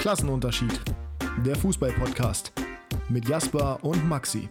Klassenunterschied. 0.00 0.80
Der 1.44 1.54
Fußball-Podcast 1.56 2.52
mit 3.10 3.28
Jasper 3.28 3.78
und 3.82 4.08
Maxi. 4.08 4.48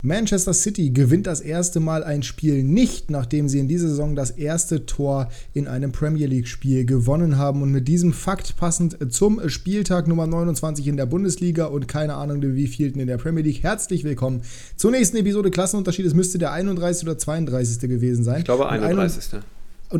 Manchester 0.00 0.54
City 0.54 0.88
gewinnt 0.88 1.26
das 1.26 1.42
erste 1.42 1.78
Mal 1.78 2.02
ein 2.02 2.22
Spiel 2.22 2.62
nicht, 2.62 3.10
nachdem 3.10 3.50
sie 3.50 3.58
in 3.58 3.68
dieser 3.68 3.88
Saison 3.88 4.16
das 4.16 4.30
erste 4.30 4.86
Tor 4.86 5.28
in 5.52 5.68
einem 5.68 5.92
Premier 5.92 6.26
League-Spiel 6.26 6.86
gewonnen 6.86 7.36
haben. 7.36 7.60
Und 7.60 7.70
mit 7.70 7.86
diesem 7.86 8.14
Fakt 8.14 8.56
passend 8.56 8.96
zum 9.12 9.46
Spieltag 9.50 10.08
Nummer 10.08 10.26
29 10.26 10.88
in 10.88 10.96
der 10.96 11.04
Bundesliga 11.04 11.66
und 11.66 11.86
keine 11.86 12.14
Ahnung 12.14 12.40
wie 12.40 12.68
vielten 12.68 12.98
in 12.98 13.08
der 13.08 13.18
Premier 13.18 13.44
League. 13.44 13.62
Herzlich 13.62 14.04
willkommen 14.04 14.40
zur 14.74 14.90
nächsten 14.90 15.18
Episode 15.18 15.50
Klassenunterschied. 15.50 16.06
Es 16.06 16.14
müsste 16.14 16.38
der 16.38 16.52
31. 16.52 17.06
oder 17.06 17.18
32. 17.18 17.90
gewesen 17.90 18.24
sein. 18.24 18.38
Ich 18.38 18.46
glaube 18.46 18.70
31. 18.70 19.34
Und 19.34 19.42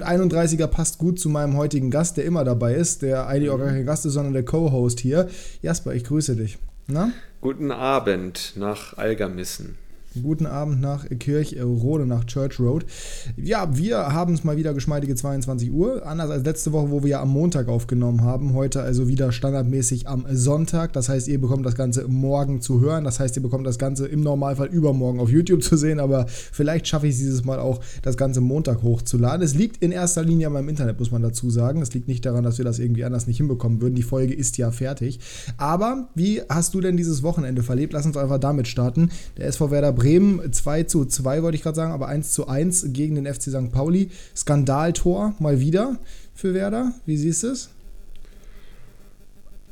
31er 0.00 0.66
passt 0.66 0.98
gut 0.98 1.20
zu 1.20 1.29
meinem 1.29 1.56
heutigen 1.56 1.90
Gast, 1.90 2.16
der 2.16 2.24
immer 2.24 2.45
dabei 2.45 2.74
ist, 2.74 3.02
der 3.02 3.27
eigentlich 3.27 3.50
auch 3.50 3.59
gar 3.59 3.69
kein 3.69 3.84
Gast 3.84 4.06
ist, 4.06 4.14
sondern 4.14 4.33
der 4.33 4.45
Co-Host 4.45 5.00
hier. 5.00 5.28
Jasper, 5.60 5.95
ich 5.95 6.05
grüße 6.05 6.37
dich. 6.37 6.59
Na? 6.87 7.10
Guten 7.41 7.70
Abend 7.70 8.55
nach 8.56 8.97
Algermissen. 8.97 9.77
Guten 10.21 10.45
Abend 10.45 10.83
nach 10.83 11.09
Kirchrode, 11.09 12.05
nach 12.05 12.25
Church 12.25 12.61
Road. 12.61 12.84
Ja, 13.37 13.75
wir 13.75 13.97
haben 14.12 14.34
es 14.34 14.45
mal 14.45 14.59
wieder 14.59 14.75
geschmeidige 14.75 15.15
22 15.15 15.73
Uhr. 15.73 16.07
Anders 16.07 16.29
als 16.29 16.45
letzte 16.45 16.73
Woche, 16.73 16.91
wo 16.91 17.03
wir 17.03 17.11
ja 17.11 17.23
am 17.23 17.30
Montag 17.30 17.69
aufgenommen 17.69 18.20
haben. 18.20 18.53
Heute 18.53 18.83
also 18.83 19.09
wieder 19.09 19.33
standardmäßig 19.33 20.09
am 20.09 20.27
Sonntag. 20.30 20.93
Das 20.93 21.09
heißt, 21.09 21.29
ihr 21.29 21.41
bekommt 21.41 21.65
das 21.65 21.77
Ganze 21.77 22.06
morgen 22.09 22.61
zu 22.61 22.83
hören. 22.83 23.05
Das 23.05 23.20
heißt, 23.20 23.37
ihr 23.37 23.43
bekommt 23.43 23.67
das 23.67 23.79
Ganze 23.79 24.06
im 24.06 24.20
Normalfall 24.20 24.67
übermorgen 24.67 25.19
auf 25.19 25.30
YouTube 25.30 25.62
zu 25.62 25.79
sehen. 25.79 25.98
Aber 25.98 26.27
vielleicht 26.29 26.89
schaffe 26.89 27.06
ich 27.06 27.15
es 27.15 27.20
dieses 27.20 27.45
Mal 27.47 27.59
auch, 27.59 27.81
das 28.03 28.19
Ganze 28.19 28.42
Montag 28.42 28.83
hochzuladen. 28.83 29.41
Es 29.41 29.55
liegt 29.55 29.83
in 29.83 29.92
erster 29.92 30.23
Linie 30.23 30.48
an 30.48 30.53
meinem 30.53 30.69
Internet, 30.69 30.98
muss 30.98 31.11
man 31.11 31.23
dazu 31.23 31.48
sagen. 31.48 31.81
Es 31.81 31.95
liegt 31.95 32.09
nicht 32.09 32.27
daran, 32.27 32.45
dass 32.45 32.59
wir 32.59 32.67
das 32.67 32.79
irgendwie 32.79 33.05
anders 33.05 33.27
nicht 33.27 33.39
hinbekommen 33.39 33.81
würden. 33.81 33.95
Die 33.95 34.03
Folge 34.03 34.34
ist 34.34 34.59
ja 34.59 34.73
fertig. 34.73 35.20
Aber 35.56 36.08
wie 36.14 36.42
hast 36.51 36.75
du 36.75 36.83
denn 36.83 36.98
dieses 36.98 37.23
Wochenende 37.23 37.62
verlebt? 37.62 37.95
Lass 37.95 38.05
uns 38.05 38.19
einfach 38.19 38.39
damit 38.39 38.69
starten. 38.69 39.08
Der 39.39 39.47
SV 39.47 39.70
Werder 39.70 39.92
Bremen 39.92 40.02
2 40.03 40.83
zu 40.84 41.05
2, 41.05 41.42
wollte 41.42 41.56
ich 41.56 41.62
gerade 41.62 41.77
sagen, 41.77 41.92
aber 41.92 42.08
1 42.08 42.33
zu 42.33 42.48
1 42.48 42.86
gegen 42.92 43.14
den 43.14 43.33
FC 43.33 43.42
St. 43.45 43.72
Pauli. 43.72 44.11
Skandaltor 44.36 45.34
mal 45.39 45.61
wieder 45.61 45.97
für 46.34 46.55
Werder. 46.55 46.92
Wie 47.06 47.17
siehst 47.17 47.42
du 47.42 47.48
es? 47.48 47.70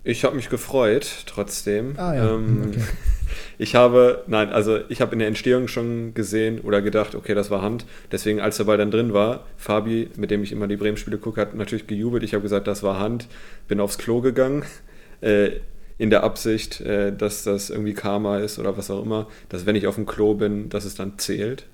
Ich 0.02 0.24
habe 0.24 0.36
mich 0.36 0.48
gefreut, 0.48 1.24
trotzdem. 1.26 1.94
Ah, 1.98 2.14
ja. 2.14 2.34
Ähm, 2.34 2.66
okay. 2.68 2.80
Ich 3.58 3.74
habe, 3.74 4.24
nein, 4.26 4.48
also 4.48 4.80
ich 4.88 5.00
habe 5.00 5.12
in 5.12 5.18
der 5.18 5.28
Entstehung 5.28 5.68
schon 5.68 6.14
gesehen 6.14 6.60
oder 6.60 6.80
gedacht, 6.80 7.14
okay, 7.14 7.34
das 7.34 7.50
war 7.50 7.62
Hand. 7.62 7.84
Deswegen, 8.10 8.40
als 8.40 8.56
der 8.56 8.64
Ball 8.64 8.78
dann 8.78 8.90
drin 8.90 9.12
war, 9.12 9.44
Fabi, 9.56 10.08
mit 10.16 10.30
dem 10.30 10.42
ich 10.42 10.50
immer 10.50 10.66
die 10.66 10.76
Bremen-Spiele 10.76 11.18
gucke, 11.18 11.40
hat 11.40 11.54
natürlich 11.54 11.86
gejubelt. 11.86 12.22
Ich 12.22 12.32
habe 12.32 12.42
gesagt, 12.42 12.66
das 12.66 12.82
war 12.82 12.98
Hand. 12.98 13.28
Bin 13.68 13.78
aufs 13.78 13.98
Klo 13.98 14.20
gegangen. 14.20 14.64
Äh, 15.20 15.50
in 16.00 16.08
der 16.08 16.24
Absicht, 16.24 16.80
äh, 16.80 17.14
dass 17.14 17.44
das 17.44 17.68
irgendwie 17.68 17.92
Karma 17.92 18.38
ist 18.38 18.58
oder 18.58 18.74
was 18.78 18.90
auch 18.90 19.02
immer, 19.02 19.28
dass 19.50 19.66
wenn 19.66 19.76
ich 19.76 19.86
auf 19.86 19.96
dem 19.96 20.06
Klo 20.06 20.32
bin, 20.32 20.70
dass 20.70 20.86
es 20.86 20.94
dann 20.94 21.18
zählt. 21.18 21.66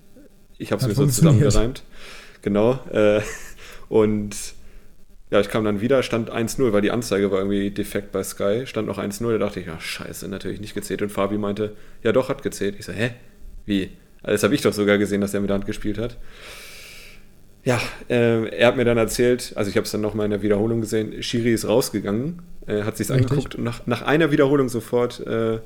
Ich 0.58 0.72
habe 0.72 0.82
es 0.82 0.88
mir 0.88 0.94
so 0.94 1.06
zusammengereimt. 1.06 1.84
Genau. 2.42 2.80
Äh, 2.90 3.20
und 3.88 4.34
ja, 5.30 5.38
ich 5.38 5.48
kam 5.48 5.64
dann 5.64 5.80
wieder, 5.80 6.02
stand 6.02 6.32
1-0, 6.32 6.72
weil 6.72 6.82
die 6.82 6.90
Anzeige 6.90 7.30
war 7.30 7.38
irgendwie 7.38 7.70
defekt 7.70 8.10
bei 8.10 8.24
Sky, 8.24 8.66
stand 8.66 8.88
noch 8.88 8.98
1-0, 8.98 9.30
da 9.30 9.38
dachte 9.38 9.60
ich, 9.60 9.66
ja, 9.66 9.78
scheiße, 9.78 10.26
natürlich 10.26 10.58
nicht 10.58 10.74
gezählt. 10.74 11.02
Und 11.02 11.10
Fabi 11.10 11.38
meinte, 11.38 11.76
ja 12.02 12.10
doch, 12.10 12.28
hat 12.28 12.42
gezählt. 12.42 12.74
Ich 12.80 12.84
so, 12.84 12.92
hä? 12.92 13.12
Wie? 13.64 13.90
Also, 14.22 14.32
das 14.32 14.42
habe 14.42 14.56
ich 14.56 14.62
doch 14.62 14.72
sogar 14.72 14.98
gesehen, 14.98 15.20
dass 15.20 15.34
er 15.34 15.40
mit 15.40 15.50
der 15.50 15.54
Hand 15.54 15.66
gespielt 15.66 15.98
hat. 15.98 16.16
Ja, 17.66 17.80
äh, 18.08 18.48
er 18.48 18.68
hat 18.68 18.76
mir 18.76 18.84
dann 18.84 18.96
erzählt, 18.96 19.52
also 19.56 19.68
ich 19.68 19.76
habe 19.76 19.84
es 19.86 19.90
dann 19.90 20.00
nochmal 20.00 20.26
in 20.26 20.30
der 20.30 20.40
Wiederholung 20.40 20.80
gesehen, 20.80 21.20
Shiri 21.20 21.52
ist 21.52 21.66
rausgegangen, 21.66 22.40
äh, 22.68 22.84
hat 22.84 22.96
sich 22.96 23.10
angeguckt 23.10 23.56
und 23.56 23.64
nach, 23.64 23.84
nach 23.86 24.02
einer 24.02 24.30
Wiederholung 24.30 24.68
sofort 24.68 25.18
äh, 25.26 25.58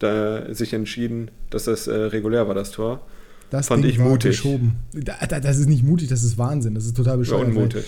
da 0.00 0.52
sich 0.52 0.72
entschieden, 0.72 1.30
dass 1.50 1.64
das 1.64 1.86
äh, 1.86 1.94
regulär 1.94 2.48
war, 2.48 2.56
das 2.56 2.72
Tor. 2.72 3.06
Das 3.50 3.68
fand 3.68 3.84
Ding 3.84 3.92
ich 3.92 3.98
mutig. 4.00 4.32
Geschoben. 4.32 4.74
Das 4.92 5.58
ist 5.58 5.68
nicht 5.68 5.84
mutig, 5.84 6.08
das 6.08 6.24
ist 6.24 6.36
Wahnsinn, 6.36 6.74
das 6.74 6.84
ist 6.84 6.96
total 6.96 7.18
bescheuert. 7.18 7.42
War 7.42 7.48
unmutig. 7.48 7.84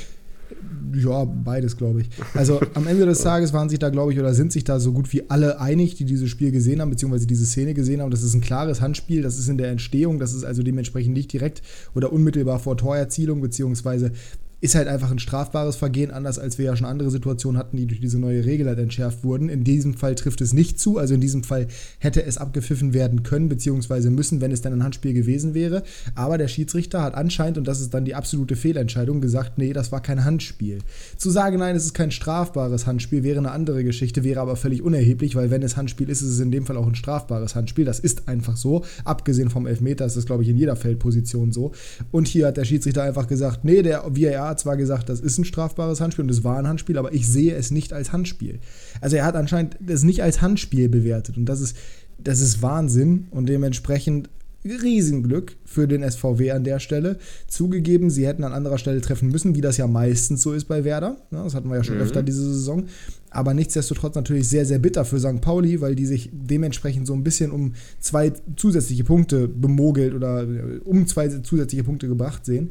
Ja, 0.95 1.25
beides, 1.25 1.77
glaube 1.77 2.03
ich. 2.03 2.11
Also 2.35 2.61
am 2.75 2.87
Ende 2.87 3.05
des 3.05 3.21
Tages 3.21 3.53
waren 3.53 3.69
sich 3.69 3.79
da, 3.79 3.91
glaube 3.91 4.13
ich, 4.13 4.19
oder 4.19 4.33
sind 4.35 4.53
sich 4.53 4.65
da 4.65 4.81
so 4.81 4.93
gut 4.93 5.13
wie 5.13 5.29
alle 5.29 5.61
einig, 5.61 5.97
die 5.97 6.05
dieses 6.05 6.31
Spiel 6.31 6.51
gesehen 6.51 6.81
haben, 6.81 6.91
beziehungsweise 6.91 7.27
diese 7.27 7.47
Szene 7.47 7.75
gesehen 7.75 8.01
haben. 8.01 8.11
Das 8.11 8.23
ist 8.23 8.35
ein 8.35 8.41
klares 8.41 8.81
Handspiel, 8.81 9.23
das 9.23 9.39
ist 9.39 9.49
in 9.49 9.59
der 9.59 9.71
Entstehung, 9.71 10.19
das 10.19 10.33
ist 10.33 10.45
also 10.45 10.63
dementsprechend 10.63 11.15
nicht 11.15 11.33
direkt 11.33 11.63
oder 11.95 12.13
unmittelbar 12.13 12.59
vor 12.59 12.77
Torerzielung, 12.77 13.41
beziehungsweise 13.41 14.13
ist 14.61 14.75
halt 14.75 14.89
einfach 14.89 15.13
ein 15.13 15.21
strafbares 15.21 15.77
Vergehen, 15.77 16.11
anders 16.11 16.39
als 16.39 16.59
wir 16.59 16.65
ja 16.65 16.77
schon 16.77 16.87
andere 16.87 17.11
Situationen 17.11 17.59
hatten, 17.59 17.77
die 17.77 17.87
durch 17.87 18.01
diese 18.01 18.19
neue 18.19 18.45
Regel 18.45 18.67
halt 18.67 18.81
entschärft 18.81 19.23
wurden. 19.23 19.49
In 19.49 19.63
diesem 19.63 19.95
Fall 19.95 20.17
trifft 20.17 20.41
es 20.41 20.53
nicht 20.53 20.81
zu, 20.81 20.99
also 20.99 21.15
in 21.15 21.21
diesem 21.21 21.45
Fall 21.45 21.69
hätte 22.01 22.25
es 22.25 22.39
abgepfiffen 22.39 22.93
werden 22.93 23.23
können, 23.23 23.49
beziehungsweise 23.49 24.11
müssen, 24.11 24.41
wenn 24.41 24.51
es 24.51 24.61
dann 24.61 24.73
ein 24.73 24.83
Handspiel 24.83 25.15
gewesen 25.15 25.55
wäre. 25.55 25.85
Aber 26.17 26.39
der 26.39 26.49
Schiedsrichter 26.49 27.03
hat 27.03 27.15
anscheinend, 27.15 27.59
und 27.59 27.69
das 27.69 27.81
ist 27.81 27.95
dann 27.95 28.05
die 28.05 28.17
absolute 28.17 28.57
Fehlentscheidung, 28.57 29.21
gesagt, 29.21 29.59
nee, 29.59 29.73
das 29.73 29.93
war 29.93 30.03
kein 30.03 30.25
Handspiel. 30.25 30.79
Zu 31.17 31.31
sagen, 31.31 31.59
nein, 31.59 31.77
es 31.77 31.85
ist 31.85 31.95
kein 31.95 32.11
strafbares 32.11 32.87
Handspiel, 32.87 33.23
wäre 33.23 33.39
eine 33.39 33.53
andere 33.53 33.85
Geschichte, 33.85 34.25
wäre 34.25 34.41
aber 34.41 34.57
völlig 34.57 34.83
unerheblich, 34.83 35.37
weil 35.37 35.53
wenn 35.53 35.63
es 35.63 35.77
Handspiel 35.77 36.11
ist, 36.11 36.23
ist 36.23 36.31
es 36.31 36.41
in 36.41 36.51
dem 36.51 36.67
Fall 36.67 36.77
auch 36.77 36.87
ein 36.87 36.97
strafbares 36.97 37.55
Handspiel. 37.55 37.85
Das 37.85 38.01
ist 38.01 38.27
einfach 38.27 38.57
so. 38.57 38.85
Abgesehen 39.05 39.51
vom 39.51 39.69
Elfmeter 39.69 40.05
ist 40.05 40.17
das, 40.17 40.27
glaube 40.27 40.43
ich, 40.43 40.49
in 40.49 40.57
jeder 40.57 40.75
Feldposition 40.75 41.53
so. 41.53 41.71
Und 42.11 42.27
hier 42.27 42.49
hat 42.49 42.57
der 42.57 42.65
Schiedsrichter 42.65 43.05
einfach 43.05 43.29
gesagt, 43.29 43.65
nee, 43.65 43.83
der 43.83 44.03
VAR 44.05 44.48
hat 44.49 44.61
zwar 44.61 44.77
gesagt, 44.77 45.09
das 45.09 45.21
ist 45.21 45.39
ein 45.39 45.45
strafbares 45.45 46.01
Handspiel 46.01 46.25
und 46.25 46.31
es 46.31 46.45
war 46.45 46.59
ein 46.59 46.69
Handspiel, 46.69 46.99
aber 46.99 47.13
ich 47.13 47.27
sehe 47.27 47.55
es 47.55 47.71
nicht 47.71 47.93
als 47.93 48.13
Handspiel. 48.13 48.61
Also 49.01 49.17
er 49.17 49.25
hat 49.25 49.37
anscheinend 49.37 49.77
es 49.87 50.03
nicht 50.03 50.23
als 50.23 50.41
Handspiel 50.41 50.89
bewertet 50.89 51.37
und 51.37 51.47
das 51.47 51.61
ist, 51.61 51.77
das 52.19 52.41
ist 52.41 52.63
Wahnsinn 52.63 53.29
und 53.31 53.49
dementsprechend 53.49 54.29
Riesenglück 54.65 55.57
für 55.65 55.87
den 55.87 56.09
SVW 56.09 56.51
an 56.51 56.65
der 56.65 56.81
Stelle. 56.81 57.19
Zugegeben, 57.47 58.11
sie 58.11 58.27
hätten 58.27 58.45
an 58.45 58.53
anderer 58.53 58.79
Stelle 58.79 59.01
treffen 59.01 59.29
müssen, 59.29 59.55
wie 59.55 59.61
das 59.61 59.77
ja 59.77 59.87
meistens 59.87 60.43
so 60.43 60.53
ist 60.53 60.65
bei 60.65 60.85
Werder. 60.85 61.17
Das 61.31 61.55
hatten 61.55 61.69
wir 61.69 61.77
ja 61.77 61.85
schon 61.85 61.97
mhm. 61.97 62.03
öfter 62.03 62.23
diese 62.23 62.43
Saison. 62.43 62.85
Aber 63.31 63.55
nichtsdestotrotz 63.55 64.15
natürlich 64.15 64.49
sehr, 64.49 64.67
sehr 64.67 64.79
bitter 64.79 65.05
für 65.05 65.21
St. 65.21 65.41
Pauli, 65.41 65.81
weil 65.81 65.95
die 65.95 66.07
sich 66.07 66.31
dementsprechend 66.33 67.07
so 67.07 67.15
ein 67.15 67.23
bisschen 67.23 67.51
um 67.53 67.75
zwei 68.01 68.33
zusätzliche 68.57 69.05
Punkte 69.05 69.49
bemogelt 69.49 70.15
oder 70.15 70.47
um 70.85 71.07
zwei 71.07 71.29
zusätzliche 71.29 71.85
Punkte 71.85 72.09
gebracht 72.09 72.45
sehen 72.45 72.71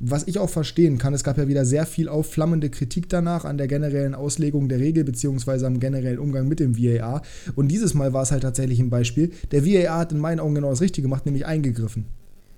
was 0.00 0.28
ich 0.28 0.38
auch 0.38 0.50
verstehen 0.50 0.98
kann, 0.98 1.12
es 1.12 1.24
gab 1.24 1.38
ja 1.38 1.48
wieder 1.48 1.64
sehr 1.64 1.84
viel 1.84 2.08
aufflammende 2.08 2.70
Kritik 2.70 3.08
danach 3.08 3.44
an 3.44 3.58
der 3.58 3.66
generellen 3.66 4.14
Auslegung 4.14 4.68
der 4.68 4.78
Regel 4.78 5.04
beziehungsweise 5.04 5.66
am 5.66 5.80
generellen 5.80 6.20
Umgang 6.20 6.46
mit 6.46 6.60
dem 6.60 6.78
VAR. 6.78 7.22
Und 7.56 7.68
dieses 7.68 7.94
Mal 7.94 8.12
war 8.12 8.22
es 8.22 8.30
halt 8.30 8.42
tatsächlich 8.42 8.78
ein 8.78 8.90
Beispiel. 8.90 9.32
Der 9.50 9.66
VAR 9.66 9.98
hat 9.98 10.12
in 10.12 10.18
meinen 10.18 10.38
Augen 10.38 10.54
genau 10.54 10.70
das 10.70 10.80
Richtige 10.80 11.06
gemacht, 11.06 11.26
nämlich 11.26 11.46
eingegriffen. 11.46 12.06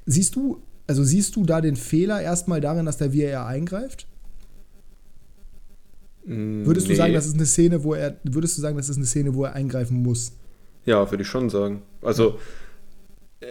Siehst 0.05 0.37
du, 0.37 0.61
also 0.87 1.03
siehst 1.03 1.37
du 1.37 1.45
da 1.47 1.61
den 1.63 1.77
Fehler 1.77 2.21
erstmal 2.21 2.61
darin, 2.61 2.85
dass 2.85 2.99
der 2.99 3.15
VAR 3.15 3.47
eingreift? 3.47 4.07
Mm, 6.27 6.67
würdest 6.67 6.89
nee. 6.89 6.93
du 6.93 6.99
sagen, 6.99 7.15
das 7.15 7.27
ist 7.27 7.35
eine 7.35 7.47
Szene, 7.47 7.85
wo 7.85 7.95
er, 7.95 8.17
würdest 8.25 8.59
du 8.59 8.63
sagen, 8.63 8.77
das 8.77 8.91
ist 8.91 8.97
eine 8.97 9.07
Szene, 9.07 9.35
wo 9.35 9.45
er 9.45 9.55
eingreifen 9.55 10.03
muss? 10.03 10.33
Ja, 10.85 11.11
würde 11.11 11.23
ich 11.23 11.29
schon 11.29 11.49
sagen. 11.49 11.83
Also 12.03 12.39
äh, 13.41 13.47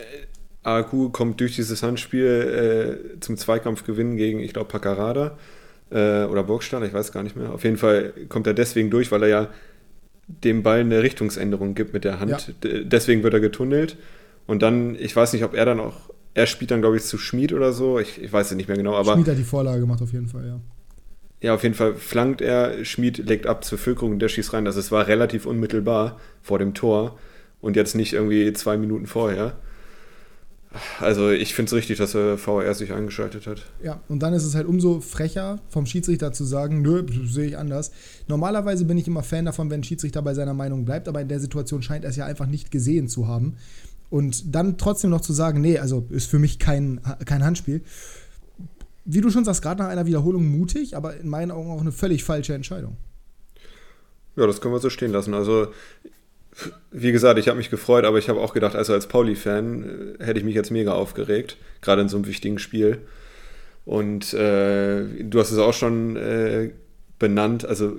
Aku 0.78 1.10
kommt 1.10 1.40
durch 1.40 1.56
dieses 1.56 1.84
Handspiel 1.84 3.00
äh, 3.16 3.20
zum 3.20 3.38
Zweikampfgewinn 3.38 4.18
gegen, 4.18 4.40
ich 4.40 4.54
glaube, 4.54 4.70
Paccarada 4.70 5.38
äh, 5.92 6.24
oder 6.24 6.44
Burgstaller, 6.44 6.86
ich 6.86 6.94
weiß 6.94 7.12
gar 7.12 7.24
nicht 7.24 7.36
mehr. 7.36 7.52
Auf 7.52 7.64
jeden 7.64 7.78
Fall 7.78 8.14
kommt 8.30 8.48
er 8.48 8.54
deswegen 8.54 8.90
durch, 8.90 9.12
weil 9.12 9.24
er 9.24 9.30
ja 9.30 9.50
dem 10.28 10.64
Ball 10.64 10.82
eine 10.82 11.02
Richtungsänderung 11.02 11.74
gibt 11.74 11.94
mit 11.94 12.04
der 12.04 12.20
Hand. 12.20 12.54
Ja. 12.64 12.70
Deswegen 12.84 13.24
wird 13.24 13.34
er 13.34 13.40
getunnelt. 13.40 13.98
Und 14.46 14.62
dann, 14.62 14.96
ich 14.96 15.16
weiß 15.16 15.34
nicht, 15.34 15.44
ob 15.44 15.54
er 15.54 15.66
dann 15.66 15.80
auch, 15.80 16.10
er 16.34 16.46
spielt 16.46 16.72
dann, 16.72 16.82
glaube 16.82 16.98
ich, 16.98 17.04
zu 17.04 17.18
Schmied 17.18 17.54
oder 17.54 17.74
so. 17.74 18.00
Ich, 18.00 18.22
ich 18.22 18.32
weiß 18.32 18.52
es 18.52 18.56
nicht 18.56 18.68
mehr 18.68 18.78
genau. 18.78 18.96
Aber 18.96 19.14
Schmied 19.14 19.28
hat 19.28 19.38
die 19.38 19.44
Vorlage 19.44 19.80
gemacht, 19.80 20.02
auf 20.02 20.12
jeden 20.12 20.28
Fall, 20.28 20.46
ja. 20.46 20.60
Ja, 21.42 21.54
auf 21.54 21.64
jeden 21.64 21.76
Fall 21.76 21.96
flankt 21.96 22.42
er, 22.42 22.84
Schmied 22.84 23.18
legt 23.18 23.48
ab 23.48 23.64
zur 23.64 23.78
Füllkrug 23.78 24.12
und 24.12 24.20
der 24.20 24.28
schießt 24.28 24.54
rein. 24.54 24.68
Also 24.68 24.80
es 24.80 24.92
war 24.92 25.08
relativ 25.08 25.46
unmittelbar 25.46 26.20
vor 26.42 26.60
dem 26.60 26.74
Tor 26.74 27.18
und 27.62 27.76
jetzt 27.76 27.96
nicht 27.96 28.14
irgendwie 28.14 28.52
zwei 28.54 28.78
Minuten 28.78 29.08
vorher. 29.08 29.56
Also 31.00 31.32
ich 31.32 31.56
finde 31.56 31.70
es 31.70 31.74
richtig, 31.74 31.98
dass 31.98 32.12
der 32.12 32.38
VR 32.38 32.76
sich 32.76 32.94
eingeschaltet 32.94 33.48
hat. 33.48 33.66
Ja, 33.84 34.02
und 34.08 34.20
dann 34.20 34.34
ist 34.34 34.44
es 34.44 34.54
halt 34.54 34.68
umso 34.68 35.02
frecher 35.02 35.60
vom 35.70 35.88
Schiedsrichter 35.88 36.32
zu 36.32 36.44
sagen, 36.46 36.82
nö, 36.84 37.06
sehe 37.26 37.48
ich 37.48 37.58
anders. 37.58 37.92
Normalerweise 38.28 38.86
bin 38.86 38.98
ich 38.98 39.08
immer 39.08 39.24
Fan 39.24 39.46
davon, 39.46 39.72
wenn 39.72 39.82
ein 39.82 39.84
Schiedsrichter 39.84 40.22
bei 40.22 40.36
seiner 40.36 40.54
Meinung 40.54 40.86
bleibt, 40.86 41.08
aber 41.08 41.22
in 41.22 41.28
der 41.28 41.40
Situation 41.40 41.82
scheint 41.82 42.04
er 42.04 42.12
es 42.12 42.18
ja 42.18 42.26
einfach 42.26 42.46
nicht 42.46 42.70
gesehen 42.70 43.08
zu 43.08 43.28
haben. 43.28 43.56
Und 44.12 44.56
dann 44.56 44.78
trotzdem 44.78 45.10
noch 45.10 45.22
zu 45.22 45.34
sagen, 45.34 45.62
nee, 45.62 45.80
also 45.80 46.06
ist 46.10 46.30
für 46.30 46.40
mich 46.40 46.60
kein, 46.60 47.02
kein 47.26 47.44
Handspiel. 47.44 47.82
Wie 49.06 49.22
du 49.22 49.32
schon 49.32 49.46
sagst, 49.46 49.64
gerade 49.64 49.82
nach 49.82 49.90
einer 49.90 50.06
Wiederholung 50.06 50.46
mutig, 50.46 50.96
aber 50.96 51.18
in 51.18 51.30
meinen 51.30 51.50
Augen 51.50 51.72
auch 51.72 51.82
eine 51.82 51.92
völlig 51.92 52.24
falsche 52.24 52.54
Entscheidung. 52.54 52.96
Ja, 54.36 54.46
das 54.46 54.62
können 54.62 54.74
wir 54.74 54.80
so 54.80 54.92
stehen 54.92 55.12
lassen. 55.12 55.34
Also 55.34 55.68
wie 56.92 57.12
gesagt, 57.12 57.40
ich 57.40 57.48
habe 57.48 57.58
mich 57.58 57.70
gefreut, 57.70 58.06
aber 58.06 58.18
ich 58.18 58.30
habe 58.30 58.40
auch 58.40 58.54
gedacht, 58.54 58.76
also 58.76 58.94
als 58.94 59.08
Pauli-Fan 59.08 60.18
äh, 60.20 60.24
hätte 60.24 60.40
ich 60.40 60.46
mich 60.46 60.56
jetzt 60.56 60.72
mega 60.72 60.94
aufgeregt, 60.94 61.58
gerade 61.82 62.02
in 62.02 62.10
so 62.10 62.18
einem 62.18 62.28
wichtigen 62.28 62.60
Spiel. 62.60 63.00
Und 63.86 64.34
äh, 64.34 65.04
du 65.24 65.40
hast 65.40 65.52
es 65.52 65.58
auch 65.58 65.74
schon 65.74 66.16
äh, 66.16 66.72
benannt, 67.18 67.66
also 67.66 67.96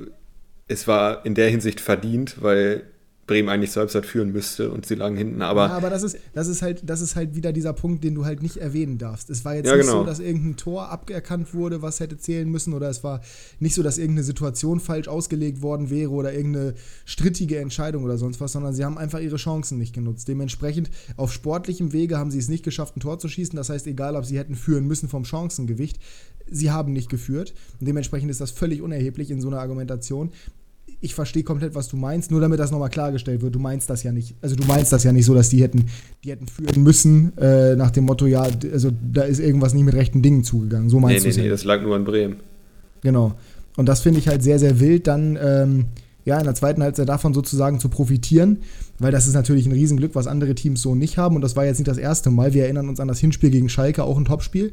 es 0.69 0.87
war 0.87 1.27
in 1.27 1.35
der 1.35 1.49
Hinsicht 1.49 1.81
verdient, 1.81 2.37
weil 2.41 2.85
Bremen 3.31 3.49
eigentlich 3.49 3.71
zur 3.71 3.83
Halbzeit 3.83 4.07
führen 4.07 4.33
müsste 4.33 4.73
und 4.73 4.87
sie 4.87 4.97
lagen 4.97 5.17
hinten. 5.17 5.41
Aber, 5.41 5.69
ja, 5.69 5.77
aber 5.77 5.89
das 5.89 6.03
ist, 6.03 6.19
das, 6.35 6.49
ist 6.49 6.63
halt, 6.63 6.83
das 6.83 7.01
ist 7.01 7.15
halt 7.15 7.37
wieder 7.37 7.53
dieser 7.53 7.73
Punkt, 7.73 8.03
den 8.03 8.17
du 8.17 8.25
halt 8.25 8.43
nicht 8.43 8.57
erwähnen 8.57 8.99
darfst. 8.99 9.31
Es 9.31 9.45
war 9.45 9.55
jetzt 9.55 9.67
ja, 9.67 9.77
nicht 9.77 9.87
genau. 9.87 10.01
so, 10.01 10.05
dass 10.05 10.19
irgendein 10.19 10.57
Tor 10.57 10.89
aberkannt 10.89 11.55
wurde, 11.55 11.81
was 11.81 12.01
hätte 12.01 12.19
zählen 12.19 12.51
müssen, 12.51 12.75
oder 12.75 12.91
es 12.91 13.05
war 13.05 13.21
nicht 13.61 13.77
so, 13.77 13.85
dass 13.85 13.99
irgendeine 13.99 14.25
Situation 14.25 14.81
falsch 14.81 15.07
ausgelegt 15.07 15.63
worden 15.63 15.91
wäre 15.91 16.11
oder 16.11 16.35
irgendeine 16.35 16.75
strittige 17.05 17.61
Entscheidung 17.61 18.03
oder 18.03 18.19
sonst 18.19 18.41
was, 18.41 18.51
sondern 18.51 18.75
sie 18.75 18.85
haben 18.85 18.99
einfach 18.99 19.21
ihre 19.21 19.37
Chancen 19.37 19.79
nicht 19.79 19.95
genutzt. 19.95 20.27
Dementsprechend 20.27 20.91
auf 21.17 21.33
sportlichem 21.33 21.93
Wege 21.93 22.19
haben 22.19 22.33
sie 22.33 22.39
es 22.41 22.49
nicht 22.49 22.65
geschafft, 22.65 22.97
ein 22.97 23.01
Tor 23.01 23.21
zu 23.21 23.29
schießen. 23.29 23.55
Das 23.55 23.69
heißt, 23.69 23.87
egal, 23.87 24.17
ob 24.17 24.25
sie 24.25 24.39
hätten 24.39 24.57
führen 24.57 24.89
müssen 24.89 25.09
vom 25.09 25.25
Chancengewicht, 25.25 26.01
sie 26.51 26.73
haben 26.73 26.93
nicht 26.93 27.09
geführt. 27.09 27.55
Und 27.79 27.87
dementsprechend 27.87 28.29
ist 28.29 28.41
das 28.41 28.51
völlig 28.51 28.83
unerheblich 28.83 29.31
in 29.31 29.41
so 29.41 29.47
einer 29.47 29.61
Argumentation 29.61 30.33
ich 31.01 31.15
verstehe 31.15 31.43
komplett, 31.43 31.75
was 31.75 31.89
du 31.89 31.97
meinst, 31.97 32.31
nur 32.31 32.41
damit 32.41 32.61
das 32.61 32.71
nochmal 32.71 32.91
klargestellt 32.91 33.41
wird. 33.41 33.55
Du 33.55 33.59
meinst 33.59 33.89
das 33.89 34.03
ja 34.03 34.13
nicht. 34.13 34.35
Also 34.43 34.55
du 34.55 34.65
meinst 34.65 34.93
das 34.93 35.03
ja 35.03 35.13
nicht 35.13 35.25
so, 35.25 35.35
dass 35.35 35.49
die 35.49 35.63
hätten, 35.63 35.87
die 36.23 36.31
hätten 36.31 36.47
führen 36.47 36.83
müssen, 36.83 37.37
äh, 37.39 37.75
nach 37.75 37.91
dem 37.91 38.05
Motto, 38.05 38.27
ja, 38.27 38.43
also 38.43 38.91
da 39.13 39.23
ist 39.23 39.41
irgendwas 39.41 39.73
nicht 39.73 39.85
mit 39.85 39.95
rechten 39.95 40.21
Dingen 40.21 40.45
zugegangen. 40.45 40.91
So 40.91 41.01
meinst 41.01 41.25
nee, 41.25 41.33
du 41.33 41.37
Nee, 41.37 41.45
nee, 41.45 41.51
das 41.51 41.65
lag 41.65 41.83
nur 41.83 41.97
an 41.97 42.05
Bremen. 42.05 42.37
Genau. 43.01 43.35
Und 43.77 43.89
das 43.89 44.01
finde 44.01 44.19
ich 44.19 44.29
halt 44.29 44.43
sehr, 44.43 44.59
sehr 44.59 44.79
wild, 44.79 45.07
dann 45.07 45.39
ähm, 45.41 45.87
ja, 46.25 46.39
in 46.39 46.45
der 46.45 46.55
zweiten 46.55 46.83
Halbzeit 46.83 47.09
davon 47.09 47.33
sozusagen 47.33 47.81
zu 47.81 47.89
profitieren, 47.89 48.59
weil 48.99 49.13
das 49.13 49.27
ist 49.27 49.35
natürlich 49.35 49.67
ein 49.67 49.73
Riesenglück, 49.73 50.15
was 50.15 50.27
andere 50.27 50.55
Teams 50.55 50.83
so 50.83 50.95
nicht 50.95 51.17
haben 51.17 51.37
und 51.37 51.43
das 51.43 51.57
war 51.57 51.65
jetzt 51.65 51.79
nicht 51.79 51.89
das 51.89 51.99
erste 51.99 52.31
Mal. 52.31 52.53
Wir 52.53 52.65
erinnern 52.65 52.89
uns 52.89 53.01
an 53.01 53.09
das 53.09 53.19
Hinspiel 53.19 53.51
gegen 53.51 53.69
Schalke, 53.69 54.05
auch 54.05 54.19
ein 54.19 54.27
Topspiel. 54.27 54.73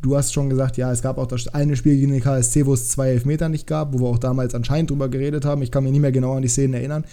Du 0.00 0.16
hast 0.16 0.32
schon 0.32 0.48
gesagt, 0.48 0.76
ja, 0.76 0.90
es 0.90 1.02
gab 1.02 1.18
auch 1.18 1.26
das 1.26 1.48
eine 1.48 1.76
Spiel 1.76 1.96
gegen 1.96 2.12
den 2.12 2.22
KSC, 2.22 2.66
wo 2.66 2.74
es 2.74 2.88
zwei 2.88 3.10
Elfmeter 3.10 3.48
nicht 3.48 3.66
gab, 3.66 3.92
wo 3.92 4.00
wir 4.00 4.06
auch 4.06 4.18
damals 4.18 4.54
anscheinend 4.54 4.90
drüber 4.90 5.08
geredet 5.08 5.44
haben. 5.44 5.62
Ich 5.62 5.70
kann 5.70 5.84
mich 5.84 5.92
nicht 5.92 6.00
mehr 6.00 6.12
genau 6.12 6.34
an 6.34 6.42
die 6.42 6.48
Szenen 6.48 6.74
erinnern, 6.74 7.04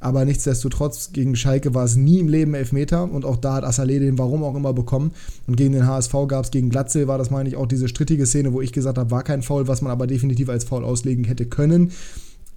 aber 0.00 0.24
nichtsdestotrotz, 0.24 1.12
gegen 1.12 1.36
Schalke 1.36 1.74
war 1.74 1.84
es 1.84 1.96
nie 1.96 2.20
im 2.20 2.28
Leben 2.28 2.54
Elfmeter 2.54 3.10
und 3.10 3.24
auch 3.24 3.36
da 3.36 3.54
hat 3.54 3.64
Assalé 3.64 3.98
den 3.98 4.18
warum 4.18 4.42
auch 4.44 4.54
immer 4.54 4.72
bekommen 4.72 5.12
und 5.46 5.56
gegen 5.56 5.72
den 5.72 5.86
HSV 5.86 6.14
gab 6.28 6.44
es 6.44 6.50
gegen 6.50 6.70
Glatze, 6.70 7.08
war 7.08 7.18
das 7.18 7.30
meine 7.30 7.48
ich 7.48 7.56
auch 7.56 7.66
diese 7.66 7.88
strittige 7.88 8.26
Szene, 8.26 8.52
wo 8.52 8.60
ich 8.60 8.72
gesagt 8.72 8.96
habe, 8.96 9.10
war 9.10 9.22
kein 9.22 9.42
Foul, 9.42 9.68
was 9.68 9.82
man 9.82 9.92
aber 9.92 10.06
definitiv 10.06 10.48
als 10.48 10.64
Foul 10.64 10.84
auslegen 10.84 11.24
hätte 11.24 11.46
können. 11.46 11.92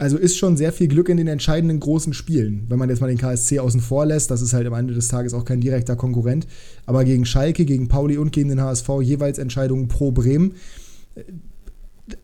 Also 0.02 0.18
ist 0.18 0.36
schon 0.36 0.58
sehr 0.58 0.74
viel 0.74 0.88
Glück 0.88 1.10
in 1.10 1.18
den 1.18 1.28
entscheidenden 1.28 1.80
großen 1.80 2.16
Spielen. 2.16 2.66
Wenn 2.70 2.80
man 2.80 2.90
jetzt 2.90 3.02
mal 3.02 3.08
den 3.08 3.20
KSC 3.20 3.60
außen 3.60 3.82
vor 3.82 4.08
lässt, 4.08 4.32
das 4.32 4.42
ist 4.42 4.52
halt 4.52 4.66
am 4.66 4.74
Ende 4.74 4.96
des 4.96 5.10
Tages 5.10 5.36
auch 5.36 5.46
kein 5.46 5.62
direkter 5.62 5.96
Konkurrent. 5.96 6.48
Aber 6.88 7.06
gegen 7.06 7.24
Schalke, 7.24 7.66
gegen 7.66 7.88
Pauli 7.88 8.18
und 8.18 8.32
gegen 8.32 8.50
den 8.50 8.60
HSV 8.60 8.90
jeweils 9.04 9.38
Entscheidungen 9.38 9.90
pro 9.90 10.12
Bremen. 10.12 10.56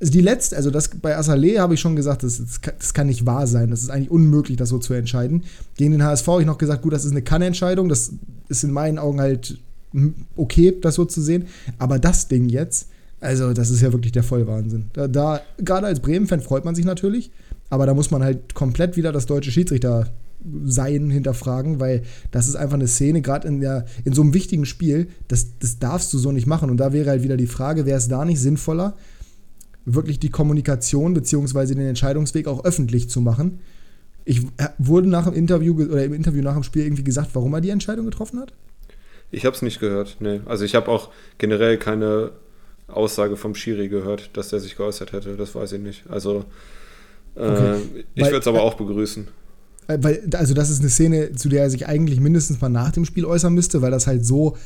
Also 0.01 0.11
die 0.11 0.21
letzte, 0.21 0.57
also 0.57 0.71
das 0.71 0.89
bei 0.89 1.19
Assalé 1.19 1.59
habe 1.59 1.75
ich 1.75 1.79
schon 1.79 1.95
gesagt, 1.95 2.23
das, 2.23 2.41
das, 2.79 2.95
kann 2.95 3.05
nicht 3.05 3.27
wahr 3.27 3.45
sein. 3.45 3.69
Das 3.69 3.83
ist 3.83 3.91
eigentlich 3.91 4.09
unmöglich, 4.09 4.57
das 4.57 4.69
so 4.69 4.79
zu 4.79 4.95
entscheiden. 4.95 5.43
Gegen 5.75 5.91
den 5.91 6.03
HSV 6.03 6.25
habe 6.25 6.41
ich 6.41 6.47
noch 6.47 6.57
gesagt, 6.57 6.81
gut, 6.81 6.93
das 6.93 7.05
ist 7.05 7.11
eine 7.11 7.21
Kann-Entscheidung. 7.21 7.89
Das 7.89 8.11
ist 8.49 8.63
in 8.63 8.71
meinen 8.71 8.97
Augen 8.97 9.21
halt 9.21 9.59
okay, 10.35 10.75
das 10.81 10.95
so 10.95 11.05
zu 11.05 11.21
sehen. 11.21 11.45
Aber 11.77 11.99
das 11.99 12.27
Ding 12.27 12.49
jetzt, 12.49 12.87
also 13.19 13.53
das 13.53 13.69
ist 13.69 13.81
ja 13.81 13.93
wirklich 13.93 14.13
der 14.13 14.23
Vollwahnsinn. 14.23 14.85
Da, 14.93 15.07
da 15.07 15.41
gerade 15.59 15.85
als 15.85 15.99
Bremen-Fan 15.99 16.41
freut 16.41 16.65
man 16.65 16.73
sich 16.73 16.83
natürlich. 16.83 17.29
Aber 17.69 17.85
da 17.85 17.93
muss 17.93 18.11
man 18.11 18.23
halt 18.23 18.53
komplett 18.53 18.97
wieder 18.97 19.11
das 19.11 19.25
deutsche 19.25 19.51
Schiedsrichter 19.51 20.11
sein 20.65 21.09
hinterfragen, 21.09 21.79
weil 21.79 22.03
das 22.31 22.47
ist 22.47 22.55
einfach 22.55 22.75
eine 22.75 22.87
Szene, 22.87 23.21
gerade 23.21 23.47
in, 23.47 23.61
in 24.05 24.13
so 24.13 24.21
einem 24.21 24.33
wichtigen 24.33 24.65
Spiel, 24.65 25.07
das, 25.27 25.57
das 25.59 25.79
darfst 25.79 26.13
du 26.13 26.17
so 26.17 26.31
nicht 26.31 26.47
machen. 26.47 26.69
Und 26.69 26.77
da 26.77 26.93
wäre 26.93 27.09
halt 27.09 27.23
wieder 27.23 27.37
die 27.37 27.47
Frage, 27.47 27.85
wäre 27.85 27.97
es 27.97 28.07
da 28.07 28.23
nicht 28.23 28.39
sinnvoller, 28.39 28.95
wirklich 29.85 30.19
die 30.19 30.29
Kommunikation 30.29 31.13
bzw. 31.13 31.75
den 31.75 31.87
Entscheidungsweg 31.87 32.47
auch 32.47 32.63
öffentlich 32.65 33.09
zu 33.09 33.21
machen? 33.21 33.59
Ich 34.25 34.43
äh, 34.57 34.69
wurde 34.77 35.09
nach 35.09 35.25
dem 35.25 35.33
Interview 35.33 35.73
oder 35.73 36.03
im 36.03 36.13
Interview 36.13 36.43
nach 36.43 36.53
dem 36.53 36.63
Spiel 36.63 36.83
irgendwie 36.83 37.03
gesagt, 37.03 37.29
warum 37.33 37.53
er 37.53 37.61
die 37.61 37.69
Entscheidung 37.69 38.05
getroffen 38.05 38.39
hat? 38.39 38.53
Ich 39.31 39.45
habe 39.45 39.55
es 39.55 39.61
nicht 39.61 39.79
gehört, 39.79 40.17
nee. 40.19 40.41
Also 40.45 40.65
ich 40.65 40.75
habe 40.75 40.89
auch 40.89 41.09
generell 41.37 41.77
keine 41.77 42.31
Aussage 42.87 43.35
vom 43.35 43.55
Schiri 43.55 43.89
gehört, 43.89 44.29
dass 44.33 44.49
der 44.49 44.59
sich 44.59 44.77
geäußert 44.77 45.11
hätte. 45.11 45.35
Das 45.35 45.55
weiß 45.55 45.73
ich 45.73 45.81
nicht. 45.81 46.09
Also 46.09 46.45
Okay. 47.37 47.75
Äh, 47.75 48.03
ich 48.15 48.25
würde 48.25 48.39
es 48.39 48.47
aber 48.47 48.63
auch 48.63 48.73
begrüßen. 48.73 49.27
Äh, 49.87 49.97
weil, 50.01 50.29
also, 50.33 50.53
das 50.53 50.69
ist 50.69 50.79
eine 50.79 50.89
Szene, 50.89 51.33
zu 51.33 51.49
der 51.49 51.63
er 51.63 51.69
sich 51.69 51.87
eigentlich 51.87 52.19
mindestens 52.19 52.59
mal 52.59 52.69
nach 52.69 52.91
dem 52.91 53.05
Spiel 53.05 53.25
äußern 53.25 53.53
müsste, 53.53 53.81
weil 53.81 53.91
das 53.91 54.07
halt 54.07 54.25
so 54.25 54.57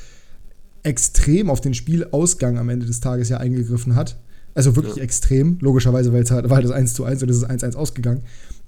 extrem 0.83 1.49
auf 1.49 1.61
den 1.61 1.73
Spielausgang 1.73 2.57
am 2.57 2.69
Ende 2.69 2.85
des 2.85 2.99
Tages 2.99 3.29
ja 3.29 3.37
eingegriffen 3.37 3.95
hat. 3.95 4.17
Also 4.53 4.75
wirklich 4.75 4.95
ja. 4.95 5.03
extrem, 5.03 5.57
logischerweise, 5.61 6.11
weil 6.11 6.23
es 6.23 6.31
halt, 6.31 6.49
war 6.49 6.55
halt 6.57 6.65
das 6.65 6.71
1 6.71 6.93
zu 6.93 7.05
1 7.05 7.23
und 7.23 7.29
es 7.29 7.37
ist 7.37 7.43
1 7.43 7.63
1 7.63 7.75
ausgegangen. 7.75 8.23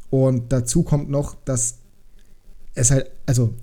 Und 0.10 0.52
dazu 0.52 0.84
kommt 0.84 1.10
noch, 1.10 1.36
dass 1.44 1.80
es 2.76 2.92
halt, 2.92 3.10
also 3.26 3.54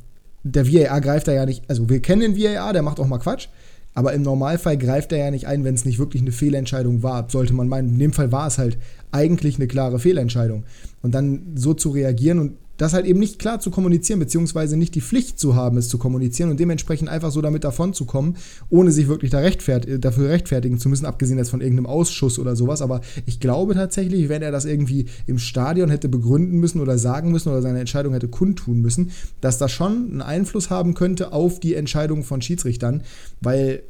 der 0.42 0.66
VAR 0.66 1.00
greift 1.00 1.28
da 1.28 1.32
ja 1.32 1.46
nicht, 1.46 1.62
also 1.68 1.88
wir 1.88 2.00
kennen 2.00 2.34
den 2.34 2.36
VAR, 2.36 2.72
der 2.72 2.82
macht 2.82 2.98
auch 2.98 3.06
mal 3.06 3.18
Quatsch, 3.18 3.48
aber 3.94 4.12
im 4.12 4.22
Normalfall 4.22 4.78
greift 4.78 5.12
er 5.12 5.18
ja 5.18 5.30
nicht 5.30 5.46
ein, 5.46 5.64
wenn 5.64 5.74
es 5.74 5.84
nicht 5.84 5.98
wirklich 5.98 6.22
eine 6.22 6.32
Fehlentscheidung 6.32 7.02
war, 7.02 7.28
sollte 7.28 7.52
man 7.52 7.68
meinen. 7.68 7.90
In 7.90 7.98
dem 7.98 8.12
Fall 8.12 8.30
war 8.30 8.46
es 8.46 8.58
halt 8.58 8.78
eigentlich 9.10 9.56
eine 9.56 9.66
klare 9.66 9.98
Fehlentscheidung. 9.98 10.64
Und 11.02 11.14
dann 11.14 11.52
so 11.56 11.74
zu 11.74 11.90
reagieren 11.90 12.38
und 12.38 12.52
das 12.80 12.94
halt 12.94 13.04
eben 13.04 13.20
nicht 13.20 13.38
klar 13.38 13.60
zu 13.60 13.70
kommunizieren, 13.70 14.20
beziehungsweise 14.20 14.74
nicht 14.74 14.94
die 14.94 15.02
Pflicht 15.02 15.38
zu 15.38 15.54
haben, 15.54 15.76
es 15.76 15.90
zu 15.90 15.98
kommunizieren 15.98 16.48
und 16.48 16.58
dementsprechend 16.58 17.10
einfach 17.10 17.30
so 17.30 17.42
damit 17.42 17.62
davon 17.62 17.92
zu 17.92 18.06
kommen, 18.06 18.36
ohne 18.70 18.90
sich 18.90 19.06
wirklich 19.06 19.30
da 19.30 19.40
rechtfert 19.40 19.86
dafür 20.02 20.30
rechtfertigen 20.30 20.78
zu 20.78 20.88
müssen, 20.88 21.04
abgesehen 21.04 21.36
jetzt 21.36 21.50
von 21.50 21.60
irgendeinem 21.60 21.84
Ausschuss 21.84 22.38
oder 22.38 22.56
sowas. 22.56 22.80
Aber 22.80 23.02
ich 23.26 23.38
glaube 23.38 23.74
tatsächlich, 23.74 24.30
wenn 24.30 24.40
er 24.40 24.50
das 24.50 24.64
irgendwie 24.64 25.04
im 25.26 25.38
Stadion 25.38 25.90
hätte 25.90 26.08
begründen 26.08 26.58
müssen 26.58 26.80
oder 26.80 26.96
sagen 26.96 27.30
müssen 27.30 27.50
oder 27.50 27.60
seine 27.60 27.80
Entscheidung 27.80 28.14
hätte 28.14 28.28
kundtun 28.28 28.80
müssen, 28.80 29.10
dass 29.42 29.58
das 29.58 29.70
schon 29.70 29.92
einen 30.12 30.22
Einfluss 30.22 30.70
haben 30.70 30.94
könnte 30.94 31.34
auf 31.34 31.60
die 31.60 31.74
Entscheidung 31.74 32.24
von 32.24 32.40
Schiedsrichtern, 32.40 33.02
weil 33.42 33.82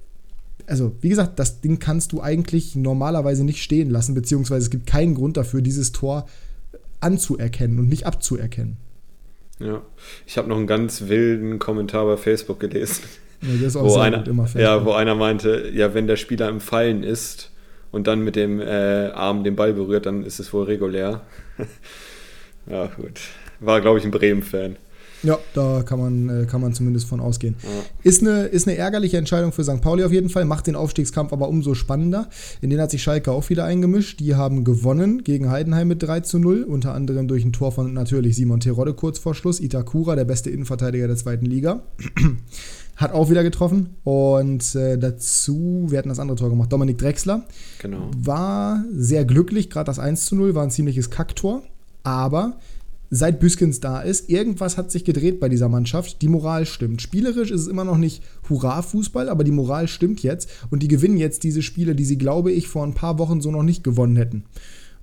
also 0.66 0.92
wie 1.00 1.08
gesagt, 1.08 1.38
das 1.38 1.60
Ding 1.60 1.78
kannst 1.78 2.10
du 2.12 2.20
eigentlich 2.20 2.74
normalerweise 2.74 3.44
nicht 3.44 3.62
stehen 3.62 3.88
lassen, 3.88 4.14
beziehungsweise 4.14 4.64
es 4.64 4.70
gibt 4.70 4.86
keinen 4.86 5.14
Grund 5.14 5.36
dafür, 5.36 5.62
dieses 5.62 5.92
Tor 5.92 6.26
anzuerkennen 7.00 7.78
und 7.78 7.88
nicht 7.88 8.06
abzuerkennen. 8.06 8.76
Ja, 9.58 9.82
ich 10.26 10.38
habe 10.38 10.48
noch 10.48 10.56
einen 10.56 10.66
ganz 10.66 11.08
wilden 11.08 11.58
Kommentar 11.58 12.06
bei 12.06 12.16
Facebook 12.16 12.60
gelesen. 12.60 13.04
Ja, 13.42 13.74
wo 13.74 13.96
einer, 13.96 14.22
Ja, 14.54 14.84
wo 14.84 14.92
einer 14.92 15.14
meinte, 15.14 15.70
ja, 15.72 15.94
wenn 15.94 16.06
der 16.06 16.16
Spieler 16.16 16.48
im 16.48 16.60
Fallen 16.60 17.02
ist 17.02 17.50
und 17.90 18.06
dann 18.06 18.20
mit 18.20 18.36
dem 18.36 18.60
äh, 18.60 19.08
Arm 19.08 19.44
den 19.44 19.56
Ball 19.56 19.72
berührt, 19.72 20.06
dann 20.06 20.24
ist 20.24 20.40
es 20.40 20.52
wohl 20.52 20.64
regulär. 20.64 21.22
ja, 22.66 22.86
gut. 22.86 23.20
War, 23.60 23.80
glaube 23.80 23.98
ich, 23.98 24.04
ein 24.04 24.10
Bremen-Fan. 24.10 24.76
Ja, 25.22 25.38
da 25.54 25.82
kann 25.82 25.98
man, 25.98 26.28
äh, 26.42 26.46
kann 26.46 26.60
man 26.60 26.72
zumindest 26.72 27.06
von 27.06 27.20
ausgehen. 27.20 27.56
Ja. 27.62 27.68
Ist, 28.02 28.22
eine, 28.22 28.44
ist 28.44 28.66
eine 28.66 28.76
ärgerliche 28.76 29.18
Entscheidung 29.18 29.52
für 29.52 29.64
St. 29.64 29.80
Pauli 29.80 30.04
auf 30.04 30.12
jeden 30.12 30.30
Fall, 30.30 30.44
macht 30.44 30.66
den 30.66 30.76
Aufstiegskampf 30.76 31.32
aber 31.32 31.48
umso 31.48 31.74
spannender. 31.74 32.28
In 32.60 32.70
den 32.70 32.80
hat 32.80 32.90
sich 32.90 33.02
Schalke 33.02 33.32
auch 33.32 33.48
wieder 33.50 33.64
eingemischt. 33.64 34.20
Die 34.20 34.34
haben 34.34 34.64
gewonnen 34.64 35.22
gegen 35.22 35.50
Heidenheim 35.50 35.88
mit 35.88 36.02
3 36.02 36.20
zu 36.20 36.38
0, 36.38 36.62
unter 36.62 36.94
anderem 36.94 37.28
durch 37.28 37.44
ein 37.44 37.52
Tor 37.52 37.72
von 37.72 37.92
natürlich 37.92 38.36
Simon 38.36 38.60
Terodde 38.60 38.94
kurz 38.94 39.18
vor 39.18 39.34
Schluss. 39.34 39.60
Itakura, 39.60 40.16
der 40.16 40.24
beste 40.24 40.50
Innenverteidiger 40.50 41.06
der 41.06 41.16
zweiten 41.16 41.46
Liga. 41.46 41.82
hat 43.00 43.12
auch 43.12 43.30
wieder 43.30 43.42
getroffen. 43.42 43.96
Und 44.04 44.74
äh, 44.74 44.98
dazu, 44.98 45.86
wir 45.88 45.98
hatten 45.98 46.10
das 46.10 46.18
andere 46.18 46.36
Tor 46.36 46.50
gemacht, 46.50 46.72
Dominik 46.72 46.98
Drexler. 46.98 47.44
Genau. 47.80 48.10
War 48.16 48.84
sehr 48.92 49.24
glücklich, 49.24 49.70
gerade 49.70 49.86
das 49.86 49.98
1 49.98 50.26
zu 50.26 50.36
0 50.36 50.54
war 50.54 50.62
ein 50.62 50.70
ziemliches 50.70 51.10
Kacktor. 51.10 51.62
Aber 52.02 52.58
seit 53.10 53.40
Büskens 53.40 53.80
da 53.80 54.00
ist, 54.00 54.30
irgendwas 54.30 54.76
hat 54.76 54.90
sich 54.90 55.04
gedreht 55.04 55.40
bei 55.40 55.48
dieser 55.48 55.68
Mannschaft. 55.68 56.22
Die 56.22 56.28
Moral 56.28 56.64
stimmt. 56.64 57.02
Spielerisch 57.02 57.50
ist 57.50 57.62
es 57.62 57.66
immer 57.66 57.84
noch 57.84 57.98
nicht 57.98 58.22
Hurra-Fußball, 58.48 59.28
aber 59.28 59.44
die 59.44 59.50
Moral 59.50 59.88
stimmt 59.88 60.22
jetzt 60.22 60.48
und 60.70 60.82
die 60.82 60.88
gewinnen 60.88 61.16
jetzt 61.16 61.42
diese 61.42 61.62
Spiele, 61.62 61.94
die 61.94 62.04
sie, 62.04 62.18
glaube 62.18 62.52
ich, 62.52 62.68
vor 62.68 62.84
ein 62.84 62.94
paar 62.94 63.18
Wochen 63.18 63.40
so 63.40 63.50
noch 63.50 63.64
nicht 63.64 63.82
gewonnen 63.82 64.16
hätten. 64.16 64.44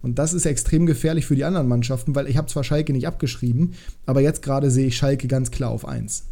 Und 0.02 0.20
das 0.20 0.34
ist 0.34 0.46
extrem 0.46 0.86
gefährlich 0.86 1.26
für 1.26 1.36
die 1.36 1.44
anderen 1.44 1.68
Mannschaften, 1.68 2.16
weil 2.16 2.28
ich 2.28 2.38
habe 2.38 2.48
zwar 2.48 2.64
Schalke 2.64 2.94
nicht 2.94 3.08
abgeschrieben, 3.08 3.74
aber 4.06 4.22
jetzt 4.22 4.42
gerade 4.42 4.72
sehe 4.72 4.88
ich 4.88 4.98
Schalke 4.98 5.28
ganz 5.28 5.52
klar 5.52 5.72
auf 5.72 5.86
1. 5.86 6.26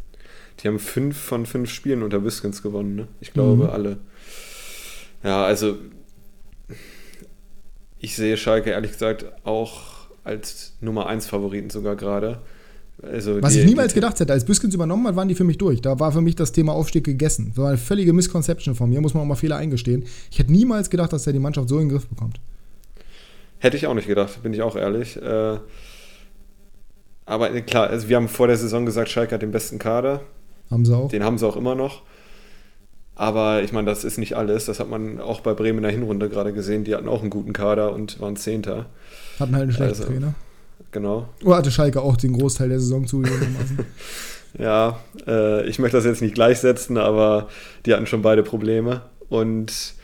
Die 0.59 0.67
haben 0.69 0.79
fünf 0.79 1.17
von 1.17 1.45
fünf 1.45 1.69
Spielen 1.69 2.03
unter 2.03 2.19
Büskens 2.19 2.61
gewonnen, 2.61 2.95
ne? 2.95 3.07
Ich 3.19 3.33
glaube, 3.33 3.65
mhm. 3.65 3.69
alle. 3.69 3.97
Ja, 5.23 5.43
also 5.43 5.77
ich 7.99 8.15
sehe 8.15 8.37
Schalke 8.37 8.69
ehrlich 8.69 8.91
gesagt 8.91 9.25
auch 9.43 9.94
als 10.25 10.73
Nummer 10.81 11.07
1 11.07 11.27
Favoriten 11.27 11.69
sogar 11.69 11.95
gerade. 11.95 12.41
Also 13.01 13.41
Was 13.41 13.53
die, 13.53 13.59
ich 13.59 13.65
niemals 13.65 13.93
gedacht 13.93 14.19
hätte, 14.19 14.33
als 14.33 14.45
Büskens 14.45 14.73
übernommen 14.73 15.05
hat, 15.07 15.15
waren 15.15 15.27
die 15.27 15.35
für 15.35 15.43
mich 15.43 15.57
durch. 15.57 15.81
Da 15.81 15.99
war 15.99 16.11
für 16.11 16.21
mich 16.21 16.35
das 16.35 16.51
Thema 16.51 16.73
Aufstieg 16.73 17.03
gegessen. 17.03 17.49
Das 17.49 17.57
war 17.57 17.69
eine 17.69 17.77
völlige 17.77 18.13
Misconception 18.13 18.75
von 18.75 18.89
mir, 18.89 19.01
muss 19.01 19.13
man 19.13 19.23
auch 19.23 19.27
mal 19.27 19.35
Fehler 19.35 19.57
eingestehen. 19.57 20.05
Ich 20.31 20.39
hätte 20.39 20.51
niemals 20.51 20.89
gedacht, 20.89 21.13
dass 21.13 21.27
er 21.27 21.33
die 21.33 21.39
Mannschaft 21.39 21.69
so 21.69 21.75
in 21.75 21.87
den 21.87 21.89
Griff 21.89 22.07
bekommt. 22.07 22.39
Hätte 23.59 23.77
ich 23.77 23.87
auch 23.87 23.93
nicht 23.93 24.07
gedacht, 24.07 24.41
bin 24.43 24.53
ich 24.53 24.61
auch 24.61 24.75
ehrlich. 24.75 25.21
Äh, 25.21 25.57
aber 27.25 27.61
klar, 27.61 27.87
also 27.87 28.07
wir 28.07 28.15
haben 28.15 28.27
vor 28.27 28.47
der 28.47 28.57
Saison 28.57 28.85
gesagt, 28.85 29.09
Schalke 29.09 29.35
hat 29.35 29.41
den 29.41 29.51
besten 29.51 29.77
Kader. 29.77 30.21
Haben 30.71 30.85
sie 30.85 30.95
auch. 30.95 31.09
Den 31.09 31.23
haben 31.23 31.37
sie 31.37 31.47
auch 31.47 31.57
immer 31.57 31.75
noch. 31.75 32.03
Aber 33.15 33.63
ich 33.63 33.71
meine, 33.71 33.87
das 33.87 34.03
ist 34.03 34.17
nicht 34.17 34.35
alles. 34.35 34.65
Das 34.65 34.79
hat 34.79 34.89
man 34.89 35.19
auch 35.19 35.41
bei 35.41 35.53
Bremen 35.53 35.79
in 35.79 35.83
der 35.83 35.91
Hinrunde 35.91 36.29
gerade 36.29 36.53
gesehen. 36.53 36.83
Die 36.83 36.95
hatten 36.95 37.07
auch 37.07 37.21
einen 37.21 37.29
guten 37.29 37.53
Kader 37.53 37.93
und 37.93 38.19
waren 38.19 38.35
Zehnter. 38.35 38.87
Hatten 39.39 39.53
halt 39.53 39.63
einen 39.63 39.71
schlechten 39.71 40.01
also, 40.01 40.11
Trainer. 40.11 40.33
genau. 40.91 41.29
Oder 41.43 41.57
hatte 41.57 41.71
Schalke 41.71 42.01
auch 42.01 42.17
den 42.17 42.33
Großteil 42.33 42.69
der 42.69 42.79
Saison 42.79 43.05
zugegeben? 43.05 43.55
ja, 44.59 44.99
äh, 45.27 45.67
ich 45.67 45.79
möchte 45.79 45.97
das 45.97 46.05
jetzt 46.05 46.21
nicht 46.21 46.35
gleichsetzen, 46.35 46.97
aber 46.97 47.49
die 47.85 47.93
hatten 47.93 48.07
schon 48.07 48.21
beide 48.21 48.43
Probleme. 48.43 49.01
Und 49.29 49.95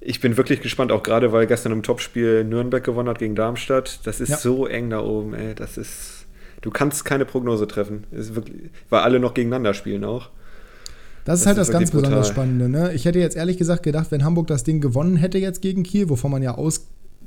ich 0.00 0.20
bin 0.20 0.36
wirklich 0.36 0.60
gespannt, 0.60 0.92
auch 0.92 1.02
gerade 1.02 1.32
weil 1.32 1.46
gestern 1.46 1.72
im 1.72 1.82
Topspiel 1.82 2.44
Nürnberg 2.44 2.84
gewonnen 2.84 3.08
hat 3.08 3.18
gegen 3.18 3.34
Darmstadt. 3.34 4.00
Das 4.04 4.20
ist 4.20 4.28
ja. 4.28 4.36
so 4.36 4.66
eng 4.66 4.90
da 4.90 5.00
oben, 5.00 5.34
ey. 5.34 5.54
Das 5.54 5.76
ist. 5.76 6.26
Du 6.62 6.70
kannst 6.70 7.04
keine 7.04 7.24
Prognose 7.24 7.68
treffen. 7.68 8.04
wirklich, 8.10 8.70
weil 8.88 9.00
alle 9.00 9.20
noch 9.20 9.34
gegeneinander 9.34 9.74
spielen 9.74 10.04
auch. 10.04 10.30
Das, 11.24 11.40
das 11.40 11.40
ist 11.40 11.46
halt 11.46 11.58
das 11.58 11.70
ganz 11.70 11.90
brutal. 11.90 12.02
besonders 12.02 12.28
Spannende. 12.28 12.68
Ne? 12.68 12.92
Ich 12.94 13.04
hätte 13.04 13.18
jetzt 13.18 13.36
ehrlich 13.36 13.58
gesagt 13.58 13.82
gedacht, 13.82 14.10
wenn 14.10 14.24
Hamburg 14.24 14.46
das 14.46 14.62
Ding 14.62 14.80
gewonnen 14.80 15.16
hätte 15.16 15.38
jetzt 15.38 15.60
gegen 15.60 15.82
Kiel, 15.82 16.08
wovon 16.08 16.30
man 16.30 16.42
ja 16.42 16.56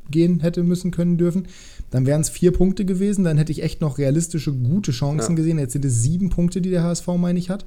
ausgehen 0.10 0.40
hätte 0.40 0.64
müssen 0.64 0.92
können 0.92 1.18
dürfen, 1.18 1.48
dann 1.92 2.06
wären 2.06 2.22
es 2.22 2.30
vier 2.30 2.52
Punkte 2.52 2.86
gewesen. 2.86 3.24
Dann 3.24 3.38
hätte 3.38 3.52
ich 3.52 3.64
echt 3.64 3.82
noch 3.82 3.98
realistische, 3.98 4.52
gute 4.54 4.92
Chancen 4.92 5.32
ja. 5.32 5.36
gesehen. 5.36 5.60
Jetzt 5.60 5.74
sind 5.74 5.86
es 5.86 6.02
sieben 6.02 6.30
Punkte, 6.30 6.62
die 6.62 6.70
der 6.70 6.84
HSV, 6.84 7.08
meine 7.18 7.40
ich, 7.40 7.50
hat 7.50 7.66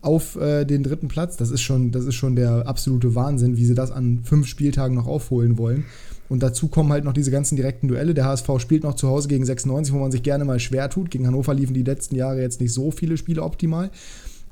auf 0.00 0.34
äh, 0.36 0.64
den 0.64 0.82
dritten 0.82 1.08
Platz. 1.08 1.36
Das 1.36 1.50
ist, 1.50 1.62
schon, 1.62 1.92
das 1.92 2.04
ist 2.04 2.16
schon 2.16 2.34
der 2.34 2.66
absolute 2.66 3.14
Wahnsinn, 3.14 3.56
wie 3.56 3.64
sie 3.64 3.74
das 3.74 3.92
an 3.92 4.20
fünf 4.24 4.46
Spieltagen 4.48 4.96
noch 4.96 5.06
aufholen 5.06 5.58
wollen. 5.58 5.84
Und 6.28 6.42
dazu 6.42 6.68
kommen 6.68 6.90
halt 6.90 7.04
noch 7.04 7.12
diese 7.12 7.30
ganzen 7.30 7.56
direkten 7.56 7.88
Duelle. 7.88 8.14
Der 8.14 8.24
HSV 8.24 8.48
spielt 8.58 8.84
noch 8.84 8.94
zu 8.94 9.08
Hause 9.08 9.28
gegen 9.28 9.44
96, 9.44 9.92
wo 9.92 9.98
man 9.98 10.10
sich 10.10 10.22
gerne 10.22 10.44
mal 10.44 10.58
schwer 10.58 10.88
tut. 10.90 11.10
Gegen 11.10 11.26
Hannover 11.26 11.54
liefen 11.54 11.74
die 11.74 11.82
letzten 11.82 12.16
Jahre 12.16 12.40
jetzt 12.40 12.60
nicht 12.60 12.72
so 12.72 12.90
viele 12.90 13.16
Spiele 13.16 13.42
optimal. 13.42 13.90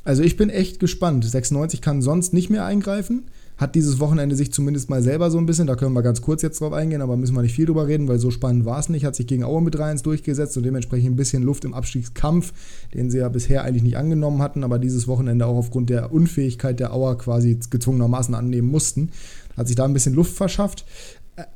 Also 0.05 0.23
ich 0.23 0.37
bin 0.37 0.51
echt 0.51 0.79
gespannt. 0.79 1.25
96 1.25 1.81
kann 1.81 2.03
sonst 2.03 2.33
nicht 2.33 2.51
mehr 2.51 2.65
eingreifen 2.65 3.25
hat 3.61 3.75
dieses 3.75 4.01
Wochenende 4.01 4.37
sich 4.37 4.55
zumindest 4.55 4.89
mal 4.89 5.03
selber 5.03 5.31
so 5.31 5.37
ein 5.37 5.45
bisschen, 5.45 5.67
da 5.67 5.77
können 5.77 5.93
wir 5.93 6.03
ganz 6.03 6.23
kurz 6.23 6.41
jetzt 6.41 6.63
drauf 6.63 6.73
eingehen, 6.73 7.03
aber 7.03 7.19
müssen 7.19 7.35
wir 7.35 7.43
nicht 7.43 7.55
viel 7.55 7.67
drüber 7.67 7.87
reden, 7.87 8.09
weil 8.09 8.19
so 8.19 8.31
spannend 8.31 8.65
war 8.65 8.79
es 8.79 8.89
nicht, 8.89 9.05
hat 9.05 9.15
sich 9.15 9.27
gegen 9.27 9.45
Aue 9.45 9.61
mit 9.61 9.77
3-1 9.77 10.03
durchgesetzt 10.03 10.57
und 10.57 10.63
dementsprechend 10.63 11.11
ein 11.11 11.17
bisschen 11.17 11.43
Luft 11.43 11.67
im 11.67 11.75
Abstiegskampf, 11.75 12.55
den 12.95 13.11
sie 13.11 13.19
ja 13.19 13.29
bisher 13.29 13.63
eigentlich 13.63 13.83
nicht 13.83 13.99
angenommen 13.99 14.41
hatten, 14.41 14.65
aber 14.65 14.79
dieses 14.79 15.07
Wochenende 15.07 15.45
auch 15.45 15.57
aufgrund 15.57 15.91
der 15.91 16.11
Unfähigkeit 16.11 16.81
der 16.81 16.95
Auer 16.95 17.19
quasi 17.19 17.61
gezwungenermaßen 17.69 18.35
annehmen 18.35 18.69
mussten, 18.69 19.11
hat 19.59 19.67
sich 19.67 19.77
da 19.77 19.85
ein 19.85 19.93
bisschen 19.93 20.15
Luft 20.15 20.35
verschafft. 20.35 20.87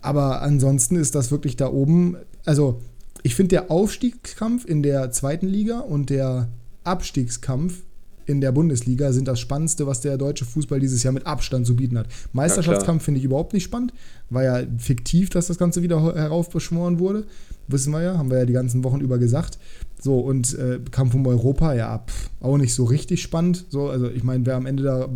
Aber 0.02 0.42
ansonsten 0.42 0.96
ist 0.96 1.14
das 1.14 1.30
wirklich 1.30 1.56
da 1.56 1.68
oben, 1.70 2.16
also 2.44 2.82
ich 3.22 3.34
finde 3.34 3.48
der 3.48 3.70
Aufstiegskampf 3.70 4.66
in 4.66 4.82
der 4.82 5.10
zweiten 5.10 5.46
Liga 5.46 5.80
und 5.80 6.10
der 6.10 6.50
Abstiegskampf 6.84 7.82
in 8.26 8.40
der 8.40 8.52
Bundesliga 8.52 9.12
sind 9.12 9.28
das 9.28 9.40
Spannendste, 9.40 9.86
was 9.86 10.00
der 10.00 10.16
deutsche 10.16 10.44
Fußball 10.44 10.80
dieses 10.80 11.02
Jahr 11.02 11.12
mit 11.12 11.26
Abstand 11.26 11.66
zu 11.66 11.76
bieten 11.76 11.98
hat. 11.98 12.06
Meisterschaftskampf 12.32 13.02
ja, 13.02 13.04
finde 13.04 13.18
ich 13.18 13.24
überhaupt 13.24 13.52
nicht 13.52 13.64
spannend. 13.64 13.92
War 14.30 14.42
ja 14.42 14.62
fiktiv, 14.78 15.30
dass 15.30 15.46
das 15.46 15.58
Ganze 15.58 15.82
wieder 15.82 16.02
heraufbeschworen 16.14 16.98
wurde. 16.98 17.24
Wissen 17.68 17.92
wir 17.92 18.02
ja, 18.02 18.18
haben 18.18 18.30
wir 18.30 18.38
ja 18.38 18.44
die 18.44 18.52
ganzen 18.52 18.84
Wochen 18.84 19.00
über 19.00 19.18
gesagt. 19.18 19.58
So, 20.00 20.18
und 20.18 20.58
äh, 20.58 20.80
Kampf 20.90 21.14
um 21.14 21.26
Europa, 21.26 21.74
ja, 21.74 21.98
pff, 21.98 22.30
auch 22.40 22.58
nicht 22.58 22.74
so 22.74 22.84
richtig 22.84 23.22
spannend. 23.22 23.64
So, 23.70 23.88
also 23.88 24.10
ich 24.10 24.22
meine, 24.22 24.44
wer 24.44 24.56
am 24.56 24.66
Ende 24.66 24.82
da 24.82 25.08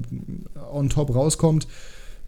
on 0.72 0.88
top 0.88 1.14
rauskommt, 1.14 1.66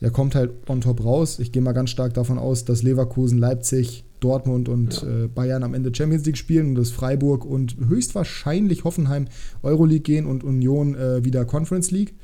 der 0.00 0.10
kommt 0.10 0.34
halt 0.34 0.50
on 0.68 0.80
top 0.80 1.04
raus. 1.04 1.38
Ich 1.38 1.52
gehe 1.52 1.62
mal 1.62 1.72
ganz 1.72 1.90
stark 1.90 2.14
davon 2.14 2.38
aus, 2.38 2.64
dass 2.64 2.82
Leverkusen, 2.82 3.38
Leipzig, 3.38 4.04
Dortmund 4.20 4.68
und 4.68 5.02
ja. 5.02 5.24
äh, 5.24 5.28
Bayern 5.28 5.62
am 5.62 5.74
Ende 5.74 5.94
Champions 5.94 6.24
League 6.26 6.38
spielen 6.38 6.68
und 6.68 6.74
dass 6.76 6.90
Freiburg 6.90 7.44
und 7.44 7.76
höchstwahrscheinlich 7.88 8.84
Hoffenheim 8.84 9.28
Euroleague 9.62 10.00
gehen 10.02 10.26
und 10.26 10.44
Union 10.44 10.94
äh, 10.94 11.24
wieder 11.24 11.44
Conference 11.44 11.90
League. 11.90 12.14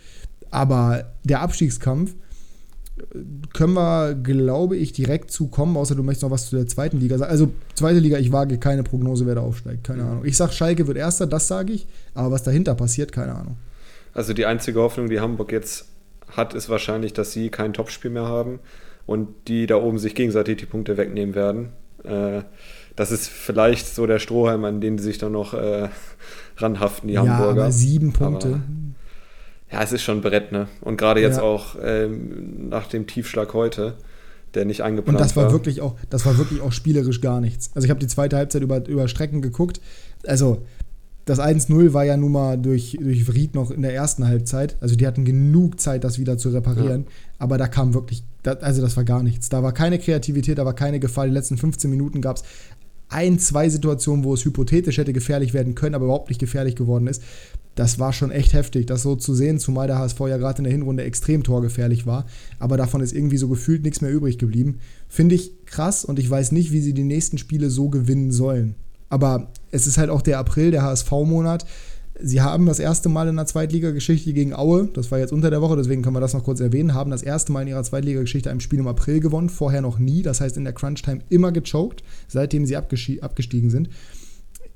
Aber 0.51 1.13
der 1.25 1.41
Abstiegskampf 1.41 2.15
äh, 2.99 3.03
können 3.53 3.75
wir, 3.75 4.15
glaube 4.15 4.77
ich, 4.77 4.93
direkt 4.93 5.31
zukommen, 5.31 5.77
außer 5.77 5.95
du 5.95 6.03
möchtest 6.03 6.23
noch 6.23 6.31
was 6.31 6.49
zu 6.49 6.57
der 6.57 6.67
zweiten 6.67 6.99
Liga 6.99 7.19
sagen. 7.19 7.31
Also, 7.31 7.51
zweite 7.75 7.99
Liga, 7.99 8.19
ich 8.19 8.33
wage 8.33 8.59
keine 8.59 8.83
Prognose, 8.83 9.27
wer 9.27 9.35
da 9.35 9.41
aufsteigt. 9.41 9.85
Keine 9.85 10.03
mhm. 10.03 10.09
Ahnung. 10.09 10.25
Ich 10.25 10.37
sage, 10.37 10.53
Schalke 10.53 10.87
wird 10.87 10.97
Erster, 10.97 11.27
das 11.27 11.49
sage 11.49 11.73
ich. 11.73 11.87
Aber 12.15 12.31
was 12.31 12.43
dahinter 12.43 12.75
passiert, 12.75 13.13
keine 13.13 13.35
Ahnung. 13.35 13.57
Also, 14.13 14.33
die 14.33 14.47
einzige 14.47 14.81
Hoffnung, 14.81 15.09
die 15.09 15.21
Hamburg 15.21 15.53
jetzt 15.53 15.87
hat, 16.29 16.55
ist 16.55 16.69
wahrscheinlich, 16.69 17.13
dass 17.13 17.33
sie 17.33 17.51
kein 17.51 17.73
Topspiel 17.73 18.11
mehr 18.11 18.27
haben 18.27 18.61
und 19.07 19.29
die 19.49 19.67
da 19.67 19.77
oben 19.77 19.99
sich 19.99 20.15
gegenseitig 20.15 20.57
die 20.59 20.67
Punkte 20.67 20.97
wegnehmen 20.97 21.35
werden. 21.35 21.73
Äh, 22.05 22.43
das 22.97 23.13
ist 23.13 23.29
vielleicht 23.29 23.95
so 23.95 24.07
der 24.07 24.19
Strohhalm, 24.19 24.65
an 24.65 24.81
den 24.81 24.99
sie 24.99 25.05
sich 25.05 25.19
dann 25.19 25.33
noch 25.33 25.55
äh, 25.55 25.89
ranhaften, 26.57 27.09
die 27.09 27.15
ja, 27.15 27.27
Hamburger. 27.27 27.63
Aber 27.63 27.73
sieben 27.73 28.13
Punkte. 28.13 28.49
Aber, 28.49 28.63
ja, 29.71 29.83
es 29.83 29.93
ist 29.93 30.03
schon 30.03 30.19
ein 30.19 30.23
Brett, 30.23 30.53
ne? 30.53 30.69
Und 30.81 30.97
gerade 30.97 31.21
jetzt 31.21 31.39
ja. 31.39 31.43
auch 31.43 31.77
ähm, 31.83 32.69
nach 32.69 32.87
dem 32.87 33.07
Tiefschlag 33.07 33.53
heute, 33.53 33.95
der 34.55 34.65
nicht 34.65 34.83
eingeplant 34.83 35.19
war. 35.19 35.23
Und 35.23 35.29
das 35.29 35.37
war, 35.37 35.45
war, 35.47 35.53
wirklich 35.53 35.81
auch, 35.81 35.97
das 36.09 36.25
war 36.25 36.39
wirklich 36.39 36.61
auch 36.63 36.73
spielerisch 36.73 37.21
gar 37.21 37.41
nichts. 37.41 37.71
Also 37.75 37.85
ich 37.85 37.91
habe 37.91 38.01
die 38.01 38.07
zweite 38.07 38.37
Halbzeit 38.37 38.63
über, 38.63 38.87
über 38.87 39.09
Strecken 39.09 39.43
geguckt. 39.43 39.81
Also 40.27 40.65
das 41.27 41.41
1-0 41.41 41.93
war 41.93 42.05
ja 42.05 42.17
nun 42.17 42.31
mal 42.33 42.57
durch, 42.57 42.97
durch 43.01 43.27
Vried 43.27 43.57
noch 43.57 43.73
in 43.73 43.83
der 43.83 43.93
ersten 43.93 44.27
Halbzeit. 44.27 44.77
Also 44.81 44.95
die 44.95 45.07
hatten 45.09 45.25
genug 45.25 45.81
Zeit, 45.81 46.05
das 46.05 46.21
wieder 46.21 46.39
zu 46.39 46.51
reparieren. 46.51 47.03
Ja. 47.03 47.11
Aber 47.41 47.59
da 47.59 47.67
kam 47.67 47.95
wirklich, 47.95 48.23
also 48.45 48.81
das 48.81 48.97
war 48.97 49.03
gar 49.03 49.25
nichts. 49.25 49.49
Da 49.49 49.61
war 49.65 49.73
keine 49.73 49.99
Kreativität, 49.99 50.57
da 50.57 50.65
war 50.65 50.75
keine 50.75 51.01
Gefahr. 51.01 51.27
Die 51.27 51.33
letzten 51.33 51.59
15 51.59 51.91
Minuten 51.91 52.21
gab 52.21 52.37
es 52.37 52.45
ein, 53.09 53.41
zwei 53.41 53.69
Situationen, 53.69 54.25
wo 54.25 54.35
es 54.35 54.45
hypothetisch 54.45 54.99
hätte 54.99 55.13
gefährlich 55.13 55.53
werden 55.53 55.75
können, 55.75 55.97
aber 55.97 56.05
überhaupt 56.05 56.29
nicht 56.29 56.39
gefährlich 56.39 56.77
geworden 56.77 57.09
ist. 57.09 57.23
Das 57.75 57.99
war 57.99 58.13
schon 58.13 58.31
echt 58.31 58.53
heftig, 58.53 58.87
das 58.87 59.03
so 59.03 59.17
zu 59.17 59.35
sehen, 59.35 59.59
zumal 59.59 59.89
der 59.89 59.99
HSV 59.99 60.21
ja 60.21 60.39
gerade 60.39 60.59
in 60.59 60.65
der 60.65 60.73
Hinrunde 60.73 61.03
extrem 61.03 61.43
torgefährlich 61.43 62.07
war. 62.07 62.27
Aber 62.61 62.77
davon 62.77 63.01
ist 63.01 63.13
irgendwie 63.13 63.37
so 63.37 63.49
gefühlt 63.49 63.83
nichts 63.83 64.01
mehr 64.01 64.13
übrig 64.13 64.39
geblieben. 64.39 64.79
Finde 65.09 65.35
ich 65.35 65.53
krass 65.67 66.05
und 66.05 66.21
ich 66.21 66.31
weiß 66.31 66.53
nicht, 66.53 66.71
wie 66.71 66.81
sie 66.81 66.95
die 66.95 67.05
nächsten 67.05 67.37
Spiele 67.37 67.69
so 67.69 67.89
gewinnen 67.89 68.31
sollen. 68.31 68.77
Aber 69.09 69.49
es 69.71 69.87
ist 69.87 69.99
halt 69.99 70.11
auch 70.11 70.23
der 70.23 70.39
April, 70.39 70.71
der 70.71 70.83
HSV-Monat. 70.83 71.67
Sie 72.19 72.41
haben 72.41 72.65
das 72.65 72.79
erste 72.79 73.09
Mal 73.11 73.29
in 73.29 73.37
der 73.37 73.45
Zweitligageschichte 73.45 74.33
gegen 74.33 74.55
Aue, 74.55 74.89
das 74.95 75.11
war 75.11 75.19
jetzt 75.19 75.35
unter 75.35 75.51
der 75.51 75.61
Woche, 75.61 75.77
deswegen 75.77 76.01
können 76.01 76.17
wir 76.17 76.21
das 76.21 76.33
noch 76.33 76.45
kurz 76.45 76.61
erwähnen, 76.61 76.95
haben 76.95 77.11
das 77.11 77.23
erste 77.23 77.53
Mal 77.53 77.61
in 77.63 77.69
ihrer 77.69 77.83
Zweitligageschichte 77.83 78.51
ein 78.51 78.61
Spiel 78.61 78.79
im 78.79 78.89
April 78.89 79.21
gewonnen, 79.21 79.51
vorher 79.51 79.83
noch 79.83 79.99
nie, 79.99 80.23
das 80.23 80.41
heißt 80.41 80.57
in 80.57 80.65
der 80.65 80.73
Crunch-Time 80.73 81.21
immer 81.29 81.53
gechoked, 81.53 82.03
seitdem 82.27 82.65
sie 82.65 82.77
abgestiegen 82.77 83.69
sind. 83.69 83.91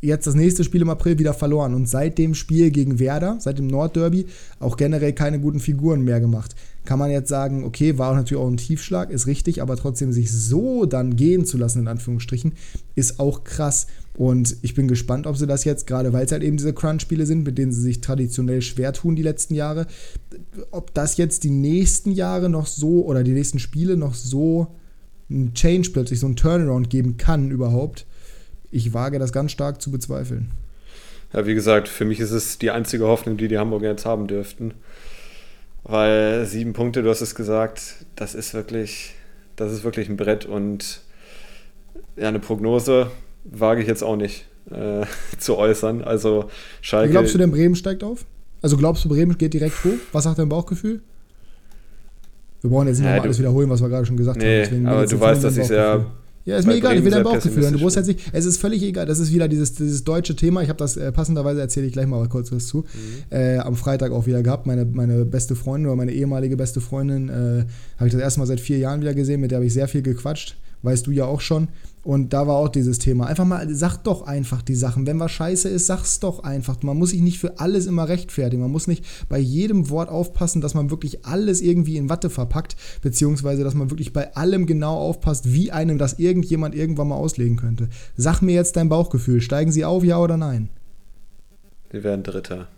Jetzt 0.02 0.26
das 0.26 0.34
nächste 0.34 0.64
Spiel 0.64 0.80
im 0.82 0.88
April 0.90 1.18
wieder 1.18 1.34
verloren 1.34 1.74
und 1.74 1.86
seit 1.86 2.16
dem 2.18 2.34
Spiel 2.34 2.70
gegen 2.70 2.98
Werder, 2.98 3.36
seit 3.38 3.58
dem 3.58 3.66
Nordderby, 3.66 4.26
auch 4.58 4.78
generell 4.78 5.12
keine 5.12 5.40
guten 5.40 5.60
Figuren 5.60 6.02
mehr 6.02 6.20
gemacht. 6.20 6.54
Kann 6.86 6.98
man 6.98 7.10
jetzt 7.10 7.28
sagen, 7.28 7.64
okay, 7.64 7.98
war 7.98 8.14
natürlich 8.14 8.42
auch 8.42 8.48
ein 8.48 8.56
Tiefschlag, 8.56 9.10
ist 9.10 9.26
richtig, 9.26 9.60
aber 9.60 9.76
trotzdem 9.76 10.12
sich 10.12 10.32
so 10.32 10.86
dann 10.86 11.16
gehen 11.16 11.44
zu 11.44 11.58
lassen, 11.58 11.80
in 11.80 11.88
Anführungsstrichen, 11.88 12.52
ist 12.94 13.20
auch 13.20 13.44
krass. 13.44 13.88
Und 14.20 14.56
ich 14.60 14.74
bin 14.74 14.86
gespannt, 14.86 15.26
ob 15.26 15.38
sie 15.38 15.46
das 15.46 15.64
jetzt, 15.64 15.86
gerade 15.86 16.12
weil 16.12 16.26
es 16.26 16.30
halt 16.30 16.42
eben 16.42 16.58
diese 16.58 16.74
Crunch-Spiele 16.74 17.24
sind, 17.24 17.42
mit 17.42 17.56
denen 17.56 17.72
sie 17.72 17.80
sich 17.80 18.02
traditionell 18.02 18.60
schwer 18.60 18.92
tun 18.92 19.16
die 19.16 19.22
letzten 19.22 19.54
Jahre, 19.54 19.86
ob 20.72 20.92
das 20.92 21.16
jetzt 21.16 21.42
die 21.42 21.48
nächsten 21.48 22.12
Jahre 22.12 22.50
noch 22.50 22.66
so 22.66 23.02
oder 23.06 23.24
die 23.24 23.32
nächsten 23.32 23.58
Spiele 23.58 23.96
noch 23.96 24.12
so 24.12 24.76
ein 25.30 25.54
Change 25.54 25.88
plötzlich, 25.94 26.20
so 26.20 26.26
ein 26.26 26.36
Turnaround 26.36 26.90
geben 26.90 27.16
kann 27.16 27.50
überhaupt. 27.50 28.04
Ich 28.70 28.92
wage 28.92 29.18
das 29.18 29.32
ganz 29.32 29.52
stark 29.52 29.80
zu 29.80 29.90
bezweifeln. 29.90 30.50
Ja, 31.32 31.46
wie 31.46 31.54
gesagt, 31.54 31.88
für 31.88 32.04
mich 32.04 32.20
ist 32.20 32.32
es 32.32 32.58
die 32.58 32.72
einzige 32.72 33.06
Hoffnung, 33.06 33.38
die 33.38 33.48
die 33.48 33.56
Hamburger 33.56 33.88
jetzt 33.88 34.04
haben 34.04 34.26
dürften. 34.26 34.74
Weil 35.82 36.44
sieben 36.44 36.74
Punkte, 36.74 37.02
du 37.02 37.08
hast 37.08 37.22
es 37.22 37.34
gesagt, 37.34 38.04
das 38.16 38.34
ist 38.34 38.52
wirklich, 38.52 39.14
das 39.56 39.72
ist 39.72 39.82
wirklich 39.82 40.10
ein 40.10 40.18
Brett 40.18 40.44
und 40.44 41.00
ja, 42.18 42.28
eine 42.28 42.38
Prognose 42.38 43.10
wage 43.44 43.82
ich 43.82 43.88
jetzt 43.88 44.02
auch 44.02 44.16
nicht 44.16 44.46
äh, 44.70 45.04
zu 45.38 45.56
äußern. 45.56 46.02
Also 46.02 46.46
Schalke. 46.80 47.08
Wie 47.08 47.12
glaubst 47.12 47.34
du 47.34 47.38
denn, 47.38 47.50
Bremen 47.50 47.74
steigt 47.74 48.04
auf? 48.04 48.24
Also 48.62 48.76
glaubst 48.76 49.04
du, 49.04 49.08
Bremen 49.08 49.36
geht 49.38 49.54
direkt 49.54 49.82
hoch? 49.84 49.98
Was 50.12 50.24
sagt 50.24 50.38
dein 50.38 50.48
Bauchgefühl? 50.48 51.00
Wir 52.60 52.70
brauchen 52.70 52.88
jetzt 52.88 52.98
nicht 52.98 53.06
ja, 53.06 53.12
nochmal 53.12 53.26
alles 53.26 53.38
wiederholen, 53.38 53.70
was 53.70 53.80
wir 53.80 53.88
gerade 53.88 54.04
schon 54.04 54.18
gesagt 54.18 54.38
nee, 54.38 54.64
haben. 54.64 54.70
Deswegen 54.70 54.86
aber 54.86 55.06
du 55.06 55.20
weißt, 55.20 55.44
dass 55.44 55.56
ich 55.56 55.66
sehr 55.66 56.06
ja, 56.46 56.56
ist 56.56 56.66
mir 56.66 56.74
egal, 56.74 56.96
ich 56.96 57.04
will 57.04 57.10
dein 57.10 57.22
Bauchgefühl 57.22 57.62
hören. 57.62 57.74
Du 57.74 57.80
musst 57.80 57.96
jetzt 57.96 58.06
nicht, 58.06 58.20
es 58.32 58.46
ist 58.46 58.58
völlig 58.58 58.82
egal, 58.82 59.04
das 59.04 59.18
ist 59.18 59.32
wieder 59.32 59.46
dieses, 59.46 59.74
dieses 59.74 60.04
deutsche 60.04 60.34
Thema. 60.34 60.62
Ich 60.62 60.70
habe 60.70 60.78
das 60.78 60.96
äh, 60.96 61.12
passenderweise, 61.12 61.60
erzähle 61.60 61.86
ich 61.86 61.92
gleich 61.92 62.06
mal 62.06 62.26
kurz 62.28 62.50
was 62.50 62.66
zu, 62.66 62.78
mhm. 62.78 62.84
äh, 63.30 63.58
am 63.58 63.76
Freitag 63.76 64.10
auch 64.12 64.26
wieder 64.26 64.42
gehabt. 64.42 64.66
Meine, 64.66 64.86
meine 64.86 65.26
beste 65.26 65.54
Freundin 65.54 65.88
oder 65.88 65.96
meine 65.96 66.12
ehemalige 66.12 66.56
beste 66.56 66.80
Freundin 66.80 67.28
äh, 67.28 67.66
habe 67.98 68.06
ich 68.06 68.12
das 68.12 68.22
erste 68.22 68.40
Mal 68.40 68.46
seit 68.46 68.60
vier 68.60 68.78
Jahren 68.78 69.02
wieder 69.02 69.12
gesehen, 69.12 69.40
mit 69.40 69.50
der 69.50 69.56
habe 69.56 69.66
ich 69.66 69.74
sehr 69.74 69.86
viel 69.86 70.02
gequatscht 70.02 70.56
weißt 70.82 71.06
du 71.06 71.10
ja 71.10 71.24
auch 71.24 71.40
schon. 71.40 71.68
Und 72.02 72.32
da 72.32 72.46
war 72.46 72.56
auch 72.56 72.70
dieses 72.70 72.98
Thema. 72.98 73.26
Einfach 73.26 73.44
mal, 73.44 73.66
sag 73.74 73.98
doch 73.98 74.22
einfach 74.22 74.62
die 74.62 74.74
Sachen. 74.74 75.06
Wenn 75.06 75.20
was 75.20 75.32
scheiße 75.32 75.68
ist, 75.68 75.86
sag's 75.86 76.18
doch 76.18 76.42
einfach. 76.42 76.82
Man 76.82 76.96
muss 76.96 77.10
sich 77.10 77.20
nicht 77.20 77.38
für 77.38 77.58
alles 77.58 77.86
immer 77.86 78.08
rechtfertigen. 78.08 78.62
Man 78.62 78.70
muss 78.70 78.86
nicht 78.86 79.04
bei 79.28 79.38
jedem 79.38 79.90
Wort 79.90 80.08
aufpassen, 80.08 80.62
dass 80.62 80.74
man 80.74 80.90
wirklich 80.90 81.26
alles 81.26 81.60
irgendwie 81.60 81.98
in 81.98 82.08
Watte 82.08 82.30
verpackt, 82.30 82.76
beziehungsweise 83.02 83.64
dass 83.64 83.74
man 83.74 83.90
wirklich 83.90 84.14
bei 84.14 84.34
allem 84.34 84.64
genau 84.64 84.96
aufpasst, 84.96 85.52
wie 85.52 85.72
einem 85.72 85.98
das 85.98 86.18
irgendjemand 86.18 86.74
irgendwann 86.74 87.08
mal 87.08 87.16
auslegen 87.16 87.56
könnte. 87.56 87.90
Sag 88.16 88.40
mir 88.40 88.54
jetzt 88.54 88.76
dein 88.76 88.88
Bauchgefühl. 88.88 89.42
Steigen 89.42 89.70
sie 89.70 89.84
auf, 89.84 90.02
ja 90.02 90.18
oder 90.18 90.38
nein? 90.38 90.70
Sie 91.92 92.02
werden 92.02 92.22
Dritter. 92.22 92.68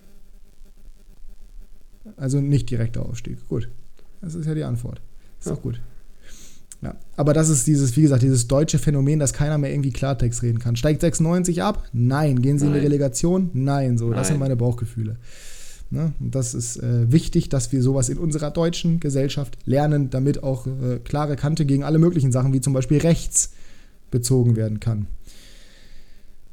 Also 2.16 2.40
nicht 2.40 2.70
direkter 2.70 3.06
Aufstieg. 3.06 3.46
Gut. 3.48 3.68
Das 4.20 4.34
ist 4.34 4.46
ja 4.46 4.54
die 4.54 4.64
Antwort. 4.64 5.00
Ist 5.38 5.46
ja. 5.46 5.52
auch 5.52 5.62
gut. 5.62 5.80
Ja, 6.82 6.96
aber 7.16 7.32
das 7.32 7.48
ist 7.48 7.66
dieses, 7.68 7.96
wie 7.96 8.02
gesagt, 8.02 8.22
dieses 8.22 8.48
deutsche 8.48 8.78
Phänomen, 8.78 9.20
dass 9.20 9.32
keiner 9.32 9.56
mehr 9.56 9.70
irgendwie 9.70 9.92
Klartext 9.92 10.42
reden 10.42 10.58
kann. 10.58 10.74
Steigt 10.74 11.00
96 11.00 11.62
ab? 11.62 11.84
Nein. 11.92 12.42
Gehen 12.42 12.58
sie 12.58 12.66
Nein. 12.66 12.74
in 12.74 12.80
die 12.80 12.86
Relegation? 12.86 13.50
Nein. 13.54 13.98
So, 13.98 14.08
Nein. 14.08 14.16
das 14.16 14.28
sind 14.28 14.40
meine 14.40 14.56
Bauchgefühle. 14.56 15.16
Ne? 15.90 16.12
Und 16.18 16.34
das 16.34 16.54
ist 16.54 16.78
äh, 16.78 17.12
wichtig, 17.12 17.50
dass 17.50 17.70
wir 17.70 17.82
sowas 17.82 18.08
in 18.08 18.18
unserer 18.18 18.50
deutschen 18.50 18.98
Gesellschaft 18.98 19.58
lernen, 19.64 20.10
damit 20.10 20.42
auch 20.42 20.66
äh, 20.66 20.98
klare 21.04 21.36
Kante 21.36 21.66
gegen 21.66 21.84
alle 21.84 21.98
möglichen 21.98 22.32
Sachen, 22.32 22.52
wie 22.52 22.60
zum 22.60 22.72
Beispiel 22.72 22.98
rechts, 22.98 23.52
bezogen 24.10 24.56
werden 24.56 24.80
kann. 24.80 25.06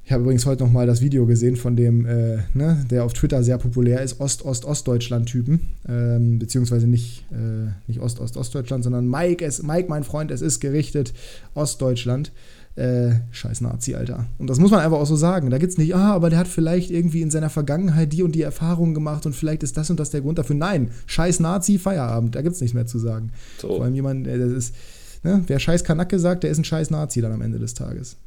Ich 0.10 0.14
habe 0.14 0.24
übrigens 0.24 0.48
heute 0.48 0.64
noch 0.64 0.72
mal 0.72 0.88
das 0.88 1.02
Video 1.02 1.28
gesehen 1.28 1.56
von 1.56 1.76
dem, 1.76 2.04
äh, 2.08 2.40
ne, 2.56 2.84
der 2.90 3.04
auf 3.04 3.14
Twitter 3.14 3.44
sehr 3.44 3.60
populär 3.60 4.02
ist, 4.02 4.20
Ost-Ost-Ostdeutschland-Typen. 4.20 5.60
Ähm, 5.88 6.40
beziehungsweise 6.40 6.88
nicht, 6.88 7.26
äh, 7.32 7.70
nicht 7.86 8.00
Ost-Ost-Ostdeutschland, 8.00 8.84
sondern 8.84 9.08
Mike, 9.08 9.46
es, 9.46 9.62
Mike, 9.62 9.88
mein 9.88 10.04
Freund, 10.04 10.32
es 10.32 10.42
ist 10.42 10.62
gerichtet 10.62 11.14
Ostdeutschland. 11.54 12.32
Äh, 12.76 13.18
scheiß 13.30 13.62
Nazi, 13.62 13.94
Alter. 13.94 14.26
Und 14.40 14.50
das 14.50 14.58
muss 14.58 14.72
man 14.72 14.80
einfach 14.80 14.98
auch 14.98 15.06
so 15.06 15.16
sagen. 15.16 15.52
Da 15.52 15.60
gibt 15.60 15.74
es 15.74 15.78
nicht, 15.78 15.94
ah, 15.94 16.12
aber 16.16 16.32
der 16.32 16.40
hat 16.40 16.48
vielleicht 16.48 16.90
irgendwie 16.90 17.22
in 17.22 17.30
seiner 17.30 17.52
Vergangenheit 17.52 18.12
die 18.12 18.24
und 18.24 18.32
die 18.32 18.42
Erfahrungen 18.42 18.96
gemacht 18.96 19.28
und 19.28 19.36
vielleicht 19.36 19.62
ist 19.62 19.78
das 19.78 19.92
und 19.92 20.00
das 20.00 20.10
der 20.10 20.22
Grund 20.22 20.40
dafür. 20.40 20.56
Nein, 20.56 20.90
scheiß 21.06 21.40
Nazi, 21.40 21.78
Feierabend. 21.78 22.34
Da 22.34 22.42
gibt 22.42 22.56
es 22.56 22.62
nichts 22.62 22.74
mehr 22.74 22.88
zu 22.88 22.98
sagen. 22.98 23.30
So. 23.60 23.68
Vor 23.68 23.84
allem 23.84 23.94
jemand, 23.94 24.26
der 24.26 24.40
das 24.40 24.54
ist, 24.54 24.76
ne, 25.22 25.44
wer 25.46 25.60
scheiß 25.60 25.84
Kanacke 25.84 26.18
sagt, 26.18 26.42
der 26.42 26.50
ist 26.50 26.58
ein 26.58 26.64
scheiß 26.64 26.90
Nazi 26.90 27.22
dann 27.22 27.32
am 27.32 27.44
Ende 27.44 27.60
des 27.60 27.76
Tages. 27.76 28.18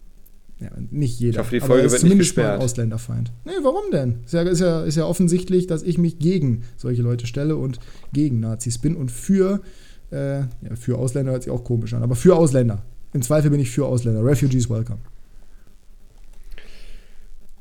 Ja, 0.63 0.71
nicht 0.91 1.19
jeder. 1.19 1.33
Ich 1.33 1.39
hoffe, 1.39 1.55
die 1.57 1.61
Folge 1.61 1.91
wird 1.91 2.03
nicht 2.05 2.19
gesperrt. 2.19 2.61
Ein 2.61 2.65
Ausländerfeind. 2.65 3.33
Nee, 3.45 3.53
warum 3.63 3.91
denn? 3.91 4.21
Ist 4.25 4.33
ja, 4.33 4.43
ist, 4.43 4.61
ja, 4.61 4.85
ist 4.85 4.97
ja 4.97 5.07
offensichtlich, 5.07 5.67
dass 5.67 5.83
ich 5.83 5.99
mich 5.99 6.21
gegen 6.21 6.63
solche 6.77 7.03
Leute 7.03 7.27
stelle 7.27 7.57
und 7.57 7.81
gegen 8.13 8.39
Nazis 8.39 8.79
bin 8.79 8.95
und 8.95 9.11
für, 9.11 9.61
äh, 10.13 10.41
ja, 10.41 10.47
für 10.75 10.99
Ausländer 10.99 11.33
hört 11.33 11.43
sich 11.43 11.53
auch 11.53 11.65
komisch 11.65 11.95
an, 11.95 12.03
aber 12.05 12.15
für 12.15 12.37
Ausländer. 12.37 12.85
Im 13.13 13.23
Zweifel 13.23 13.51
bin 13.51 13.59
ich 13.59 13.71
für 13.71 13.87
Ausländer. 13.87 14.25
Refugees 14.25 14.71
welcome. 14.71 15.01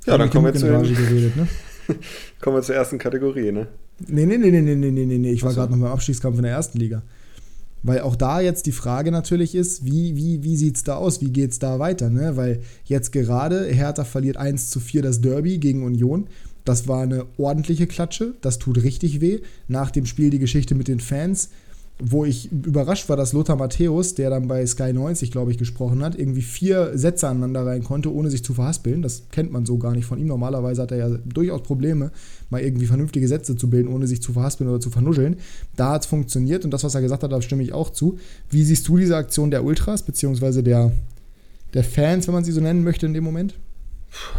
Ja, 0.05 0.17
dann 0.17 0.29
kommen 0.29 0.45
wir, 0.45 0.53
zu 0.53 0.67
geredet, 0.67 1.35
ne? 1.35 1.47
kommen 2.41 2.57
wir 2.57 2.61
zur 2.61 2.75
ersten 2.75 2.99
Kategorie, 2.99 3.51
ne? 3.51 3.67
Nee, 4.07 4.25
nee, 4.25 4.37
nee, 4.37 4.51
nee, 4.51 4.61
nee, 4.61 4.75
nee, 4.75 5.05
nee, 5.05 5.17
nee. 5.17 5.31
Ich 5.31 5.43
war 5.43 5.53
gerade 5.53 5.71
noch 5.71 5.79
beim 5.79 5.91
Abstiegskampf 5.91 6.37
in 6.37 6.43
der 6.43 6.53
ersten 6.53 6.79
Liga. 6.79 7.03
Weil 7.83 8.01
auch 8.01 8.15
da 8.15 8.41
jetzt 8.41 8.67
die 8.67 8.71
Frage 8.71 9.11
natürlich 9.11 9.55
ist, 9.55 9.85
wie, 9.85 10.15
wie, 10.15 10.43
wie 10.43 10.55
sieht 10.55 10.75
es 10.75 10.83
da 10.83 10.95
aus? 10.95 11.21
Wie 11.21 11.31
geht 11.31 11.51
es 11.51 11.59
da 11.59 11.79
weiter? 11.79 12.09
Ne? 12.09 12.37
Weil 12.37 12.61
jetzt 12.85 13.11
gerade 13.11 13.65
Hertha 13.65 14.03
verliert 14.03 14.37
1 14.37 14.69
zu 14.69 14.79
4 14.79 15.01
das 15.01 15.21
Derby 15.21 15.57
gegen 15.57 15.83
Union. 15.83 16.27
Das 16.63 16.87
war 16.87 17.01
eine 17.01 17.25
ordentliche 17.37 17.87
Klatsche. 17.87 18.35
Das 18.41 18.59
tut 18.59 18.83
richtig 18.83 19.19
weh. 19.19 19.39
Nach 19.67 19.89
dem 19.89 20.05
Spiel 20.05 20.29
die 20.29 20.39
Geschichte 20.39 20.75
mit 20.75 20.87
den 20.87 20.99
Fans 20.99 21.49
wo 22.03 22.25
ich 22.25 22.51
überrascht 22.51 23.07
war, 23.09 23.15
dass 23.15 23.31
Lothar 23.31 23.55
Matthäus, 23.55 24.15
der 24.15 24.31
dann 24.31 24.47
bei 24.47 24.65
Sky 24.65 24.91
90, 24.91 25.31
glaube 25.31 25.51
ich, 25.51 25.57
gesprochen 25.57 26.03
hat, 26.03 26.17
irgendwie 26.17 26.41
vier 26.41 26.97
Sätze 26.97 27.27
aneinander 27.27 27.65
rein 27.65 27.83
konnte, 27.83 28.11
ohne 28.13 28.31
sich 28.31 28.43
zu 28.43 28.55
verhaspeln. 28.55 29.01
Das 29.01 29.23
kennt 29.31 29.51
man 29.51 29.65
so 29.65 29.77
gar 29.77 29.93
nicht 29.93 30.05
von 30.05 30.19
ihm. 30.19 30.27
Normalerweise 30.27 30.81
hat 30.81 30.91
er 30.91 30.97
ja 30.97 31.17
durchaus 31.25 31.61
Probleme, 31.61 32.11
mal 32.49 32.61
irgendwie 32.61 32.87
vernünftige 32.87 33.27
Sätze 33.27 33.55
zu 33.55 33.69
bilden, 33.69 33.87
ohne 33.87 34.07
sich 34.07 34.21
zu 34.21 34.33
verhaspeln 34.33 34.69
oder 34.69 34.79
zu 34.79 34.89
vernuscheln. 34.89 35.37
Da 35.75 35.91
hat 35.91 36.01
es 36.01 36.07
funktioniert 36.07 36.65
und 36.65 36.71
das, 36.71 36.83
was 36.83 36.95
er 36.95 37.01
gesagt 37.01 37.21
hat, 37.21 37.31
da 37.31 37.41
stimme 37.41 37.63
ich 37.63 37.73
auch 37.73 37.91
zu. 37.91 38.17
Wie 38.49 38.63
siehst 38.63 38.87
du 38.87 38.97
diese 38.97 39.15
Aktion 39.15 39.51
der 39.51 39.63
Ultras, 39.63 40.03
beziehungsweise 40.03 40.63
der, 40.63 40.91
der 41.73 41.83
Fans, 41.83 42.27
wenn 42.27 42.33
man 42.33 42.43
sie 42.43 42.51
so 42.51 42.61
nennen 42.61 42.83
möchte 42.83 43.05
in 43.05 43.13
dem 43.13 43.23
Moment? 43.23 43.55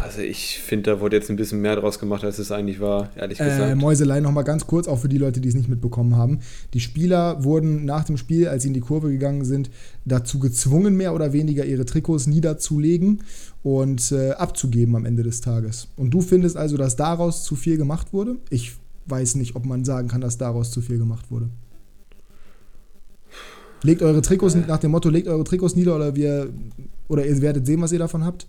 Also 0.01 0.21
ich 0.21 0.59
finde, 0.59 0.91
da 0.91 0.99
wurde 0.99 1.15
jetzt 1.15 1.29
ein 1.29 1.35
bisschen 1.35 1.59
mehr 1.61 1.75
draus 1.75 1.97
gemacht, 1.97 2.23
als 2.23 2.37
es 2.37 2.51
eigentlich 2.51 2.79
war, 2.79 3.09
ehrlich 3.15 3.39
äh, 3.39 3.45
gesagt. 3.45 3.75
Mäuselei 3.75 4.19
nochmal 4.19 4.43
ganz 4.43 4.67
kurz, 4.67 4.87
auch 4.87 4.99
für 4.99 5.09
die 5.09 5.17
Leute, 5.17 5.41
die 5.41 5.49
es 5.49 5.55
nicht 5.55 5.67
mitbekommen 5.67 6.15
haben. 6.15 6.39
Die 6.73 6.79
Spieler 6.79 7.43
wurden 7.43 7.83
nach 7.85 8.03
dem 8.03 8.17
Spiel, 8.17 8.47
als 8.47 8.63
sie 8.63 8.67
in 8.67 8.75
die 8.75 8.81
Kurve 8.81 9.09
gegangen 9.09 9.45
sind, 9.45 9.71
dazu 10.05 10.37
gezwungen, 10.37 10.95
mehr 10.95 11.15
oder 11.15 11.33
weniger 11.33 11.65
ihre 11.65 11.85
Trikots 11.85 12.27
niederzulegen 12.27 13.23
und 13.63 14.11
äh, 14.11 14.31
abzugeben 14.31 14.95
am 14.95 15.05
Ende 15.05 15.23
des 15.23 15.41
Tages. 15.41 15.87
Und 15.95 16.11
du 16.11 16.21
findest 16.21 16.55
also, 16.55 16.77
dass 16.77 16.95
daraus 16.95 17.43
zu 17.43 17.55
viel 17.55 17.77
gemacht 17.77 18.13
wurde? 18.13 18.35
Ich 18.51 18.75
weiß 19.07 19.35
nicht, 19.35 19.55
ob 19.55 19.65
man 19.65 19.85
sagen 19.85 20.07
kann, 20.07 20.21
dass 20.21 20.37
daraus 20.37 20.69
zu 20.69 20.81
viel 20.81 20.99
gemacht 20.99 21.31
wurde. 21.31 21.49
Legt 23.81 24.01
eure 24.03 24.21
Trikots, 24.21 24.53
äh. 24.53 24.63
nach 24.67 24.79
dem 24.79 24.91
Motto, 24.91 25.09
legt 25.09 25.27
eure 25.27 25.43
Trikots 25.43 25.75
nieder 25.75 25.95
oder 25.95 26.15
wir, 26.15 26.49
oder 27.07 27.25
ihr 27.25 27.41
werdet 27.41 27.65
sehen, 27.65 27.81
was 27.81 27.91
ihr 27.91 27.99
davon 27.99 28.23
habt 28.23 28.45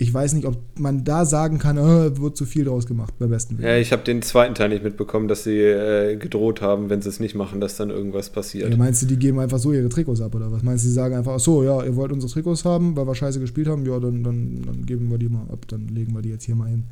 ich 0.00 0.14
weiß 0.14 0.34
nicht, 0.34 0.46
ob 0.46 0.56
man 0.78 1.02
da 1.02 1.24
sagen 1.24 1.58
kann, 1.58 1.76
oh, 1.76 2.22
wird 2.22 2.36
zu 2.36 2.46
viel 2.46 2.64
draus 2.64 2.86
gemacht, 2.86 3.14
beim 3.18 3.30
besten 3.30 3.58
Willen. 3.58 3.68
Ja, 3.68 3.76
ich 3.76 3.90
habe 3.90 4.04
den 4.04 4.22
zweiten 4.22 4.54
Teil 4.54 4.68
nicht 4.68 4.84
mitbekommen, 4.84 5.26
dass 5.26 5.42
sie 5.42 5.58
äh, 5.58 6.16
gedroht 6.16 6.62
haben, 6.62 6.88
wenn 6.88 7.02
sie 7.02 7.08
es 7.08 7.18
nicht 7.18 7.34
machen, 7.34 7.60
dass 7.60 7.76
dann 7.76 7.90
irgendwas 7.90 8.30
passiert. 8.30 8.70
Ja, 8.70 8.76
meinst 8.76 9.02
du, 9.02 9.06
die 9.06 9.16
geben 9.16 9.40
einfach 9.40 9.58
so 9.58 9.72
ihre 9.72 9.88
Trikots 9.88 10.20
ab 10.20 10.36
oder 10.36 10.52
was? 10.52 10.62
Meinst 10.62 10.84
du, 10.84 10.88
die 10.88 10.94
sagen 10.94 11.16
einfach, 11.16 11.32
ach 11.34 11.40
so, 11.40 11.64
ja, 11.64 11.82
ihr 11.82 11.96
wollt 11.96 12.12
unsere 12.12 12.32
Trikots 12.32 12.64
haben, 12.64 12.96
weil 12.96 13.08
wir 13.08 13.14
scheiße 13.16 13.40
gespielt 13.40 13.66
haben, 13.66 13.84
ja, 13.86 13.98
dann, 13.98 14.22
dann, 14.22 14.62
dann 14.64 14.86
geben 14.86 15.10
wir 15.10 15.18
die 15.18 15.28
mal 15.28 15.42
ab, 15.52 15.66
dann 15.66 15.88
legen 15.88 16.14
wir 16.14 16.22
die 16.22 16.30
jetzt 16.30 16.44
hier 16.44 16.54
mal 16.54 16.68
hin. 16.68 16.84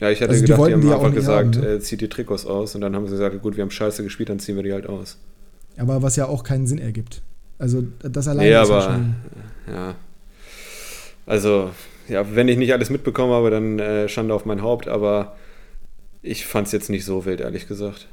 Ja, 0.00 0.10
ich 0.10 0.22
hatte 0.22 0.30
also 0.30 0.42
gedacht, 0.42 0.60
die, 0.60 0.66
die 0.66 0.72
haben 0.72 0.80
die 0.80 0.92
einfach 0.92 1.14
gesagt, 1.14 1.56
haben, 1.56 1.64
ne? 1.64 1.72
äh, 1.74 1.80
zieht 1.80 2.00
die 2.00 2.08
Trikots 2.08 2.46
aus 2.46 2.74
und 2.74 2.80
dann 2.80 2.96
haben 2.96 3.04
sie 3.04 3.12
gesagt, 3.12 3.42
gut, 3.42 3.56
wir 3.56 3.62
haben 3.62 3.70
scheiße 3.70 4.02
gespielt, 4.02 4.30
dann 4.30 4.38
ziehen 4.38 4.56
wir 4.56 4.62
die 4.62 4.72
halt 4.72 4.86
aus. 4.86 5.18
Aber 5.76 6.02
was 6.02 6.16
ja 6.16 6.26
auch 6.26 6.42
keinen 6.42 6.66
Sinn 6.66 6.78
ergibt. 6.78 7.20
Also 7.58 7.84
das 8.00 8.26
alleine 8.28 8.48
nee, 8.48 8.62
ist 8.62 8.70
aber, 8.70 8.78
ja 8.78 8.82
schon... 8.82 9.14
Ja, 9.68 9.94
also 11.26 11.70
ja, 12.08 12.34
wenn 12.34 12.48
ich 12.48 12.58
nicht 12.58 12.72
alles 12.72 12.90
mitbekommen 12.90 13.32
habe, 13.32 13.50
dann 13.50 13.78
äh, 13.78 14.08
Schande 14.08 14.34
auf 14.34 14.44
mein 14.44 14.62
Haupt, 14.62 14.88
aber 14.88 15.36
ich 16.22 16.46
fand 16.46 16.66
es 16.66 16.72
jetzt 16.72 16.90
nicht 16.90 17.04
so 17.04 17.24
wild, 17.24 17.40
ehrlich 17.40 17.68
gesagt. 17.68 18.08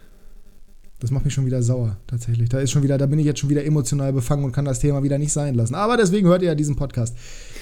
Das 1.00 1.12
macht 1.12 1.24
mich 1.24 1.34
schon 1.34 1.46
wieder 1.46 1.64
sauer, 1.64 1.98
tatsächlich. 2.08 2.50
Da 2.50 2.60
ist 2.60 2.72
schon 2.72 2.84
wieder, 2.84 2.98
da 2.98 3.06
bin 3.06 3.20
ich 3.20 3.26
jetzt 3.26 3.40
schon 3.40 3.50
wieder 3.50 3.64
emotional 3.64 4.12
befangen 4.12 4.44
und 4.44 4.52
kann 4.52 4.66
das 4.66 4.80
Thema 4.80 5.02
wieder 5.02 5.18
nicht 5.18 5.32
sein 5.32 5.56
lassen. 5.56 5.76
Aber 5.76 5.96
deswegen 5.96 6.28
hört 6.28 6.42
ihr 6.42 6.50
ja 6.50 6.56
diesen 6.56 6.76
Podcast. 6.76 7.16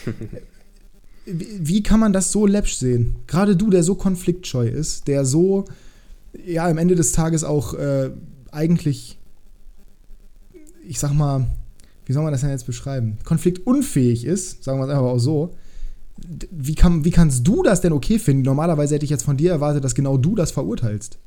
wie, 1.28 1.84
kann 1.84 2.00
man 2.00 2.14
das 2.14 2.32
so 2.32 2.48
läppsch 2.48 2.76
sehen? 2.76 3.18
Gerade 3.28 3.56
du, 3.56 3.70
der 3.70 3.84
so 3.84 3.96
konfliktscheu 3.96 4.68
ist, 4.68 5.08
der 5.08 5.26
so, 5.26 5.66
ja, 6.46 6.68
am 6.68 6.78
Ende 6.78 6.96
des 6.96 7.12
Tages 7.12 7.44
auch 7.44 7.74
äh, 7.74 8.10
eigentlich, 8.52 9.20
ich 10.88 11.00
sag 11.00 11.14
mal, 11.14 11.48
wie 12.08 12.14
soll 12.14 12.24
man 12.24 12.32
das 12.32 12.42
denn 12.42 12.50
jetzt 12.50 12.66
beschreiben? 12.66 13.18
Konfliktunfähig 13.24 14.26
ist, 14.26 14.64
sagen 14.64 14.80
wir 14.80 14.86
es 14.86 14.90
einfach 14.90 15.04
auch 15.04 15.20
so 15.20 15.54
wie, 16.52 16.76
kann, 16.76 17.06
wie 17.06 17.12
kannst 17.12 17.48
du 17.48 17.64
das 17.64 17.82
denn 17.82 17.94
okay 17.94 18.20
finden? 18.20 18.44
Normalerweise 18.44 18.96
hätte 18.96 19.06
ich 19.06 19.12
jetzt 19.12 19.24
von 19.24 19.38
dir 19.38 19.52
erwartet, 19.52 19.84
dass 19.84 19.96
genau 19.96 20.18
du 20.18 20.36
das 20.36 20.52
verurteilst. 20.52 21.18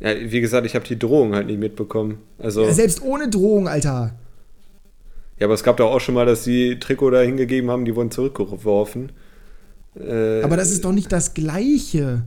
Ja, 0.00 0.10
wie 0.18 0.40
gesagt, 0.40 0.66
ich 0.66 0.74
habe 0.74 0.86
die 0.86 0.98
Drohung 0.98 1.34
halt 1.34 1.46
nicht 1.46 1.58
mitbekommen. 1.58 2.18
Also 2.38 2.64
ja, 2.64 2.72
selbst 2.72 3.02
ohne 3.02 3.28
Drohung, 3.28 3.68
Alter. 3.68 4.14
Ja, 5.38 5.46
aber 5.46 5.54
es 5.54 5.62
gab 5.62 5.76
doch 5.76 5.90
auch 5.90 6.00
schon 6.00 6.14
mal, 6.14 6.26
dass 6.26 6.44
sie 6.44 6.78
Trikot 6.78 7.10
da 7.10 7.20
hingegeben 7.20 7.70
haben, 7.70 7.84
die 7.84 7.94
wurden 7.94 8.10
zurückgeworfen. 8.10 9.12
Äh, 9.98 10.42
aber 10.42 10.56
das 10.56 10.70
ist 10.70 10.84
doch 10.84 10.92
nicht 10.92 11.12
das 11.12 11.34
Gleiche. 11.34 12.24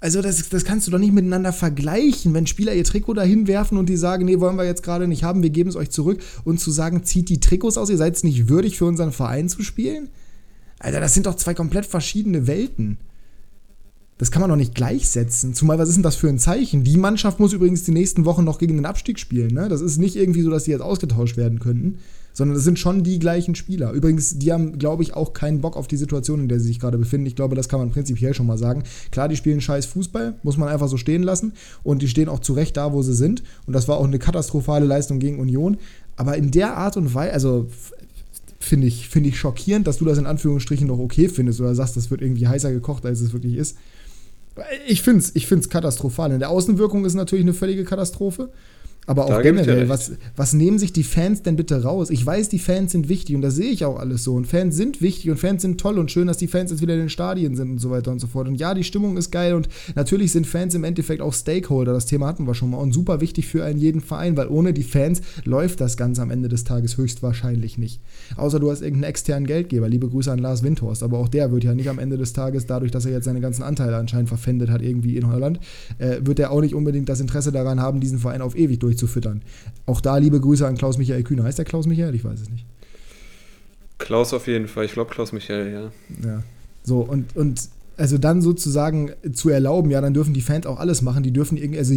Also 0.00 0.22
das, 0.22 0.48
das 0.48 0.64
kannst 0.64 0.86
du 0.86 0.92
doch 0.92 0.98
nicht 0.98 1.12
miteinander 1.12 1.52
vergleichen, 1.52 2.32
wenn 2.32 2.46
Spieler 2.46 2.72
ihr 2.72 2.84
Trikot 2.84 3.14
dahin 3.14 3.48
werfen 3.48 3.78
und 3.78 3.88
die 3.88 3.96
sagen, 3.96 4.26
nee, 4.26 4.38
wollen 4.38 4.56
wir 4.56 4.64
jetzt 4.64 4.84
gerade 4.84 5.08
nicht 5.08 5.24
haben, 5.24 5.42
wir 5.42 5.50
geben 5.50 5.70
es 5.70 5.76
euch 5.76 5.90
zurück 5.90 6.20
und 6.44 6.60
zu 6.60 6.70
sagen, 6.70 7.02
zieht 7.02 7.28
die 7.28 7.40
Trikots 7.40 7.76
aus, 7.76 7.90
ihr 7.90 7.96
seid 7.96 8.14
es 8.14 8.22
nicht 8.22 8.48
würdig 8.48 8.78
für 8.78 8.84
unseren 8.84 9.10
Verein 9.10 9.48
zu 9.48 9.62
spielen? 9.62 10.08
Alter, 10.78 11.00
das 11.00 11.14
sind 11.14 11.26
doch 11.26 11.34
zwei 11.34 11.54
komplett 11.54 11.86
verschiedene 11.86 12.46
Welten. 12.46 12.98
Das 14.18 14.30
kann 14.30 14.40
man 14.40 14.50
doch 14.50 14.56
nicht 14.56 14.74
gleichsetzen. 14.74 15.54
Zumal, 15.54 15.78
was 15.78 15.88
ist 15.88 15.96
denn 15.96 16.02
das 16.02 16.16
für 16.16 16.28
ein 16.28 16.38
Zeichen? 16.38 16.84
Die 16.84 16.96
Mannschaft 16.96 17.40
muss 17.40 17.52
übrigens 17.52 17.84
die 17.84 17.92
nächsten 17.92 18.24
Wochen 18.24 18.44
noch 18.44 18.58
gegen 18.58 18.76
den 18.76 18.86
Abstieg 18.86 19.18
spielen. 19.18 19.54
Ne? 19.54 19.68
Das 19.68 19.80
ist 19.80 19.98
nicht 19.98 20.16
irgendwie 20.16 20.42
so, 20.42 20.50
dass 20.50 20.64
die 20.64 20.72
jetzt 20.72 20.80
ausgetauscht 20.80 21.36
werden 21.36 21.58
könnten 21.58 21.98
sondern 22.38 22.56
es 22.56 22.62
sind 22.62 22.78
schon 22.78 23.02
die 23.02 23.18
gleichen 23.18 23.56
Spieler. 23.56 23.90
Übrigens, 23.90 24.38
die 24.38 24.52
haben, 24.52 24.78
glaube 24.78 25.02
ich, 25.02 25.12
auch 25.12 25.32
keinen 25.32 25.60
Bock 25.60 25.76
auf 25.76 25.88
die 25.88 25.96
Situation, 25.96 26.38
in 26.38 26.48
der 26.48 26.60
sie 26.60 26.68
sich 26.68 26.78
gerade 26.78 26.96
befinden. 26.96 27.26
Ich 27.26 27.34
glaube, 27.34 27.56
das 27.56 27.68
kann 27.68 27.80
man 27.80 27.90
prinzipiell 27.90 28.32
schon 28.32 28.46
mal 28.46 28.56
sagen. 28.56 28.84
Klar, 29.10 29.28
die 29.28 29.34
spielen 29.34 29.60
scheiß 29.60 29.86
Fußball, 29.86 30.36
muss 30.44 30.56
man 30.56 30.68
einfach 30.68 30.86
so 30.86 30.96
stehen 30.96 31.24
lassen. 31.24 31.54
Und 31.82 32.00
die 32.00 32.06
stehen 32.06 32.28
auch 32.28 32.38
zurecht 32.38 32.76
da, 32.76 32.92
wo 32.92 33.02
sie 33.02 33.12
sind. 33.12 33.42
Und 33.66 33.72
das 33.72 33.88
war 33.88 33.96
auch 33.96 34.04
eine 34.04 34.20
katastrophale 34.20 34.86
Leistung 34.86 35.18
gegen 35.18 35.40
Union. 35.40 35.78
Aber 36.14 36.36
in 36.36 36.52
der 36.52 36.76
Art 36.76 36.96
und 36.96 37.12
Weise, 37.12 37.32
also 37.32 37.66
finde 38.60 38.86
ich, 38.86 39.08
find 39.08 39.26
ich 39.26 39.36
schockierend, 39.36 39.88
dass 39.88 39.98
du 39.98 40.04
das 40.04 40.18
in 40.18 40.26
Anführungsstrichen 40.26 40.86
noch 40.86 41.00
okay 41.00 41.28
findest 41.28 41.60
oder 41.60 41.74
sagst, 41.74 41.96
das 41.96 42.08
wird 42.08 42.22
irgendwie 42.22 42.46
heißer 42.46 42.70
gekocht, 42.70 43.04
als 43.04 43.20
es 43.20 43.32
wirklich 43.32 43.56
ist. 43.56 43.76
Ich 44.86 45.02
finde 45.02 45.24
es 45.24 45.34
ich 45.34 45.48
find's 45.48 45.68
katastrophal. 45.68 46.30
In 46.30 46.38
der 46.38 46.50
Außenwirkung 46.50 47.04
ist 47.04 47.14
natürlich 47.14 47.44
eine 47.44 47.54
völlige 47.54 47.82
Katastrophe. 47.82 48.50
Aber 49.08 49.24
auch 49.24 49.30
da 49.30 49.40
generell, 49.40 49.88
was, 49.88 50.12
was 50.36 50.52
nehmen 50.52 50.78
sich 50.78 50.92
die 50.92 51.02
Fans 51.02 51.40
denn 51.40 51.56
bitte 51.56 51.82
raus? 51.82 52.10
Ich 52.10 52.24
weiß, 52.24 52.50
die 52.50 52.58
Fans 52.58 52.92
sind 52.92 53.08
wichtig 53.08 53.34
und 53.34 53.40
das 53.40 53.54
sehe 53.54 53.70
ich 53.70 53.86
auch 53.86 53.98
alles 53.98 54.22
so. 54.22 54.34
Und 54.34 54.46
Fans 54.46 54.76
sind 54.76 55.00
wichtig 55.00 55.30
und 55.30 55.38
Fans 55.38 55.62
sind 55.62 55.80
toll 55.80 55.98
und 55.98 56.10
schön, 56.10 56.26
dass 56.26 56.36
die 56.36 56.46
Fans 56.46 56.70
jetzt 56.70 56.82
wieder 56.82 56.92
in 56.92 57.00
den 57.00 57.08
Stadien 57.08 57.56
sind 57.56 57.70
und 57.70 57.78
so 57.78 57.90
weiter 57.90 58.12
und 58.12 58.18
so 58.18 58.26
fort. 58.26 58.48
Und 58.48 58.56
ja, 58.56 58.74
die 58.74 58.84
Stimmung 58.84 59.16
ist 59.16 59.30
geil 59.30 59.54
und 59.54 59.70
natürlich 59.94 60.30
sind 60.32 60.46
Fans 60.46 60.74
im 60.74 60.84
Endeffekt 60.84 61.22
auch 61.22 61.32
Stakeholder. 61.32 61.94
Das 61.94 62.04
Thema 62.04 62.26
hatten 62.26 62.46
wir 62.46 62.54
schon 62.54 62.68
mal 62.68 62.76
und 62.76 62.92
super 62.92 63.22
wichtig 63.22 63.46
für 63.46 63.64
einen 63.64 63.78
jeden 63.78 64.02
Verein, 64.02 64.36
weil 64.36 64.48
ohne 64.48 64.74
die 64.74 64.82
Fans 64.82 65.22
läuft 65.44 65.80
das 65.80 65.96
Ganze 65.96 66.20
am 66.20 66.30
Ende 66.30 66.50
des 66.50 66.64
Tages 66.64 66.98
höchstwahrscheinlich 66.98 67.78
nicht. 67.78 68.02
Außer 68.36 68.60
du 68.60 68.70
hast 68.70 68.82
irgendeinen 68.82 69.08
externen 69.08 69.46
Geldgeber. 69.46 69.88
Liebe 69.88 70.10
Grüße 70.10 70.30
an 70.30 70.38
Lars 70.38 70.62
Windhorst. 70.62 71.02
Aber 71.02 71.16
auch 71.16 71.28
der 71.28 71.50
wird 71.50 71.64
ja 71.64 71.74
nicht 71.74 71.88
am 71.88 71.98
Ende 71.98 72.18
des 72.18 72.34
Tages, 72.34 72.66
dadurch, 72.66 72.90
dass 72.90 73.06
er 73.06 73.12
jetzt 73.12 73.24
seine 73.24 73.40
ganzen 73.40 73.62
Anteile 73.62 73.96
anscheinend 73.96 74.28
verpfändet 74.28 74.68
hat, 74.68 74.82
irgendwie 74.82 75.16
in 75.16 75.32
Holland, 75.32 75.60
äh, 75.96 76.18
wird 76.20 76.38
er 76.40 76.50
auch 76.50 76.60
nicht 76.60 76.74
unbedingt 76.74 77.08
das 77.08 77.20
Interesse 77.20 77.52
daran 77.52 77.80
haben, 77.80 78.00
diesen 78.00 78.18
Verein 78.18 78.42
auf 78.42 78.54
ewig 78.54 78.80
durchzuführen 78.80 78.97
zu 78.98 79.06
füttern. 79.06 79.42
Auch 79.86 80.00
da 80.00 80.18
liebe 80.18 80.40
Grüße 80.40 80.66
an 80.66 80.76
Klaus 80.76 80.98
Michael 80.98 81.22
Kühner. 81.22 81.44
Heißt 81.44 81.58
der 81.58 81.64
Klaus 81.64 81.86
Michael? 81.86 82.14
Ich 82.14 82.24
weiß 82.24 82.40
es 82.40 82.50
nicht. 82.50 82.66
Klaus 83.98 84.32
auf 84.32 84.46
jeden 84.46 84.68
Fall. 84.68 84.84
Ich 84.84 84.92
glaube 84.92 85.10
Klaus 85.10 85.32
Michael, 85.32 85.72
ja. 85.72 86.28
Ja. 86.28 86.42
So, 86.84 87.00
und, 87.00 87.36
und 87.36 87.68
also 87.96 88.16
dann 88.16 88.42
sozusagen 88.42 89.12
zu 89.32 89.48
erlauben, 89.50 89.90
ja, 89.90 90.00
dann 90.00 90.14
dürfen 90.14 90.34
die 90.34 90.40
Fans 90.40 90.66
auch 90.66 90.78
alles 90.78 91.02
machen. 91.02 91.22
Die 91.22 91.32
dürfen 91.32 91.56
irgendwie, 91.56 91.78
also 91.78 91.94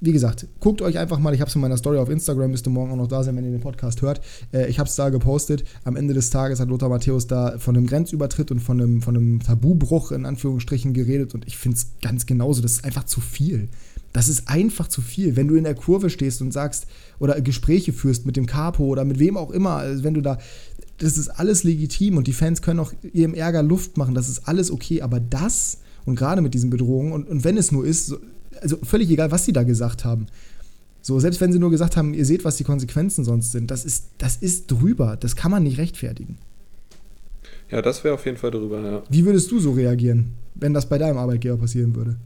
wie 0.00 0.12
gesagt, 0.12 0.46
guckt 0.60 0.82
euch 0.82 0.98
einfach 0.98 1.18
mal, 1.18 1.32
ich 1.32 1.40
habe 1.40 1.48
es 1.48 1.54
in 1.54 1.62
meiner 1.62 1.76
Story 1.76 1.98
auf 1.98 2.10
Instagram, 2.10 2.50
müsste 2.50 2.68
morgen 2.68 2.92
auch 2.92 2.96
noch 2.96 3.06
da 3.06 3.22
sein, 3.22 3.36
wenn 3.36 3.44
ihr 3.44 3.50
den 3.50 3.60
Podcast 3.60 4.02
hört. 4.02 4.20
Äh, 4.52 4.68
ich 4.68 4.78
habe 4.78 4.88
es 4.88 4.96
da 4.96 5.08
gepostet. 5.08 5.64
Am 5.84 5.96
Ende 5.96 6.12
des 6.12 6.30
Tages 6.30 6.60
hat 6.60 6.68
Lothar 6.68 6.90
Matthäus 6.90 7.26
da 7.26 7.58
von 7.58 7.76
einem 7.76 7.86
Grenzübertritt 7.86 8.50
und 8.50 8.60
von 8.60 8.80
einem, 8.80 9.02
von 9.02 9.16
einem 9.16 9.40
Tabubruch 9.40 10.12
in 10.12 10.26
Anführungsstrichen 10.26 10.92
geredet 10.92 11.34
und 11.34 11.46
ich 11.46 11.56
finde 11.56 11.76
es 11.76 11.92
ganz 12.02 12.26
genauso. 12.26 12.60
Das 12.60 12.72
ist 12.72 12.84
einfach 12.84 13.04
zu 13.04 13.20
viel. 13.20 13.68
Das 14.12 14.28
ist 14.28 14.48
einfach 14.48 14.88
zu 14.88 15.02
viel. 15.02 15.36
Wenn 15.36 15.48
du 15.48 15.54
in 15.54 15.64
der 15.64 15.74
Kurve 15.74 16.10
stehst 16.10 16.42
und 16.42 16.52
sagst 16.52 16.86
oder 17.18 17.40
Gespräche 17.40 17.92
führst 17.92 18.26
mit 18.26 18.36
dem 18.36 18.46
Capo 18.46 18.84
oder 18.84 19.04
mit 19.04 19.18
wem 19.18 19.36
auch 19.36 19.50
immer, 19.50 19.76
also 19.76 20.02
wenn 20.02 20.14
du 20.14 20.20
da, 20.20 20.38
das 20.98 21.16
ist 21.16 21.28
alles 21.28 21.62
legitim 21.62 22.16
und 22.16 22.26
die 22.26 22.32
Fans 22.32 22.60
können 22.62 22.80
auch 22.80 22.92
ihrem 23.12 23.34
Ärger 23.34 23.62
Luft 23.62 23.96
machen, 23.96 24.14
das 24.14 24.28
ist 24.28 24.48
alles 24.48 24.70
okay, 24.70 25.02
aber 25.02 25.20
das 25.20 25.78
und 26.06 26.16
gerade 26.16 26.40
mit 26.40 26.54
diesen 26.54 26.70
Bedrohungen 26.70 27.12
und, 27.12 27.28
und 27.28 27.44
wenn 27.44 27.56
es 27.56 27.70
nur 27.70 27.86
ist, 27.86 28.14
also 28.60 28.78
völlig 28.82 29.10
egal, 29.10 29.30
was 29.30 29.44
sie 29.44 29.52
da 29.52 29.62
gesagt 29.62 30.04
haben. 30.04 30.26
So, 31.02 31.18
selbst 31.18 31.40
wenn 31.40 31.52
sie 31.52 31.58
nur 31.58 31.70
gesagt 31.70 31.96
haben, 31.96 32.12
ihr 32.12 32.26
seht, 32.26 32.44
was 32.44 32.56
die 32.56 32.64
Konsequenzen 32.64 33.24
sonst 33.24 33.52
sind, 33.52 33.70
das 33.70 33.84
ist, 33.84 34.10
das 34.18 34.36
ist 34.36 34.70
drüber. 34.70 35.16
Das 35.18 35.34
kann 35.34 35.50
man 35.50 35.62
nicht 35.62 35.78
rechtfertigen. 35.78 36.36
Ja, 37.70 37.80
das 37.80 38.04
wäre 38.04 38.14
auf 38.14 38.26
jeden 38.26 38.36
Fall 38.36 38.50
drüber, 38.50 38.80
ja. 38.80 39.02
Wie 39.08 39.24
würdest 39.24 39.50
du 39.50 39.60
so 39.60 39.72
reagieren, 39.72 40.32
wenn 40.54 40.74
das 40.74 40.88
bei 40.88 40.98
deinem 40.98 41.16
Arbeitgeber 41.16 41.56
passieren 41.56 41.94
würde? 41.94 42.16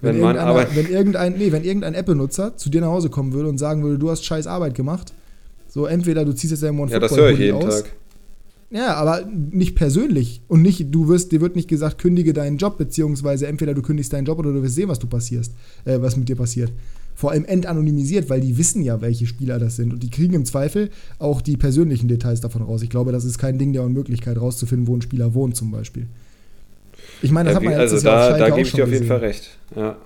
Wenn, 0.00 0.20
wenn, 0.20 0.36
wenn 0.36 0.86
irgendein, 0.86 1.34
nee, 1.38 1.52
wenn 1.52 1.64
irgendein 1.64 1.94
App-Benutzer 1.94 2.56
zu 2.56 2.68
dir 2.68 2.82
nach 2.82 2.88
Hause 2.88 3.08
kommen 3.08 3.32
würde 3.32 3.48
und 3.48 3.58
sagen 3.58 3.82
würde, 3.82 3.98
du 3.98 4.10
hast 4.10 4.24
scheiß 4.24 4.46
Arbeit 4.46 4.74
gemacht, 4.74 5.14
so 5.68 5.86
entweder 5.86 6.24
du 6.24 6.34
ziehst 6.34 6.50
jetzt 6.50 6.62
deinen 6.62 6.78
One 6.78 6.90
Ja, 6.90 6.98
das 6.98 7.16
höre 7.16 7.30
ich 7.30 7.38
jeden 7.38 7.56
aus, 7.56 7.82
Tag. 7.82 7.92
Ja, 8.70 8.94
aber 8.94 9.24
nicht 9.24 9.76
persönlich. 9.76 10.42
Und 10.48 10.62
nicht, 10.62 10.86
du 10.90 11.08
wirst, 11.08 11.32
dir 11.32 11.40
wird 11.40 11.54
nicht 11.56 11.68
gesagt, 11.68 11.98
kündige 11.98 12.32
deinen 12.32 12.58
Job, 12.58 12.78
beziehungsweise 12.78 13.46
entweder 13.46 13.74
du 13.74 13.82
kündigst 13.82 14.12
deinen 14.12 14.24
Job 14.24 14.38
oder 14.38 14.52
du 14.52 14.62
wirst 14.62 14.74
sehen, 14.74 14.88
was 14.88 14.98
du 14.98 15.06
passierst, 15.06 15.52
äh, 15.84 16.00
was 16.00 16.16
mit 16.16 16.28
dir 16.28 16.36
passiert. 16.36 16.72
Vor 17.14 17.30
allem 17.30 17.44
entanonymisiert, 17.44 18.28
weil 18.28 18.40
die 18.40 18.58
wissen 18.58 18.82
ja, 18.82 19.00
welche 19.00 19.26
Spieler 19.26 19.58
das 19.58 19.76
sind. 19.76 19.92
Und 19.92 20.02
die 20.02 20.10
kriegen 20.10 20.34
im 20.34 20.44
Zweifel 20.44 20.90
auch 21.18 21.40
die 21.40 21.56
persönlichen 21.56 22.08
Details 22.08 22.40
davon 22.40 22.62
raus. 22.62 22.82
Ich 22.82 22.90
glaube, 22.90 23.12
das 23.12 23.24
ist 23.24 23.38
kein 23.38 23.56
Ding 23.56 23.72
der 23.72 23.84
Unmöglichkeit, 23.84 24.38
rauszufinden, 24.38 24.86
wo 24.86 24.96
ein 24.96 25.02
Spieler 25.02 25.32
wohnt, 25.32 25.56
zum 25.56 25.70
Beispiel. 25.70 26.06
Ich 27.22 27.30
meine, 27.30 27.50
das 27.50 27.54
ja, 27.54 27.56
hat 27.56 27.64
man 27.64 27.80
Also 27.80 28.00
da, 28.00 28.36
da 28.36 28.48
gebe 28.50 28.62
ich 28.62 28.72
dir 28.72 28.84
auf 28.84 28.90
jeden 28.90 29.06
Fall 29.06 29.18
recht. 29.18 29.56
Ja. 29.74 29.96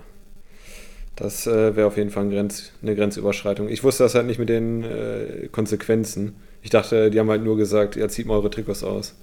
Das 1.15 1.45
äh, 1.45 1.75
wäre 1.75 1.87
auf 1.87 1.97
jeden 1.97 2.09
Fall 2.09 2.23
ein 2.23 2.31
Grenz, 2.31 2.71
eine 2.81 2.95
Grenzüberschreitung. 2.95 3.69
Ich 3.69 3.83
wusste 3.83 4.03
das 4.03 4.15
halt 4.15 4.25
nicht 4.25 4.39
mit 4.39 4.49
den 4.49 4.83
äh, 4.83 5.49
Konsequenzen. 5.51 6.33
Ich 6.61 6.69
dachte, 6.69 7.11
die 7.11 7.19
haben 7.19 7.29
halt 7.29 7.43
nur 7.43 7.57
gesagt, 7.57 7.95
ja, 7.95 8.07
zieht 8.07 8.25
mal 8.25 8.35
eure 8.35 8.49
Trikots 8.49 8.83
aus. 8.83 9.13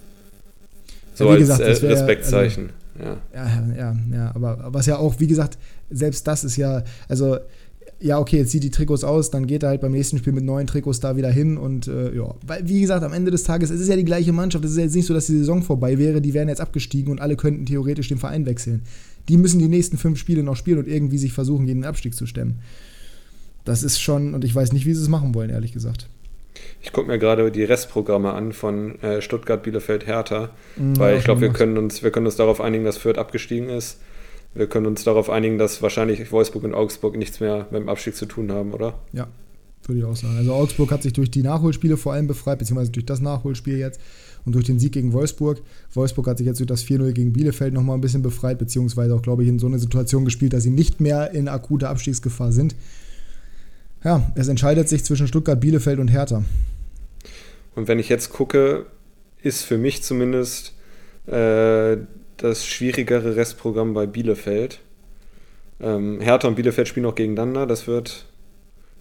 So 1.14 1.24
ja, 1.24 1.30
als 1.30 1.40
gesagt, 1.40 1.60
äh, 1.60 1.82
wär, 1.82 1.90
Respektzeichen. 1.90 2.70
Also, 2.98 3.10
ja. 3.10 3.16
ja, 3.34 3.76
ja, 3.76 3.96
ja, 4.12 4.32
aber 4.34 4.68
was 4.68 4.86
ja 4.86 4.96
auch, 4.96 5.18
wie 5.18 5.26
gesagt, 5.26 5.58
selbst 5.90 6.26
das 6.26 6.44
ist 6.44 6.56
ja, 6.56 6.84
also 7.08 7.38
ja, 8.00 8.18
okay, 8.18 8.38
jetzt 8.38 8.50
zieht 8.50 8.62
die 8.62 8.70
Trikots 8.70 9.02
aus, 9.02 9.30
dann 9.30 9.46
geht 9.46 9.64
er 9.64 9.70
halt 9.70 9.80
beim 9.80 9.92
nächsten 9.92 10.18
Spiel 10.18 10.32
mit 10.32 10.44
neuen 10.44 10.66
Trikots 10.66 11.00
da 11.00 11.16
wieder 11.16 11.30
hin 11.30 11.56
und 11.56 11.88
äh, 11.88 12.14
ja, 12.14 12.34
weil, 12.46 12.68
wie 12.68 12.80
gesagt, 12.80 13.02
am 13.02 13.12
Ende 13.12 13.30
des 13.30 13.42
Tages, 13.42 13.70
es 13.70 13.80
ist 13.80 13.88
ja 13.88 13.96
die 13.96 14.04
gleiche 14.04 14.32
Mannschaft, 14.32 14.64
es 14.64 14.72
ist 14.72 14.76
ja 14.76 14.84
jetzt 14.84 14.94
nicht 14.94 15.06
so, 15.06 15.14
dass 15.14 15.26
die 15.26 15.38
Saison 15.38 15.62
vorbei 15.62 15.98
wäre, 15.98 16.20
die 16.20 16.32
wären 16.32 16.48
jetzt 16.48 16.60
abgestiegen 16.60 17.10
und 17.10 17.20
alle 17.20 17.36
könnten 17.36 17.66
theoretisch 17.66 18.08
den 18.08 18.18
Verein 18.18 18.46
wechseln. 18.46 18.82
Die 19.28 19.36
müssen 19.36 19.58
die 19.58 19.68
nächsten 19.68 19.98
fünf 19.98 20.18
Spiele 20.18 20.42
noch 20.42 20.56
spielen 20.56 20.78
und 20.78 20.88
irgendwie 20.88 21.18
sich 21.18 21.32
versuchen, 21.32 21.66
gegen 21.66 21.80
den 21.80 21.88
Abstieg 21.88 22.14
zu 22.14 22.26
stemmen. 22.26 22.60
Das 23.64 23.82
ist 23.82 24.00
schon, 24.00 24.32
und 24.32 24.44
ich 24.44 24.54
weiß 24.54 24.72
nicht, 24.72 24.86
wie 24.86 24.94
sie 24.94 25.02
es 25.02 25.08
machen 25.08 25.34
wollen, 25.34 25.50
ehrlich 25.50 25.72
gesagt. 25.72 26.08
Ich 26.80 26.92
gucke 26.92 27.08
mir 27.08 27.18
gerade 27.18 27.50
die 27.50 27.64
Restprogramme 27.64 28.32
an 28.32 28.52
von 28.52 29.00
äh, 29.02 29.20
Stuttgart, 29.20 29.62
Bielefeld, 29.62 30.06
Hertha, 30.06 30.50
mhm, 30.76 30.98
weil 30.98 31.18
ich 31.18 31.24
glaube, 31.24 31.40
wir 31.40 31.50
können 31.50 31.76
uns, 31.76 32.02
wir 32.02 32.10
können 32.10 32.26
uns 32.26 32.36
darauf 32.36 32.60
einigen, 32.60 32.84
dass 32.84 32.96
Fürth 32.96 33.18
abgestiegen 33.18 33.68
ist. 33.68 33.98
Wir 34.54 34.66
können 34.66 34.86
uns 34.86 35.04
darauf 35.04 35.30
einigen, 35.30 35.58
dass 35.58 35.82
wahrscheinlich 35.82 36.32
Wolfsburg 36.32 36.64
und 36.64 36.74
Augsburg 36.74 37.16
nichts 37.16 37.40
mehr 37.40 37.66
mit 37.70 37.80
dem 37.80 37.88
Abstieg 37.88 38.16
zu 38.16 38.26
tun 38.26 38.50
haben, 38.50 38.72
oder? 38.72 38.98
Ja, 39.12 39.28
würde 39.84 40.00
ich 40.00 40.04
auch 40.04 40.16
sagen. 40.16 40.36
Also 40.36 40.52
Augsburg 40.52 40.90
hat 40.90 41.02
sich 41.02 41.12
durch 41.12 41.30
die 41.30 41.42
Nachholspiele 41.42 41.96
vor 41.96 42.12
allem 42.12 42.26
befreit, 42.26 42.58
beziehungsweise 42.58 42.90
durch 42.90 43.06
das 43.06 43.20
Nachholspiel 43.20 43.78
jetzt 43.78 44.00
und 44.44 44.54
durch 44.54 44.64
den 44.64 44.78
Sieg 44.78 44.92
gegen 44.92 45.12
Wolfsburg. 45.12 45.60
Wolfsburg 45.92 46.26
hat 46.26 46.38
sich 46.38 46.46
jetzt 46.46 46.58
durch 46.58 46.66
das 46.66 46.84
4-0 46.84 47.12
gegen 47.12 47.32
Bielefeld 47.32 47.74
nochmal 47.74 47.96
ein 47.96 48.00
bisschen 48.00 48.22
befreit, 48.22 48.58
beziehungsweise 48.58 49.14
auch, 49.14 49.22
glaube 49.22 49.42
ich, 49.42 49.48
in 49.48 49.58
so 49.58 49.66
eine 49.66 49.78
Situation 49.78 50.24
gespielt, 50.24 50.52
dass 50.52 50.62
sie 50.62 50.70
nicht 50.70 51.00
mehr 51.00 51.32
in 51.32 51.48
akuter 51.48 51.90
Abstiegsgefahr 51.90 52.52
sind. 52.52 52.74
Ja, 54.04 54.30
es 54.34 54.48
entscheidet 54.48 54.88
sich 54.88 55.04
zwischen 55.04 55.26
Stuttgart, 55.26 55.60
Bielefeld 55.60 55.98
und 55.98 56.08
Hertha. 56.08 56.44
Und 57.74 57.88
wenn 57.88 57.98
ich 57.98 58.08
jetzt 58.08 58.30
gucke, 58.30 58.86
ist 59.42 59.62
für 59.62 59.78
mich 59.78 60.02
zumindest 60.02 60.74
äh, 61.26 61.96
das 62.38 62.66
schwierigere 62.66 63.36
Restprogramm 63.36 63.94
bei 63.94 64.06
Bielefeld. 64.06 64.80
Ähm, 65.80 66.20
Hertha 66.20 66.48
und 66.48 66.54
Bielefeld 66.54 66.88
spielen 66.88 67.04
noch 67.04 67.14
gegeneinander, 67.14 67.66
das 67.66 67.86
wird, 67.86 68.26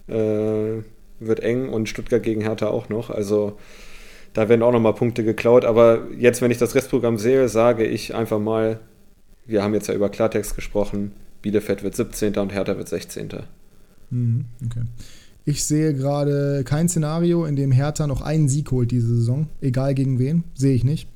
äh, 0.08 0.82
wird 1.20 1.40
eng 1.40 1.68
und 1.70 1.88
Stuttgart 1.88 2.22
gegen 2.22 2.42
Hertha 2.42 2.68
auch 2.68 2.88
noch. 2.88 3.10
Also 3.10 3.56
da 4.34 4.48
werden 4.48 4.62
auch 4.62 4.72
nochmal 4.72 4.94
Punkte 4.94 5.24
geklaut. 5.24 5.64
Aber 5.64 6.06
jetzt, 6.16 6.42
wenn 6.42 6.50
ich 6.50 6.58
das 6.58 6.74
Restprogramm 6.74 7.18
sehe, 7.18 7.48
sage 7.48 7.84
ich 7.84 8.14
einfach 8.14 8.38
mal, 8.38 8.80
wir 9.46 9.62
haben 9.62 9.74
jetzt 9.74 9.88
ja 9.88 9.94
über 9.94 10.10
Klartext 10.10 10.54
gesprochen, 10.54 11.12
Bielefeld 11.42 11.82
wird 11.82 11.96
17. 11.96 12.36
und 12.36 12.52
Hertha 12.52 12.76
wird 12.76 12.88
16. 12.88 13.30
Mhm, 14.10 14.44
okay. 14.64 14.82
Ich 15.44 15.64
sehe 15.64 15.94
gerade 15.94 16.62
kein 16.64 16.88
Szenario, 16.88 17.46
in 17.46 17.56
dem 17.56 17.72
Hertha 17.72 18.06
noch 18.06 18.20
einen 18.20 18.48
Sieg 18.48 18.70
holt 18.70 18.90
diese 18.90 19.06
Saison, 19.06 19.48
egal 19.62 19.94
gegen 19.94 20.18
wen, 20.18 20.44
sehe 20.54 20.74
ich 20.74 20.84
nicht. 20.84 21.08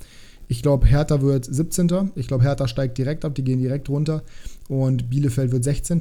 Ich 0.53 0.61
glaube, 0.61 0.87
Hertha 0.87 1.23
wird 1.23 1.47
17. 1.47 2.13
Ich 2.15 2.29
glaube, 2.29 2.45
Hertha 2.45 2.69
steigt 2.69 2.99
direkt 2.99 3.25
ab, 3.25 3.35
die 3.35 3.43
gehen 3.43 3.59
direkt 3.59 3.89
runter 3.89 4.23
und 4.69 5.09
Bielefeld 5.09 5.51
wird 5.51 5.65
16. 5.65 6.01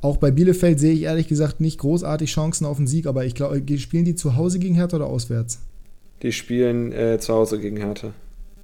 Auch 0.00 0.16
bei 0.16 0.30
Bielefeld 0.30 0.80
sehe 0.80 0.94
ich 0.94 1.02
ehrlich 1.02 1.28
gesagt 1.28 1.60
nicht 1.60 1.80
großartig 1.80 2.30
Chancen 2.30 2.64
auf 2.64 2.78
einen 2.78 2.86
Sieg, 2.86 3.06
aber 3.06 3.26
ich 3.26 3.34
glaube, 3.34 3.62
spielen 3.76 4.06
die 4.06 4.14
zu 4.14 4.36
Hause 4.36 4.58
gegen 4.58 4.74
Hertha 4.74 4.96
oder 4.96 5.04
auswärts? 5.04 5.60
Die 6.22 6.32
spielen 6.32 6.92
äh, 6.92 7.18
zu 7.20 7.34
Hause 7.34 7.60
gegen 7.60 7.76
Hertha. 7.76 8.14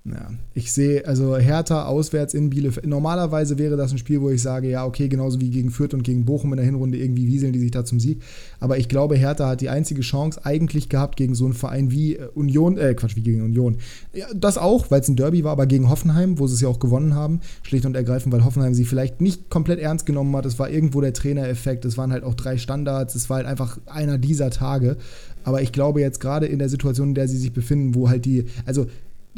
Ja, 0.04 0.30
ich 0.54 0.72
sehe, 0.72 1.06
also 1.06 1.36
Hertha 1.36 1.84
auswärts 1.84 2.32
in 2.32 2.48
Bielefeld. 2.48 2.86
Normalerweise 2.86 3.58
wäre 3.58 3.76
das 3.76 3.92
ein 3.92 3.98
Spiel, 3.98 4.22
wo 4.22 4.30
ich 4.30 4.40
sage, 4.40 4.70
ja, 4.70 4.86
okay, 4.86 5.08
genauso 5.08 5.42
wie 5.42 5.50
gegen 5.50 5.70
Fürth 5.70 5.92
und 5.92 6.04
gegen 6.04 6.24
Bochum 6.24 6.54
in 6.54 6.56
der 6.56 6.64
Hinrunde 6.64 6.96
irgendwie 6.96 7.26
wieseln 7.26 7.52
die 7.52 7.58
sich 7.58 7.70
da 7.70 7.84
zum 7.84 8.00
Sieg. 8.00 8.22
Aber 8.60 8.78
ich 8.78 8.88
glaube, 8.88 9.16
Hertha 9.16 9.46
hat 9.46 9.60
die 9.60 9.68
einzige 9.68 10.00
Chance 10.00 10.40
eigentlich 10.42 10.88
gehabt 10.88 11.16
gegen 11.16 11.34
so 11.34 11.44
einen 11.44 11.52
Verein 11.52 11.90
wie 11.90 12.16
äh, 12.16 12.28
Union, 12.34 12.78
äh, 12.78 12.94
Quatsch, 12.94 13.14
wie 13.16 13.20
gegen 13.20 13.42
Union. 13.42 13.76
Ja, 14.14 14.26
das 14.34 14.56
auch, 14.56 14.90
weil 14.90 15.02
es 15.02 15.08
ein 15.08 15.16
Derby 15.16 15.44
war, 15.44 15.52
aber 15.52 15.66
gegen 15.66 15.90
Hoffenheim, 15.90 16.38
wo 16.38 16.46
sie 16.46 16.54
es 16.54 16.62
ja 16.62 16.68
auch 16.68 16.78
gewonnen 16.78 17.14
haben, 17.14 17.40
schlicht 17.62 17.84
und 17.84 17.94
ergreifend, 17.94 18.32
weil 18.32 18.42
Hoffenheim 18.42 18.72
sie 18.72 18.86
vielleicht 18.86 19.20
nicht 19.20 19.50
komplett 19.50 19.80
ernst 19.80 20.06
genommen 20.06 20.34
hat. 20.34 20.46
Es 20.46 20.58
war 20.58 20.70
irgendwo 20.70 21.02
der 21.02 21.12
Trainereffekt, 21.12 21.84
es 21.84 21.98
waren 21.98 22.10
halt 22.10 22.24
auch 22.24 22.34
drei 22.34 22.56
Standards, 22.56 23.14
es 23.14 23.28
war 23.28 23.36
halt 23.36 23.46
einfach 23.46 23.78
einer 23.84 24.16
dieser 24.16 24.48
Tage. 24.48 24.96
Aber 25.44 25.60
ich 25.60 25.72
glaube 25.72 26.00
jetzt 26.00 26.20
gerade 26.20 26.46
in 26.46 26.58
der 26.58 26.70
Situation, 26.70 27.08
in 27.08 27.14
der 27.14 27.28
sie 27.28 27.36
sich 27.36 27.52
befinden, 27.52 27.94
wo 27.94 28.08
halt 28.08 28.24
die, 28.24 28.46
also 28.64 28.86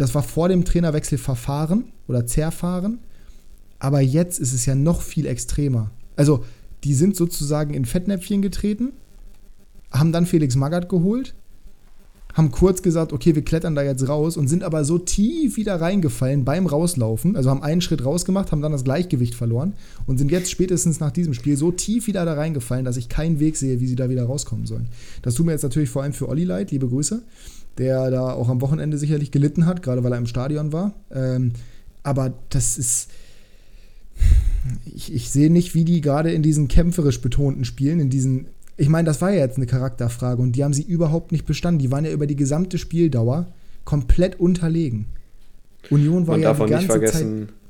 das 0.02 0.16
war 0.16 0.24
vor 0.24 0.48
dem 0.48 0.64
Trainerwechselverfahren 0.64 1.84
oder 2.08 2.26
Zerfahren, 2.26 2.98
aber 3.78 4.00
jetzt 4.00 4.40
ist 4.40 4.52
es 4.52 4.66
ja 4.66 4.74
noch 4.74 5.00
viel 5.00 5.26
extremer. 5.26 5.92
Also, 6.16 6.44
die 6.82 6.94
sind 6.94 7.14
sozusagen 7.14 7.72
in 7.72 7.84
Fettnäpfchen 7.84 8.42
getreten, 8.42 8.90
haben 9.92 10.10
dann 10.10 10.26
Felix 10.26 10.56
Magath 10.56 10.88
geholt, 10.88 11.36
haben 12.34 12.50
kurz 12.50 12.82
gesagt, 12.82 13.12
okay, 13.12 13.36
wir 13.36 13.44
klettern 13.44 13.76
da 13.76 13.84
jetzt 13.84 14.08
raus 14.08 14.36
und 14.36 14.48
sind 14.48 14.64
aber 14.64 14.84
so 14.84 14.98
tief 14.98 15.56
wieder 15.56 15.80
reingefallen 15.80 16.44
beim 16.44 16.66
Rauslaufen, 16.66 17.36
also 17.36 17.48
haben 17.48 17.62
einen 17.62 17.80
Schritt 17.80 18.04
rausgemacht, 18.04 18.50
haben 18.50 18.60
dann 18.60 18.72
das 18.72 18.82
Gleichgewicht 18.82 19.36
verloren 19.36 19.74
und 20.08 20.18
sind 20.18 20.32
jetzt 20.32 20.50
spätestens 20.50 20.98
nach 20.98 21.12
diesem 21.12 21.32
Spiel 21.32 21.56
so 21.56 21.70
tief 21.70 22.08
wieder 22.08 22.24
da 22.24 22.34
reingefallen, 22.34 22.84
dass 22.84 22.96
ich 22.96 23.08
keinen 23.08 23.38
Weg 23.38 23.56
sehe, 23.56 23.78
wie 23.78 23.86
sie 23.86 23.94
da 23.94 24.10
wieder 24.10 24.24
rauskommen 24.24 24.66
sollen. 24.66 24.88
Das 25.22 25.34
tut 25.34 25.46
mir 25.46 25.52
jetzt 25.52 25.62
natürlich 25.62 25.90
vor 25.90 26.02
allem 26.02 26.12
für 26.12 26.28
Olli 26.28 26.42
leid, 26.42 26.72
liebe 26.72 26.88
Grüße 26.88 27.22
der 27.78 28.10
da 28.10 28.32
auch 28.32 28.48
am 28.48 28.60
Wochenende 28.60 28.98
sicherlich 28.98 29.30
gelitten 29.30 29.66
hat, 29.66 29.82
gerade 29.82 30.04
weil 30.04 30.12
er 30.12 30.18
im 30.18 30.26
Stadion 30.26 30.72
war. 30.72 30.92
Ähm, 31.10 31.52
aber 32.02 32.34
das 32.50 32.78
ist. 32.78 33.10
Ich, 34.94 35.12
ich 35.12 35.30
sehe 35.30 35.50
nicht, 35.50 35.74
wie 35.74 35.84
die 35.84 36.00
gerade 36.00 36.30
in 36.30 36.42
diesen 36.42 36.68
kämpferisch 36.68 37.20
betonten 37.20 37.64
Spielen, 37.64 38.00
in 38.00 38.10
diesen. 38.10 38.46
Ich 38.76 38.88
meine, 38.88 39.06
das 39.06 39.20
war 39.20 39.30
ja 39.30 39.40
jetzt 39.40 39.56
eine 39.56 39.66
Charakterfrage 39.66 40.40
und 40.40 40.52
die 40.52 40.64
haben 40.64 40.72
sie 40.72 40.82
überhaupt 40.82 41.32
nicht 41.32 41.46
bestanden. 41.46 41.78
Die 41.78 41.90
waren 41.90 42.04
ja 42.04 42.12
über 42.12 42.26
die 42.26 42.36
gesamte 42.36 42.78
Spieldauer 42.78 43.46
komplett 43.84 44.38
unterlegen. 44.38 45.06
Union 45.90 46.26
war 46.26 46.34
Man 46.34 46.42
ja 46.42 46.48
darf 46.52 46.64
die 46.64 46.70
ganze 46.70 46.86
nicht 46.86 46.92
vergessen, 46.92 47.48
Zeit 47.48 47.61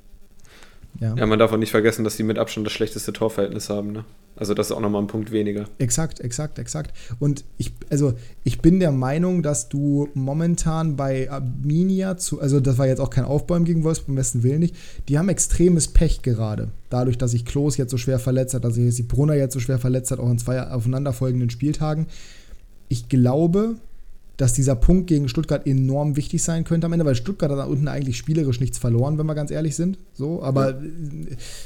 Ja. 1.03 1.17
ja, 1.17 1.27
man 1.27 1.37
darf 1.41 1.53
auch 1.53 1.57
nicht 1.57 1.73
vergessen, 1.73 2.05
dass 2.05 2.17
die 2.17 2.23
mit 2.23 2.39
Abstand 2.39 2.65
das 2.65 2.73
schlechteste 2.73 3.13
Torverhältnis 3.13 3.69
haben. 3.69 3.91
Ne? 3.91 4.05
Also 4.37 4.55
das 4.55 4.69
ist 4.69 4.73
auch 4.73 4.81
nochmal 4.81 5.03
ein 5.03 5.09
Punkt 5.09 5.33
weniger. 5.33 5.65
Exakt, 5.79 6.21
exakt, 6.21 6.61
exakt. 6.61 6.97
Und 7.19 7.43
ich, 7.59 7.73
also 7.91 8.15
ich 8.45 8.61
bin 8.61 8.79
der 8.79 8.93
Meinung, 8.93 9.43
dass 9.43 9.69
du 9.69 10.09
momentan 10.15 10.95
bei 10.95 11.29
Arminia 11.29 12.17
zu, 12.19 12.41
also 12.41 12.61
das 12.61 12.79
war 12.79 12.87
jetzt 12.87 13.01
auch 13.01 13.11
kein 13.11 13.25
Aufbäumen 13.25 13.65
gegen 13.65 13.83
Wolfsburg, 13.83 14.11
im 14.11 14.15
besten 14.15 14.45
Willen 14.45 14.61
nicht, 14.61 14.77
die 15.09 15.19
haben 15.19 15.29
extremes 15.29 15.89
Pech 15.89 16.23
gerade. 16.23 16.69
Dadurch, 16.89 17.19
dass 17.19 17.33
sich 17.33 17.45
Klos 17.45 17.77
jetzt 17.79 17.91
so 17.91 17.97
schwer 17.97 18.21
verletzt 18.21 18.55
hat, 18.55 18.65
dass 18.65 18.75
sich 18.75 19.09
Brunner 19.09 19.35
jetzt 19.35 19.55
so 19.55 19.61
schwer 19.61 19.81
verletzt 19.81 20.13
hat, 20.13 20.21
auch 20.21 20.31
in 20.31 20.39
zwei 20.39 20.63
aufeinanderfolgenden 20.63 21.51
Spieltagen. 21.51 22.07
Ich 22.89 23.09
glaube, 23.09 23.75
dass 24.37 24.55
dieser 24.55 24.75
Punkt 24.75 25.07
gegen 25.09 25.29
Stuttgart 25.29 25.67
enorm 25.67 26.17
wichtig 26.17 26.43
sein 26.43 26.65
könnte 26.65 26.87
am 26.87 26.93
Ende, 26.93 27.05
weil 27.05 27.15
Stuttgart 27.15 27.51
hat 27.51 27.59
da 27.59 27.65
unten 27.65 27.87
eigentlich 27.87 28.17
spielerisch 28.17 28.61
nichts 28.61 28.79
verloren, 28.79 29.19
wenn 29.19 29.27
wir 29.27 29.35
ganz 29.35 29.51
ehrlich 29.51 29.77
sind. 29.77 29.99
So, 30.15 30.43
aber 30.43 30.71
ja. 30.71 30.81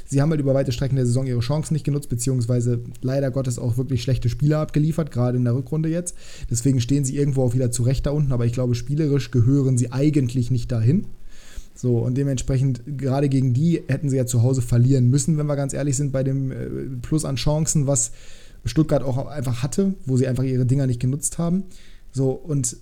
sie 0.07 0.21
haben 0.21 0.31
halt 0.31 0.41
über 0.41 0.55
weite 0.55 0.73
Strecken 0.73 0.97
der 0.97 1.07
Saison 1.07 1.27
ihre 1.27 1.41
Chancen 1.41 1.75
nicht 1.75 1.85
genutzt, 1.85 2.09
beziehungsweise 2.09 2.81
leider 3.03 3.31
Gottes 3.31 3.59
auch 3.59 3.77
wirklich 3.77 4.03
schlechte 4.03 4.29
Spieler 4.29 4.59
abgeliefert, 4.59 5.11
gerade 5.11 5.39
in 5.39 5.45
der 5.45 5.55
Rückrunde 5.55 5.89
jetzt. 5.89 6.17
Deswegen 6.51 6.81
stehen 6.81 7.05
sie 7.05 7.17
irgendwo 7.17 7.45
auch 7.45 7.55
wieder 7.55 7.71
zurecht 7.71 8.07
da 8.07 8.11
unten, 8.11 8.33
aber 8.33 8.47
ich 8.47 8.53
glaube, 8.53 8.75
spielerisch 8.75 9.31
gehören 9.31 9.79
sie 9.79 9.93
eigentlich 9.93 10.51
nicht 10.51 10.73
dahin. 10.73 11.07
So, 11.75 11.99
und 11.99 12.17
dementsprechend, 12.17 12.83
gerade 12.87 13.29
gegen 13.29 13.53
die 13.53 13.83
hätten 13.87 14.09
sie 14.09 14.17
ja 14.17 14.25
zu 14.25 14.43
Hause 14.43 14.63
verlieren 14.63 15.09
müssen, 15.11 15.37
wenn 15.37 15.47
wir 15.47 15.57
ganz 15.57 15.75
ehrlich 15.75 15.97
sind, 15.97 16.11
bei 16.11 16.25
dem 16.25 16.51
äh, 16.51 16.57
Plus 17.03 17.27
an 17.27 17.37
Chancen, 17.37 17.87
was 17.87 18.13
Stuttgart 18.65 19.03
auch 19.03 19.27
einfach 19.27 19.63
hatte, 19.63 19.95
wo 20.07 20.17
sie 20.17 20.27
einfach 20.27 20.43
ihre 20.43 20.67
Dinger 20.67 20.87
nicht 20.87 21.01
genutzt 21.01 21.39
haben. 21.39 21.65
So, 22.17 22.31
und 22.31 22.79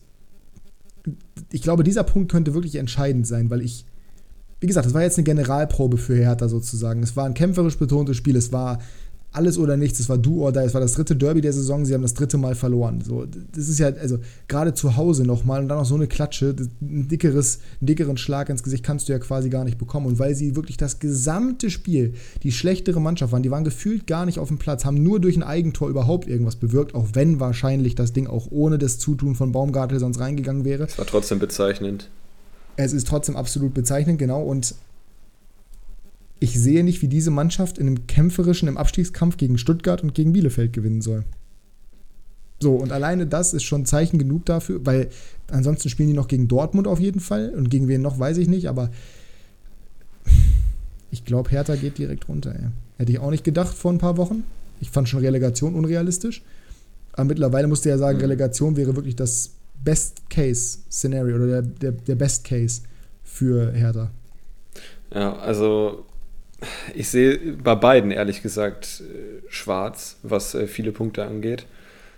ich 1.50 1.60
glaube, 1.60 1.82
dieser 1.82 2.04
Punkt 2.04 2.30
könnte 2.30 2.54
wirklich 2.54 2.76
entscheidend 2.76 3.26
sein, 3.26 3.50
weil 3.50 3.62
ich, 3.62 3.84
wie 4.60 4.68
gesagt, 4.68 4.86
das 4.86 4.94
war 4.94 5.02
jetzt 5.02 5.18
eine 5.18 5.24
Generalprobe 5.24 5.98
für 5.98 6.14
Hertha 6.14 6.48
sozusagen. 6.48 7.02
Es 7.02 7.16
war 7.16 7.26
ein 7.26 7.34
kämpferisch 7.34 7.76
betontes 7.76 8.16
Spiel, 8.16 8.36
es 8.36 8.52
war 8.52 8.78
alles 9.34 9.58
oder 9.58 9.76
nichts. 9.76 10.00
Es 10.00 10.08
war 10.08 10.18
du 10.18 10.46
oder 10.46 10.64
es 10.64 10.74
war 10.74 10.80
das 10.80 10.94
dritte 10.94 11.16
Derby 11.16 11.40
der 11.40 11.52
Saison. 11.52 11.84
Sie 11.84 11.94
haben 11.94 12.02
das 12.02 12.14
dritte 12.14 12.38
Mal 12.38 12.54
verloren. 12.54 13.00
So, 13.00 13.26
das 13.26 13.68
ist 13.68 13.78
ja, 13.78 13.88
also 13.88 14.18
gerade 14.48 14.74
zu 14.74 14.96
Hause 14.96 15.24
nochmal 15.24 15.60
und 15.60 15.68
dann 15.68 15.78
noch 15.78 15.84
so 15.84 15.94
eine 15.94 16.06
Klatsche, 16.06 16.54
ein 16.80 17.08
dickeres, 17.08 17.60
einen 17.80 17.86
dickeren 17.86 18.16
Schlag 18.16 18.48
ins 18.48 18.62
Gesicht 18.62 18.84
kannst 18.84 19.08
du 19.08 19.12
ja 19.12 19.18
quasi 19.18 19.50
gar 19.50 19.64
nicht 19.64 19.78
bekommen. 19.78 20.06
Und 20.06 20.18
weil 20.18 20.34
sie 20.34 20.56
wirklich 20.56 20.76
das 20.76 20.98
gesamte 20.98 21.70
Spiel 21.70 22.14
die 22.42 22.52
schlechtere 22.52 23.00
Mannschaft 23.00 23.32
waren, 23.32 23.42
die 23.42 23.50
waren 23.50 23.64
gefühlt 23.64 24.06
gar 24.06 24.26
nicht 24.26 24.38
auf 24.38 24.48
dem 24.48 24.58
Platz, 24.58 24.84
haben 24.84 25.02
nur 25.02 25.20
durch 25.20 25.36
ein 25.36 25.42
Eigentor 25.42 25.88
überhaupt 25.88 26.28
irgendwas 26.28 26.56
bewirkt, 26.56 26.94
auch 26.94 27.08
wenn 27.14 27.40
wahrscheinlich 27.40 27.94
das 27.94 28.12
Ding 28.12 28.26
auch 28.26 28.48
ohne 28.50 28.78
das 28.78 28.98
Zutun 28.98 29.34
von 29.34 29.52
Baumgartel 29.52 29.98
sonst 29.98 30.20
reingegangen 30.20 30.64
wäre. 30.64 30.84
Es 30.84 30.98
war 30.98 31.06
trotzdem 31.06 31.38
bezeichnend. 31.38 32.08
Es 32.76 32.92
ist 32.92 33.06
trotzdem 33.06 33.36
absolut 33.36 33.74
bezeichnend, 33.74 34.18
genau. 34.18 34.42
Und 34.42 34.74
ich 36.40 36.58
sehe 36.60 36.84
nicht, 36.84 37.02
wie 37.02 37.08
diese 37.08 37.30
Mannschaft 37.30 37.78
in 37.78 37.86
einem 37.86 38.06
kämpferischen, 38.06 38.68
im 38.68 38.76
Abstiegskampf 38.76 39.36
gegen 39.36 39.58
Stuttgart 39.58 40.02
und 40.02 40.14
gegen 40.14 40.32
Bielefeld 40.32 40.72
gewinnen 40.72 41.00
soll. 41.00 41.24
So, 42.60 42.74
und 42.76 42.92
alleine 42.92 43.26
das 43.26 43.52
ist 43.52 43.64
schon 43.64 43.84
Zeichen 43.84 44.18
genug 44.18 44.46
dafür, 44.46 44.84
weil 44.84 45.08
ansonsten 45.48 45.88
spielen 45.88 46.08
die 46.08 46.14
noch 46.14 46.28
gegen 46.28 46.48
Dortmund 46.48 46.86
auf 46.86 47.00
jeden 47.00 47.20
Fall 47.20 47.50
und 47.50 47.70
gegen 47.70 47.88
wen 47.88 48.02
noch, 48.02 48.18
weiß 48.18 48.38
ich 48.38 48.48
nicht, 48.48 48.68
aber 48.68 48.90
ich 51.10 51.24
glaube, 51.24 51.50
Hertha 51.50 51.76
geht 51.76 51.98
direkt 51.98 52.28
runter. 52.28 52.54
Ey. 52.54 52.68
Hätte 52.98 53.12
ich 53.12 53.18
auch 53.18 53.30
nicht 53.30 53.44
gedacht 53.44 53.74
vor 53.74 53.92
ein 53.92 53.98
paar 53.98 54.16
Wochen. 54.16 54.44
Ich 54.80 54.90
fand 54.90 55.08
schon 55.08 55.20
Relegation 55.20 55.74
unrealistisch. 55.74 56.42
Aber 57.12 57.24
mittlerweile 57.26 57.68
musste 57.68 57.88
ja 57.88 57.98
sagen, 57.98 58.18
mhm. 58.18 58.22
Relegation 58.22 58.76
wäre 58.76 58.96
wirklich 58.96 59.14
das 59.14 59.50
Best-Case-Szenario 59.84 61.36
oder 61.36 61.46
der, 61.46 61.62
der, 61.62 61.92
der 61.92 62.14
Best-Case 62.14 62.82
für 63.22 63.72
Hertha. 63.72 64.10
Ja, 65.12 65.36
also 65.36 66.04
ich 66.94 67.08
sehe 67.08 67.38
bei 67.62 67.74
beiden 67.74 68.10
ehrlich 68.10 68.42
gesagt 68.42 69.02
äh, 69.02 69.42
schwarz, 69.48 70.18
was 70.22 70.54
äh, 70.54 70.66
viele 70.66 70.92
Punkte 70.92 71.24
angeht. 71.24 71.66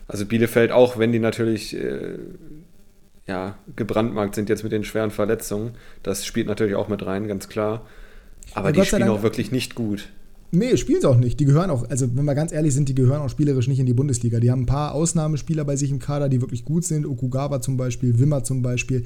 Also 0.09 0.26
Bielefeld, 0.26 0.70
auch 0.72 0.98
wenn 0.98 1.12
die 1.12 1.18
natürlich 1.18 1.76
äh, 1.76 2.18
ja, 3.26 3.59
gebrandmarkt 3.74 4.35
sind 4.35 4.48
jetzt 4.48 4.62
mit 4.62 4.72
den 4.72 4.85
schweren 4.85 5.11
Verletzungen, 5.11 5.72
das 6.02 6.24
spielt 6.24 6.46
natürlich 6.46 6.76
auch 6.76 6.88
mit 6.88 7.04
rein, 7.04 7.26
ganz 7.26 7.48
klar. 7.48 7.87
Aber 8.54 8.68
ja, 8.68 8.82
die 8.82 8.87
spielen 8.87 9.09
auch 9.09 9.22
wirklich 9.22 9.50
nicht 9.50 9.74
gut. 9.74 10.09
Nee, 10.52 10.76
spielen 10.76 11.00
sie 11.00 11.09
auch 11.09 11.16
nicht. 11.16 11.40
Die 11.40 11.44
gehören 11.44 11.70
auch, 11.70 11.90
also 11.90 12.06
wenn 12.14 12.24
wir 12.24 12.35
ganz 12.37 12.52
ehrlich 12.52 12.72
sind, 12.72 12.88
die 12.88 12.94
gehören 12.94 13.20
auch 13.20 13.28
spielerisch 13.28 13.66
nicht 13.66 13.80
in 13.80 13.87
die 13.87 13.94
Bundesliga. 13.94 14.38
Die 14.38 14.50
haben 14.50 14.62
ein 14.62 14.66
paar 14.66 14.94
Ausnahmespieler 14.94 15.64
bei 15.64 15.74
sich 15.74 15.90
im 15.90 15.98
Kader, 15.98 16.28
die 16.28 16.40
wirklich 16.40 16.64
gut 16.64 16.85
sind. 16.85 17.04
Okugawa 17.04 17.61
zum 17.61 17.76
Beispiel, 17.76 18.18
Wimmer 18.18 18.44
zum 18.44 18.62
Beispiel. 18.62 19.02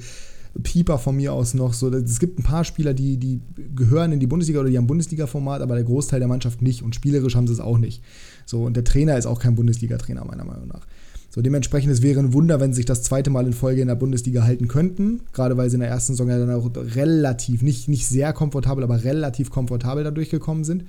Pieper 0.63 0.97
von 0.97 1.15
mir 1.15 1.33
aus 1.33 1.53
noch. 1.53 1.73
So, 1.73 1.89
es 1.89 2.19
gibt 2.19 2.39
ein 2.39 2.43
paar 2.43 2.65
Spieler, 2.65 2.93
die, 2.93 3.17
die 3.17 3.39
gehören 3.75 4.11
in 4.11 4.19
die 4.19 4.27
Bundesliga 4.27 4.59
oder 4.59 4.69
die 4.69 4.77
haben 4.77 4.87
Bundesliga-Format, 4.87 5.61
aber 5.61 5.75
der 5.75 5.83
Großteil 5.83 6.19
der 6.19 6.27
Mannschaft 6.27 6.61
nicht 6.61 6.83
und 6.83 6.95
spielerisch 6.95 7.35
haben 7.35 7.47
sie 7.47 7.53
es 7.53 7.59
auch 7.59 7.77
nicht. 7.77 8.03
So, 8.45 8.63
und 8.63 8.75
der 8.75 8.83
Trainer 8.83 9.17
ist 9.17 9.25
auch 9.25 9.39
kein 9.39 9.55
Bundesliga-Trainer, 9.55 10.25
meiner 10.25 10.43
Meinung 10.43 10.67
nach. 10.67 10.85
So, 11.29 11.41
dementsprechend, 11.41 11.93
es 11.93 12.01
wäre 12.01 12.19
ein 12.19 12.33
Wunder, 12.33 12.59
wenn 12.59 12.73
sie 12.73 12.77
sich 12.77 12.85
das 12.85 13.03
zweite 13.03 13.29
Mal 13.29 13.45
in 13.47 13.53
Folge 13.53 13.81
in 13.81 13.87
der 13.87 13.95
Bundesliga 13.95 14.43
halten 14.43 14.67
könnten. 14.67 15.21
Gerade 15.31 15.55
weil 15.55 15.69
sie 15.69 15.75
in 15.75 15.79
der 15.79 15.89
ersten 15.89 16.13
Saison 16.13 16.27
ja 16.27 16.37
dann 16.37 16.51
auch 16.51 16.69
relativ, 16.75 17.61
nicht, 17.61 17.87
nicht 17.87 18.05
sehr 18.05 18.33
komfortabel, 18.33 18.83
aber 18.83 19.05
relativ 19.05 19.49
komfortabel 19.49 20.03
da 20.03 20.11
durchgekommen 20.11 20.65
sind. 20.65 20.83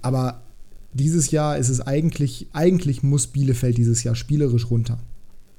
Aber 0.00 0.40
dieses 0.94 1.30
Jahr 1.30 1.58
ist 1.58 1.68
es 1.68 1.82
eigentlich, 1.82 2.46
eigentlich 2.54 3.02
muss 3.02 3.26
Bielefeld 3.26 3.76
dieses 3.76 4.02
Jahr 4.04 4.14
spielerisch 4.14 4.70
runter. 4.70 4.98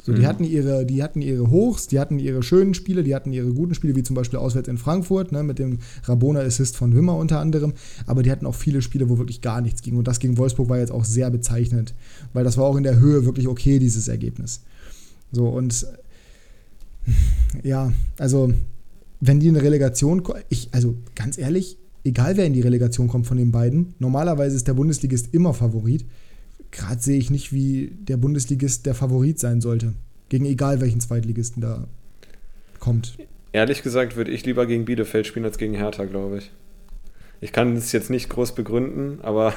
So, 0.10 0.16
die, 0.16 0.22
mhm. 0.22 0.26
hatten 0.26 0.44
ihre, 0.44 0.86
die 0.88 1.04
hatten 1.04 1.22
ihre 1.22 1.52
Hochs, 1.52 1.86
die 1.86 2.00
hatten 2.00 2.18
ihre 2.18 2.42
schönen 2.42 2.74
Spiele, 2.74 3.04
die 3.04 3.14
hatten 3.14 3.32
ihre 3.32 3.54
guten 3.54 3.76
Spiele, 3.76 3.96
wie 3.96 4.02
zum 4.02 4.16
Beispiel 4.16 4.40
auswärts 4.40 4.68
in 4.68 4.80
Frankfurt, 4.80 5.32
ne, 5.32 5.44
mit 5.44 5.60
dem 5.60 5.78
Rabona-Assist 6.04 6.76
von 6.76 6.96
Wimmer 6.96 7.16
unter 7.16 7.40
anderem. 7.40 7.74
Aber 8.08 8.24
die 8.24 8.32
hatten 8.32 8.48
auch 8.48 8.56
viele 8.56 8.82
Spiele, 8.82 9.08
wo 9.08 9.20
wirklich 9.20 9.42
gar 9.42 9.62
nichts 9.62 9.84
ging. 9.84 9.98
Und 9.98 10.08
das 10.08 10.20
gegen 10.20 10.40
Wolfsburg 10.40 10.68
war 10.68 10.80
jetzt 10.80 10.92
auch 10.92 11.06
sehr 11.06 11.30
bezeichnend, 11.30 11.94
weil 12.34 12.44
das 12.44 12.58
war 12.58 12.66
auch 12.66 12.76
in 12.76 12.84
der 12.84 13.00
Höhe 13.00 13.26
wirklich 13.26 13.48
okay, 13.48 13.78
dieses 13.78 14.08
Ergebnis. 14.08 14.62
So, 15.32 15.48
und 15.48 15.86
ja, 17.64 17.94
also, 18.18 18.52
wenn 19.20 19.40
die 19.40 19.48
in 19.48 19.56
eine 19.56 19.64
Relegation, 19.64 20.24
ich, 20.50 20.70
also 20.72 20.96
ganz 21.14 21.38
ehrlich, 21.38 21.78
egal 22.04 22.36
wer 22.36 22.46
in 22.46 22.54
die 22.54 22.62
Relegation 22.62 23.08
kommt 23.08 23.28
von 23.28 23.38
den 23.38 23.52
beiden, 23.52 23.94
normalerweise 24.00 24.56
ist 24.56 24.68
der 24.68 24.74
Bundesligist 24.74 25.34
immer 25.34 25.54
Favorit 25.54 26.06
gerade 26.72 27.02
sehe 27.02 27.18
ich 27.18 27.30
nicht, 27.30 27.54
wie 27.54 27.92
der 28.00 28.18
Bundesligist 28.18 28.86
der 28.86 28.96
Favorit 28.96 29.40
sein 29.40 29.62
sollte. 29.62 29.94
Gegen 30.30 30.46
egal 30.46 30.82
welchen 30.82 31.00
Zweitligisten 31.00 31.62
da 31.62 31.88
kommt. 32.80 33.18
Ehrlich 33.52 33.82
gesagt 33.82 34.16
würde 34.16 34.32
ich 34.32 34.46
lieber 34.46 34.66
gegen 34.66 34.86
Bielefeld 34.86 35.26
spielen 35.26 35.46
als 35.46 35.58
gegen 35.58 35.74
Hertha, 35.74 36.06
glaube 36.06 36.38
ich. 36.38 36.52
Ich 37.42 37.52
kann 37.52 37.76
es 37.76 37.92
jetzt 37.92 38.10
nicht 38.10 38.30
groß 38.30 38.54
begründen, 38.54 39.20
aber 39.22 39.54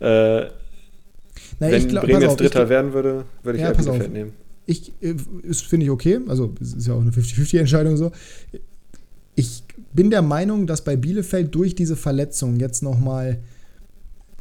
äh, 0.00 0.46
Na, 0.46 0.50
wenn 1.60 1.88
glaub, 1.88 2.04
Bremen 2.04 2.22
jetzt 2.22 2.30
auf, 2.32 2.36
Dritter 2.36 2.64
ich, 2.64 2.68
werden 2.68 2.92
würde, 2.92 3.24
würde 3.42 3.58
ich 3.58 3.64
ja, 3.64 3.72
Bielefeld 3.72 4.06
auf. 4.06 4.08
nehmen. 4.08 4.32
Ich, 4.66 4.92
äh, 5.00 5.14
finde 5.52 5.86
ich 5.86 5.90
okay, 5.90 6.20
also 6.26 6.54
es 6.60 6.74
ist 6.74 6.86
ja 6.86 6.94
auch 6.94 7.00
eine 7.00 7.10
50-50-Entscheidung 7.10 7.96
so. 7.96 8.12
Ich 9.34 9.62
bin 9.92 10.10
der 10.10 10.22
Meinung, 10.22 10.66
dass 10.66 10.82
bei 10.82 10.96
Bielefeld 10.96 11.54
durch 11.54 11.74
diese 11.74 11.96
Verletzung 11.96 12.56
jetzt 12.56 12.82
nochmal 12.82 13.38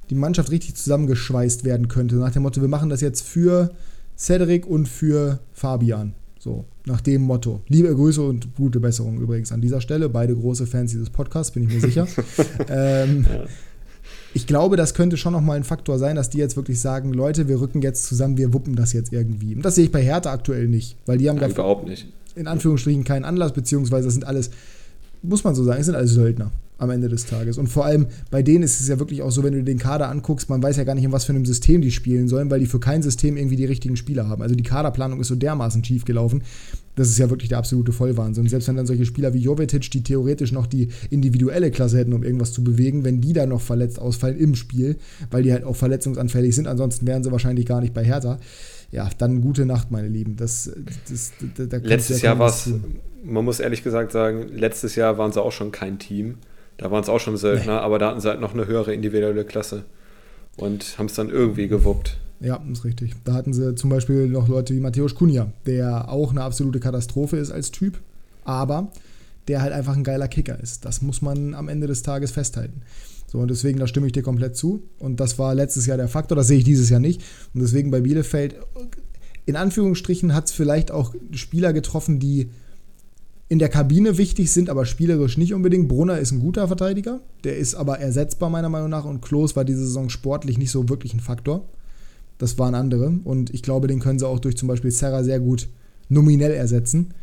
die 0.09 0.15
Mannschaft 0.15 0.51
richtig 0.51 0.75
zusammengeschweißt 0.75 1.63
werden 1.63 1.87
könnte. 1.87 2.15
Nach 2.15 2.31
dem 2.31 2.43
Motto, 2.43 2.61
wir 2.61 2.67
machen 2.67 2.89
das 2.89 3.01
jetzt 3.01 3.21
für 3.21 3.71
Cedric 4.17 4.65
und 4.65 4.87
für 4.87 5.39
Fabian. 5.53 6.13
So, 6.39 6.65
nach 6.85 7.01
dem 7.01 7.23
Motto. 7.23 7.61
Liebe 7.67 7.93
Grüße 7.93 8.21
und 8.21 8.55
gute 8.55 8.79
Besserung 8.79 9.19
übrigens 9.19 9.51
an 9.51 9.61
dieser 9.61 9.81
Stelle. 9.81 10.07
Beide 10.07 10.35
große 10.35 10.67
Fans 10.67 10.91
dieses 10.91 11.09
Podcasts, 11.09 11.51
bin 11.51 11.63
ich 11.63 11.73
mir 11.73 11.81
sicher. 11.81 12.07
ähm, 12.69 13.25
ja. 13.29 13.45
Ich 14.33 14.45
glaube, 14.45 14.77
das 14.77 14.93
könnte 14.93 15.17
schon 15.17 15.33
nochmal 15.33 15.57
ein 15.57 15.63
Faktor 15.63 15.97
sein, 15.97 16.15
dass 16.15 16.29
die 16.29 16.37
jetzt 16.37 16.55
wirklich 16.55 16.79
sagen, 16.79 17.11
Leute, 17.11 17.47
wir 17.47 17.59
rücken 17.59 17.81
jetzt 17.81 18.05
zusammen, 18.05 18.37
wir 18.37 18.53
wuppen 18.53 18.75
das 18.75 18.93
jetzt 18.93 19.11
irgendwie. 19.11 19.55
Und 19.55 19.63
das 19.63 19.75
sehe 19.75 19.85
ich 19.85 19.91
bei 19.91 20.03
Hertha 20.03 20.31
aktuell 20.31 20.67
nicht, 20.67 20.95
weil 21.05 21.17
die 21.17 21.29
haben 21.29 21.39
ja, 21.39 21.47
überhaupt 21.47 21.87
nicht. 21.87 22.07
In 22.35 22.47
Anführungsstrichen 22.47 23.03
keinen 23.03 23.25
Anlass, 23.25 23.53
beziehungsweise 23.53 24.05
das 24.05 24.13
sind 24.13 24.25
alles, 24.25 24.51
muss 25.21 25.43
man 25.43 25.55
so 25.55 25.63
sagen, 25.63 25.79
es 25.79 25.85
sind 25.85 25.95
alles 25.95 26.11
Söldner 26.11 26.51
am 26.77 26.89
Ende 26.89 27.09
des 27.09 27.25
Tages. 27.25 27.57
Und 27.57 27.67
vor 27.67 27.85
allem 27.85 28.07
bei 28.29 28.43
denen 28.43 28.63
ist 28.63 28.79
es 28.79 28.87
ja 28.87 28.99
wirklich 28.99 29.21
auch 29.21 29.31
so, 29.31 29.43
wenn 29.43 29.53
du 29.53 29.63
den 29.63 29.79
Kader 29.79 30.09
anguckst, 30.09 30.49
man 30.49 30.61
weiß 30.61 30.77
ja 30.77 30.83
gar 30.83 30.95
nicht, 30.95 31.03
in 31.03 31.11
was 31.11 31.25
für 31.25 31.33
einem 31.33 31.45
System 31.45 31.81
die 31.81 31.91
spielen 31.91 32.27
sollen, 32.27 32.51
weil 32.51 32.59
die 32.59 32.65
für 32.65 32.79
kein 32.79 33.01
System 33.01 33.37
irgendwie 33.37 33.55
die 33.55 33.65
richtigen 33.65 33.95
Spieler 33.95 34.27
haben. 34.27 34.41
Also 34.41 34.55
die 34.55 34.63
Kaderplanung 34.63 35.19
ist 35.19 35.27
so 35.27 35.35
dermaßen 35.35 35.83
schief 35.83 36.05
gelaufen. 36.05 36.43
Das 36.95 37.09
ist 37.09 37.17
ja 37.19 37.29
wirklich 37.29 37.49
der 37.49 37.59
absolute 37.59 37.91
Vollwahnsinn. 37.91 38.47
Selbst 38.47 38.67
wenn 38.67 38.75
dann 38.75 38.87
solche 38.87 39.05
Spieler 39.05 39.33
wie 39.33 39.39
Jovetic, 39.39 39.89
die 39.91 40.01
theoretisch 40.01 40.51
noch 40.51 40.67
die 40.67 40.89
individuelle 41.09 41.71
Klasse 41.71 41.97
hätten, 41.97 42.13
um 42.13 42.23
irgendwas 42.23 42.53
zu 42.53 42.63
bewegen, 42.63 43.03
wenn 43.03 43.21
die 43.21 43.33
dann 43.33 43.49
noch 43.49 43.61
verletzt 43.61 43.99
ausfallen 43.99 44.37
im 44.37 44.55
Spiel, 44.55 44.97
weil 45.29 45.43
die 45.43 45.53
halt 45.53 45.63
auch 45.63 45.75
verletzungsanfällig 45.75 46.55
sind, 46.55 46.67
ansonsten 46.67 47.05
wären 47.05 47.23
sie 47.23 47.31
wahrscheinlich 47.31 47.65
gar 47.65 47.81
nicht 47.81 47.93
bei 47.93 48.03
Hertha. 48.03 48.39
Ja, 48.91 49.09
dann 49.17 49.41
gute 49.41 49.65
Nacht, 49.65 49.91
meine 49.91 50.07
Lieben. 50.07 50.35
Das, 50.37 50.71
das, 51.09 51.33
das 51.55 51.69
da 51.69 51.77
letztes 51.77 52.21
Jahr 52.21 52.39
war 52.39 52.49
es, 52.49 52.71
man 53.23 53.43
muss 53.43 53.59
ehrlich 53.59 53.83
gesagt 53.83 54.11
sagen, 54.11 54.47
letztes 54.49 54.95
Jahr 54.95 55.17
waren 55.17 55.31
sie 55.31 55.41
auch 55.41 55.51
schon 55.51 55.71
kein 55.71 55.99
Team. 55.99 56.35
Da 56.77 56.91
waren 56.91 57.01
es 57.01 57.09
auch 57.09 57.19
schon 57.19 57.37
Söldner, 57.37 57.73
nee. 57.73 57.79
aber 57.79 57.99
da 57.99 58.09
hatten 58.09 58.21
sie 58.21 58.29
halt 58.29 58.39
noch 58.39 58.53
eine 58.53 58.67
höhere 58.67 58.93
individuelle 58.93 59.43
Klasse 59.45 59.83
und 60.57 60.97
haben 60.97 61.07
es 61.07 61.15
dann 61.15 61.29
irgendwie 61.29 61.67
gewuppt. 61.67 62.17
Ja, 62.39 62.61
ist 62.71 62.85
richtig. 62.85 63.13
Da 63.23 63.33
hatten 63.33 63.51
sie 63.51 63.75
zum 63.75 63.89
Beispiel 63.89 64.27
noch 64.27 64.47
Leute 64.47 64.75
wie 64.75 64.79
Matthäus 64.79 65.15
Kunja, 65.15 65.51
der 65.65 66.09
auch 66.09 66.31
eine 66.31 66.43
absolute 66.43 66.79
Katastrophe 66.79 67.37
ist 67.37 67.51
als 67.51 67.71
Typ, 67.71 67.99
aber 68.45 68.91
der 69.47 69.61
halt 69.61 69.73
einfach 69.73 69.95
ein 69.95 70.03
geiler 70.03 70.27
Kicker 70.27 70.59
ist. 70.59 70.85
Das 70.85 71.01
muss 71.01 71.21
man 71.21 71.55
am 71.55 71.67
Ende 71.67 71.87
des 71.87 72.03
Tages 72.03 72.31
festhalten. 72.31 72.81
So, 73.27 73.39
und 73.39 73.51
deswegen, 73.51 73.77
da 73.79 73.87
stimme 73.87 74.07
ich 74.07 74.13
dir 74.13 74.23
komplett 74.23 74.55
zu. 74.55 74.83
Und 74.99 75.19
das 75.19 75.37
war 75.37 75.53
letztes 75.53 75.85
Jahr 75.85 75.97
der 75.97 76.07
Faktor, 76.07 76.35
das 76.35 76.47
sehe 76.47 76.57
ich 76.57 76.63
dieses 76.63 76.89
Jahr 76.89 77.01
nicht. 77.01 77.21
Und 77.53 77.61
deswegen 77.61 77.91
bei 77.91 78.01
Bielefeld, 78.01 78.55
in 79.45 79.55
Anführungsstrichen, 79.55 80.33
hat 80.33 80.45
es 80.45 80.51
vielleicht 80.53 80.91
auch 80.91 81.13
Spieler 81.31 81.73
getroffen, 81.73 82.19
die 82.19 82.49
in 83.49 83.59
der 83.59 83.69
Kabine 83.69 84.17
wichtig 84.17 84.51
sind, 84.51 84.69
aber 84.69 84.85
spielerisch 84.85 85.37
nicht 85.37 85.53
unbedingt. 85.53 85.87
Brunner 85.87 86.19
ist 86.19 86.31
ein 86.31 86.39
guter 86.39 86.67
Verteidiger, 86.67 87.21
der 87.43 87.57
ist 87.57 87.75
aber 87.75 87.99
ersetzbar 87.99 88.49
meiner 88.49 88.69
Meinung 88.69 88.89
nach 88.89 89.05
und 89.05 89.21
Klos 89.21 89.55
war 89.55 89.63
diese 89.63 89.85
Saison 89.85 90.09
sportlich 90.09 90.57
nicht 90.57 90.71
so 90.71 90.89
wirklich 90.89 91.13
ein 91.13 91.21
Faktor. 91.21 91.63
Das 92.37 92.59
waren 92.59 92.75
andere 92.75 93.19
und 93.23 93.53
ich 93.53 93.63
glaube, 93.63 93.87
den 93.87 93.99
können 93.99 94.19
sie 94.19 94.27
auch 94.27 94.39
durch 94.39 94.57
zum 94.57 94.67
Beispiel 94.67 94.91
Serra 94.91 95.23
sehr 95.23 95.39
gut 95.39 95.69
nominell 96.09 96.51
ersetzen. 96.51 97.13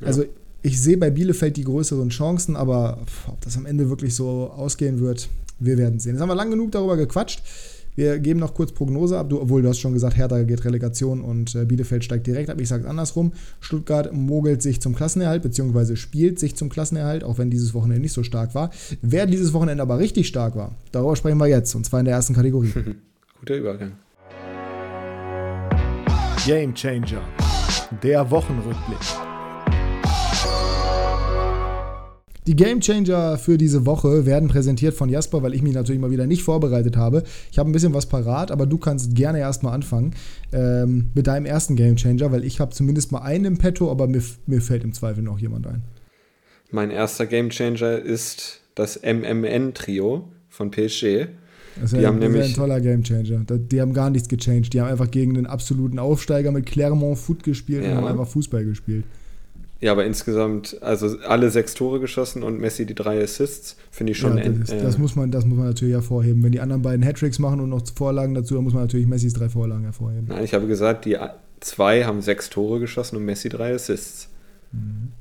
Ja. 0.00 0.08
Also 0.08 0.24
ich 0.62 0.80
sehe 0.80 0.96
bei 0.96 1.10
Bielefeld 1.10 1.56
die 1.56 1.64
größeren 1.64 2.10
Chancen, 2.10 2.56
aber 2.56 2.98
ob 3.28 3.40
das 3.40 3.56
am 3.56 3.66
Ende 3.66 3.88
wirklich 3.88 4.14
so 4.14 4.50
ausgehen 4.54 5.00
wird, 5.00 5.28
wir 5.58 5.78
werden 5.78 5.98
sehen. 6.00 6.12
Jetzt 6.12 6.22
haben 6.22 6.28
wir 6.28 6.34
lang 6.34 6.50
genug 6.50 6.72
darüber 6.72 6.96
gequatscht. 6.96 7.42
Wir 7.96 8.18
geben 8.18 8.40
noch 8.40 8.54
kurz 8.54 8.72
Prognose 8.72 9.18
ab, 9.18 9.28
du, 9.28 9.40
obwohl 9.40 9.62
du 9.62 9.68
hast 9.68 9.78
schon 9.78 9.92
gesagt, 9.92 10.16
Hertha 10.16 10.42
geht 10.44 10.64
Relegation 10.64 11.20
und 11.20 11.54
äh, 11.54 11.64
Bielefeld 11.64 12.04
steigt 12.04 12.26
direkt 12.26 12.48
ab. 12.48 12.60
Ich 12.60 12.68
sage 12.68 12.84
es 12.84 12.88
andersrum. 12.88 13.32
Stuttgart 13.60 14.12
mogelt 14.12 14.62
sich 14.62 14.80
zum 14.80 14.94
Klassenerhalt, 14.94 15.42
beziehungsweise 15.42 15.96
spielt 15.96 16.38
sich 16.38 16.56
zum 16.56 16.68
Klassenerhalt, 16.68 17.24
auch 17.24 17.38
wenn 17.38 17.50
dieses 17.50 17.74
Wochenende 17.74 18.00
nicht 18.00 18.12
so 18.12 18.22
stark 18.22 18.54
war. 18.54 18.70
Wer 19.02 19.26
dieses 19.26 19.52
Wochenende 19.52 19.82
aber 19.82 19.98
richtig 19.98 20.28
stark 20.28 20.56
war, 20.56 20.76
darüber 20.92 21.16
sprechen 21.16 21.38
wir 21.38 21.48
jetzt, 21.48 21.74
und 21.74 21.84
zwar 21.84 22.00
in 22.00 22.06
der 22.06 22.14
ersten 22.14 22.34
Kategorie. 22.34 22.72
Guter 23.40 23.56
Übergang. 23.56 23.92
Game 26.46 26.74
Changer. 26.74 27.22
Der 28.02 28.30
Wochenrückblick. 28.30 29.29
Die 32.46 32.56
Game 32.56 32.80
Changer 32.80 33.36
für 33.36 33.58
diese 33.58 33.84
Woche 33.84 34.24
werden 34.24 34.48
präsentiert 34.48 34.94
von 34.94 35.08
Jasper, 35.10 35.42
weil 35.42 35.54
ich 35.54 35.62
mich 35.62 35.74
natürlich 35.74 36.00
mal 36.00 36.10
wieder 36.10 36.26
nicht 36.26 36.42
vorbereitet 36.42 36.96
habe. 36.96 37.22
Ich 37.52 37.58
habe 37.58 37.68
ein 37.68 37.72
bisschen 37.72 37.92
was 37.92 38.06
parat, 38.06 38.50
aber 38.50 38.66
du 38.66 38.78
kannst 38.78 39.14
gerne 39.14 39.38
erstmal 39.38 39.74
anfangen 39.74 40.14
ähm, 40.52 41.10
mit 41.14 41.26
deinem 41.26 41.44
ersten 41.44 41.76
Game 41.76 41.96
Changer, 41.96 42.32
weil 42.32 42.44
ich 42.44 42.58
habe 42.58 42.72
zumindest 42.72 43.12
mal 43.12 43.20
einen 43.20 43.44
im 43.44 43.58
Petto, 43.58 43.90
aber 43.90 44.06
mir, 44.06 44.22
mir 44.46 44.62
fällt 44.62 44.84
im 44.84 44.94
Zweifel 44.94 45.22
noch 45.22 45.38
jemand 45.38 45.66
ein. 45.66 45.82
Mein 46.70 46.90
erster 46.90 47.26
Game 47.26 47.50
Changer 47.50 47.98
ist 47.98 48.60
das 48.74 49.00
MMN-Trio 49.02 50.28
von 50.48 50.70
PSG. 50.70 51.26
Das 51.76 51.92
ist, 51.92 52.00
die 52.00 52.06
haben 52.06 52.18
nämlich 52.18 52.44
ein 52.44 52.54
toller 52.54 52.80
Gamechanger. 52.80 53.44
Die 53.44 53.80
haben 53.80 53.92
gar 53.92 54.10
nichts 54.10 54.28
gechanged. 54.28 54.72
Die 54.72 54.80
haben 54.80 54.88
einfach 54.88 55.10
gegen 55.10 55.34
den 55.34 55.46
absoluten 55.46 55.98
Aufsteiger 55.98 56.52
mit 56.52 56.66
Clermont 56.66 57.18
Foot 57.18 57.42
gespielt 57.42 57.84
ja. 57.84 57.90
und 57.90 57.96
haben 57.98 58.06
einfach 58.06 58.26
Fußball 58.26 58.64
gespielt. 58.64 59.04
Ja, 59.80 59.92
aber 59.92 60.04
insgesamt, 60.04 60.76
also 60.82 61.18
alle 61.26 61.50
sechs 61.50 61.72
Tore 61.72 62.00
geschossen 62.00 62.42
und 62.42 62.60
Messi 62.60 62.84
die 62.84 62.94
drei 62.94 63.22
Assists, 63.22 63.76
finde 63.90 64.12
ich 64.12 64.18
schon. 64.18 64.36
Ja, 64.36 64.44
das, 64.44 64.70
ist, 64.70 64.84
das, 64.84 64.98
muss 64.98 65.16
man, 65.16 65.30
das 65.30 65.46
muss 65.46 65.56
man 65.56 65.68
natürlich 65.68 65.94
hervorheben. 65.94 66.42
Wenn 66.42 66.52
die 66.52 66.60
anderen 66.60 66.82
beiden 66.82 67.04
Hattricks 67.04 67.38
machen 67.38 67.60
und 67.60 67.70
noch 67.70 67.82
Vorlagen 67.94 68.34
dazu, 68.34 68.54
dann 68.54 68.64
muss 68.64 68.74
man 68.74 68.82
natürlich 68.82 69.06
Messis 69.06 69.32
drei 69.32 69.48
Vorlagen 69.48 69.84
hervorheben. 69.84 70.26
Nein, 70.28 70.44
ich 70.44 70.52
habe 70.52 70.66
gesagt, 70.66 71.06
die 71.06 71.16
zwei 71.60 72.04
haben 72.04 72.20
sechs 72.20 72.50
Tore 72.50 72.78
geschossen 72.78 73.16
und 73.16 73.24
Messi 73.24 73.48
drei 73.48 73.74
Assists. 73.74 74.28
Mhm. 74.72 75.12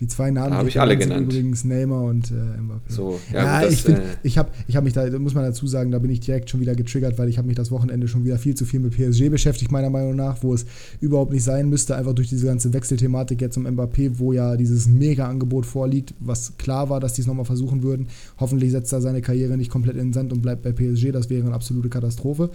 Die 0.00 0.06
zwei 0.06 0.30
Namen 0.30 0.54
habe 0.54 0.68
ich 0.68 0.80
alle 0.80 0.96
genannt. 0.96 1.30
übrigens 1.30 1.62
Neymar 1.64 2.04
und 2.04 2.30
äh, 2.30 2.34
Mbappé. 2.34 2.80
So, 2.88 3.20
ja, 3.32 3.60
ja 3.60 3.68
gut, 3.68 3.72
ich, 3.72 3.88
äh, 3.88 4.00
ich 4.22 4.38
habe 4.38 4.50
ich 4.66 4.74
hab 4.74 4.82
mich 4.82 4.94
da, 4.94 5.06
muss 5.18 5.34
man 5.34 5.44
dazu 5.44 5.66
sagen, 5.66 5.90
da 5.90 5.98
bin 5.98 6.10
ich 6.10 6.20
direkt 6.20 6.48
schon 6.48 6.60
wieder 6.60 6.74
getriggert, 6.74 7.18
weil 7.18 7.28
ich 7.28 7.36
habe 7.36 7.46
mich 7.46 7.56
das 7.56 7.70
Wochenende 7.70 8.08
schon 8.08 8.24
wieder 8.24 8.38
viel 8.38 8.54
zu 8.54 8.64
viel 8.64 8.80
mit 8.80 8.96
PSG 8.96 9.28
beschäftigt, 9.28 9.70
meiner 9.70 9.90
Meinung 9.90 10.16
nach, 10.16 10.42
wo 10.42 10.54
es 10.54 10.64
überhaupt 11.00 11.32
nicht 11.32 11.44
sein 11.44 11.68
müsste, 11.68 11.96
einfach 11.96 12.14
durch 12.14 12.28
diese 12.30 12.46
ganze 12.46 12.72
Wechselthematik 12.72 13.42
jetzt 13.42 13.58
um 13.58 13.66
Mbappé, 13.66 14.12
wo 14.14 14.32
ja 14.32 14.56
dieses 14.56 14.88
Mega-Angebot 14.88 15.66
vorliegt, 15.66 16.14
was 16.18 16.56
klar 16.56 16.88
war, 16.88 16.98
dass 16.98 17.12
die 17.12 17.20
es 17.20 17.26
nochmal 17.26 17.44
versuchen 17.44 17.82
würden. 17.82 18.08
Hoffentlich 18.38 18.70
setzt 18.70 18.94
er 18.94 19.02
seine 19.02 19.20
Karriere 19.20 19.58
nicht 19.58 19.70
komplett 19.70 19.96
in 19.96 20.08
den 20.08 20.12
Sand 20.14 20.32
und 20.32 20.40
bleibt 20.40 20.62
bei 20.62 20.72
PSG, 20.72 21.12
das 21.12 21.28
wäre 21.28 21.44
eine 21.44 21.54
absolute 21.54 21.90
Katastrophe. 21.90 22.48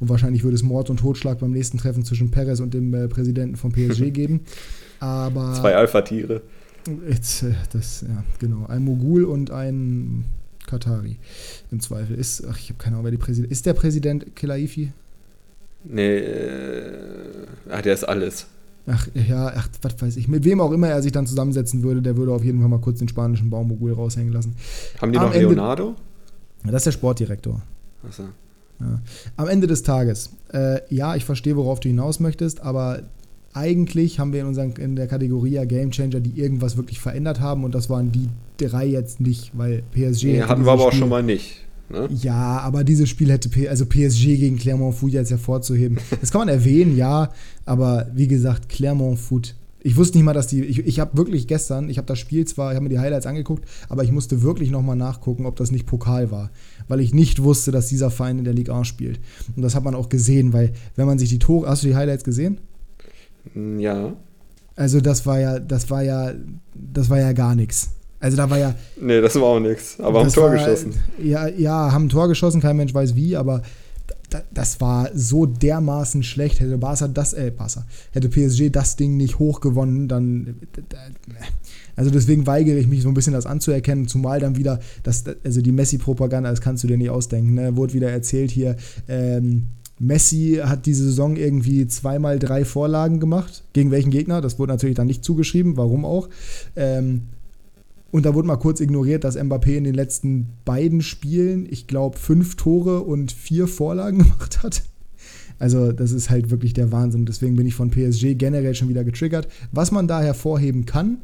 Und 0.00 0.08
wahrscheinlich 0.08 0.44
würde 0.44 0.54
es 0.54 0.62
Mord 0.62 0.88
und 0.88 1.00
Totschlag 1.00 1.40
beim 1.40 1.50
nächsten 1.50 1.76
Treffen 1.76 2.06
zwischen 2.06 2.30
Perez 2.30 2.60
und 2.60 2.72
dem 2.72 2.94
äh, 2.94 3.06
Präsidenten 3.06 3.56
von 3.56 3.70
PSG 3.70 4.12
geben. 4.12 4.40
Aber 5.00 5.52
Zwei 5.54 5.76
Alpha-Tiere. 5.76 6.40
Jetzt, 7.08 7.42
äh, 7.42 7.54
das, 7.72 8.02
ja, 8.02 8.24
genau. 8.38 8.66
Ein 8.66 8.84
Mogul 8.84 9.24
und 9.24 9.50
ein 9.50 10.24
Katari 10.66 11.16
im 11.70 11.80
Zweifel. 11.80 12.16
Ist, 12.16 12.44
ach, 12.48 12.58
ich 12.58 12.68
habe 12.68 12.78
keine 12.78 12.96
Ahnung, 12.96 13.04
wer 13.04 13.10
die 13.10 13.16
Präsident. 13.16 13.50
Ist 13.50 13.66
der 13.66 13.74
Präsident 13.74 14.36
Kelaifi? 14.36 14.92
Nee, 15.84 16.16
äh, 16.16 17.46
ach, 17.70 17.82
der 17.82 17.94
ist 17.94 18.04
alles. 18.04 18.46
Ach, 18.88 19.08
ja, 19.14 19.52
ach, 19.56 19.68
was 19.82 20.00
weiß 20.00 20.16
ich. 20.16 20.28
Mit 20.28 20.44
wem 20.44 20.60
auch 20.60 20.70
immer 20.70 20.88
er 20.88 21.02
sich 21.02 21.12
dann 21.12 21.26
zusammensetzen 21.26 21.82
würde, 21.82 22.02
der 22.02 22.16
würde 22.16 22.32
auf 22.32 22.44
jeden 22.44 22.60
Fall 22.60 22.68
mal 22.68 22.80
kurz 22.80 22.98
den 22.98 23.08
spanischen 23.08 23.50
Baumogul 23.50 23.92
raushängen 23.92 24.32
lassen. 24.32 24.54
Haben 25.00 25.12
die 25.12 25.18
Am 25.18 25.26
noch 25.26 25.34
Ende, 25.34 25.48
Leonardo? 25.48 25.96
Das 26.64 26.76
ist 26.76 26.86
der 26.86 26.92
Sportdirektor. 26.92 27.62
Achso. 28.06 28.24
Ja. 28.80 29.00
Am 29.36 29.48
Ende 29.48 29.66
des 29.66 29.82
Tages, 29.82 30.30
äh, 30.52 30.80
ja, 30.94 31.16
ich 31.16 31.24
verstehe, 31.24 31.56
worauf 31.56 31.80
du 31.80 31.88
hinaus 31.88 32.20
möchtest, 32.20 32.60
aber 32.60 33.02
eigentlich 33.56 34.18
haben 34.18 34.32
wir 34.32 34.40
in, 34.42 34.46
unseren, 34.46 34.72
in 34.72 34.96
der 34.96 35.06
Kategorie 35.06 35.52
ja 35.52 35.64
Game 35.64 35.90
Changer, 35.90 36.20
die 36.20 36.38
irgendwas 36.38 36.76
wirklich 36.76 37.00
verändert 37.00 37.40
haben 37.40 37.64
und 37.64 37.74
das 37.74 37.88
waren 37.88 38.12
die 38.12 38.28
drei 38.58 38.86
jetzt 38.86 39.18
nicht, 39.20 39.52
weil 39.56 39.82
PSG. 39.92 40.24
Nee, 40.24 40.42
hatten 40.42 40.64
wir 40.64 40.72
aber 40.72 40.82
Spiel, 40.82 40.88
auch 40.88 40.98
schon 41.00 41.08
mal 41.08 41.22
nicht. 41.22 41.64
Ne? 41.88 42.08
Ja, 42.20 42.60
aber 42.60 42.84
dieses 42.84 43.08
Spiel 43.08 43.30
hätte 43.30 43.48
P 43.48 43.68
also 43.68 43.86
PSG 43.86 44.36
gegen 44.36 44.56
Clermont 44.56 44.96
Foot 44.96 45.12
jetzt 45.12 45.30
hervorzuheben. 45.30 45.98
Das 46.20 46.30
kann 46.30 46.40
man 46.40 46.48
erwähnen, 46.48 46.96
ja, 46.96 47.30
aber 47.64 48.08
wie 48.14 48.28
gesagt, 48.28 48.68
Clermont 48.68 49.18
Foot. 49.18 49.54
Ich 49.82 49.96
wusste 49.96 50.18
nicht 50.18 50.24
mal, 50.24 50.34
dass 50.34 50.48
die. 50.48 50.62
Ich, 50.64 50.80
ich 50.80 51.00
habe 51.00 51.16
wirklich 51.16 51.46
gestern, 51.46 51.88
ich 51.88 51.96
habe 51.96 52.08
das 52.08 52.18
Spiel 52.18 52.44
zwar, 52.44 52.72
ich 52.72 52.76
habe 52.76 52.84
mir 52.84 52.90
die 52.90 52.98
Highlights 52.98 53.24
angeguckt, 53.24 53.64
aber 53.88 54.02
ich 54.02 54.10
musste 54.10 54.42
wirklich 54.42 54.70
nochmal 54.70 54.96
nachgucken, 54.96 55.46
ob 55.46 55.56
das 55.56 55.70
nicht 55.70 55.86
Pokal 55.86 56.30
war. 56.30 56.50
Weil 56.88 57.00
ich 57.00 57.14
nicht 57.14 57.42
wusste, 57.42 57.70
dass 57.70 57.86
dieser 57.86 58.10
Verein 58.10 58.38
in 58.38 58.44
der 58.44 58.52
Ligue 58.52 58.74
1 58.74 58.86
spielt. 58.86 59.20
Und 59.54 59.62
das 59.62 59.76
hat 59.76 59.84
man 59.84 59.94
auch 59.94 60.08
gesehen, 60.08 60.52
weil, 60.52 60.72
wenn 60.96 61.06
man 61.06 61.18
sich 61.18 61.30
die 61.30 61.38
Tore. 61.38 61.68
Hast 61.68 61.84
du 61.84 61.86
die 61.86 61.94
Highlights 61.94 62.24
gesehen? 62.24 62.58
Hm, 63.54 63.78
ja. 63.80 64.12
Also 64.76 65.00
das 65.00 65.24
war 65.24 65.40
ja, 65.40 65.58
das 65.58 65.90
war 65.90 66.02
ja, 66.02 66.32
das 66.74 67.08
war 67.08 67.18
ja 67.18 67.32
gar 67.32 67.54
nichts. 67.54 67.90
Also 68.20 68.36
da 68.36 68.48
war 68.48 68.58
ja. 68.58 68.74
Nee, 69.00 69.20
das 69.20 69.34
war 69.36 69.44
auch 69.44 69.60
nichts. 69.60 69.98
Aber 70.00 70.20
haben 70.20 70.32
Tor 70.32 70.50
war, 70.50 70.52
geschossen. 70.52 70.94
Ja, 71.22 71.48
ja, 71.48 71.92
haben 71.92 72.06
ein 72.06 72.08
Tor 72.08 72.28
geschossen, 72.28 72.60
kein 72.60 72.76
Mensch 72.76 72.92
weiß 72.92 73.14
wie, 73.14 73.36
aber 73.36 73.62
das 74.52 74.80
war 74.80 75.10
so 75.14 75.46
dermaßen 75.46 76.22
schlecht. 76.22 76.60
Hätte 76.60 76.78
Barca 76.78 77.08
das, 77.08 77.32
äh, 77.32 77.50
Barca, 77.50 77.84
hätte 78.12 78.28
PSG 78.28 78.70
das 78.70 78.96
Ding 78.96 79.16
nicht 79.16 79.38
hoch 79.38 79.60
gewonnen, 79.60 80.08
dann. 80.08 80.56
Also 81.94 82.10
deswegen 82.10 82.46
weigere 82.46 82.76
ich 82.76 82.88
mich 82.88 83.02
so 83.02 83.08
ein 83.08 83.14
bisschen 83.14 83.32
das 83.32 83.46
anzuerkennen, 83.46 84.06
zumal 84.06 84.38
dann 84.38 84.56
wieder, 84.56 84.80
das, 85.02 85.24
also 85.44 85.62
die 85.62 85.72
Messi-Propaganda, 85.72 86.50
das 86.50 86.60
kannst 86.60 86.84
du 86.84 86.88
dir 86.88 86.98
nicht 86.98 87.08
ausdenken, 87.08 87.54
ne? 87.54 87.76
Wurde 87.76 87.94
wieder 87.94 88.10
erzählt 88.10 88.50
hier, 88.50 88.76
ähm, 89.08 89.68
Messi 89.98 90.60
hat 90.62 90.86
diese 90.86 91.04
Saison 91.04 91.36
irgendwie 91.36 91.86
zweimal 91.86 92.38
drei 92.38 92.64
Vorlagen 92.64 93.18
gemacht. 93.18 93.64
Gegen 93.72 93.90
welchen 93.90 94.10
Gegner? 94.10 94.40
Das 94.40 94.58
wurde 94.58 94.72
natürlich 94.72 94.96
dann 94.96 95.06
nicht 95.06 95.24
zugeschrieben, 95.24 95.76
warum 95.76 96.04
auch. 96.04 96.28
Ähm, 96.76 97.22
und 98.10 98.24
da 98.24 98.34
wurde 98.34 98.48
mal 98.48 98.56
kurz 98.56 98.80
ignoriert, 98.80 99.24
dass 99.24 99.36
Mbappé 99.36 99.76
in 99.76 99.84
den 99.84 99.94
letzten 99.94 100.48
beiden 100.64 101.02
Spielen, 101.02 101.66
ich 101.70 101.86
glaube, 101.86 102.18
fünf 102.18 102.56
Tore 102.56 103.00
und 103.00 103.32
vier 103.32 103.66
Vorlagen 103.68 104.18
gemacht 104.22 104.62
hat. 104.62 104.82
Also, 105.58 105.92
das 105.92 106.12
ist 106.12 106.28
halt 106.28 106.50
wirklich 106.50 106.74
der 106.74 106.92
Wahnsinn. 106.92 107.24
Deswegen 107.24 107.56
bin 107.56 107.66
ich 107.66 107.74
von 107.74 107.90
PSG 107.90 108.34
generell 108.34 108.74
schon 108.74 108.90
wieder 108.90 109.04
getriggert. 109.04 109.48
Was 109.72 109.90
man 109.90 110.06
da 110.06 110.20
hervorheben 110.20 110.84
kann, 110.84 111.18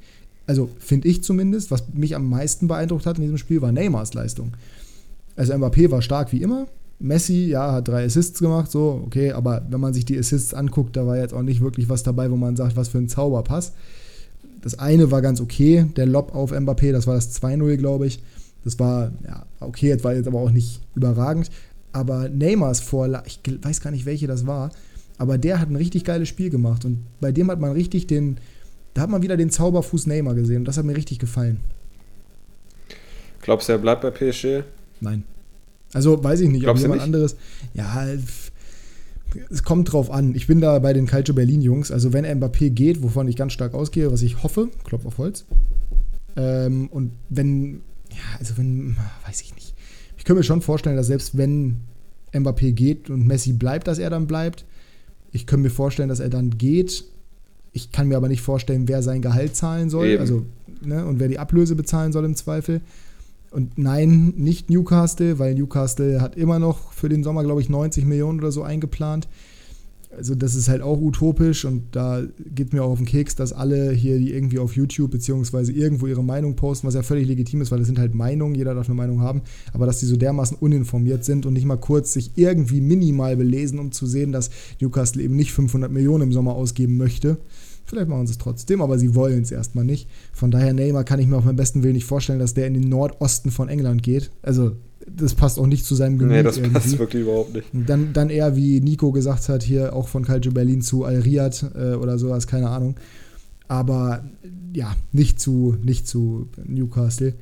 also 0.47 0.71
finde 0.79 1.09
ich 1.09 1.23
zumindest, 1.23 1.71
was 1.71 1.85
mich 1.93 2.17
am 2.17 2.29
meisten 2.29 2.67
beeindruckt 2.67 3.07
hat 3.07 3.17
in 3.17 3.23
diesem 3.23 3.39
Spiel, 3.39 3.61
war 3.61 3.73
Neymars 3.73 4.15
Leistung. 4.15 4.55
Also, 5.37 5.53
Mbappé 5.53 5.91
war 5.91 6.01
stark 6.01 6.33
wie 6.33 6.43
immer, 6.43 6.67
Messi, 7.03 7.47
ja, 7.47 7.73
hat 7.73 7.89
drei 7.89 8.05
Assists 8.05 8.39
gemacht, 8.39 8.71
so, 8.71 9.03
okay, 9.05 9.33
aber 9.33 9.67
wenn 9.69 9.81
man 9.81 9.93
sich 9.93 10.05
die 10.05 10.19
Assists 10.19 10.55
anguckt, 10.55 10.97
da 10.97 11.07
war 11.07 11.17
jetzt 11.17 11.35
auch 11.35 11.43
nicht 11.43 11.61
wirklich 11.61 11.89
was 11.89 12.03
dabei, 12.03 12.31
wo 12.31 12.37
man 12.37 12.57
sagt, 12.57 12.77
was 12.77 12.89
für 12.89 12.99
ein 12.99 13.09
Zauberpass. 13.09 13.73
Das 14.61 14.79
eine 14.79 15.11
war 15.11 15.21
ganz 15.21 15.41
okay, 15.41 15.87
der 15.97 16.07
Lob 16.07 16.35
auf 16.35 16.53
Mbappé, 16.53 16.93
das 16.93 17.09
war 17.09 17.15
das 17.15 17.43
2-0, 17.43 17.77
glaube 17.77 18.07
ich. 18.07 18.23
Das 18.65 18.79
war, 18.79 19.11
ja, 19.27 19.45
okay, 19.59 19.89
jetzt 19.89 20.05
war 20.05 20.15
jetzt 20.15 20.29
aber 20.29 20.39
auch 20.39 20.53
nicht 20.53 20.81
überragend. 20.95 21.51
Aber 21.91 22.29
Neymars 22.29 22.81
Vorlage, 22.81 23.27
ich 23.27 23.41
weiß 23.61 23.81
gar 23.81 23.91
nicht, 23.91 24.07
welche 24.07 24.29
das 24.29 24.47
war, 24.47 24.71
aber 25.19 25.39
der 25.39 25.61
hat 25.61 25.69
ein 25.69 25.77
richtig 25.77 26.05
geiles 26.05 26.29
Spiel 26.29 26.51
gemacht. 26.51 26.85
Und 26.85 26.99
bei 27.21 27.33
dem 27.33 27.51
hat 27.51 27.59
man 27.59 27.73
richtig 27.73 28.07
den, 28.07 28.39
da 28.95 29.03
hat 29.03 29.11
man 29.11 29.23
wieder 29.23 29.37
den 29.37 29.51
Zauberfuß 29.51 30.07
Neymar 30.07 30.35
gesehen. 30.35 30.59
Und 30.59 30.65
das 30.67 30.79
hat 30.79 30.85
mir 30.85 30.97
richtig 30.97 31.19
gefallen. 31.19 31.59
Glaubst 33.41 33.69
du, 33.69 33.73
er 33.73 33.79
bleibt 33.79 34.03
bei 34.03 34.11
PSG? 34.11 34.63
Nein. 35.01 35.25
Also 35.95 36.23
weiß 36.23 36.41
ich 36.41 36.49
nicht, 36.49 36.63
Glaubst 36.63 36.83
ob 36.83 36.89
jemand 36.89 37.03
anderes. 37.03 37.37
Ja, 37.75 38.07
es 39.51 39.63
kommt 39.63 39.93
drauf 39.93 40.11
an. 40.11 40.35
Ich 40.35 40.47
bin 40.47 40.61
da 40.61 40.79
bei 40.79 40.93
den 40.93 41.07
Calcio 41.07 41.35
Berlin 41.35 41.63
Jungs. 41.63 41.91
Also 41.91 42.13
wenn 42.13 42.25
Mbappé 42.25 42.71
geht, 42.71 43.03
wovon 43.03 43.29
ich 43.29 43.37
ganz 43.37 43.53
stark 43.53 43.75
ausgehe, 43.75 44.11
was 44.13 44.23
ich 44.23 44.43
hoffe, 44.43 44.69
Klopf 44.85 45.07
auf 45.07 45.19
Holz. 45.19 45.45
Ähm, 46.37 46.89
und 46.89 47.13
wenn, 47.29 47.83
ja, 48.11 48.39
also 48.39 48.57
wenn, 48.57 48.97
weiß 49.27 49.43
ich 49.43 49.55
nicht. 49.55 49.75
Ich 50.17 50.25
könnte 50.25 50.41
mir 50.41 50.45
schon 50.45 50.63
vorstellen, 50.63 50.97
dass 50.97 51.07
selbst 51.07 51.37
wenn 51.37 51.81
Mbappé 52.33 52.73
geht 52.73 53.11
und 53.11 53.27
Messi 53.27 53.53
bleibt, 53.53 53.87
dass 53.87 53.99
er 53.99 54.11
dann 54.11 54.27
bleibt. 54.27 54.65
Ich 55.33 55.47
könnte 55.47 55.65
mir 55.65 55.71
vorstellen, 55.71 56.09
dass 56.09 56.21
er 56.21 56.29
dann 56.29 56.59
geht, 56.59 57.05
Ich 57.73 57.91
kann 57.91 58.09
mir 58.09 58.17
aber 58.17 58.29
nicht 58.29 58.43
vorstellen, 58.43 58.87
wer 58.87 59.03
sein 59.03 59.23
Gehalt 59.23 59.57
zahlen 59.57 59.89
soll. 59.89 60.07
Eben. 60.07 60.21
Also, 60.21 60.45
ne, 60.85 61.07
und 61.07 61.21
wer 61.21 61.29
die 61.29 61.39
Ablöse 61.39 61.75
bezahlen 61.75 62.13
soll 62.13 62.25
im 62.25 62.37
Zweifel. 62.37 62.83
Und 63.53 63.77
nein, 63.77 64.33
nicht 64.37 64.71
Newcastle, 64.71 65.39
weil 65.39 65.55
Newcastle 65.55 66.21
hat 66.21 66.37
immer 66.37 66.59
noch 66.59 66.93
für 66.93 67.09
den 67.09 67.23
Sommer, 67.23 67.45
glaube 67.45 67.61
ich, 67.61 67.69
90 67.69 68.07
Millionen 68.07 68.39
oder 68.39 68.51
so 68.51 68.63
eingeplant. 68.63 69.29
Also 70.17 70.35
das 70.35 70.55
ist 70.55 70.69
halt 70.69 70.83
auch 70.83 71.01
utopisch 71.01 71.65
und 71.65 71.85
da 71.93 72.23
geht 72.55 72.75
mir 72.75 72.83
auch 72.83 72.91
auf 72.91 72.99
den 72.99 73.07
Keks, 73.07 73.35
dass 73.35 73.55
alle 73.55 73.93
hier 73.93 74.19
die 74.19 74.33
irgendwie 74.33 74.59
auf 74.59 74.77
YouTube 74.77 75.11
beziehungsweise 75.11 75.73
irgendwo 75.73 76.07
ihre 76.07 76.23
Meinung 76.23 76.55
posten, 76.55 76.87
was 76.87 76.95
ja 76.95 77.03
völlig 77.03 77.27
legitim 77.27 77.63
ist, 77.63 77.71
weil 77.71 77.79
das 77.79 77.87
sind 77.87 77.99
halt 77.99 78.15
Meinungen, 78.15 78.55
jeder 78.55 78.75
darf 78.75 78.89
eine 78.89 78.95
Meinung 78.95 79.21
haben, 79.23 79.41
aber 79.73 79.87
dass 79.87 80.01
die 80.01 80.07
so 80.07 80.17
dermaßen 80.17 80.59
uninformiert 80.59 81.25
sind 81.25 81.47
und 81.47 81.55
nicht 81.55 81.65
mal 81.65 81.79
kurz 81.79 82.13
sich 82.13 82.33
irgendwie 82.37 82.83
minimal 82.83 83.39
belesen, 83.39 83.79
um 83.79 83.91
zu 83.91 84.05
sehen, 84.07 84.33
dass 84.33 84.51
Newcastle 84.83 85.23
eben 85.23 85.35
nicht 85.35 85.53
500 85.53 85.91
Millionen 85.91 86.25
im 86.25 86.33
Sommer 86.33 86.55
ausgeben 86.55 86.99
möchte. 86.99 87.39
Vielleicht 87.93 88.09
machen 88.09 88.27
sie 88.27 88.33
es 88.33 88.39
trotzdem, 88.39 88.81
aber 88.81 88.99
sie 88.99 89.15
wollen 89.15 89.43
es 89.43 89.51
erstmal 89.51 89.85
nicht. 89.85 90.09
Von 90.33 90.51
daher, 90.51 90.73
Neymar 90.73 91.05
kann 91.05 91.21
ich 91.21 91.27
mir 91.27 91.37
auf 91.37 91.45
meinen 91.45 91.57
besten 91.57 91.83
Willen 91.83 91.93
nicht 91.93 92.07
vorstellen, 92.07 92.39
dass 92.39 92.55
der 92.55 92.67
in 92.67 92.73
den 92.73 92.89
Nordosten 92.89 93.51
von 93.51 93.69
England 93.69 94.03
geht. 94.03 94.31
Also, 94.41 94.77
das 95.07 95.35
passt 95.35 95.59
auch 95.59 95.67
nicht 95.67 95.85
zu 95.85 95.95
seinem 95.95 96.17
Gemüt. 96.17 96.37
Nee, 96.37 96.43
das 96.43 96.57
irgendwie. 96.57 96.73
passt 96.73 96.99
wirklich 96.99 97.25
überhaupt 97.25 97.53
nicht. 97.53 97.67
Dann, 97.75 98.15
dann 98.15 98.31
eher, 98.31 98.57
wie 98.57 98.81
Nico 98.81 99.13
gesagt 99.13 99.51
hat, 99.51 99.63
hier 99.63 99.95
auch 99.95 100.09
von 100.09 100.25
Calcio 100.25 100.53
Berlin 100.53 100.81
zu 100.81 101.05
Al 101.05 101.21
Riyad 101.21 101.67
äh, 101.75 101.93
oder 101.93 102.19
sowas, 102.19 102.47
keine 102.47 102.71
Ahnung. 102.71 102.97
Aber 103.69 104.25
ja, 104.73 104.97
nicht 105.13 105.39
zu, 105.39 105.77
nicht 105.83 106.09
zu 106.09 106.49
Newcastle. 106.65 107.35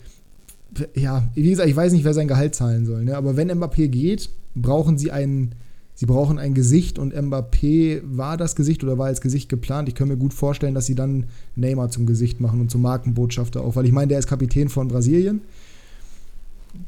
Ja, 0.96 1.28
wie 1.36 1.50
gesagt, 1.50 1.68
ich 1.68 1.76
weiß 1.76 1.92
nicht, 1.92 2.04
wer 2.04 2.14
sein 2.14 2.26
Gehalt 2.26 2.56
zahlen 2.56 2.86
soll. 2.86 3.04
Ne? 3.04 3.16
Aber 3.16 3.36
wenn 3.36 3.52
Mbappé 3.52 3.86
geht, 3.86 4.30
brauchen 4.56 4.98
sie 4.98 5.12
einen 5.12 5.54
sie 6.00 6.06
brauchen 6.06 6.38
ein 6.38 6.54
Gesicht 6.54 6.98
und 6.98 7.14
Mbappé 7.14 8.00
war 8.04 8.38
das 8.38 8.56
Gesicht 8.56 8.82
oder 8.82 8.96
war 8.96 9.08
als 9.08 9.20
Gesicht 9.20 9.50
geplant. 9.50 9.86
Ich 9.86 9.94
kann 9.94 10.08
mir 10.08 10.16
gut 10.16 10.32
vorstellen, 10.32 10.74
dass 10.74 10.86
sie 10.86 10.94
dann 10.94 11.26
Neymar 11.56 11.90
zum 11.90 12.06
Gesicht 12.06 12.40
machen 12.40 12.58
und 12.58 12.70
zum 12.70 12.80
Markenbotschafter 12.80 13.60
auch, 13.60 13.76
weil 13.76 13.84
ich 13.84 13.92
meine, 13.92 14.08
der 14.08 14.18
ist 14.18 14.26
Kapitän 14.26 14.70
von 14.70 14.88
Brasilien. 14.88 15.42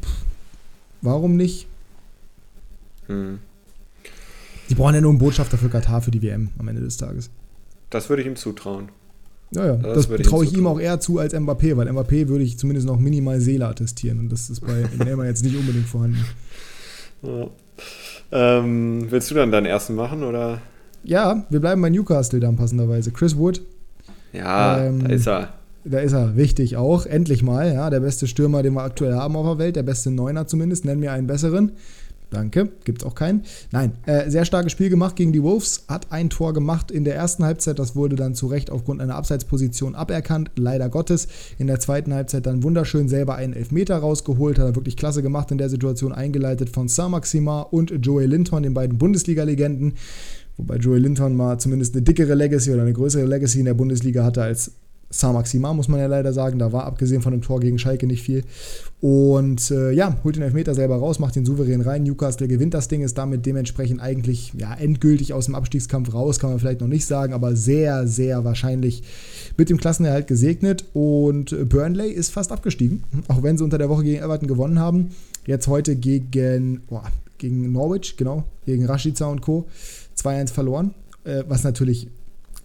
Pff, 0.02 0.24
warum 1.02 1.36
nicht? 1.36 1.66
Hm. 3.08 3.38
Die 4.70 4.74
brauchen 4.74 4.94
ja 4.94 5.02
nur 5.02 5.10
einen 5.10 5.18
Botschafter 5.18 5.58
für 5.58 5.68
Katar 5.68 6.00
für 6.00 6.10
die 6.10 6.22
WM 6.22 6.48
am 6.58 6.66
Ende 6.68 6.80
des 6.80 6.96
Tages. 6.96 7.28
Das 7.90 8.08
würde 8.08 8.22
ich 8.22 8.28
ihm 8.28 8.36
zutrauen. 8.36 8.88
Ja, 9.50 9.66
ja, 9.66 9.76
das, 9.76 10.08
das 10.08 10.22
traue 10.22 10.46
ich 10.46 10.56
ihm 10.56 10.66
auch 10.66 10.80
eher 10.80 11.00
zu 11.00 11.18
als 11.18 11.34
Mbappé, 11.34 11.76
weil 11.76 11.86
Mbappé 11.86 12.28
würde 12.28 12.44
ich 12.44 12.56
zumindest 12.56 12.86
noch 12.86 12.98
minimal 12.98 13.42
Seele 13.42 13.66
attestieren 13.66 14.20
und 14.20 14.32
das 14.32 14.48
ist 14.48 14.60
bei 14.60 14.88
Neymar 15.04 15.26
jetzt 15.26 15.44
nicht 15.44 15.54
unbedingt 15.54 15.86
vorhanden. 15.86 16.24
Ja. 17.20 17.50
Ähm, 18.32 19.06
willst 19.10 19.30
du 19.30 19.34
dann 19.34 19.52
deinen 19.52 19.66
ersten 19.66 19.94
machen 19.94 20.24
oder? 20.24 20.60
Ja, 21.04 21.44
wir 21.50 21.60
bleiben 21.60 21.82
bei 21.82 21.90
Newcastle 21.90 22.40
dann 22.40 22.56
passenderweise. 22.56 23.10
Chris 23.10 23.36
Wood. 23.36 23.60
Ja, 24.32 24.78
ähm, 24.78 25.04
da 25.04 25.08
ist 25.10 25.26
er. 25.26 25.48
Da 25.84 25.98
ist 25.98 26.12
er, 26.12 26.36
wichtig 26.36 26.76
auch. 26.76 27.06
Endlich 27.06 27.42
mal, 27.42 27.72
ja, 27.72 27.90
der 27.90 28.00
beste 28.00 28.26
Stürmer, 28.26 28.62
den 28.62 28.74
wir 28.74 28.82
aktuell 28.82 29.14
haben 29.14 29.36
auf 29.36 29.46
der 29.46 29.58
Welt, 29.58 29.76
der 29.76 29.82
beste 29.82 30.10
Neuner 30.10 30.46
zumindest. 30.46 30.84
Nenn 30.84 31.00
mir 31.00 31.12
einen 31.12 31.26
besseren. 31.26 31.72
Danke, 32.32 32.70
gibt 32.84 33.02
es 33.02 33.06
auch 33.06 33.14
keinen. 33.14 33.42
Nein, 33.72 33.92
äh, 34.06 34.30
sehr 34.30 34.46
starkes 34.46 34.72
Spiel 34.72 34.88
gemacht 34.88 35.16
gegen 35.16 35.32
die 35.32 35.42
Wolves, 35.42 35.84
hat 35.86 36.10
ein 36.12 36.30
Tor 36.30 36.54
gemacht 36.54 36.90
in 36.90 37.04
der 37.04 37.14
ersten 37.14 37.44
Halbzeit, 37.44 37.78
das 37.78 37.94
wurde 37.94 38.16
dann 38.16 38.34
zu 38.34 38.46
Recht 38.46 38.70
aufgrund 38.70 39.02
einer 39.02 39.16
Abseitsposition 39.16 39.94
aberkannt, 39.94 40.50
leider 40.56 40.88
Gottes. 40.88 41.28
In 41.58 41.66
der 41.66 41.78
zweiten 41.78 42.14
Halbzeit 42.14 42.46
dann 42.46 42.62
wunderschön 42.62 43.06
selber 43.06 43.34
einen 43.34 43.52
Elfmeter 43.52 43.98
rausgeholt, 43.98 44.58
hat 44.58 44.64
er 44.64 44.74
wirklich 44.74 44.96
klasse 44.96 45.22
gemacht 45.22 45.50
in 45.50 45.58
der 45.58 45.68
Situation, 45.68 46.12
eingeleitet 46.12 46.70
von 46.70 46.88
Saint-Maxima 46.88 47.60
und 47.60 47.92
Joey 48.00 48.24
Linton, 48.24 48.62
den 48.62 48.72
beiden 48.72 48.96
Bundesliga-Legenden. 48.96 49.92
Wobei 50.56 50.76
Joey 50.76 51.00
Linton 51.00 51.36
mal 51.36 51.58
zumindest 51.58 51.94
eine 51.94 52.02
dickere 52.02 52.34
Legacy 52.34 52.72
oder 52.72 52.82
eine 52.82 52.94
größere 52.94 53.26
Legacy 53.26 53.58
in 53.58 53.66
der 53.66 53.74
Bundesliga 53.74 54.24
hatte 54.24 54.42
als 54.42 54.72
Saint-Maximin, 55.12 55.76
muss 55.76 55.88
man 55.88 56.00
ja 56.00 56.06
leider 56.06 56.32
sagen. 56.32 56.58
Da 56.58 56.72
war 56.72 56.84
abgesehen 56.84 57.22
von 57.22 57.32
dem 57.32 57.42
Tor 57.42 57.60
gegen 57.60 57.78
Schalke 57.78 58.06
nicht 58.06 58.22
viel. 58.22 58.44
Und 59.00 59.70
äh, 59.70 59.92
ja, 59.92 60.16
holt 60.24 60.36
den 60.36 60.42
Elfmeter 60.42 60.74
selber 60.74 60.96
raus, 60.96 61.18
macht 61.18 61.36
den 61.36 61.44
souverän 61.44 61.80
rein. 61.80 62.02
Newcastle 62.02 62.48
gewinnt 62.48 62.72
das 62.72 62.88
Ding, 62.88 63.02
ist 63.02 63.18
damit 63.18 63.44
dementsprechend 63.44 64.00
eigentlich 64.00 64.52
ja, 64.56 64.74
endgültig 64.74 65.34
aus 65.34 65.46
dem 65.46 65.54
Abstiegskampf 65.54 66.14
raus, 66.14 66.38
kann 66.38 66.50
man 66.50 66.58
vielleicht 66.58 66.80
noch 66.80 66.88
nicht 66.88 67.04
sagen, 67.04 67.32
aber 67.34 67.54
sehr, 67.54 68.06
sehr 68.06 68.44
wahrscheinlich 68.44 69.02
mit 69.56 69.70
dem 69.70 69.76
Klassenerhalt 69.76 70.26
gesegnet. 70.26 70.86
Und 70.94 71.68
Burnley 71.68 72.10
ist 72.10 72.30
fast 72.30 72.50
abgestiegen, 72.50 73.02
auch 73.28 73.42
wenn 73.42 73.58
sie 73.58 73.64
unter 73.64 73.78
der 73.78 73.88
Woche 73.88 74.04
gegen 74.04 74.22
Everton 74.22 74.48
gewonnen 74.48 74.78
haben. 74.78 75.10
Jetzt 75.46 75.66
heute 75.66 75.96
gegen, 75.96 76.80
boah, 76.88 77.04
gegen 77.38 77.72
Norwich, 77.72 78.16
genau, 78.16 78.44
gegen 78.64 78.86
Rashica 78.86 79.26
und 79.26 79.42
Co. 79.42 79.66
2-1 80.16 80.52
verloren, 80.52 80.94
äh, 81.24 81.42
was 81.48 81.64
natürlich 81.64 82.08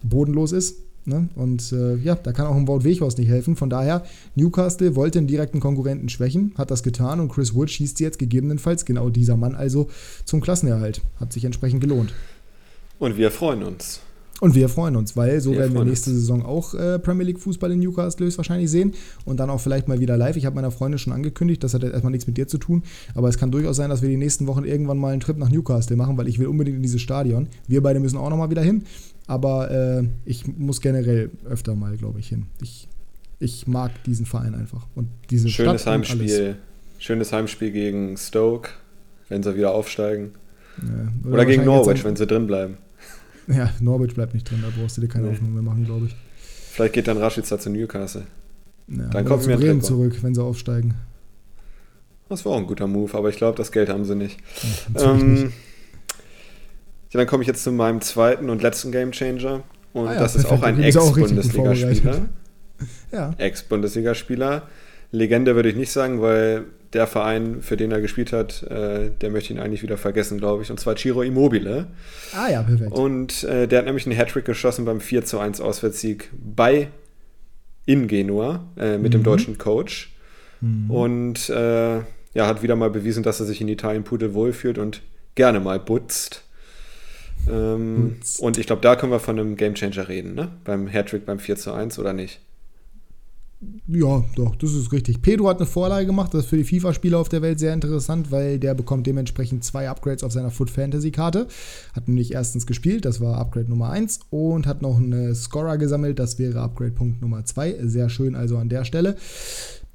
bodenlos 0.02 0.52
ist 0.52 0.76
Ne? 1.08 1.28
Und 1.34 1.72
äh, 1.72 1.96
ja, 1.96 2.14
da 2.14 2.32
kann 2.32 2.46
auch 2.46 2.54
ein 2.54 2.68
Wout 2.68 2.84
Weghorst 2.84 3.18
nicht 3.18 3.28
helfen. 3.28 3.56
Von 3.56 3.70
daher, 3.70 4.04
Newcastle 4.34 4.94
wollte 4.94 5.18
einen 5.18 5.26
direkten 5.26 5.58
Konkurrenten 5.58 6.08
schwächen, 6.08 6.52
hat 6.56 6.70
das 6.70 6.82
getan 6.82 7.18
und 7.18 7.30
Chris 7.30 7.54
Wood 7.54 7.70
schießt 7.70 7.98
jetzt 8.00 8.18
gegebenenfalls 8.18 8.84
genau 8.84 9.08
dieser 9.08 9.36
Mann 9.36 9.54
also 9.54 9.88
zum 10.24 10.40
Klassenerhalt. 10.40 11.00
Hat 11.18 11.32
sich 11.32 11.44
entsprechend 11.44 11.80
gelohnt. 11.80 12.12
Und 12.98 13.16
wir 13.16 13.30
freuen 13.30 13.62
uns. 13.62 14.00
Und 14.40 14.54
wir 14.54 14.68
freuen 14.68 14.94
uns, 14.94 15.16
weil 15.16 15.40
so 15.40 15.50
wir 15.50 15.58
werden 15.58 15.74
wir 15.74 15.84
nächste 15.84 16.10
uns. 16.10 16.20
Saison 16.20 16.46
auch 16.46 16.72
äh, 16.74 17.00
Premier 17.00 17.24
League 17.24 17.40
Fußball 17.40 17.72
in 17.72 17.80
Newcastle 17.80 18.24
höchstwahrscheinlich 18.24 18.70
sehen 18.70 18.94
und 19.24 19.40
dann 19.40 19.50
auch 19.50 19.60
vielleicht 19.60 19.88
mal 19.88 19.98
wieder 19.98 20.16
live. 20.16 20.36
Ich 20.36 20.46
habe 20.46 20.54
meiner 20.54 20.70
Freundin 20.70 20.98
schon 20.98 21.12
angekündigt, 21.12 21.64
das 21.64 21.74
hat 21.74 21.82
jetzt 21.82 21.92
erstmal 21.92 22.12
nichts 22.12 22.26
mit 22.28 22.36
dir 22.36 22.46
zu 22.46 22.58
tun, 22.58 22.84
aber 23.16 23.28
es 23.28 23.36
kann 23.36 23.50
durchaus 23.50 23.76
sein, 23.76 23.90
dass 23.90 24.00
wir 24.00 24.08
die 24.08 24.16
nächsten 24.16 24.46
Wochen 24.46 24.62
irgendwann 24.64 24.98
mal 24.98 25.12
einen 25.12 25.20
Trip 25.20 25.36
nach 25.38 25.50
Newcastle 25.50 25.96
machen, 25.96 26.16
weil 26.16 26.28
ich 26.28 26.38
will 26.38 26.46
unbedingt 26.46 26.76
in 26.76 26.82
dieses 26.82 27.00
Stadion. 27.00 27.48
Wir 27.66 27.82
beide 27.82 27.98
müssen 27.98 28.16
auch 28.16 28.30
nochmal 28.30 28.50
wieder 28.50 28.62
hin 28.62 28.84
aber 29.28 29.70
äh, 29.70 30.08
ich 30.24 30.48
muss 30.48 30.80
generell 30.80 31.30
öfter 31.48 31.74
mal, 31.74 31.96
glaube 31.96 32.18
ich, 32.18 32.28
hin. 32.28 32.46
Ich, 32.60 32.88
ich 33.38 33.66
mag 33.66 34.02
diesen 34.04 34.26
Verein 34.26 34.54
einfach. 34.54 34.86
Und 34.94 35.08
diese 35.30 35.48
Schönes 35.50 35.82
Stadt 35.82 35.92
Heimspiel. 35.92 36.56
Schönes 36.98 37.32
Heimspiel 37.32 37.70
gegen 37.70 38.16
Stoke, 38.16 38.70
wenn 39.28 39.42
sie 39.42 39.54
wieder 39.54 39.72
aufsteigen. 39.72 40.32
Ja, 40.82 41.12
oder, 41.22 41.34
oder 41.34 41.46
gegen 41.46 41.64
Norwich, 41.64 42.02
wenn 42.04 42.16
sie 42.16 42.26
drin 42.26 42.46
bleiben. 42.46 42.78
Ja, 43.46 43.70
Norwich 43.80 44.14
bleibt 44.14 44.34
nicht 44.34 44.50
drin, 44.50 44.62
da 44.62 44.68
brauchst 44.76 44.96
du 44.96 45.02
dir 45.02 45.08
keine 45.08 45.26
nee. 45.26 45.32
Hoffnung 45.32 45.54
mehr 45.54 45.62
machen, 45.62 45.84
glaube 45.84 46.06
ich. 46.06 46.16
Vielleicht 46.72 46.94
geht 46.94 47.06
dann 47.06 47.18
Rashica 47.18 47.58
zu 47.58 47.70
Newcastle. 47.70 48.26
Ja, 48.88 49.08
dann 49.08 49.24
kommt 49.24 49.46
mir 49.46 49.56
Bremen 49.56 49.82
zurück, 49.82 50.16
wenn 50.22 50.34
sie 50.34 50.42
aufsteigen. 50.42 50.94
Das 52.28 52.44
war 52.44 52.52
auch 52.52 52.58
ein 52.58 52.66
guter 52.66 52.86
Move, 52.86 53.16
aber 53.16 53.28
ich 53.28 53.36
glaube, 53.36 53.56
das 53.56 53.72
Geld 53.72 53.88
haben 53.88 54.04
sie 54.04 54.14
nicht. 54.14 54.38
Ja, 54.94 55.12
ähm, 55.12 55.34
nicht. 55.34 55.54
Ja, 57.10 57.18
dann 57.18 57.26
komme 57.26 57.42
ich 57.42 57.46
jetzt 57.46 57.62
zu 57.64 57.72
meinem 57.72 58.00
zweiten 58.00 58.50
und 58.50 58.62
letzten 58.62 58.92
Gamechanger. 58.92 59.62
Und 59.92 60.08
ah 60.08 60.14
ja, 60.14 60.20
das 60.20 60.36
ist 60.36 60.46
auch 60.46 60.62
ein 60.62 60.82
Ex-Bundesligaspieler. 60.82 62.28
ja. 63.12 63.34
Ex-Bundesligaspieler. 63.38 64.62
Legende 65.10 65.54
würde 65.54 65.70
ich 65.70 65.76
nicht 65.76 65.90
sagen, 65.90 66.20
weil 66.20 66.66
der 66.92 67.06
Verein, 67.06 67.62
für 67.62 67.76
den 67.76 67.90
er 67.92 68.00
gespielt 68.00 68.32
hat, 68.32 68.62
äh, 68.64 69.10
der 69.20 69.30
möchte 69.30 69.52
ihn 69.52 69.58
eigentlich 69.58 69.82
wieder 69.82 69.96
vergessen, 69.96 70.38
glaube 70.38 70.62
ich. 70.62 70.70
Und 70.70 70.80
zwar 70.80 70.96
Ciro 70.96 71.22
Immobile. 71.22 71.86
Ah 72.34 72.50
ja, 72.50 72.62
perfekt. 72.62 72.92
Und 72.92 73.44
äh, 73.44 73.66
der 73.66 73.80
hat 73.80 73.86
nämlich 73.86 74.06
einen 74.06 74.16
Hattrick 74.16 74.44
geschossen 74.44 74.84
beim 74.84 75.00
4 75.00 75.24
zu 75.24 75.38
1 75.38 75.60
Auswärtssieg 75.60 76.30
bei 76.32 76.88
in 77.84 78.06
Genua 78.06 78.66
äh, 78.76 78.98
mit 78.98 79.12
mhm. 79.12 79.18
dem 79.18 79.22
deutschen 79.22 79.58
Coach. 79.58 80.14
Mhm. 80.60 80.90
Und 80.90 81.50
äh, 81.50 81.96
ja, 82.34 82.46
hat 82.46 82.62
wieder 82.62 82.76
mal 82.76 82.90
bewiesen, 82.90 83.22
dass 83.22 83.40
er 83.40 83.46
sich 83.46 83.60
in 83.60 83.68
Italien 83.68 84.04
pudelwohl 84.04 84.52
fühlt 84.52 84.78
und 84.78 85.02
gerne 85.34 85.60
mal 85.60 85.80
putzt. 85.80 86.44
Ähm, 87.48 88.16
und 88.40 88.58
ich 88.58 88.66
glaube, 88.66 88.82
da 88.82 88.96
können 88.96 89.12
wir 89.12 89.20
von 89.20 89.38
einem 89.38 89.56
Gamechanger 89.56 90.08
reden, 90.08 90.34
ne? 90.34 90.52
Beim 90.64 90.88
Hattrick 90.88 91.26
beim 91.26 91.38
4 91.38 91.56
zu 91.56 91.72
1 91.72 91.98
oder 91.98 92.12
nicht? 92.12 92.40
Ja, 93.88 94.24
doch, 94.36 94.54
das 94.54 94.72
ist 94.72 94.92
richtig. 94.92 95.20
Pedro 95.20 95.48
hat 95.48 95.56
eine 95.56 95.66
Vorlage 95.66 96.06
gemacht, 96.06 96.32
das 96.32 96.44
ist 96.44 96.50
für 96.50 96.58
die 96.58 96.64
FIFA-Spieler 96.64 97.18
auf 97.18 97.28
der 97.28 97.42
Welt 97.42 97.58
sehr 97.58 97.74
interessant, 97.74 98.30
weil 98.30 98.60
der 98.60 98.74
bekommt 98.74 99.06
dementsprechend 99.08 99.64
zwei 99.64 99.88
Upgrades 99.88 100.22
auf 100.22 100.30
seiner 100.30 100.52
Foot 100.52 100.70
Fantasy-Karte. 100.70 101.48
Hat 101.92 102.06
nämlich 102.06 102.32
erstens 102.32 102.66
gespielt, 102.66 103.04
das 103.04 103.20
war 103.20 103.36
Upgrade 103.38 103.68
Nummer 103.68 103.90
1 103.90 104.20
und 104.30 104.66
hat 104.66 104.80
noch 104.80 104.98
einen 104.98 105.34
Scorer 105.34 105.76
gesammelt, 105.76 106.20
das 106.20 106.38
wäre 106.38 106.60
Upgrade-Punkt 106.60 107.20
Nummer 107.20 107.44
2. 107.44 107.78
Sehr 107.82 108.08
schön 108.10 108.36
also 108.36 108.58
an 108.58 108.68
der 108.68 108.84
Stelle. 108.84 109.16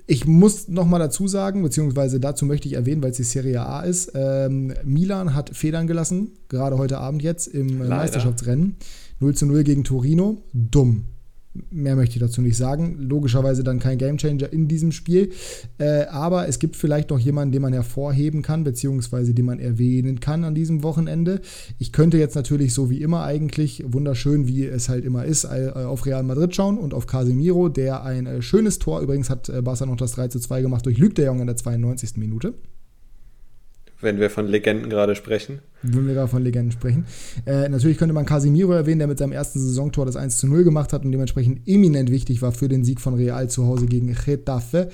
Ich 0.05 0.25
muss 0.27 0.67
noch 0.67 0.85
mal 0.85 0.99
dazu 0.99 1.27
sagen, 1.27 1.63
beziehungsweise 1.63 2.19
dazu 2.19 2.45
möchte 2.45 2.67
ich 2.67 2.73
erwähnen, 2.73 3.01
weil 3.01 3.11
es 3.11 3.17
die 3.17 3.23
Serie 3.23 3.65
A 3.65 3.81
ist. 3.81 4.11
Ähm, 4.15 4.73
Milan 4.83 5.33
hat 5.33 5.55
Federn 5.55 5.87
gelassen, 5.87 6.31
gerade 6.49 6.77
heute 6.77 6.97
Abend 6.97 7.23
jetzt 7.23 7.47
im 7.47 7.79
Leider. 7.79 7.95
Meisterschaftsrennen. 7.95 8.75
0 9.19 9.35
zu 9.35 9.45
0 9.45 9.63
gegen 9.63 9.83
Torino. 9.85 10.41
Dumm. 10.51 11.05
Mehr 11.69 11.95
möchte 11.95 12.15
ich 12.15 12.19
dazu 12.19 12.41
nicht 12.41 12.57
sagen. 12.57 12.97
Logischerweise 12.97 13.63
dann 13.63 13.79
kein 13.79 13.99
Gamechanger 13.99 14.51
in 14.51 14.67
diesem 14.67 14.91
Spiel. 14.91 15.31
Äh, 15.77 16.05
aber 16.05 16.47
es 16.47 16.57
gibt 16.57 16.75
vielleicht 16.75 17.11
noch 17.11 17.19
jemanden, 17.19 17.51
den 17.51 17.61
man 17.61 17.73
hervorheben 17.73 18.41
kann, 18.41 18.63
beziehungsweise 18.63 19.35
den 19.35 19.45
man 19.45 19.59
erwähnen 19.59 20.19
kann 20.19 20.43
an 20.43 20.55
diesem 20.55 20.81
Wochenende. 20.81 21.41
Ich 21.77 21.91
könnte 21.91 22.17
jetzt 22.17 22.35
natürlich 22.35 22.73
so 22.73 22.89
wie 22.89 23.01
immer 23.01 23.23
eigentlich, 23.23 23.83
wunderschön 23.85 24.47
wie 24.47 24.65
es 24.65 24.89
halt 24.89 25.05
immer 25.05 25.25
ist, 25.25 25.43
äh, 25.43 25.71
auf 25.75 26.05
Real 26.07 26.23
Madrid 26.23 26.55
schauen 26.55 26.79
und 26.79 26.93
auf 26.93 27.05
Casemiro, 27.05 27.69
der 27.69 28.03
ein 28.03 28.25
äh, 28.25 28.41
schönes 28.41 28.79
Tor, 28.79 29.01
übrigens 29.01 29.29
hat 29.29 29.49
äh, 29.49 29.61
Barca 29.61 29.85
noch 29.85 29.97
das 29.97 30.13
3 30.13 30.29
zu 30.29 30.39
2 30.39 30.61
gemacht 30.61 30.85
durch 30.85 30.97
Luc 30.97 31.13
de 31.15 31.25
Jong 31.25 31.39
in 31.39 31.47
der 31.47 31.55
92. 31.55 32.17
Minute. 32.17 32.55
Wenn 34.03 34.19
wir 34.19 34.29
von 34.29 34.47
Legenden 34.47 34.89
gerade 34.89 35.15
sprechen. 35.15 35.59
Wenn 35.81 36.07
wir 36.07 36.13
gerade 36.13 36.27
von 36.27 36.43
Legenden 36.43 36.71
sprechen. 36.71 37.05
Äh, 37.45 37.69
natürlich 37.69 37.97
könnte 37.97 38.13
man 38.13 38.25
Casimiro 38.25 38.73
erwähnen, 38.73 38.99
der 38.99 39.07
mit 39.07 39.17
seinem 39.17 39.31
ersten 39.31 39.59
Saisontor 39.59 40.05
das 40.05 40.15
1 40.15 40.37
zu 40.37 40.47
0 40.47 40.63
gemacht 40.63 40.93
hat 40.93 41.05
und 41.05 41.11
dementsprechend 41.11 41.67
eminent 41.67 42.11
wichtig 42.11 42.41
war 42.41 42.51
für 42.51 42.67
den 42.67 42.83
Sieg 42.83 43.01
von 43.01 43.15
Real 43.15 43.49
zu 43.49 43.65
Hause 43.65 43.85
gegen 43.85 44.13
Getafe. 44.13 44.89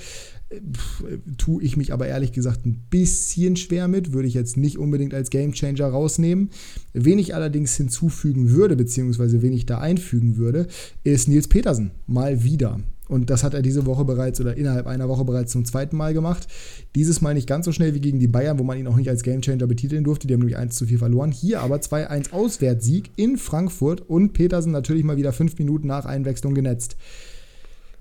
Tue 1.38 1.62
ich 1.62 1.78
mich 1.78 1.94
aber 1.94 2.08
ehrlich 2.08 2.32
gesagt 2.32 2.66
ein 2.66 2.86
bisschen 2.90 3.56
schwer 3.56 3.88
mit, 3.88 4.14
würde 4.14 4.28
ich 4.28 4.34
jetzt 4.34 4.58
nicht 4.58 4.80
unbedingt 4.80 5.14
als 5.14 5.30
Gamechanger 5.30 5.86
rausnehmen. 5.86 6.50
Wen 6.94 7.20
ich 7.20 7.36
allerdings 7.36 7.76
hinzufügen 7.76 8.50
würde, 8.50 8.76
beziehungsweise 8.76 9.44
wen 9.44 9.54
ich 9.54 9.68
da 9.68 9.78
einfügen 9.78 10.38
würde, 10.38 10.68
ist 11.04 11.28
Nils 11.28 11.48
Petersen. 11.48 11.92
Mal 12.08 12.44
wieder. 12.44 12.80
Und 13.10 13.32
das 13.32 13.44
hat 13.44 13.56
er 13.56 13.64
diese 13.64 13.88
Woche 13.88 14.06
bereits 14.06 14.40
oder 14.40 14.56
innerhalb 14.56 14.86
einer 14.86 15.10
Woche 15.10 15.26
bereits 15.26 15.52
zum 15.52 15.66
zweiten 15.66 15.98
Mal 15.98 16.14
gemacht. 16.14 16.48
Dieses 16.94 17.22
Mal 17.22 17.34
nicht 17.34 17.48
ganz 17.48 17.66
so 17.66 17.72
schnell 17.72 17.96
wie 17.96 18.00
gegen 18.00 18.20
die 18.20 18.28
Bayern, 18.28 18.60
wo 18.60 18.64
man 18.64 18.78
ihn 18.78 18.86
auch 18.86 18.96
nicht 18.96 19.10
als 19.10 19.24
Gamechanger 19.24 19.66
betiteln 19.66 20.04
durfte. 20.04 20.28
Die 20.28 20.34
haben 20.36 20.42
nämlich 20.42 20.58
1 20.58 20.76
zu 20.76 20.86
4 20.86 21.00
verloren. 21.00 21.32
Hier 21.32 21.62
aber 21.62 21.78
2-1 21.78 22.32
Auswärtssieg 22.32 23.10
in 23.16 23.38
Frankfurt 23.38 24.08
und 24.08 24.34
Petersen 24.34 24.72
natürlich 24.72 25.04
mal 25.04 25.18
wieder 25.18 25.34
fünf 25.34 25.58
Minuten 25.58 25.88
nach 25.88 26.06
Einwechslung 26.06 26.54
genetzt. 26.54 26.98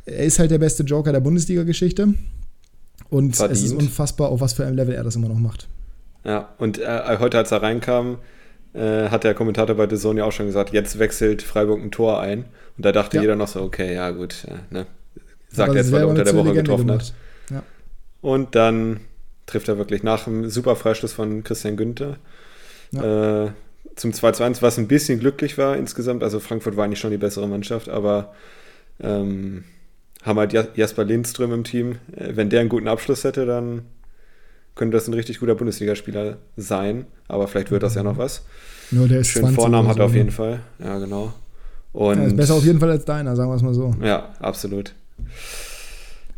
Er 0.04 0.24
ist 0.24 0.38
halt 0.38 0.50
der 0.50 0.58
beste 0.58 0.82
Joker 0.82 1.12
der 1.12 1.20
Bundesliga-Geschichte. 1.20 2.14
Und 3.08 3.36
Verdient. 3.36 3.58
es 3.58 3.64
ist 3.64 3.72
unfassbar, 3.72 4.28
auf 4.28 4.42
was 4.42 4.52
für 4.52 4.66
einem 4.66 4.76
Level 4.76 4.94
er 4.94 5.04
das 5.04 5.16
immer 5.16 5.28
noch 5.28 5.38
macht. 5.38 5.68
Ja, 6.24 6.50
und 6.58 6.78
äh, 6.78 7.16
heute, 7.18 7.38
als 7.38 7.50
er 7.50 7.62
reinkam, 7.62 8.18
äh, 8.74 9.08
hat 9.08 9.24
der 9.24 9.32
Kommentator 9.32 9.74
bei 9.74 9.88
The 9.88 9.96
Zone 9.96 10.20
ja 10.20 10.26
auch 10.26 10.32
schon 10.32 10.46
gesagt, 10.46 10.74
jetzt 10.74 10.98
wechselt 10.98 11.40
Freiburg 11.40 11.80
ein 11.80 11.90
Tor 11.90 12.20
ein. 12.20 12.44
Und 12.76 12.84
da 12.84 12.92
dachte 12.92 13.16
ja. 13.16 13.22
jeder 13.22 13.36
noch 13.36 13.48
so, 13.48 13.62
okay, 13.62 13.94
ja 13.94 14.10
gut, 14.10 14.44
äh, 14.46 14.74
ne? 14.74 14.86
Sagt 15.50 15.70
er 15.70 15.76
jetzt, 15.76 15.92
weil 15.92 16.02
er 16.02 16.08
unter 16.08 16.24
der 16.24 16.34
Woche 16.34 16.54
getroffen 16.54 16.86
gemacht. 16.86 17.14
hat. 17.48 17.54
Ja. 17.54 17.62
Und 18.20 18.54
dann 18.54 19.00
trifft 19.46 19.68
er 19.68 19.78
wirklich 19.78 20.02
nach 20.02 20.26
einem 20.26 20.48
super 20.50 20.76
Freistoß 20.76 21.12
von 21.12 21.42
Christian 21.44 21.76
Günther. 21.76 22.16
Ja. 22.92 23.46
Äh, 23.46 23.50
zum 23.96 24.12
2-2, 24.12 24.62
was 24.62 24.78
ein 24.78 24.88
bisschen 24.88 25.18
glücklich 25.18 25.58
war 25.58 25.76
insgesamt. 25.76 26.22
Also 26.22 26.40
Frankfurt 26.40 26.76
war 26.76 26.84
eigentlich 26.84 27.00
schon 27.00 27.10
die 27.10 27.18
bessere 27.18 27.48
Mannschaft, 27.48 27.88
aber 27.88 28.32
ähm, 29.00 29.64
haben 30.22 30.38
halt 30.38 30.52
Jasper 30.52 31.04
Lindström 31.04 31.52
im 31.52 31.64
Team. 31.64 31.96
Äh, 32.14 32.36
wenn 32.36 32.50
der 32.50 32.60
einen 32.60 32.68
guten 32.68 32.88
Abschluss 32.88 33.24
hätte, 33.24 33.46
dann 33.46 33.82
könnte 34.74 34.96
das 34.96 35.08
ein 35.08 35.14
richtig 35.14 35.40
guter 35.40 35.54
Bundesligaspieler 35.54 36.38
sein. 36.56 37.06
Aber 37.26 37.48
vielleicht 37.48 37.70
wird 37.70 37.82
das 37.82 37.94
ja 37.94 38.02
noch 38.02 38.18
was. 38.18 38.44
Nur 38.90 39.08
der 39.08 39.20
ist 39.20 39.28
Schönen 39.28 39.54
Vornamen 39.54 39.88
hat 39.88 39.98
er 39.98 40.06
auf 40.06 40.12
ne? 40.12 40.18
jeden 40.18 40.30
Fall. 40.30 40.60
Ja, 40.78 40.98
genau. 40.98 41.32
Und 41.92 42.18
ja, 42.18 42.24
ist 42.24 42.36
besser 42.36 42.54
auf 42.54 42.64
jeden 42.64 42.78
Fall 42.78 42.90
als 42.90 43.04
deiner, 43.04 43.34
sagen 43.34 43.50
wir 43.50 43.56
es 43.56 43.62
mal 43.62 43.74
so. 43.74 43.94
Ja, 44.02 44.34
absolut. 44.40 44.94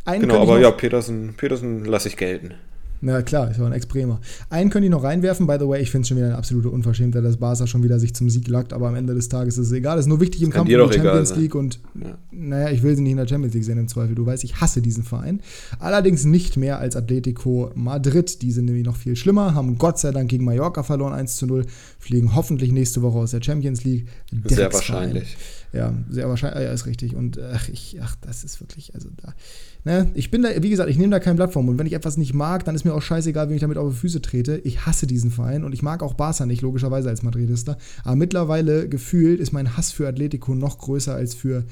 Einen 0.05 0.21
genau, 0.21 0.41
aber 0.41 0.59
ja, 0.59 0.71
Petersen, 0.71 1.33
Petersen 1.37 1.85
lasse 1.85 2.07
ich 2.07 2.17
gelten. 2.17 2.55
Na 3.03 3.23
klar, 3.23 3.49
ist 3.49 3.59
auch 3.59 3.65
ein 3.65 3.73
Ex-Bremer. 3.73 4.21
Einen 4.51 4.69
könnte 4.69 4.85
ich 4.85 4.91
noch 4.91 5.03
reinwerfen, 5.03 5.47
by 5.47 5.57
the 5.59 5.67
way, 5.67 5.81
ich 5.81 5.89
finde 5.89 6.03
es 6.03 6.07
schon 6.07 6.17
wieder 6.17 6.27
eine 6.27 6.37
absolute 6.37 6.69
Unverschämtheit, 6.69 7.25
dass 7.25 7.37
Barca 7.37 7.65
schon 7.65 7.81
wieder 7.81 7.99
sich 7.99 8.13
zum 8.13 8.29
Sieg 8.29 8.47
lagt, 8.47 8.73
aber 8.73 8.87
am 8.87 8.95
Ende 8.95 9.15
des 9.15 9.27
Tages 9.27 9.57
ist 9.57 9.67
es 9.67 9.73
egal. 9.73 9.97
Es 9.97 10.05
ist 10.05 10.09
nur 10.09 10.21
wichtig 10.21 10.43
im 10.43 10.51
Kampf 10.51 10.69
um 10.69 10.89
die 10.89 10.93
Champions 10.93 11.35
League 11.35 11.55
und 11.55 11.79
ja. 11.99 12.15
naja, 12.31 12.69
ich 12.69 12.83
will 12.83 12.95
sie 12.95 13.01
nicht 13.01 13.13
in 13.13 13.17
der 13.17 13.27
Champions 13.27 13.55
League 13.55 13.63
sehen 13.63 13.79
im 13.79 13.87
Zweifel. 13.87 14.13
Du 14.13 14.23
weißt, 14.23 14.43
ich 14.43 14.61
hasse 14.61 14.83
diesen 14.83 15.03
Verein. 15.03 15.41
Allerdings 15.79 16.25
nicht 16.25 16.57
mehr 16.57 16.77
als 16.77 16.95
Atletico 16.95 17.71
Madrid. 17.73 18.43
Die 18.43 18.51
sind 18.51 18.65
nämlich 18.65 18.85
noch 18.85 18.95
viel 18.95 19.15
schlimmer, 19.15 19.55
haben 19.55 19.79
Gott 19.79 19.97
sei 19.97 20.11
Dank 20.11 20.29
gegen 20.29 20.45
Mallorca 20.45 20.83
verloren, 20.83 21.13
1 21.13 21.37
zu 21.37 21.47
0, 21.47 21.65
fliegen 21.97 22.35
hoffentlich 22.35 22.71
nächste 22.71 23.01
Woche 23.01 23.17
aus 23.17 23.31
der 23.31 23.41
Champions 23.41 23.83
League. 23.83 24.05
Sehr 24.45 24.71
wahrscheinlich. 24.71 25.37
Ja, 25.73 25.93
sehr 26.09 26.27
wahrscheinlich, 26.27 26.63
ja, 26.63 26.73
ist 26.73 26.85
richtig. 26.85 27.15
Und 27.15 27.39
ach, 27.39 27.69
ich, 27.69 27.97
ach, 28.01 28.17
das 28.19 28.43
ist 28.43 28.59
wirklich, 28.59 28.93
also 28.93 29.09
da. 29.15 29.33
Ne? 29.85 30.11
Ich 30.15 30.29
bin 30.29 30.41
da, 30.41 30.49
wie 30.61 30.69
gesagt, 30.69 30.89
ich 30.89 30.97
nehme 30.97 31.11
da 31.11 31.19
kein 31.19 31.37
Blatt 31.37 31.53
vom. 31.53 31.69
Und 31.69 31.79
wenn 31.79 31.87
ich 31.87 31.93
etwas 31.93 32.17
nicht 32.17 32.33
mag, 32.33 32.65
dann 32.65 32.75
ist 32.75 32.83
mir 32.83 32.93
auch 32.93 33.01
scheißegal, 33.01 33.47
wenn 33.47 33.55
ich 33.55 33.61
damit 33.61 33.77
auf 33.77 33.93
die 33.93 33.99
Füße 33.99 34.21
trete. 34.21 34.57
Ich 34.65 34.85
hasse 34.85 35.07
diesen 35.07 35.31
Verein 35.31 35.63
und 35.63 35.73
ich 35.73 35.81
mag 35.81 36.03
auch 36.03 36.13
Barca 36.13 36.45
nicht, 36.45 36.61
logischerweise 36.61 37.07
als 37.07 37.23
Madridista. 37.23 37.77
Aber 38.03 38.17
mittlerweile 38.17 38.89
gefühlt 38.89 39.39
ist 39.39 39.53
mein 39.53 39.77
Hass 39.77 39.93
für 39.93 40.07
Atletico 40.07 40.55
noch 40.55 40.77
größer 40.77 41.15
als 41.15 41.35
für 41.35 41.63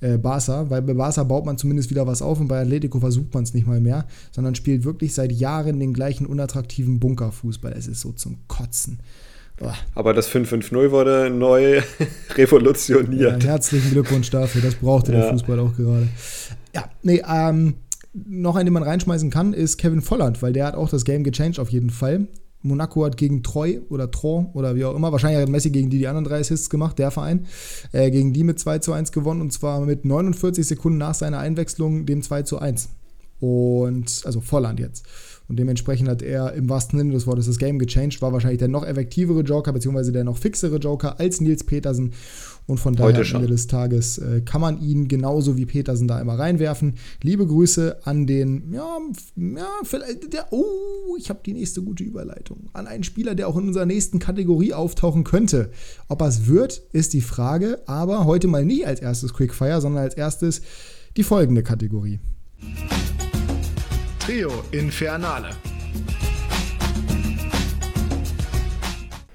äh, 0.00 0.18
Barca, 0.18 0.68
weil 0.68 0.82
bei 0.82 0.92
Barca 0.92 1.24
baut 1.24 1.46
man 1.46 1.56
zumindest 1.56 1.88
wieder 1.88 2.06
was 2.06 2.20
auf 2.20 2.38
und 2.38 2.48
bei 2.48 2.60
Atletico 2.60 3.00
versucht 3.00 3.32
man 3.32 3.44
es 3.44 3.54
nicht 3.54 3.66
mal 3.66 3.80
mehr, 3.80 4.06
sondern 4.32 4.54
spielt 4.54 4.84
wirklich 4.84 5.14
seit 5.14 5.32
Jahren 5.32 5.80
den 5.80 5.94
gleichen 5.94 6.26
unattraktiven 6.26 7.00
Bunkerfußball. 7.00 7.72
Es 7.72 7.86
ist 7.86 8.02
so 8.02 8.12
zum 8.12 8.36
Kotzen. 8.48 8.98
Aber 9.94 10.12
das 10.12 10.28
5-5-0 10.30 10.90
wurde 10.90 11.30
neu 11.30 11.80
revolutioniert. 12.34 13.42
Ja, 13.42 13.50
herzlichen 13.50 13.90
Glückwunsch 13.90 14.30
dafür. 14.30 14.62
Das 14.62 14.74
brauchte 14.74 15.12
ja. 15.12 15.20
der 15.20 15.30
Fußball 15.30 15.58
auch 15.60 15.74
gerade. 15.74 16.08
Ja, 16.74 16.84
nee, 17.02 17.22
ähm, 17.26 17.74
noch 18.12 18.56
einen, 18.56 18.66
den 18.66 18.74
man 18.74 18.82
reinschmeißen 18.82 19.30
kann, 19.30 19.52
ist 19.52 19.78
Kevin 19.78 20.02
Volland, 20.02 20.42
weil 20.42 20.52
der 20.52 20.66
hat 20.66 20.74
auch 20.74 20.88
das 20.88 21.04
Game 21.04 21.24
gechanged 21.24 21.58
auf 21.58 21.70
jeden 21.70 21.90
Fall. 21.90 22.26
Monaco 22.62 23.04
hat 23.04 23.16
gegen 23.16 23.42
Troy 23.42 23.80
oder 23.88 24.10
Tron 24.10 24.46
oder 24.52 24.74
wie 24.74 24.84
auch 24.84 24.94
immer, 24.94 25.12
wahrscheinlich 25.12 25.40
hat 25.40 25.48
Messi 25.48 25.70
gegen 25.70 25.90
die 25.90 25.98
die 25.98 26.08
anderen 26.08 26.24
drei 26.24 26.40
Assists 26.40 26.68
gemacht, 26.68 26.98
der 26.98 27.10
Verein, 27.10 27.46
äh, 27.92 28.10
gegen 28.10 28.32
die 28.32 28.44
mit 28.44 28.58
2 28.58 28.80
zu 28.80 28.92
1 28.92 29.12
gewonnen 29.12 29.40
und 29.40 29.52
zwar 29.52 29.80
mit 29.80 30.04
49 30.04 30.66
Sekunden 30.66 30.98
nach 30.98 31.14
seiner 31.14 31.38
Einwechslung 31.38 32.06
dem 32.06 32.22
2 32.22 32.42
zu 32.42 32.58
1. 32.58 32.88
Und, 33.38 34.22
also 34.24 34.40
Volland 34.40 34.80
jetzt. 34.80 35.04
Und 35.48 35.58
dementsprechend 35.58 36.08
hat 36.08 36.22
er 36.22 36.52
im 36.54 36.68
wahrsten 36.68 36.98
Sinne 36.98 37.12
des 37.12 37.26
Wortes 37.26 37.46
das 37.46 37.58
Game 37.58 37.78
gechanged, 37.78 38.20
war 38.20 38.32
wahrscheinlich 38.32 38.58
der 38.58 38.68
noch 38.68 38.84
effektivere 38.84 39.42
Joker, 39.42 39.72
beziehungsweise 39.72 40.12
der 40.12 40.24
noch 40.24 40.38
fixere 40.38 40.76
Joker 40.76 41.20
als 41.20 41.40
Nils 41.40 41.64
Petersen. 41.64 42.12
Und 42.66 42.78
von 42.78 42.96
daher 42.96 43.20
am 43.20 43.36
Ende 43.36 43.46
des 43.46 43.68
Tages 43.68 44.18
äh, 44.18 44.40
kann 44.40 44.60
man 44.60 44.80
ihn 44.80 45.06
genauso 45.06 45.56
wie 45.56 45.66
Petersen 45.66 46.08
da 46.08 46.20
immer 46.20 46.36
reinwerfen. 46.36 46.94
Liebe 47.22 47.46
Grüße 47.46 47.98
an 48.04 48.26
den, 48.26 48.72
ja, 48.72 48.98
ja, 49.36 49.68
vielleicht, 49.84 50.32
der, 50.32 50.52
oh, 50.52 51.16
ich 51.16 51.30
habe 51.30 51.40
die 51.46 51.52
nächste 51.52 51.82
gute 51.82 52.02
Überleitung. 52.02 52.68
An 52.72 52.88
einen 52.88 53.04
Spieler, 53.04 53.36
der 53.36 53.46
auch 53.46 53.56
in 53.56 53.68
unserer 53.68 53.86
nächsten 53.86 54.18
Kategorie 54.18 54.74
auftauchen 54.74 55.22
könnte. 55.22 55.70
Ob 56.08 56.22
er 56.22 56.28
es 56.28 56.48
wird, 56.48 56.82
ist 56.92 57.12
die 57.12 57.20
Frage, 57.20 57.82
aber 57.86 58.24
heute 58.24 58.48
mal 58.48 58.64
nie 58.64 58.84
als 58.84 59.00
erstes 59.00 59.32
Quickfire, 59.32 59.80
sondern 59.80 60.02
als 60.02 60.14
erstes 60.14 60.60
die 61.16 61.22
folgende 61.22 61.62
Kategorie. 61.62 62.18
Trio 64.26 64.50
Infernale. 64.72 65.50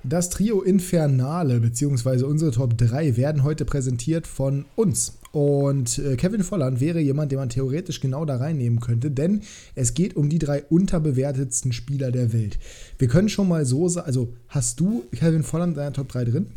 Das 0.04 0.30
Trio 0.30 0.64
Infernale 0.64 1.62
bzw. 1.62 2.26
unsere 2.26 2.52
Top 2.52 2.78
3 2.78 3.16
werden 3.16 3.44
heute 3.44 3.64
präsentiert 3.64 4.28
von 4.28 4.66
uns. 4.76 5.18
Und 5.32 5.98
äh, 6.00 6.18
Kevin 6.18 6.44
Volland 6.44 6.82
wäre 6.82 7.00
jemand, 7.00 7.32
den 7.32 7.40
man 7.40 7.48
theoretisch 7.48 8.02
genau 8.02 8.26
da 8.26 8.36
reinnehmen 8.36 8.82
könnte, 8.82 9.12
denn 9.12 9.44
es 9.76 9.94
geht 9.94 10.18
um 10.18 10.28
die 10.28 10.40
drei 10.40 10.64
unterbewertetsten 10.64 11.72
Spieler 11.72 12.12
der 12.12 12.34
Welt. 12.34 12.60
Wir 12.98 13.08
können 13.08 13.30
schon 13.30 13.48
mal 13.48 13.66
so 13.66 13.88
sagen, 13.88 14.08
also 14.08 14.34
hast 14.50 14.82
du 14.82 15.06
Kevin 15.16 15.44
Volland 15.44 15.72
in 15.72 15.78
deiner 15.78 15.94
Top 15.94 16.10
3 16.10 16.26
drin? 16.26 16.48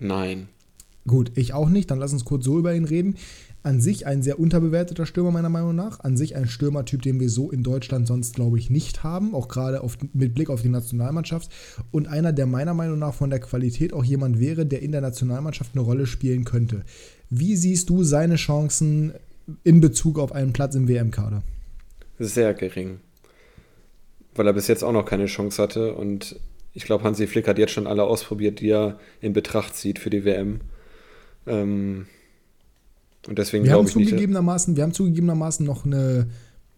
Nein. 0.00 0.48
Gut, 1.06 1.30
ich 1.36 1.52
auch 1.52 1.68
nicht, 1.68 1.90
dann 1.90 2.00
lass 2.00 2.12
uns 2.12 2.24
kurz 2.24 2.44
so 2.46 2.58
über 2.58 2.74
ihn 2.74 2.84
reden 2.84 3.16
an 3.66 3.80
sich 3.80 4.06
ein 4.06 4.22
sehr 4.22 4.38
unterbewerteter 4.38 5.06
Stürmer, 5.06 5.32
meiner 5.32 5.48
Meinung 5.48 5.74
nach. 5.74 5.98
An 5.98 6.16
sich 6.16 6.36
ein 6.36 6.46
Stürmertyp, 6.46 7.02
den 7.02 7.18
wir 7.18 7.28
so 7.28 7.50
in 7.50 7.64
Deutschland 7.64 8.06
sonst, 8.06 8.36
glaube 8.36 8.60
ich, 8.60 8.70
nicht 8.70 9.02
haben. 9.02 9.34
Auch 9.34 9.48
gerade 9.48 9.80
auf, 9.80 9.98
mit 10.12 10.34
Blick 10.34 10.50
auf 10.50 10.62
die 10.62 10.68
Nationalmannschaft. 10.68 11.50
Und 11.90 12.06
einer, 12.06 12.32
der 12.32 12.46
meiner 12.46 12.74
Meinung 12.74 13.00
nach 13.00 13.12
von 13.12 13.28
der 13.28 13.40
Qualität 13.40 13.92
auch 13.92 14.04
jemand 14.04 14.38
wäre, 14.38 14.66
der 14.66 14.82
in 14.82 14.92
der 14.92 15.00
Nationalmannschaft 15.00 15.72
eine 15.74 15.82
Rolle 15.82 16.06
spielen 16.06 16.44
könnte. 16.44 16.84
Wie 17.28 17.56
siehst 17.56 17.90
du 17.90 18.04
seine 18.04 18.36
Chancen 18.36 19.14
in 19.64 19.80
Bezug 19.80 20.20
auf 20.20 20.30
einen 20.30 20.52
Platz 20.52 20.76
im 20.76 20.86
WM-Kader? 20.86 21.42
Sehr 22.20 22.54
gering. 22.54 23.00
Weil 24.36 24.46
er 24.46 24.52
bis 24.52 24.68
jetzt 24.68 24.84
auch 24.84 24.92
noch 24.92 25.06
keine 25.06 25.26
Chance 25.26 25.60
hatte. 25.60 25.94
Und 25.96 26.38
ich 26.72 26.84
glaube, 26.84 27.02
Hansi 27.02 27.26
Flick 27.26 27.48
hat 27.48 27.58
jetzt 27.58 27.72
schon 27.72 27.88
alle 27.88 28.04
ausprobiert, 28.04 28.60
die 28.60 28.70
er 28.70 29.00
in 29.20 29.32
Betracht 29.32 29.74
zieht 29.74 29.98
für 29.98 30.10
die 30.10 30.24
WM. 30.24 30.60
Ähm, 31.48 32.06
und 33.28 33.38
deswegen 33.38 33.64
glaube 33.64 33.88
ich 33.88 33.92
zugegebenermaßen, 33.92 34.72
nicht. 34.72 34.76
Wir 34.76 34.84
haben 34.84 34.92
zugegebenermaßen 34.92 35.66
noch 35.66 35.84
eine, 35.84 36.28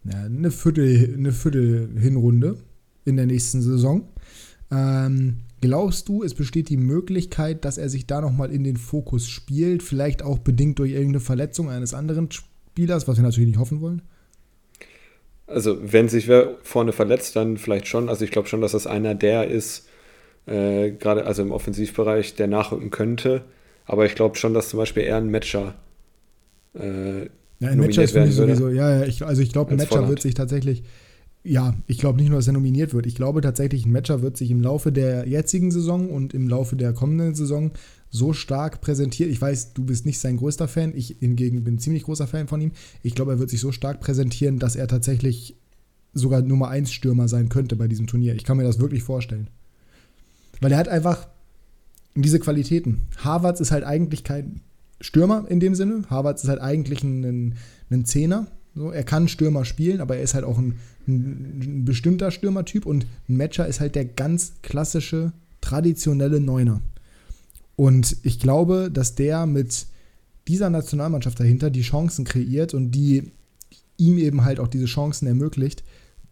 eine, 0.09 0.51
Viertel, 0.51 1.15
eine 1.17 1.33
Viertel-Hinrunde 1.33 2.57
in 3.05 3.17
der 3.17 3.27
nächsten 3.27 3.61
Saison. 3.61 4.09
Ähm, 4.71 5.39
glaubst 5.61 6.09
du, 6.09 6.23
es 6.23 6.35
besteht 6.35 6.69
die 6.69 6.77
Möglichkeit, 6.77 7.65
dass 7.65 7.79
er 7.79 7.89
sich 7.89 8.07
da 8.07 8.21
nochmal 8.21 8.51
in 8.51 8.65
den 8.65 8.77
Fokus 8.77 9.29
spielt? 9.29 9.83
Vielleicht 9.83 10.23
auch 10.23 10.39
bedingt 10.39 10.79
durch 10.79 10.93
irgendeine 10.93 11.21
Verletzung 11.21 11.71
eines 11.71 11.95
anderen 11.95 12.29
Spielers, 12.31 13.09
was 13.09 13.17
wir 13.17 13.25
natürlich 13.25 13.49
nicht 13.49 13.59
hoffen 13.59 13.81
wollen? 13.81 14.03
Also, 15.47 15.79
wenn 15.81 16.09
sich 16.09 16.29
wer 16.29 16.57
vorne 16.63 16.93
verletzt, 16.93 17.35
dann 17.35 17.57
vielleicht 17.57 17.87
schon. 17.87 18.09
Also, 18.11 18.25
ich 18.25 18.31
glaube 18.31 18.49
schon, 18.49 18.61
dass 18.61 18.73
das 18.73 18.87
einer 18.87 19.15
der 19.15 19.49
ist, 19.49 19.89
äh, 20.47 20.91
gerade 20.91 21.25
also 21.25 21.43
im 21.43 21.53
Offensivbereich, 21.53 22.35
der 22.35 22.49
nachrücken 22.49 22.91
könnte. 22.91 23.45
Aber 23.87 24.05
ich 24.05 24.15
glaube 24.15 24.37
schon, 24.37 24.53
dass 24.53 24.69
zum 24.69 24.79
Beispiel 24.79 25.05
eher 25.05 25.17
ein 25.17 25.31
Matcher 25.31 25.75
äh, 26.75 27.29
ja, 27.61 27.71
ein 27.71 27.79
Matcher 27.79 28.05
ist 28.05 28.13
für 28.13 28.25
mich 28.25 28.35
sowieso, 28.35 28.69
ja, 28.69 29.01
ja 29.01 29.07
ich, 29.07 29.25
also 29.25 29.43
ich 29.43 29.53
glaube, 29.53 29.73
ein 29.73 29.77
Matcher 29.77 30.09
wird 30.09 30.23
sich 30.23 30.35
tatsächlich, 30.35 30.85
ja, 31.43 31.75
ich 31.87 31.99
glaube 31.99 32.19
nicht 32.19 32.29
nur, 32.29 32.39
dass 32.39 32.47
er 32.47 32.53
nominiert 32.53 32.95
wird, 32.95 33.07
ich 33.07 33.17
glaube 33.17 33.41
tatsächlich, 33.41 33.85
ein 33.85 33.93
Matcher 33.93 34.23
wird 34.23 34.37
sich 34.37 34.51
im 34.51 34.61
Laufe 34.61 34.93
der 34.93 35.27
jetzigen 35.27 35.71
Saison 35.71 36.11
und 36.11 36.35
im 36.35 36.49
Laufe 36.49 36.77
der 36.77 36.93
kommenden 36.93 37.35
Saison 37.35 37.73
so 38.11 38.33
stark 38.33 38.81
präsentiert. 38.81 39.31
Ich 39.31 39.41
weiß, 39.41 39.75
du 39.75 39.85
bist 39.85 40.07
nicht 40.07 40.19
sein 40.19 40.37
größter 40.37 40.69
Fan, 40.69 40.93
ich 40.95 41.17
hingegen 41.21 41.65
bin 41.65 41.79
ziemlich 41.79 42.05
großer 42.05 42.27
Fan 42.27 42.49
von 42.49 42.61
ihm. 42.61 42.73
Ich 43.03 43.15
glaube, 43.15 43.33
er 43.33 43.39
wird 43.39 43.51
sich 43.51 43.61
so 43.61 43.73
stark 43.73 44.01
präsentieren, 44.01 44.59
dass 44.59 44.77
er 44.77 44.89
tatsächlich 44.89 45.57
sogar 46.15 46.41
Nummer 46.43 46.69
1 46.69 46.91
Stürmer 46.93 47.29
sein 47.29 47.49
könnte 47.49 47.77
bei 47.77 47.87
diesem 47.87 48.07
Turnier. 48.07 48.35
Ich 48.35 48.45
kann 48.45 48.57
mir 48.57 48.65
das 48.65 48.81
wirklich 48.81 49.03
vorstellen. 49.03 49.49
Weil 50.61 50.73
er 50.73 50.79
hat 50.79 50.89
einfach 50.89 51.29
diese 52.15 52.41
Qualitäten. 52.41 53.07
Harvards 53.19 53.61
ist 53.61 53.71
halt 53.71 53.85
eigentlich 53.85 54.25
kein 54.25 54.61
Stürmer 55.01 55.47
in 55.49 55.61
dem 55.61 55.75
Sinne. 55.75 56.05
Harvards 56.11 56.45
ist 56.45 56.51
halt 56.51 56.61
eigentlich 56.61 57.03
ein, 57.03 57.55
ein 57.91 58.05
Zehner. 58.05 58.47
So, 58.75 58.91
er 58.91 59.05
kann 59.05 59.29
Stürmer 59.29 59.65
spielen, 59.65 60.01
aber 60.01 60.17
er 60.17 60.23
ist 60.23 60.35
halt 60.35 60.45
auch 60.45 60.59
ein, 60.59 60.77
ein, 61.07 61.61
ein 61.63 61.85
bestimmter 61.85 62.31
Stürmertyp 62.31 62.87
und 62.87 63.07
ein 63.29 63.37
Matcher 63.37 63.67
ist 63.67 63.81
halt 63.81 63.95
der 63.95 64.05
ganz 64.05 64.55
klassische, 64.63 65.33
traditionelle 65.61 66.41
Neuner. 66.41 66.81
Und 67.77 68.17
ich 68.23 68.39
glaube, 68.39 68.91
dass 68.93 69.15
der 69.15 69.47
mit 69.47 69.87
dieser 70.49 70.71
Nationalmannschaft 70.71 71.39
dahinter 71.39 71.71
die 71.71 71.83
Chancen 71.83 72.25
kreiert 72.25 72.75
und 72.75 72.93
die 72.93 73.31
ihm 73.99 74.19
eben 74.19 74.45
halt 74.45 74.61
auch 74.61 74.69
diese 74.69 74.87
Chancen 74.87 75.27
ermöglicht, 75.27 75.85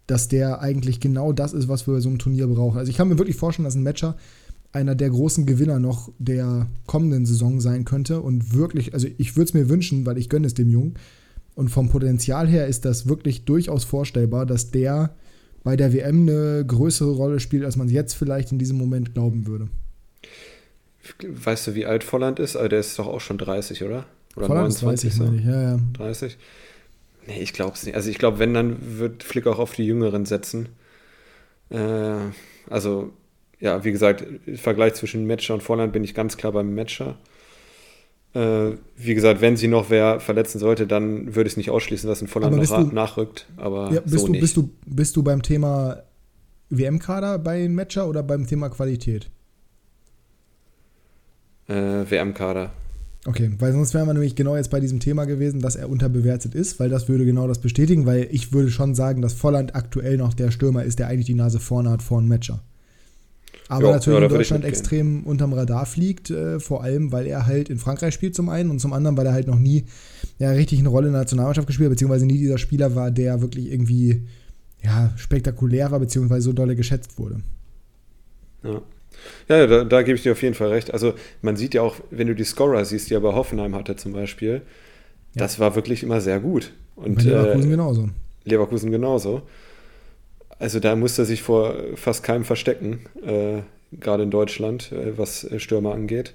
dass 0.07 0.29
der 0.29 0.61
eigentlich 0.61 0.99
genau 0.99 1.33
das 1.33 1.53
ist, 1.53 1.67
was 1.67 1.85
wir 1.85 1.99
so 2.01 2.09
ein 2.09 2.19
Turnier 2.19 2.47
brauchen. 2.47 2.77
Also 2.77 2.89
ich 2.89 2.97
kann 2.97 3.09
mir 3.09 3.17
wirklich 3.17 3.35
vorstellen, 3.35 3.65
dass 3.65 3.75
ein 3.75 3.83
Matcher 3.83 4.15
einer 4.71 4.95
der 4.95 5.09
großen 5.09 5.45
Gewinner 5.45 5.79
noch 5.79 6.11
der 6.19 6.67
kommenden 6.85 7.25
Saison 7.25 7.61
sein 7.61 7.85
könnte 7.85 8.21
und 8.21 8.53
wirklich, 8.53 8.93
also 8.93 9.07
ich 9.17 9.35
würde 9.35 9.49
es 9.49 9.53
mir 9.53 9.69
wünschen, 9.69 10.05
weil 10.05 10.17
ich 10.17 10.29
gönne 10.29 10.47
es 10.47 10.53
dem 10.53 10.69
Jungen. 10.69 10.95
Und 11.55 11.69
vom 11.69 11.89
Potenzial 11.89 12.47
her 12.47 12.67
ist 12.67 12.85
das 12.85 13.07
wirklich 13.07 13.45
durchaus 13.45 13.83
vorstellbar, 13.83 14.45
dass 14.45 14.69
der 14.69 15.15
bei 15.63 15.75
der 15.75 15.91
WM 15.91 16.21
eine 16.21 16.63
größere 16.65 17.11
Rolle 17.11 17.39
spielt, 17.39 17.65
als 17.65 17.75
man 17.75 17.89
jetzt 17.89 18.13
vielleicht 18.13 18.51
in 18.51 18.59
diesem 18.59 18.77
Moment 18.77 19.13
glauben 19.13 19.47
würde. 19.47 19.67
Weißt 21.27 21.67
du, 21.67 21.75
wie 21.75 21.85
alt 21.85 22.03
Volland 22.03 22.39
ist? 22.39 22.55
Also 22.55 22.69
der 22.69 22.79
ist 22.79 22.97
doch 22.99 23.07
auch 23.07 23.21
schon 23.21 23.37
30, 23.37 23.83
oder? 23.83 24.05
Oder 24.35 24.47
Volland 24.47 24.81
29, 24.81 25.09
ist 25.09 25.19
30, 25.19 25.19
meine 25.19 25.41
ich. 25.41 25.45
Ja, 25.47 25.61
ja. 25.61 25.79
30? 25.93 26.37
Nee, 27.27 27.39
ich 27.41 27.53
glaube 27.53 27.73
es 27.73 27.85
nicht. 27.85 27.95
Also 27.95 28.09
ich 28.09 28.17
glaube, 28.17 28.39
wenn, 28.39 28.53
dann 28.53 28.77
wird 28.99 29.23
Flick 29.23 29.47
auch 29.47 29.59
auf 29.59 29.73
die 29.73 29.85
Jüngeren 29.85 30.25
setzen. 30.25 30.69
Äh, 31.69 32.17
also 32.69 33.11
ja, 33.59 33.83
wie 33.83 33.91
gesagt, 33.91 34.23
im 34.45 34.57
Vergleich 34.57 34.93
zwischen 34.93 35.25
Matcher 35.25 35.55
und 35.55 35.63
Volland 35.63 35.93
bin 35.93 36.03
ich 36.03 36.13
ganz 36.13 36.37
klar 36.37 36.51
beim 36.51 36.75
Matcher. 36.75 37.17
Äh, 38.33 38.73
wie 38.97 39.15
gesagt, 39.15 39.41
wenn 39.41 39.57
sie 39.57 39.67
noch 39.67 39.89
wer 39.89 40.19
verletzen 40.19 40.59
sollte, 40.59 40.85
dann 40.85 41.35
würde 41.35 41.47
ich 41.47 41.53
es 41.53 41.57
nicht 41.57 41.71
ausschließen, 41.71 42.07
dass 42.07 42.21
ein 42.21 42.27
Volland 42.27 42.55
noch 42.55 42.89
du, 42.89 42.95
nachrückt. 42.95 43.47
Aber 43.57 43.91
ja, 43.91 44.01
bist, 44.01 44.19
so 44.19 44.25
du, 44.27 44.31
nicht. 44.33 44.41
Bist, 44.41 44.57
du, 44.57 44.69
bist 44.85 45.15
du 45.15 45.23
beim 45.23 45.41
Thema 45.41 46.03
WM-Kader 46.69 47.39
bei 47.39 47.67
Matcher 47.67 48.07
oder 48.07 48.21
beim 48.21 48.45
Thema 48.45 48.69
Qualität? 48.69 49.29
Äh, 51.67 51.73
WM-Kader. 51.73 52.71
Okay, 53.25 53.51
weil 53.57 53.73
sonst 53.73 53.93
wären 53.93 54.07
wir 54.07 54.13
nämlich 54.13 54.35
genau 54.35 54.55
jetzt 54.55 54.69
bei 54.69 54.79
diesem 54.79 54.99
Thema 54.99 55.25
gewesen, 55.25 55.59
dass 55.59 55.75
er 55.75 55.89
unterbewertet 55.89 56.53
ist, 56.53 56.79
weil 56.79 56.89
das 56.89 57.09
würde 57.09 57.25
genau 57.25 57.47
das 57.47 57.59
bestätigen, 57.59 58.05
weil 58.05 58.27
ich 58.31 58.53
würde 58.53 58.69
schon 58.69 58.93
sagen, 58.95 59.21
dass 59.21 59.33
Volland 59.33 59.75
aktuell 59.75 60.15
noch 60.15 60.33
der 60.33 60.51
Stürmer 60.51 60.83
ist, 60.83 60.99
der 60.99 61.07
eigentlich 61.07 61.25
die 61.25 61.33
Nase 61.33 61.59
vorne 61.59 61.89
hat 61.89 62.03
vor 62.03 62.19
einem 62.19 62.29
Matcher 62.29 62.61
aber 63.69 63.83
jo, 63.83 63.91
natürlich 63.91 64.19
ja, 64.19 64.25
in 64.25 64.33
Deutschland 64.33 64.65
extrem 64.65 65.23
unterm 65.23 65.53
Radar 65.53 65.85
fliegt, 65.85 66.29
äh, 66.29 66.59
vor 66.59 66.83
allem, 66.83 67.11
weil 67.11 67.27
er 67.27 67.45
halt 67.45 67.69
in 67.69 67.77
Frankreich 67.77 68.13
spielt 68.13 68.35
zum 68.35 68.49
einen 68.49 68.69
und 68.69 68.79
zum 68.79 68.93
anderen, 68.93 69.17
weil 69.17 69.25
er 69.25 69.33
halt 69.33 69.47
noch 69.47 69.59
nie 69.59 69.85
ja, 70.39 70.51
richtig 70.51 70.79
eine 70.79 70.89
Rolle 70.89 71.07
in 71.07 71.13
der 71.13 71.21
Nationalmannschaft 71.21 71.67
gespielt 71.67 71.87
hat, 71.87 71.91
beziehungsweise 71.91 72.25
nie 72.25 72.37
dieser 72.37 72.57
Spieler 72.57 72.95
war, 72.95 73.11
der 73.11 73.41
wirklich 73.41 73.71
irgendwie 73.71 74.23
ja, 74.83 75.11
spektakulär 75.17 75.91
war, 75.91 75.99
beziehungsweise 75.99 76.41
so 76.41 76.53
dolle 76.53 76.75
geschätzt 76.75 77.17
wurde. 77.17 77.41
Ja. 78.63 78.81
Ja, 79.49 79.65
da, 79.65 79.83
da 79.83 80.03
gebe 80.03 80.15
ich 80.15 80.23
dir 80.23 80.33
auf 80.33 80.41
jeden 80.41 80.53
Fall 80.53 80.69
recht. 80.69 80.93
Also 80.93 81.13
man 81.41 81.57
sieht 81.57 81.73
ja 81.73 81.81
auch, 81.81 81.95
wenn 82.11 82.27
du 82.27 82.35
die 82.35 82.43
Scorer 82.43 82.85
siehst, 82.85 83.09
die 83.09 83.15
er 83.15 83.19
bei 83.19 83.33
Hoffenheim 83.33 83.75
hatte 83.75 83.95
zum 83.95 84.13
Beispiel, 84.13 84.53
ja. 84.53 84.61
das 85.33 85.59
war 85.59 85.75
wirklich 85.75 86.03
immer 86.03 86.21
sehr 86.21 86.39
gut. 86.39 86.71
Und, 86.95 87.15
bei 87.15 87.23
Leverkusen 87.23 87.67
äh, 87.67 87.71
genauso. 87.71 88.09
Leverkusen 88.45 88.91
genauso. 88.91 89.41
Also 90.59 90.79
da 90.79 90.95
musste 90.95 91.23
er 91.23 91.25
sich 91.25 91.41
vor 91.41 91.75
fast 91.95 92.23
keinem 92.23 92.43
verstecken, 92.43 92.99
äh, 93.25 93.61
gerade 93.99 94.23
in 94.23 94.31
Deutschland, 94.31 94.91
äh, 94.91 95.17
was 95.17 95.43
äh, 95.43 95.59
Stürmer 95.59 95.93
angeht. 95.93 96.33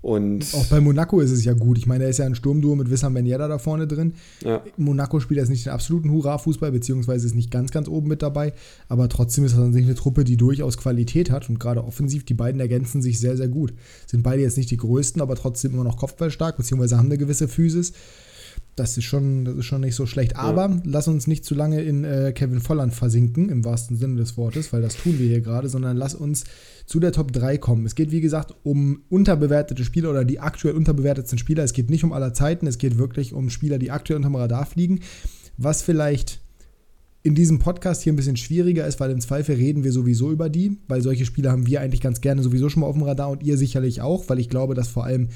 Und 0.00 0.46
auch 0.54 0.66
bei 0.66 0.80
Monaco 0.80 1.20
ist 1.20 1.32
es 1.32 1.44
ja 1.44 1.54
gut. 1.54 1.76
Ich 1.76 1.86
meine, 1.86 2.04
er 2.04 2.10
ist 2.10 2.18
ja 2.18 2.24
ein 2.24 2.36
Sturmduo 2.36 2.76
mit 2.76 2.88
Wissam 2.88 3.14
Ben 3.14 3.26
Yedda 3.26 3.48
da 3.48 3.58
vorne 3.58 3.88
drin. 3.88 4.14
Ja. 4.44 4.62
Monaco 4.76 5.18
spielt 5.18 5.40
jetzt 5.40 5.48
nicht 5.48 5.66
den 5.66 5.72
absoluten 5.72 6.12
Hurra-Fußball, 6.12 6.70
beziehungsweise 6.70 7.26
ist 7.26 7.34
nicht 7.34 7.50
ganz, 7.50 7.72
ganz 7.72 7.88
oben 7.88 8.06
mit 8.06 8.22
dabei. 8.22 8.52
Aber 8.88 9.08
trotzdem 9.08 9.44
ist 9.44 9.56
das 9.56 9.60
an 9.60 9.72
sich 9.72 9.84
eine 9.84 9.96
Truppe, 9.96 10.22
die 10.22 10.36
durchaus 10.36 10.76
Qualität 10.78 11.32
hat 11.32 11.48
und 11.48 11.58
gerade 11.58 11.82
offensiv, 11.82 12.24
die 12.24 12.34
beiden 12.34 12.60
ergänzen 12.60 13.02
sich 13.02 13.18
sehr, 13.18 13.36
sehr 13.36 13.48
gut. 13.48 13.74
Sind 14.06 14.22
beide 14.22 14.42
jetzt 14.42 14.56
nicht 14.56 14.70
die 14.70 14.76
größten, 14.76 15.20
aber 15.20 15.34
trotzdem 15.34 15.72
immer 15.72 15.84
noch 15.84 15.96
kopfballstark, 15.96 16.56
beziehungsweise 16.56 16.96
haben 16.96 17.06
eine 17.06 17.18
gewisse 17.18 17.48
Physis. 17.48 17.92
Das 18.78 18.96
ist 18.96 19.04
schon, 19.04 19.44
das 19.44 19.56
ist 19.56 19.64
schon 19.64 19.80
nicht 19.80 19.94
so 19.94 20.06
schlecht. 20.06 20.36
Aber 20.36 20.68
ja. 20.68 20.80
lass 20.84 21.08
uns 21.08 21.26
nicht 21.26 21.44
zu 21.44 21.54
lange 21.54 21.82
in 21.82 22.04
äh, 22.04 22.32
Kevin 22.34 22.60
Volland 22.60 22.94
versinken, 22.94 23.48
im 23.48 23.64
wahrsten 23.64 23.96
Sinne 23.96 24.16
des 24.16 24.36
Wortes, 24.36 24.72
weil 24.72 24.82
das 24.82 24.96
tun 24.96 25.18
wir 25.18 25.26
hier 25.26 25.40
gerade, 25.40 25.68
sondern 25.68 25.96
lass 25.96 26.14
uns 26.14 26.44
zu 26.86 27.00
der 27.00 27.12
Top 27.12 27.32
3 27.32 27.58
kommen. 27.58 27.86
Es 27.86 27.94
geht, 27.94 28.12
wie 28.12 28.20
gesagt, 28.20 28.54
um 28.62 29.02
unterbewertete 29.08 29.84
Spieler 29.84 30.10
oder 30.10 30.24
die 30.24 30.40
aktuell 30.40 30.74
unterbewertetsten 30.74 31.38
Spieler. 31.38 31.64
Es 31.64 31.72
geht 31.72 31.90
nicht 31.90 32.04
um 32.04 32.12
aller 32.12 32.34
Zeiten, 32.34 32.66
es 32.66 32.78
geht 32.78 32.98
wirklich 32.98 33.32
um 33.32 33.50
Spieler, 33.50 33.78
die 33.78 33.90
aktuell 33.90 34.16
unterm 34.16 34.36
Radar 34.36 34.66
fliegen. 34.66 35.00
Was 35.56 35.82
vielleicht 35.82 36.40
in 37.22 37.34
diesem 37.34 37.58
Podcast 37.58 38.02
hier 38.02 38.12
ein 38.12 38.16
bisschen 38.16 38.36
schwieriger 38.36 38.86
ist, 38.86 39.00
weil 39.00 39.10
im 39.10 39.20
Zweifel 39.20 39.56
reden 39.56 39.84
wir 39.84 39.92
sowieso 39.92 40.30
über 40.30 40.48
die, 40.48 40.78
weil 40.86 41.02
solche 41.02 41.26
Spieler 41.26 41.50
haben 41.50 41.66
wir 41.66 41.80
eigentlich 41.80 42.00
ganz 42.00 42.20
gerne 42.20 42.42
sowieso 42.42 42.68
schon 42.68 42.80
mal 42.80 42.86
auf 42.86 42.94
dem 42.94 43.02
Radar 43.02 43.30
und 43.30 43.42
ihr 43.42 43.58
sicherlich 43.58 44.00
auch, 44.00 44.28
weil 44.28 44.38
ich 44.38 44.48
glaube, 44.48 44.74
dass 44.74 44.88
vor 44.88 45.04
allem 45.04 45.28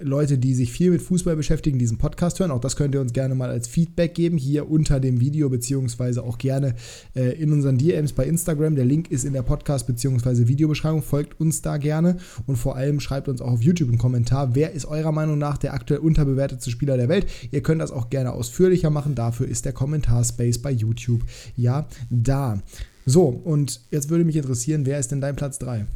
Leute, 0.00 0.38
die 0.38 0.54
sich 0.54 0.72
viel 0.72 0.90
mit 0.90 1.02
Fußball 1.02 1.36
beschäftigen, 1.36 1.78
diesen 1.78 1.98
Podcast 1.98 2.40
hören. 2.40 2.50
Auch 2.50 2.60
das 2.60 2.76
könnt 2.76 2.94
ihr 2.94 3.00
uns 3.00 3.12
gerne 3.12 3.34
mal 3.34 3.50
als 3.50 3.68
Feedback 3.68 4.14
geben, 4.14 4.38
hier 4.38 4.70
unter 4.70 4.98
dem 5.00 5.20
Video, 5.20 5.48
beziehungsweise 5.48 6.22
auch 6.22 6.38
gerne 6.38 6.74
äh, 7.14 7.40
in 7.40 7.52
unseren 7.52 7.78
DMs 7.78 8.12
bei 8.12 8.24
Instagram. 8.24 8.76
Der 8.76 8.84
Link 8.84 9.10
ist 9.10 9.24
in 9.24 9.32
der 9.32 9.42
Podcast- 9.42 9.86
beziehungsweise 9.86 10.48
Videobeschreibung. 10.48 11.02
Folgt 11.02 11.38
uns 11.40 11.62
da 11.62 11.76
gerne 11.76 12.16
und 12.46 12.56
vor 12.56 12.76
allem 12.76 13.00
schreibt 13.00 13.28
uns 13.28 13.42
auch 13.42 13.52
auf 13.52 13.62
YouTube 13.62 13.90
einen 13.90 13.98
Kommentar. 13.98 14.54
Wer 14.54 14.72
ist 14.72 14.86
eurer 14.86 15.12
Meinung 15.12 15.38
nach 15.38 15.58
der 15.58 15.74
aktuell 15.74 16.00
unterbewertetste 16.00 16.70
Spieler 16.70 16.96
der 16.96 17.08
Welt? 17.08 17.26
Ihr 17.50 17.62
könnt 17.62 17.80
das 17.80 17.92
auch 17.92 18.10
gerne 18.10 18.32
ausführlicher 18.32 18.90
machen. 18.90 19.14
Dafür 19.14 19.48
ist 19.48 19.64
der 19.64 19.72
Kommentarspace 19.72 20.58
bei 20.58 20.70
YouTube 20.70 21.22
ja 21.56 21.86
da. 22.08 22.60
So, 23.06 23.28
und 23.28 23.80
jetzt 23.90 24.10
würde 24.10 24.24
mich 24.24 24.36
interessieren, 24.36 24.86
wer 24.86 24.98
ist 24.98 25.10
denn 25.10 25.20
dein 25.20 25.36
Platz 25.36 25.58
3? 25.58 25.86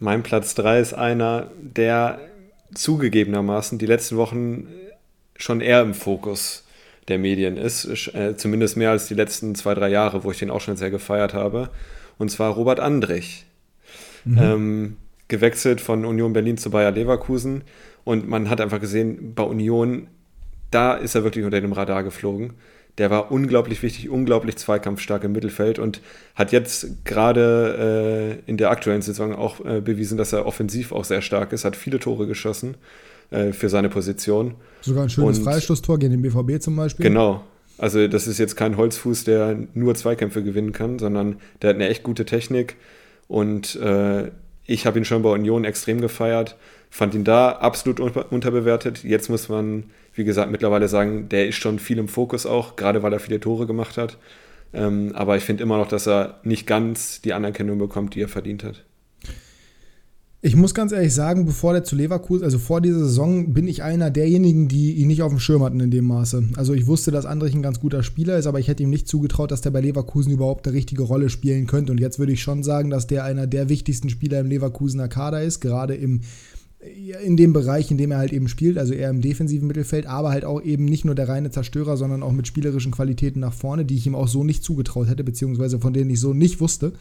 Mein 0.00 0.22
Platz 0.22 0.54
3 0.54 0.80
ist 0.80 0.94
einer, 0.94 1.50
der 1.60 2.20
zugegebenermaßen 2.74 3.78
die 3.78 3.86
letzten 3.86 4.16
Wochen 4.16 4.68
schon 5.36 5.60
eher 5.60 5.82
im 5.82 5.94
Fokus 5.94 6.64
der 7.08 7.18
Medien 7.18 7.56
ist, 7.56 7.86
äh, 8.14 8.36
zumindest 8.36 8.76
mehr 8.76 8.90
als 8.90 9.08
die 9.08 9.14
letzten 9.14 9.54
zwei, 9.54 9.74
drei 9.74 9.88
Jahre, 9.88 10.24
wo 10.24 10.30
ich 10.30 10.38
den 10.38 10.50
auch 10.50 10.60
schon 10.60 10.76
sehr 10.76 10.90
gefeiert 10.90 11.34
habe. 11.34 11.70
Und 12.18 12.30
zwar 12.30 12.52
Robert 12.52 12.80
Andrich. 12.80 13.46
Mhm. 14.24 14.38
Ähm, 14.38 14.96
gewechselt 15.28 15.80
von 15.80 16.04
Union 16.04 16.32
Berlin 16.32 16.58
zu 16.58 16.70
Bayer 16.70 16.90
Leverkusen. 16.90 17.62
Und 18.04 18.28
man 18.28 18.50
hat 18.50 18.60
einfach 18.60 18.80
gesehen, 18.80 19.34
bei 19.34 19.42
Union, 19.42 20.08
da 20.70 20.94
ist 20.94 21.14
er 21.14 21.24
wirklich 21.24 21.44
unter 21.44 21.60
dem 21.60 21.72
Radar 21.72 22.02
geflogen. 22.02 22.54
Der 22.98 23.10
war 23.10 23.30
unglaublich 23.30 23.82
wichtig, 23.82 24.10
unglaublich 24.10 24.56
zweikampfstark 24.56 25.24
im 25.24 25.32
Mittelfeld 25.32 25.78
und 25.78 26.00
hat 26.34 26.52
jetzt 26.52 27.04
gerade 27.04 28.38
äh, 28.46 28.50
in 28.50 28.56
der 28.56 28.70
aktuellen 28.70 29.02
Saison 29.02 29.34
auch 29.34 29.64
äh, 29.64 29.80
bewiesen, 29.80 30.18
dass 30.18 30.32
er 30.32 30.46
offensiv 30.46 30.92
auch 30.92 31.04
sehr 31.04 31.22
stark 31.22 31.52
ist, 31.52 31.64
hat 31.64 31.76
viele 31.76 32.00
Tore 32.00 32.26
geschossen 32.26 32.76
äh, 33.30 33.52
für 33.52 33.68
seine 33.68 33.88
Position. 33.88 34.56
Sogar 34.80 35.04
ein 35.04 35.10
schönes 35.10 35.38
und, 35.38 35.44
Freistoßtor 35.44 35.98
gegen 35.98 36.20
den 36.20 36.22
BVB 36.22 36.60
zum 36.60 36.76
Beispiel. 36.76 37.04
Genau. 37.04 37.44
Also 37.78 38.08
das 38.08 38.26
ist 38.26 38.38
jetzt 38.38 38.56
kein 38.56 38.76
Holzfuß, 38.76 39.22
der 39.22 39.56
nur 39.74 39.94
Zweikämpfe 39.94 40.42
gewinnen 40.42 40.72
kann, 40.72 40.98
sondern 40.98 41.36
der 41.62 41.70
hat 41.70 41.76
eine 41.76 41.88
echt 41.88 42.02
gute 42.02 42.24
Technik 42.24 42.76
und 43.28 43.76
äh, 43.76 44.32
ich 44.66 44.84
habe 44.84 44.98
ihn 44.98 45.04
schon 45.04 45.22
bei 45.22 45.30
Union 45.30 45.64
extrem 45.64 46.00
gefeiert, 46.00 46.56
fand 46.90 47.14
ihn 47.14 47.24
da 47.24 47.52
absolut 47.52 48.00
unterbewertet. 48.00 49.02
Jetzt 49.02 49.30
muss 49.30 49.48
man 49.48 49.84
wie 50.18 50.24
gesagt, 50.24 50.50
mittlerweile 50.50 50.88
sagen, 50.88 51.28
der 51.28 51.48
ist 51.48 51.56
schon 51.56 51.78
viel 51.78 51.98
im 51.98 52.08
Fokus 52.08 52.44
auch, 52.44 52.76
gerade 52.76 53.02
weil 53.02 53.12
er 53.12 53.20
viele 53.20 53.40
Tore 53.40 53.66
gemacht 53.66 53.96
hat. 53.96 54.18
Ähm, 54.74 55.12
aber 55.14 55.36
ich 55.36 55.44
finde 55.44 55.62
immer 55.62 55.78
noch, 55.78 55.88
dass 55.88 56.06
er 56.06 56.40
nicht 56.42 56.66
ganz 56.66 57.22
die 57.22 57.32
Anerkennung 57.32 57.78
bekommt, 57.78 58.14
die 58.14 58.20
er 58.20 58.28
verdient 58.28 58.64
hat. 58.64 58.84
Ich 60.40 60.54
muss 60.54 60.72
ganz 60.72 60.92
ehrlich 60.92 61.12
sagen, 61.12 61.46
bevor 61.46 61.72
der 61.72 61.82
zu 61.82 61.96
Leverkusen, 61.96 62.44
also 62.44 62.60
vor 62.60 62.80
dieser 62.80 63.00
Saison, 63.00 63.52
bin 63.54 63.66
ich 63.66 63.82
einer 63.82 64.08
derjenigen, 64.08 64.68
die 64.68 64.92
ihn 64.92 65.08
nicht 65.08 65.22
auf 65.22 65.32
dem 65.32 65.40
Schirm 65.40 65.64
hatten 65.64 65.80
in 65.80 65.90
dem 65.90 66.04
Maße. 66.04 66.50
Also 66.54 66.74
ich 66.74 66.86
wusste, 66.86 67.10
dass 67.10 67.26
Andrich 67.26 67.54
ein 67.54 67.62
ganz 67.62 67.80
guter 67.80 68.04
Spieler 68.04 68.38
ist, 68.38 68.46
aber 68.46 68.60
ich 68.60 68.68
hätte 68.68 68.84
ihm 68.84 68.90
nicht 68.90 69.08
zugetraut, 69.08 69.50
dass 69.50 69.62
der 69.62 69.72
bei 69.72 69.80
Leverkusen 69.80 70.30
überhaupt 70.30 70.68
eine 70.68 70.76
richtige 70.76 71.02
Rolle 71.02 71.28
spielen 71.28 71.66
könnte. 71.66 71.90
Und 71.90 71.98
jetzt 71.98 72.20
würde 72.20 72.32
ich 72.32 72.40
schon 72.40 72.62
sagen, 72.62 72.88
dass 72.88 73.08
der 73.08 73.24
einer 73.24 73.48
der 73.48 73.68
wichtigsten 73.68 74.10
Spieler 74.10 74.38
im 74.38 74.46
Leverkusener 74.46 75.08
Kader 75.08 75.42
ist, 75.42 75.58
gerade 75.58 75.96
im 75.96 76.20
in 76.80 77.36
dem 77.36 77.52
Bereich, 77.52 77.90
in 77.90 77.98
dem 77.98 78.12
er 78.12 78.18
halt 78.18 78.32
eben 78.32 78.46
spielt, 78.46 78.78
also 78.78 78.94
eher 78.94 79.10
im 79.10 79.20
defensiven 79.20 79.66
Mittelfeld, 79.66 80.06
aber 80.06 80.30
halt 80.30 80.44
auch 80.44 80.62
eben 80.62 80.84
nicht 80.84 81.04
nur 81.04 81.16
der 81.16 81.28
reine 81.28 81.50
Zerstörer, 81.50 81.96
sondern 81.96 82.22
auch 82.22 82.30
mit 82.30 82.46
spielerischen 82.46 82.92
Qualitäten 82.92 83.40
nach 83.40 83.52
vorne, 83.52 83.84
die 83.84 83.96
ich 83.96 84.06
ihm 84.06 84.14
auch 84.14 84.28
so 84.28 84.44
nicht 84.44 84.62
zugetraut 84.62 85.08
hätte, 85.08 85.24
beziehungsweise 85.24 85.80
von 85.80 85.92
denen 85.92 86.08
ich 86.10 86.20
so 86.20 86.34
nicht 86.34 86.60
wusste. 86.60 86.92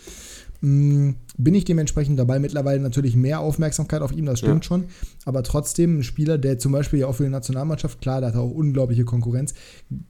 Mm, 0.61 1.11
bin 1.37 1.53
ich 1.53 1.65
dementsprechend 1.65 2.17
dabei. 2.17 2.39
Mittlerweile 2.39 2.79
natürlich 2.79 3.15
mehr 3.15 3.39
Aufmerksamkeit 3.39 4.01
auf 4.01 4.11
ihm, 4.11 4.25
das 4.25 4.39
stimmt 4.39 4.65
ja. 4.65 4.67
schon. 4.67 4.85
Aber 5.25 5.43
trotzdem 5.43 5.99
ein 5.99 6.03
Spieler, 6.03 6.39
der 6.39 6.57
zum 6.57 6.71
Beispiel 6.71 6.99
ja 6.99 7.07
auch 7.07 7.15
für 7.15 7.25
die 7.25 7.29
Nationalmannschaft, 7.29 8.01
klar, 8.01 8.21
da 8.21 8.27
hat 8.27 8.35
er 8.35 8.41
auch 8.41 8.51
unglaubliche 8.51 9.05
Konkurrenz, 9.05 9.53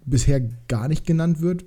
bisher 0.05 0.39
gar 0.70 0.88
nicht 0.88 1.05
genannt 1.05 1.41
wird. 1.41 1.65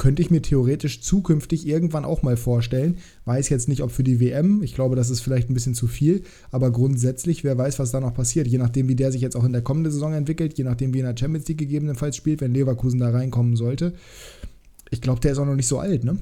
Könnte 0.00 0.22
ich 0.22 0.30
mir 0.30 0.40
theoretisch 0.40 1.02
zukünftig 1.02 1.66
irgendwann 1.66 2.06
auch 2.06 2.22
mal 2.22 2.38
vorstellen. 2.38 2.96
Weiß 3.26 3.50
jetzt 3.50 3.68
nicht, 3.68 3.82
ob 3.82 3.90
für 3.90 4.02
die 4.02 4.18
WM. 4.18 4.62
Ich 4.62 4.74
glaube, 4.74 4.96
das 4.96 5.10
ist 5.10 5.20
vielleicht 5.20 5.50
ein 5.50 5.54
bisschen 5.54 5.74
zu 5.74 5.88
viel. 5.88 6.22
Aber 6.50 6.70
grundsätzlich, 6.70 7.44
wer 7.44 7.58
weiß, 7.58 7.78
was 7.78 7.90
da 7.90 8.00
noch 8.00 8.14
passiert. 8.14 8.46
Je 8.46 8.56
nachdem, 8.56 8.88
wie 8.88 8.94
der 8.94 9.12
sich 9.12 9.20
jetzt 9.20 9.36
auch 9.36 9.44
in 9.44 9.52
der 9.52 9.60
kommenden 9.60 9.92
Saison 9.92 10.14
entwickelt, 10.14 10.56
je 10.56 10.64
nachdem, 10.64 10.94
wie 10.94 11.00
in 11.00 11.04
der 11.04 11.14
Champions 11.18 11.46
League 11.48 11.58
gegebenenfalls 11.58 12.16
spielt, 12.16 12.40
wenn 12.40 12.54
Leverkusen 12.54 12.98
da 12.98 13.10
reinkommen 13.10 13.56
sollte. 13.56 13.92
Ich 14.88 15.02
glaube, 15.02 15.20
der 15.20 15.32
ist 15.32 15.38
auch 15.38 15.44
noch 15.44 15.54
nicht 15.54 15.68
so 15.68 15.78
alt, 15.78 16.02
ne? 16.02 16.16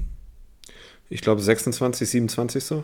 Ich 1.09 1.21
glaube 1.21 1.41
26, 1.41 2.09
27 2.09 2.61
so. 2.61 2.83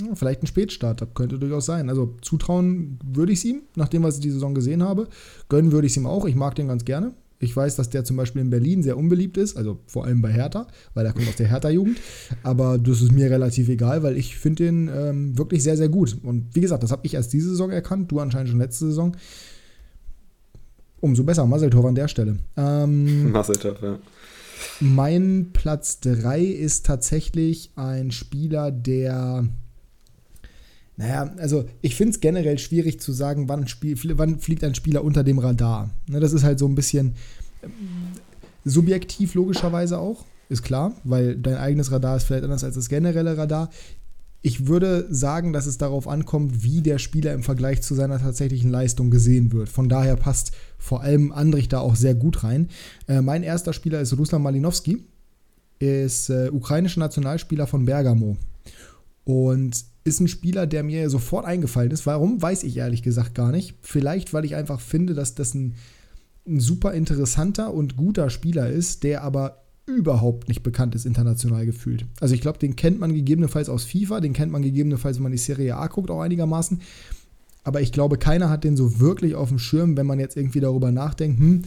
Ja, 0.00 0.14
vielleicht 0.14 0.44
ein 0.44 0.46
Spätstart, 0.46 1.04
könnte 1.16 1.40
durchaus 1.40 1.66
sein. 1.66 1.88
Also 1.88 2.14
zutrauen 2.22 3.00
würde 3.04 3.32
ich 3.32 3.40
es 3.40 3.44
ihm, 3.46 3.62
nachdem 3.74 4.04
was 4.04 4.14
ich 4.14 4.20
die 4.20 4.30
Saison 4.30 4.54
gesehen 4.54 4.84
habe. 4.84 5.08
Gönnen 5.48 5.72
würde 5.72 5.88
ich 5.88 5.92
es 5.92 5.96
ihm 5.96 6.06
auch. 6.06 6.24
Ich 6.24 6.36
mag 6.36 6.54
den 6.54 6.68
ganz 6.68 6.84
gerne. 6.84 7.14
Ich 7.44 7.56
weiß, 7.56 7.76
dass 7.76 7.90
der 7.90 8.04
zum 8.04 8.16
Beispiel 8.16 8.42
in 8.42 8.50
Berlin 8.50 8.82
sehr 8.82 8.96
unbeliebt 8.96 9.36
ist, 9.36 9.56
also 9.56 9.78
vor 9.86 10.04
allem 10.04 10.22
bei 10.22 10.32
Hertha, 10.32 10.66
weil 10.94 11.06
er 11.06 11.12
kommt 11.12 11.28
aus 11.28 11.36
der 11.36 11.48
Hertha-Jugend. 11.48 11.98
Aber 12.42 12.78
das 12.78 13.02
ist 13.02 13.12
mir 13.12 13.30
relativ 13.30 13.68
egal, 13.68 14.02
weil 14.02 14.16
ich 14.16 14.36
finde 14.36 14.64
den 14.64 14.90
ähm, 14.94 15.38
wirklich 15.38 15.62
sehr, 15.62 15.76
sehr 15.76 15.88
gut. 15.88 16.16
Und 16.22 16.54
wie 16.54 16.60
gesagt, 16.60 16.82
das 16.82 16.90
habe 16.90 17.06
ich 17.06 17.14
erst 17.14 17.32
diese 17.32 17.50
Saison 17.50 17.70
erkannt, 17.70 18.10
du 18.10 18.20
anscheinend 18.20 18.50
schon 18.50 18.58
letzte 18.58 18.86
Saison. 18.86 19.16
Umso 21.00 21.22
besser, 21.22 21.46
Masseltorf 21.46 21.84
an 21.84 21.94
der 21.94 22.08
Stelle. 22.08 22.38
Ähm, 22.56 23.30
Masseltorf, 23.32 23.82
ja. 23.82 23.98
Mein 24.80 25.50
Platz 25.52 26.00
3 26.00 26.42
ist 26.42 26.86
tatsächlich 26.86 27.70
ein 27.76 28.10
Spieler, 28.10 28.70
der 28.70 29.46
naja, 30.96 31.34
also 31.38 31.64
ich 31.82 31.96
finde 31.96 32.12
es 32.12 32.20
generell 32.20 32.58
schwierig 32.58 33.00
zu 33.00 33.12
sagen, 33.12 33.48
wann, 33.48 33.66
Spiel, 33.66 33.96
wann, 34.16 34.38
fliegt 34.38 34.62
ein 34.62 34.74
Spieler 34.74 35.02
unter 35.02 35.24
dem 35.24 35.38
Radar. 35.38 35.90
Ne, 36.08 36.20
das 36.20 36.32
ist 36.32 36.44
halt 36.44 36.58
so 36.58 36.68
ein 36.68 36.76
bisschen 36.76 37.14
ähm, 37.62 37.70
subjektiv 38.64 39.34
logischerweise 39.34 39.98
auch, 39.98 40.24
ist 40.48 40.62
klar, 40.62 40.92
weil 41.02 41.36
dein 41.36 41.56
eigenes 41.56 41.90
Radar 41.90 42.16
ist 42.16 42.24
vielleicht 42.24 42.44
anders 42.44 42.62
als 42.62 42.76
das 42.76 42.88
generelle 42.88 43.36
Radar. 43.36 43.70
Ich 44.40 44.66
würde 44.66 45.06
sagen, 45.10 45.52
dass 45.52 45.66
es 45.66 45.78
darauf 45.78 46.06
ankommt, 46.06 46.62
wie 46.62 46.82
der 46.82 46.98
Spieler 46.98 47.32
im 47.32 47.42
Vergleich 47.42 47.82
zu 47.82 47.94
seiner 47.94 48.20
tatsächlichen 48.20 48.70
Leistung 48.70 49.10
gesehen 49.10 49.52
wird. 49.52 49.70
Von 49.70 49.88
daher 49.88 50.16
passt 50.16 50.52
vor 50.78 51.00
allem 51.00 51.32
Andrich 51.32 51.68
da 51.68 51.80
auch 51.80 51.96
sehr 51.96 52.14
gut 52.14 52.44
rein. 52.44 52.68
Äh, 53.08 53.20
mein 53.20 53.42
erster 53.42 53.72
Spieler 53.72 54.00
ist 54.00 54.16
Ruslan 54.16 54.42
Malinowski, 54.42 55.02
ist 55.80 56.30
äh, 56.30 56.50
ukrainischer 56.52 57.00
Nationalspieler 57.00 57.66
von 57.66 57.84
Bergamo. 57.84 58.36
Und 59.24 59.86
ist 60.04 60.20
ein 60.20 60.28
Spieler, 60.28 60.66
der 60.66 60.82
mir 60.82 61.08
sofort 61.08 61.46
eingefallen 61.46 61.90
ist. 61.90 62.06
Warum, 62.06 62.40
weiß 62.40 62.62
ich 62.62 62.76
ehrlich 62.76 63.02
gesagt 63.02 63.34
gar 63.34 63.50
nicht. 63.50 63.74
Vielleicht, 63.80 64.32
weil 64.34 64.44
ich 64.44 64.54
einfach 64.54 64.80
finde, 64.80 65.14
dass 65.14 65.34
das 65.34 65.54
ein, 65.54 65.74
ein 66.46 66.60
super 66.60 66.92
interessanter 66.92 67.72
und 67.72 67.96
guter 67.96 68.28
Spieler 68.28 68.68
ist, 68.68 69.02
der 69.02 69.22
aber 69.22 69.62
überhaupt 69.86 70.48
nicht 70.48 70.62
bekannt 70.62 70.94
ist, 70.94 71.04
international 71.06 71.66
gefühlt. 71.66 72.06
Also 72.20 72.34
ich 72.34 72.40
glaube, 72.40 72.58
den 72.58 72.76
kennt 72.76 72.98
man 73.00 73.12
gegebenenfalls 73.12 73.68
aus 73.68 73.84
FIFA, 73.84 74.20
den 74.20 74.32
kennt 74.32 74.52
man 74.52 74.62
gegebenenfalls, 74.62 75.16
wenn 75.16 75.24
man 75.24 75.32
die 75.32 75.38
Serie 75.38 75.76
A 75.76 75.86
guckt, 75.88 76.10
auch 76.10 76.20
einigermaßen. 76.20 76.80
Aber 77.64 77.80
ich 77.80 77.92
glaube, 77.92 78.18
keiner 78.18 78.50
hat 78.50 78.64
den 78.64 78.76
so 78.76 79.00
wirklich 79.00 79.34
auf 79.34 79.48
dem 79.48 79.58
Schirm, 79.58 79.96
wenn 79.96 80.06
man 80.06 80.20
jetzt 80.20 80.36
irgendwie 80.36 80.60
darüber 80.60 80.90
nachdenkt, 80.90 81.38
hm, 81.38 81.62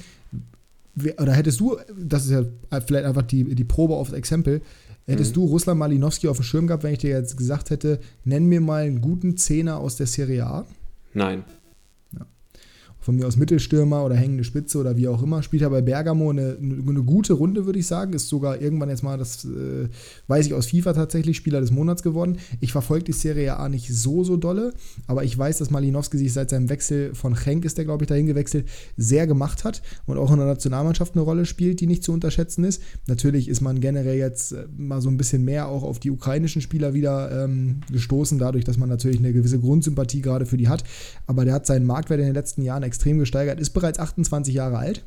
oder 1.20 1.34
hättest 1.34 1.60
du, 1.60 1.78
das 2.00 2.26
ist 2.26 2.32
ja 2.32 2.44
vielleicht 2.82 3.06
einfach 3.06 3.22
die, 3.22 3.56
die 3.56 3.64
Probe 3.64 3.96
aufs 3.96 4.14
Exempel, 4.14 4.62
Hättest 5.08 5.32
mhm. 5.32 5.42
du 5.42 5.46
Russland 5.46 5.80
Malinowski 5.80 6.28
auf 6.28 6.38
dem 6.38 6.44
Schirm 6.44 6.68
gehabt, 6.68 6.84
wenn 6.84 6.94
ich 6.94 7.00
dir 7.00 7.12
jetzt 7.12 7.38
gesagt 7.38 7.70
hätte, 7.70 8.00
nenn 8.26 8.46
mir 8.46 8.62
mal 8.62 8.84
einen 8.84 9.02
guten 9.02 9.38
Zehner 9.38 9.80
aus 9.80 9.96
der 9.96 10.08
Serie 10.08 10.46
A? 10.46 10.66
Nein 11.14 11.44
von 13.08 13.16
mir 13.16 13.26
aus 13.26 13.38
Mittelstürmer 13.38 14.04
oder 14.04 14.16
hängende 14.16 14.44
Spitze 14.44 14.80
oder 14.80 14.98
wie 14.98 15.08
auch 15.08 15.24
immer. 15.24 15.42
Spielt 15.42 15.62
er 15.62 15.70
bei 15.70 15.82
Bergamo 15.82 16.30
eine, 16.30 16.58
eine 16.60 17.04
gute 17.04 17.32
Runde, 17.32 17.66
würde 17.66 17.80
ich 17.80 17.88
sagen. 17.88 18.12
Ist 18.12 18.28
sogar 18.28 18.62
irgendwann 18.62 18.90
jetzt 18.90 19.02
mal, 19.02 19.18
das 19.18 19.46
äh, 19.46 19.88
weiß 20.28 20.48
ich 20.48 20.54
aus 20.54 20.66
FIFA 20.72 20.92
tatsächlich, 20.92 21.38
Spieler 21.38 21.62
des 21.62 21.72
Monats 21.72 22.04
geworden. 22.04 22.38
Ich 22.60 22.74
verfolge 22.74 23.06
die 23.06 23.14
Serie 23.14 23.56
A 23.56 23.70
nicht 23.70 23.88
so, 23.96 24.26
so 24.26 24.36
dolle, 24.36 24.74
aber 25.08 25.24
ich 25.24 25.38
weiß, 25.38 25.58
dass 25.60 25.70
Malinowski 25.70 26.18
sich 26.18 26.34
seit 26.34 26.50
seinem 26.50 26.70
Wechsel 26.70 27.16
von 27.16 27.34
Schenk 27.38 27.64
ist 27.64 27.78
der, 27.78 27.86
glaube 27.86 28.04
ich, 28.04 28.10
dahin 28.10 28.26
gewechselt, 28.26 28.68
sehr 28.98 29.26
gemacht 29.26 29.64
hat 29.64 29.82
und 30.06 30.18
auch 30.18 30.30
in 30.32 30.40
der 30.40 30.48
Nationalmannschaft 30.48 31.16
eine 31.16 31.24
Rolle 31.24 31.46
spielt, 31.46 31.80
die 31.80 31.88
nicht 31.88 32.04
zu 32.04 32.12
unterschätzen 32.12 32.66
ist. 32.66 32.82
Natürlich 33.08 33.48
ist 33.48 33.62
man 33.62 33.80
generell 33.80 34.18
jetzt 34.18 34.52
äh, 34.52 34.66
mal 34.76 35.00
so 35.00 35.08
ein 35.08 35.16
bisschen 35.16 35.46
mehr 35.46 35.70
auch 35.70 35.84
auf 35.84 36.00
die 36.00 36.12
ukrainischen 36.12 36.62
Spieler 36.62 36.94
wieder 36.94 37.46
ähm, 37.46 37.80
gestoßen, 37.90 38.38
dadurch, 38.38 38.66
dass 38.66 38.78
man 38.78 38.90
natürlich 38.90 39.20
eine 39.20 39.32
gewisse 39.32 39.60
Grundsympathie 39.60 40.20
gerade 40.20 40.46
für 40.46 40.58
die 40.58 40.68
hat. 40.68 40.84
Aber 41.26 41.46
der 41.46 41.54
hat 41.54 41.66
seinen 41.66 41.86
Marktwert 41.86 42.20
in 42.20 42.26
den 42.26 42.36
letzten 42.36 42.64
Jahren 42.64 42.84
extrem 42.84 42.97
extrem 42.98 43.20
gesteigert, 43.20 43.60
ist 43.60 43.70
bereits 43.72 44.00
28 44.00 44.54
Jahre 44.54 44.78
alt 44.78 45.04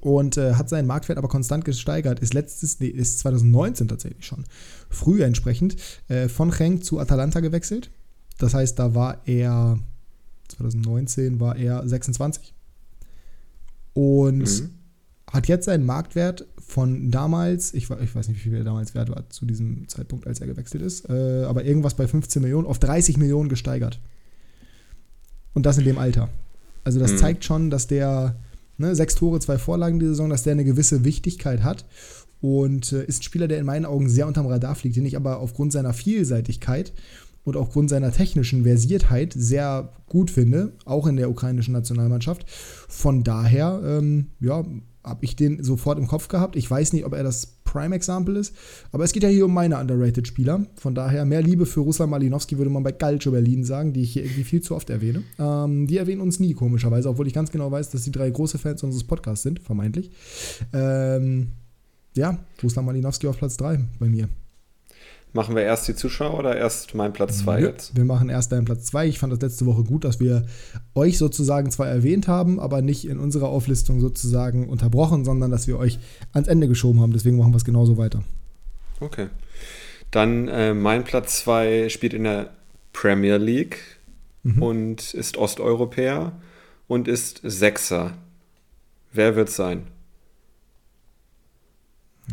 und 0.00 0.36
äh, 0.36 0.54
hat 0.54 0.68
seinen 0.68 0.86
Marktwert 0.86 1.18
aber 1.18 1.28
konstant 1.28 1.64
gesteigert. 1.64 2.18
Ist 2.18 2.34
letztes, 2.34 2.80
nee, 2.80 2.88
ist 2.88 3.20
2019 3.20 3.86
tatsächlich 3.86 4.26
schon. 4.26 4.44
Früh 4.90 5.22
entsprechend 5.22 5.76
äh, 6.08 6.28
von 6.28 6.50
Genk 6.50 6.84
zu 6.84 6.98
Atalanta 6.98 7.40
gewechselt. 7.40 7.90
Das 8.38 8.52
heißt, 8.54 8.78
da 8.78 8.94
war 8.94 9.22
er 9.26 9.78
2019 10.48 11.40
war 11.40 11.56
er 11.56 11.86
26 11.86 12.52
und 13.92 14.38
mhm. 14.38 14.70
hat 15.30 15.46
jetzt 15.46 15.66
seinen 15.66 15.86
Marktwert 15.86 16.46
von 16.58 17.10
damals, 17.10 17.72
ich, 17.74 17.88
ich, 17.90 18.14
weiß 18.14 18.28
nicht, 18.28 18.44
wie 18.44 18.50
viel 18.50 18.58
er 18.58 18.64
damals 18.64 18.94
wert 18.94 19.10
war 19.10 19.30
zu 19.30 19.46
diesem 19.46 19.88
Zeitpunkt, 19.88 20.26
als 20.26 20.40
er 20.40 20.48
gewechselt 20.48 20.82
ist, 20.82 21.08
äh, 21.08 21.44
aber 21.44 21.64
irgendwas 21.64 21.94
bei 21.94 22.08
15 22.08 22.42
Millionen 22.42 22.66
auf 22.66 22.78
30 22.78 23.16
Millionen 23.16 23.48
gesteigert. 23.48 24.00
Und 25.52 25.64
das 25.64 25.78
in 25.78 25.84
dem 25.84 25.98
Alter. 25.98 26.28
Also 26.84 26.98
das 26.98 27.12
mhm. 27.12 27.18
zeigt 27.18 27.44
schon, 27.44 27.70
dass 27.70 27.86
der 27.86 28.36
ne, 28.78 28.94
sechs 28.94 29.14
Tore, 29.14 29.40
zwei 29.40 29.58
Vorlagen 29.58 29.98
die 29.98 30.06
Saison, 30.06 30.30
dass 30.30 30.42
der 30.42 30.52
eine 30.52 30.64
gewisse 30.64 31.04
Wichtigkeit 31.04 31.62
hat 31.62 31.84
und 32.40 32.92
äh, 32.92 33.04
ist 33.04 33.20
ein 33.20 33.24
Spieler, 33.24 33.48
der 33.48 33.58
in 33.58 33.66
meinen 33.66 33.86
Augen 33.86 34.08
sehr 34.08 34.26
unterm 34.26 34.46
Radar 34.46 34.74
fliegt, 34.74 34.96
den 34.96 35.06
ich 35.06 35.16
aber 35.16 35.38
aufgrund 35.38 35.72
seiner 35.72 35.94
Vielseitigkeit 35.94 36.92
und 37.44 37.56
aufgrund 37.56 37.90
seiner 37.90 38.12
technischen 38.12 38.64
Versiertheit 38.64 39.32
sehr 39.36 39.92
gut 40.06 40.30
finde, 40.30 40.72
auch 40.84 41.06
in 41.06 41.16
der 41.16 41.30
ukrainischen 41.30 41.72
Nationalmannschaft. 41.72 42.44
Von 42.88 43.22
daher, 43.22 43.80
ähm, 43.84 44.28
ja, 44.40 44.64
habe 45.04 45.24
ich 45.24 45.36
den 45.36 45.62
sofort 45.62 45.98
im 45.98 46.06
Kopf 46.06 46.28
gehabt. 46.28 46.56
Ich 46.56 46.70
weiß 46.70 46.92
nicht, 46.92 47.04
ob 47.04 47.12
er 47.12 47.22
das 47.22 47.46
Prime-Example 47.64 48.38
ist, 48.38 48.54
aber 48.92 49.04
es 49.04 49.12
geht 49.12 49.22
ja 49.22 49.28
hier 49.28 49.46
um 49.46 49.54
meine 49.54 49.78
Underrated-Spieler. 49.78 50.66
Von 50.76 50.94
daher 50.94 51.24
mehr 51.24 51.42
Liebe 51.42 51.66
für 51.66 51.80
Russland 51.80 52.10
Malinowski 52.10 52.56
würde 52.56 52.70
man 52.70 52.82
bei 52.82 52.92
Calcio 52.92 53.32
Berlin 53.32 53.64
sagen, 53.64 53.92
die 53.92 54.02
ich 54.02 54.12
hier 54.12 54.24
irgendwie 54.24 54.44
viel 54.44 54.62
zu 54.62 54.74
oft 54.74 54.90
erwähne. 54.90 55.22
Ähm, 55.38 55.86
die 55.86 55.98
erwähnen 55.98 56.20
uns 56.20 56.40
nie, 56.40 56.54
komischerweise, 56.54 57.08
obwohl 57.08 57.26
ich 57.26 57.34
ganz 57.34 57.50
genau 57.50 57.70
weiß, 57.70 57.90
dass 57.90 58.04
die 58.04 58.12
drei 58.12 58.30
große 58.30 58.58
Fans 58.58 58.82
unseres 58.82 59.04
Podcasts 59.04 59.42
sind, 59.42 59.60
vermeintlich. 59.60 60.10
Ähm, 60.72 61.48
ja, 62.16 62.38
Russland 62.62 62.86
Malinowski 62.86 63.26
auf 63.26 63.38
Platz 63.38 63.56
3 63.56 63.80
bei 63.98 64.06
mir. 64.06 64.28
Machen 65.34 65.56
wir 65.56 65.64
erst 65.64 65.88
die 65.88 65.96
Zuschauer 65.96 66.38
oder 66.38 66.56
erst 66.56 66.94
mein 66.94 67.12
Platz 67.12 67.38
2 67.38 67.60
jetzt? 67.60 67.96
Wir 67.96 68.04
machen 68.04 68.28
erst 68.28 68.52
deinen 68.52 68.66
Platz 68.66 68.84
2. 68.84 69.08
Ich 69.08 69.18
fand 69.18 69.32
das 69.32 69.40
letzte 69.40 69.66
Woche 69.66 69.82
gut, 69.82 70.04
dass 70.04 70.20
wir 70.20 70.46
euch 70.94 71.18
sozusagen 71.18 71.72
zwar 71.72 71.88
erwähnt 71.88 72.28
haben, 72.28 72.60
aber 72.60 72.82
nicht 72.82 73.04
in 73.04 73.18
unserer 73.18 73.48
Auflistung 73.48 73.98
sozusagen 73.98 74.68
unterbrochen, 74.68 75.24
sondern 75.24 75.50
dass 75.50 75.66
wir 75.66 75.76
euch 75.76 75.98
ans 76.32 76.46
Ende 76.46 76.68
geschoben 76.68 77.00
haben. 77.00 77.12
Deswegen 77.12 77.36
machen 77.36 77.52
wir 77.52 77.56
es 77.56 77.64
genauso 77.64 77.96
weiter. 77.96 78.22
Okay. 79.00 79.26
Dann 80.12 80.46
äh, 80.46 80.72
mein 80.72 81.02
Platz 81.02 81.40
2 81.40 81.88
spielt 81.88 82.14
in 82.14 82.22
der 82.22 82.50
Premier 82.92 83.36
League 83.36 83.78
mhm. 84.44 84.62
und 84.62 85.14
ist 85.14 85.36
Osteuropäer 85.36 86.30
und 86.86 87.08
ist 87.08 87.40
Sechser. 87.42 88.12
Wer 89.12 89.34
wird 89.34 89.48
es 89.48 89.56
sein? 89.56 89.88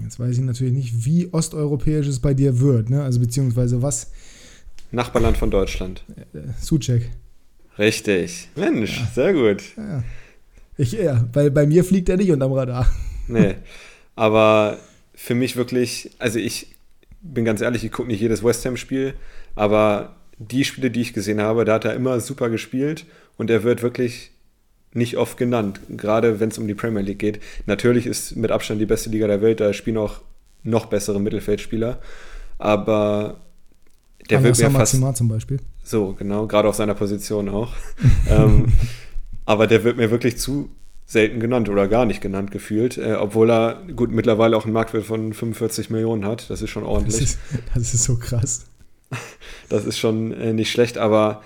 Jetzt 0.04 0.20
weiß 0.20 0.38
ich 0.38 0.44
natürlich 0.44 0.74
nicht, 0.74 1.06
wie 1.06 1.30
osteuropäisch 1.32 2.08
es 2.08 2.20
bei 2.20 2.34
dir 2.34 2.60
wird, 2.60 2.89
ne? 2.89 3.04
Also 3.04 3.20
beziehungsweise 3.20 3.82
was. 3.82 4.12
Nachbarland 4.92 5.38
von 5.38 5.52
Deutschland. 5.52 6.04
Äh, 6.34 6.39
Suchek. 6.60 7.10
Richtig. 7.78 8.50
Mensch, 8.56 9.00
ja. 9.00 9.08
sehr 9.14 9.34
gut. 9.34 9.64
Ja. 9.78 10.04
Ich 10.78 10.98
eher, 10.98 11.30
weil 11.34 11.52
bei 11.52 11.66
mir 11.66 11.84
fliegt 11.84 12.10
er 12.10 12.18
nicht 12.18 12.32
unterm 12.32 12.54
Radar. 12.54 12.89
Nee. 13.28 13.56
Aber 14.16 14.78
für 15.14 15.36
mich 15.36 15.56
wirklich, 15.56 16.12
also 16.20 16.39
ich 16.39 16.76
bin 17.22 17.46
ganz 17.46 17.62
ehrlich, 17.62 17.84
ich 17.84 17.92
gucke 17.92 18.08
nicht 18.08 18.22
jedes 18.22 18.44
West 18.44 18.66
Ham-Spiel, 18.66 19.14
aber 19.56 20.16
die 20.38 20.66
Spiele, 20.66 20.89
die 20.89 21.02
ich 21.02 21.14
gesehen 21.14 21.39
habe, 21.39 21.66
da 21.66 21.76
hat 21.76 21.86
er 21.86 21.94
immer 21.94 22.20
super 22.20 22.50
gespielt 22.50 23.06
und 23.38 23.50
er 23.50 23.64
wird 23.64 23.84
wirklich 23.84 24.32
nicht 24.94 25.18
oft 25.18 25.38
genannt, 25.38 25.80
gerade 25.89 26.39
wenn 26.39 26.50
es 26.50 26.58
um 26.58 26.68
die 26.68 26.76
Premier 26.76 27.02
League 27.02 27.20
geht. 27.20 27.39
Natürlich 27.66 28.06
ist 28.06 28.36
mit 28.36 28.52
Abstand 28.52 28.82
die 28.82 28.86
beste 28.86 29.10
Liga 29.10 29.28
der 29.28 29.42
Welt, 29.42 29.60
da 29.60 29.74
spielen 29.74 29.98
auch 29.98 30.22
noch 30.64 30.86
bessere 30.88 31.20
Mittelfeldspieler, 31.20 32.00
aber 32.58 33.38
der 34.30 34.44
wird 34.44 34.58
mir 34.60 34.72
fast 34.72 35.02
zum 35.16 35.28
Beispiel. 35.28 35.60
So, 35.84 36.14
genau, 36.14 36.48
gerade 36.48 36.68
auf 36.68 36.76
seiner 36.76 36.94
Position 36.94 37.50
auch. 37.50 37.74
ähm, 38.30 38.72
aber 39.46 39.68
der 39.68 39.84
wird 39.84 39.98
mir 39.98 40.12
wirklich 40.12 40.38
zu 40.38 40.70
selten 41.06 41.39
genannt 41.39 41.68
oder 41.68 41.88
gar 41.88 42.06
nicht 42.06 42.22
genannt 42.22 42.52
gefühlt, 42.52 42.98
äh, 42.98 43.16
obwohl 43.16 43.52
er 43.52 43.82
gut 43.96 44.12
mittlerweile 44.12 44.56
auch 44.56 44.64
einen 44.64 44.74
Marktwert 44.74 45.06
von 45.06 45.34
45 45.34 45.89
Millionen 45.89 46.26
hat. 46.26 46.50
Das 46.50 46.62
ist 46.62 46.70
schon 46.70 46.84
ordentlich. 46.84 47.20
Das 47.20 47.24
ist, 47.32 47.39
das 47.74 47.94
ist 47.94 48.04
so 48.04 48.16
krass. 48.18 48.66
Das 49.68 49.86
ist 49.86 50.00
schon 50.00 50.32
äh, 50.32 50.54
nicht 50.54 50.72
schlecht, 50.72 50.98
aber 50.98 51.42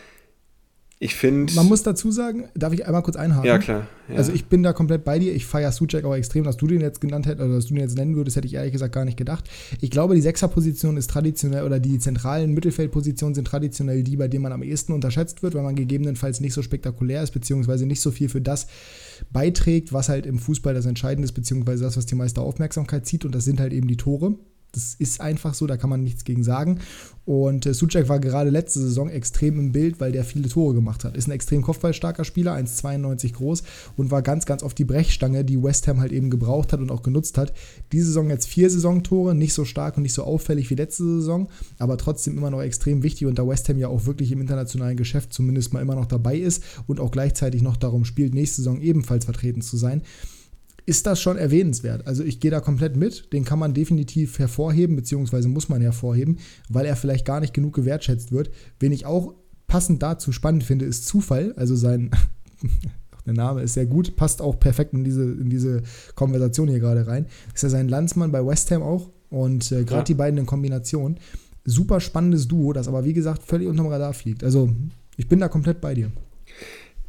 Ich 0.98 1.16
finde. 1.16 1.54
Man 1.56 1.66
muss 1.66 1.84
dazu 1.84 2.10
sagen, 2.10 2.46
darf 2.56 2.72
ich 2.72 2.86
einmal 2.86 3.04
kurz 3.04 3.18
einhaken? 3.18 3.46
Ja, 3.46 3.58
klar. 3.58 3.88
Ja. 4.08 4.16
Also 4.16 4.32
ich 4.32 4.46
bin 4.46 4.64
da 4.64 4.72
komplett 4.72 5.04
bei 5.04 5.20
dir. 5.20 5.36
Ich 5.36 5.46
feiere 5.46 5.74
Suchek 5.74 6.06
auch 6.06 6.16
extrem, 6.16 6.46
dass 6.46 6.56
du 6.56 6.68
den 6.68 6.80
jetzt 6.80 7.02
genannt 7.02 7.26
hättest, 7.26 7.46
oder 7.46 7.56
dass 7.56 7.66
du 7.66 7.74
den 7.74 7.84
jetzt 7.84 7.98
nennen 7.98 8.16
würdest, 8.16 8.38
hätte 8.38 8.48
ich 8.48 8.54
ehrlich 8.54 8.72
gesagt 8.72 8.96
gar 8.96 9.04
nicht 9.04 9.18
gedacht. 9.18 9.50
Ich 9.82 9.92
glaube, 9.92 10.16
die 10.16 10.22
Sechserposition 10.22 10.96
ist 10.96 11.10
traditionell, 11.10 11.66
oder 11.66 11.82
die 11.82 12.00
zentralen 12.00 12.54
Mittelfeldpositionen 12.54 13.36
sind 13.36 13.46
traditionell 13.46 14.04
die, 14.04 14.16
bei 14.16 14.30
denen 14.30 14.44
man 14.44 14.54
am 14.54 14.64
ehesten 14.64 14.94
unterschätzt 14.94 15.44
wird, 15.44 15.54
weil 15.54 15.64
man 15.64 15.76
gegebenenfalls 15.76 16.40
nicht 16.40 16.54
so 16.54 16.62
spektakulär 16.62 17.24
ist, 17.24 17.32
beziehungsweise 17.32 17.86
nicht 17.86 18.00
so 18.00 18.12
viel 18.12 18.30
für 18.30 18.42
das 18.42 18.68
beiträgt, 19.34 19.92
was 19.92 20.08
halt 20.08 20.26
im 20.26 20.40
Fußball 20.40 20.74
das 20.74 20.86
Entscheidende 20.86 21.26
ist, 21.26 21.34
beziehungsweise 21.34 21.84
das, 21.84 21.98
was 21.98 22.06
die 22.06 22.16
meiste 22.16 22.40
Aufmerksamkeit 22.40 23.06
zieht. 23.06 23.26
Und 23.26 23.36
das 23.36 23.44
sind 23.44 23.60
halt 23.60 23.74
eben 23.74 23.90
die 23.90 23.98
Tore. 23.98 24.36
Das 24.76 24.96
ist 24.96 25.22
einfach 25.22 25.54
so, 25.54 25.68
da 25.68 25.78
kann 25.78 25.90
man 25.90 26.04
nichts 26.04 26.24
gegen 26.24 26.44
sagen. 26.44 26.80
Und 27.26 27.66
äh, 27.66 27.74
Suchek 27.74 28.08
war 28.08 28.20
gerade 28.20 28.52
letzte 28.52 28.80
Saison 28.80 29.10
extrem 29.10 29.60
im 29.60 29.72
Bild, 29.72 30.00
weil 30.00 30.12
der 30.12 30.24
viele 30.24 30.48
Tore 30.48 30.76
gemacht 30.76 31.04
hat. 31.04 31.18
Ist 31.18 31.28
ein 31.28 31.32
extrem 31.32 31.64
kopfballstarker 31.64 32.24
Spieler, 32.24 32.54
1,92 32.54 33.34
groß 33.34 33.64
und 33.98 34.12
war 34.12 34.22
ganz, 34.22 34.46
ganz 34.46 34.62
oft 34.62 34.78
die 34.78 34.86
Brechstange, 34.86 35.44
die 35.44 35.62
West 35.62 35.88
Ham 35.88 36.00
halt 36.00 36.12
eben 36.12 36.30
gebraucht 36.30 36.72
hat 36.72 36.82
und 36.82 36.92
auch 36.92 37.02
genutzt 37.02 37.40
hat. 37.40 37.54
Diese 37.92 38.08
Saison 38.08 38.30
jetzt 38.30 38.48
vier 38.48 38.70
Saisontore, 38.70 39.34
nicht 39.34 39.54
so 39.54 39.66
stark 39.66 39.98
und 39.98 40.04
nicht 40.04 40.14
so 40.14 40.24
auffällig 40.24 40.70
wie 40.70 40.76
letzte 40.76 41.04
Saison, 41.04 41.50
aber 41.80 41.98
trotzdem 41.98 42.38
immer 42.38 42.52
noch 42.52 42.62
extrem 42.62 43.02
wichtig 43.02 43.28
und 43.28 43.40
da 43.40 43.48
West 43.48 43.70
Ham 43.70 43.80
ja 43.80 43.88
auch 43.88 44.06
wirklich 44.06 44.32
im 44.32 44.42
internationalen 44.42 44.98
Geschäft 44.98 45.34
zumindest 45.34 45.74
mal 45.74 45.82
immer 45.82 45.96
noch 45.96 46.06
dabei 46.06 46.38
ist 46.38 46.64
und 46.86 47.00
auch 47.00 47.10
gleichzeitig 47.10 47.64
noch 47.64 47.78
darum 47.78 48.06
spielt, 48.06 48.36
nächste 48.36 48.58
Saison 48.58 48.82
ebenfalls 48.82 49.26
vertreten 49.26 49.62
zu 49.62 49.78
sein 49.78 50.04
ist 50.86 51.08
das 51.08 51.20
schon 51.20 51.38
erwähnenswert. 51.38 52.06
Also 52.06 52.24
ich 52.24 52.40
gehe 52.40 52.52
da 52.52 52.60
komplett 52.60 52.96
mit. 52.96 53.34
Den 53.34 53.44
kann 53.44 53.60
man 53.60 53.74
definitiv 53.74 54.38
hervorheben, 54.40 54.96
beziehungsweise 54.96 55.48
muss 55.48 55.70
man 55.70 55.82
hervorheben, 55.82 56.38
weil 56.70 56.86
er 56.86 56.96
vielleicht 56.96 57.26
gar 57.26 57.40
nicht 57.40 57.54
genug 57.54 57.74
gewertschätzt 57.74 58.32
wird. 58.32 58.52
Wen 58.80 58.92
ich 58.92 59.06
auch 59.06 59.34
passend 59.68 60.04
dazu 60.04 60.32
spannend 60.32 60.64
finde, 60.64 60.86
ist 60.86 61.08
Zufall. 61.08 61.54
Also 61.56 61.76
sein, 61.76 62.12
der 63.26 63.34
Name 63.34 63.64
ist 63.64 63.74
sehr 63.74 63.88
gut, 63.88 64.16
passt 64.16 64.42
auch 64.42 64.60
perfekt 64.60 64.94
in 64.94 65.04
diese, 65.04 65.24
in 65.24 65.50
diese 65.50 65.82
Konversation 66.14 66.68
hier 66.68 66.80
gerade 66.80 67.08
rein. 67.08 67.26
Ist 67.54 67.64
ja 67.64 67.70
sein 67.70 67.90
Landsmann 67.90 68.32
bei 68.32 68.46
West 68.46 68.70
Ham 68.72 68.84
auch 68.84 69.10
und 69.30 69.72
äh, 69.72 69.84
gerade 69.84 70.02
ja. 70.02 70.04
die 70.04 70.14
beiden 70.14 70.38
in 70.38 70.46
Kombination. 70.46 71.18
Super 71.64 72.00
spannendes 72.00 72.48
Duo, 72.48 72.74
das 72.74 72.88
aber 72.88 73.06
wie 73.06 73.14
gesagt 73.14 73.42
völlig 73.42 73.68
unterm 73.68 73.88
Radar 73.88 74.14
fliegt. 74.14 74.44
Also 74.44 74.70
ich 75.18 75.28
bin 75.28 75.40
da 75.40 75.48
komplett 75.48 75.82
bei 75.82 75.96
dir. 75.96 76.12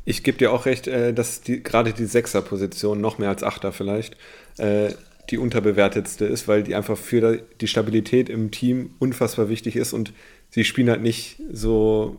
Ich 0.07 0.22
gebe 0.22 0.38
dir 0.38 0.52
auch 0.52 0.64
recht, 0.64 0.86
äh, 0.86 1.12
dass 1.12 1.42
die, 1.42 1.62
gerade 1.62 1.92
die 1.92 2.07
Sechser-Position, 2.07 3.00
noch 3.00 3.18
mehr 3.18 3.28
als 3.28 3.42
Achter 3.42 3.72
vielleicht, 3.72 4.16
äh, 4.57 4.90
die 5.30 5.36
unterbewertetste 5.36 6.24
ist, 6.24 6.46
weil 6.46 6.62
die 6.62 6.76
einfach 6.76 6.96
für 6.96 7.42
die 7.61 7.66
Stabilität 7.66 8.28
im 8.28 8.52
Team 8.52 8.90
unfassbar 9.00 9.48
wichtig 9.48 9.74
ist 9.74 9.92
und 9.92 10.12
sie 10.50 10.64
spielen 10.64 10.88
halt 10.88 11.02
nicht 11.02 11.42
so 11.52 12.16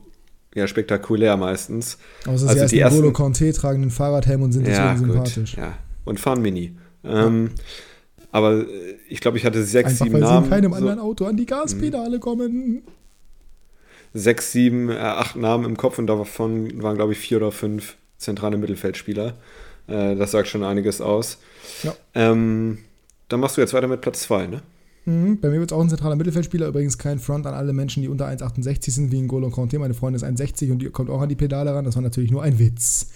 ja, 0.53 0.67
spektakulär 0.67 1.37
meistens. 1.37 1.97
Außer 2.25 2.49
also 2.49 2.67
sie 2.67 2.75
die 2.75 2.81
ersten 2.81 2.99
Golo 2.99 3.13
Conte 3.13 3.53
tragen 3.53 3.81
den 3.81 3.91
Fahrradhelm 3.91 4.41
und 4.41 4.51
sind 4.51 4.67
ja, 4.67 4.91
deswegen 4.91 5.13
sympathisch. 5.13 5.55
ja, 5.55 5.77
und 6.03 6.19
fahren 6.19 6.41
Mini. 6.41 6.75
Ähm, 7.05 7.51
ja. 7.55 7.63
Aber 8.33 8.67
äh, 8.67 8.95
ich 9.07 9.21
glaube, 9.21 9.37
ich 9.37 9.45
hatte 9.45 9.63
sechs, 9.63 9.91
Einfach, 9.91 10.05
sieben 10.05 10.15
weil 10.15 10.21
Namen. 10.21 10.43
Sie 10.43 10.45
in 10.45 10.49
keinem 10.49 10.71
so, 10.71 10.77
anderen 10.77 10.99
Auto 10.99 11.25
an 11.25 11.37
die 11.37 11.45
Gaspedale 11.45 12.19
kommen 12.19 12.81
sechs, 14.17 14.51
sieben, 14.51 14.89
äh, 14.89 14.97
acht 14.97 15.35
Namen 15.35 15.65
im 15.65 15.77
Kopf 15.77 15.99
und 15.99 16.07
davon 16.07 16.81
waren, 16.81 16.95
glaube 16.95 17.13
ich, 17.13 17.19
vier 17.19 17.37
oder 17.37 17.51
fünf 17.51 17.95
zentrale 18.17 18.57
Mittelfeldspieler. 18.57 19.35
Äh, 19.87 20.15
das 20.15 20.31
sagt 20.31 20.47
schon 20.47 20.63
einiges 20.63 21.01
aus. 21.01 21.37
Ja. 21.83 21.95
Ähm, 22.15 22.79
dann 23.29 23.39
machst 23.39 23.57
du 23.57 23.61
jetzt 23.61 23.73
weiter 23.73 23.87
mit 23.87 24.01
Platz 24.01 24.21
zwei, 24.21 24.47
ne? 24.47 24.61
Mhm, 25.05 25.39
bei 25.39 25.49
mir 25.49 25.59
wird 25.59 25.71
es 25.71 25.77
auch 25.77 25.81
ein 25.81 25.89
zentraler 25.89 26.17
Mittelfeldspieler, 26.17 26.67
übrigens 26.67 26.97
kein 26.97 27.19
Front 27.19 27.45
an 27.45 27.53
alle 27.53 27.71
Menschen, 27.71 28.03
die 28.03 28.09
unter 28.09 28.27
1,68 28.27 28.91
sind, 28.91 29.11
wie 29.11 29.19
in 29.19 29.29
Golo 29.29 29.49
Conte. 29.49 29.79
Meine 29.79 29.93
Freundin 29.93 30.21
ist 30.21 30.41
1,60 30.41 30.71
und 30.71 30.79
die 30.79 30.89
kommt 30.89 31.09
auch 31.09 31.21
an 31.21 31.29
die 31.29 31.35
Pedale 31.35 31.73
ran. 31.73 31.85
Das 31.85 31.95
war 31.95 32.01
natürlich 32.01 32.31
nur 32.31 32.43
ein 32.43 32.59
Witz. 32.59 33.07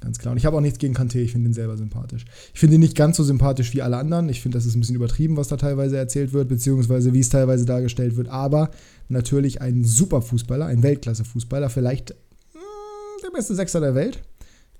Ganz 0.00 0.18
klar. 0.18 0.32
Und 0.32 0.38
ich 0.38 0.46
habe 0.46 0.56
auch 0.56 0.60
nichts 0.60 0.78
gegen 0.78 0.94
Kanté, 0.94 1.18
ich 1.20 1.32
finde 1.32 1.50
ihn 1.50 1.54
selber 1.54 1.76
sympathisch. 1.76 2.24
Ich 2.52 2.60
finde 2.60 2.76
ihn 2.76 2.80
nicht 2.80 2.96
ganz 2.96 3.16
so 3.16 3.24
sympathisch 3.24 3.72
wie 3.74 3.82
alle 3.82 3.96
anderen. 3.96 4.28
Ich 4.28 4.42
finde, 4.42 4.58
das 4.58 4.66
ist 4.66 4.74
ein 4.74 4.80
bisschen 4.80 4.96
übertrieben, 4.96 5.36
was 5.36 5.48
da 5.48 5.56
teilweise 5.56 5.96
erzählt 5.96 6.32
wird, 6.32 6.48
beziehungsweise 6.48 7.12
wie 7.12 7.20
es 7.20 7.28
teilweise 7.28 7.64
dargestellt 7.64 8.16
wird. 8.16 8.28
Aber 8.28 8.70
natürlich 9.08 9.60
ein 9.60 9.84
super 9.84 10.22
Fußballer, 10.22 10.66
ein 10.66 10.82
Weltklasse-Fußballer, 10.82 11.70
vielleicht 11.70 12.10
mh, 12.10 12.60
hm, 12.60 13.22
der 13.24 13.30
beste 13.30 13.54
Sechser 13.54 13.80
der 13.80 13.94
Welt. 13.94 14.22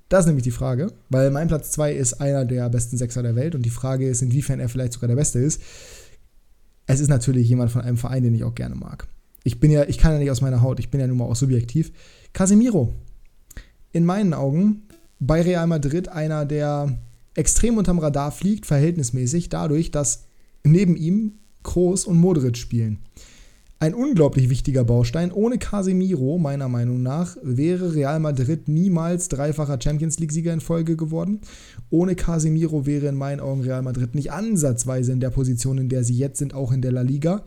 Das 0.09 0.21
ist 0.21 0.27
nämlich 0.27 0.45
die 0.45 0.51
Frage, 0.51 0.93
weil 1.09 1.31
mein 1.31 1.49
Platz 1.49 1.71
2 1.73 1.93
ist 1.95 2.15
einer 2.15 2.45
der 2.45 2.69
besten 2.69 2.97
Sechser 2.97 3.23
der 3.23 3.37
Welt 3.37 3.55
und 3.55 3.63
die 3.63 3.71
Frage 3.71 4.09
ist, 4.09 4.23
inwiefern 4.23 4.61
er 4.61 4.69
vielleicht 4.69 4.93
sogar 4.93 5.09
der 5.09 5.17
Beste 5.17 5.39
ist. 5.39 5.61
Es 6.87 7.01
ist 7.01 7.09
natürlich 7.09 7.49
jemand 7.49 7.71
von 7.71 7.81
einem 7.81 7.97
Verein, 7.97 8.23
den 8.23 8.35
ich 8.35 8.45
auch 8.45 8.55
gerne 8.55 8.75
mag. 8.75 9.09
Ich 9.43 9.61
bin 9.61 9.71
ja, 9.71 9.85
ich 9.85 9.99
kann 9.99 10.13
ja 10.13 10.19
nicht 10.19 10.31
aus 10.31 10.41
meiner 10.41 10.63
Haut, 10.63 10.79
ich 10.79 10.91
bin 10.91 11.01
ja 11.01 11.07
nun 11.07 11.19
mal 11.19 11.25
auch 11.25 11.37
subjektiv. 11.37 11.93
Casemiro. 12.33 12.93
In 13.93 14.05
meinen 14.05 14.35
Augen 14.35 14.83
bei 15.21 15.41
Real 15.41 15.67
Madrid 15.67 16.09
einer, 16.09 16.45
der 16.45 16.99
extrem 17.35 17.79
unterm 17.79 17.99
Radar 17.99 18.33
fliegt, 18.33 18.67
verhältnismäßig, 18.67 19.49
dadurch, 19.49 19.91
dass 19.91 20.25
neben 20.63 20.97
ihm 20.97 21.35
Kroos 21.63 22.05
und 22.05 22.19
Modric 22.19 22.57
spielen. 22.57 22.99
Ein 23.81 23.93
unglaublich 23.93 24.49
wichtiger 24.49 24.85
Baustein. 24.85 25.33
Ohne 25.33 25.59
Casemiro, 25.59 26.39
meiner 26.39 26.69
Meinung 26.69 27.03
nach, 27.03 27.37
wäre 27.43 27.95
Real 27.95 28.21
Madrid 28.21 28.69
niemals 28.69 29.29
dreifacher 29.29 29.79
Champions 29.83 30.19
League-Sieger 30.19 30.53
in 30.53 30.61
Folge 30.61 30.97
geworden. 30.97 31.41
Ohne 31.91 32.15
Casemiro 32.15 32.87
wäre 32.87 33.09
in 33.09 33.17
meinen 33.17 33.41
Augen 33.41 33.63
Real 33.63 33.83
Madrid 33.83 34.15
nicht 34.15 34.33
ansatzweise 34.33 35.13
in 35.13 35.21
der 35.21 35.31
Position, 35.31 35.79
in 35.79 35.89
der 35.89 36.05
sie 36.05 36.15
jetzt 36.15 36.39
sind, 36.39 36.55
auch 36.55 36.73
in 36.73 36.83
der 36.83 36.93
La 36.93 37.03
Liga. 37.03 37.45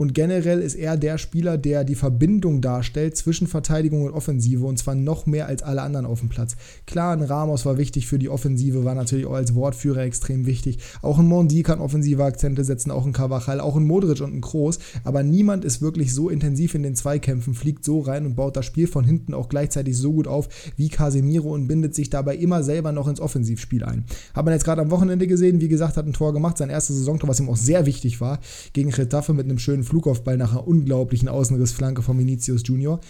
Und 0.00 0.14
generell 0.14 0.62
ist 0.62 0.76
er 0.76 0.96
der 0.96 1.18
Spieler, 1.18 1.58
der 1.58 1.84
die 1.84 1.94
Verbindung 1.94 2.62
darstellt 2.62 3.18
zwischen 3.18 3.46
Verteidigung 3.46 4.04
und 4.04 4.14
Offensive 4.14 4.64
und 4.64 4.78
zwar 4.78 4.94
noch 4.94 5.26
mehr 5.26 5.44
als 5.44 5.62
alle 5.62 5.82
anderen 5.82 6.06
auf 6.06 6.20
dem 6.20 6.30
Platz. 6.30 6.56
Klar, 6.86 7.12
ein 7.12 7.20
Ramos 7.22 7.66
war 7.66 7.76
wichtig 7.76 8.06
für 8.06 8.18
die 8.18 8.30
Offensive, 8.30 8.86
war 8.86 8.94
natürlich 8.94 9.26
auch 9.26 9.34
als 9.34 9.54
Wortführer 9.54 10.00
extrem 10.00 10.46
wichtig. 10.46 10.78
Auch 11.02 11.18
ein 11.18 11.26
Mondi 11.26 11.62
kann 11.62 11.80
offensive 11.80 12.24
Akzente 12.24 12.64
setzen, 12.64 12.90
auch 12.90 13.04
ein 13.04 13.12
Cavachal, 13.12 13.60
auch 13.60 13.76
ein 13.76 13.84
Modric 13.84 14.22
und 14.22 14.32
ein 14.32 14.40
Kroos. 14.40 14.78
Aber 15.04 15.22
niemand 15.22 15.66
ist 15.66 15.82
wirklich 15.82 16.14
so 16.14 16.30
intensiv 16.30 16.74
in 16.74 16.82
den 16.82 16.94
Zweikämpfen, 16.94 17.52
fliegt 17.52 17.84
so 17.84 18.00
rein 18.00 18.24
und 18.24 18.36
baut 18.36 18.56
das 18.56 18.64
Spiel 18.64 18.86
von 18.86 19.04
hinten 19.04 19.34
auch 19.34 19.50
gleichzeitig 19.50 19.98
so 19.98 20.14
gut 20.14 20.26
auf 20.26 20.48
wie 20.78 20.88
Casemiro 20.88 21.52
und 21.52 21.68
bindet 21.68 21.94
sich 21.94 22.08
dabei 22.08 22.36
immer 22.36 22.62
selber 22.62 22.92
noch 22.92 23.06
ins 23.06 23.20
Offensivspiel 23.20 23.84
ein. 23.84 24.06
Hat 24.32 24.46
man 24.46 24.54
jetzt 24.54 24.64
gerade 24.64 24.80
am 24.80 24.90
Wochenende 24.90 25.26
gesehen, 25.26 25.60
wie 25.60 25.68
gesagt, 25.68 25.98
hat 25.98 26.06
ein 26.06 26.14
Tor 26.14 26.32
gemacht, 26.32 26.56
sein 26.56 26.70
erstes 26.70 26.96
Saisontor, 26.96 27.28
was 27.28 27.38
ihm 27.38 27.50
auch 27.50 27.56
sehr 27.58 27.84
wichtig 27.84 28.22
war, 28.22 28.38
gegen 28.72 28.90
Retafe 28.90 29.34
mit 29.34 29.44
einem 29.44 29.58
schönen 29.58 29.89
Flugaufball 29.90 30.36
nach 30.36 30.52
einer 30.52 30.66
unglaublichen 30.66 31.28
Außenrissflanke 31.28 32.02
von 32.02 32.16
Vinicius 32.18 32.62
Junior. 32.64 33.00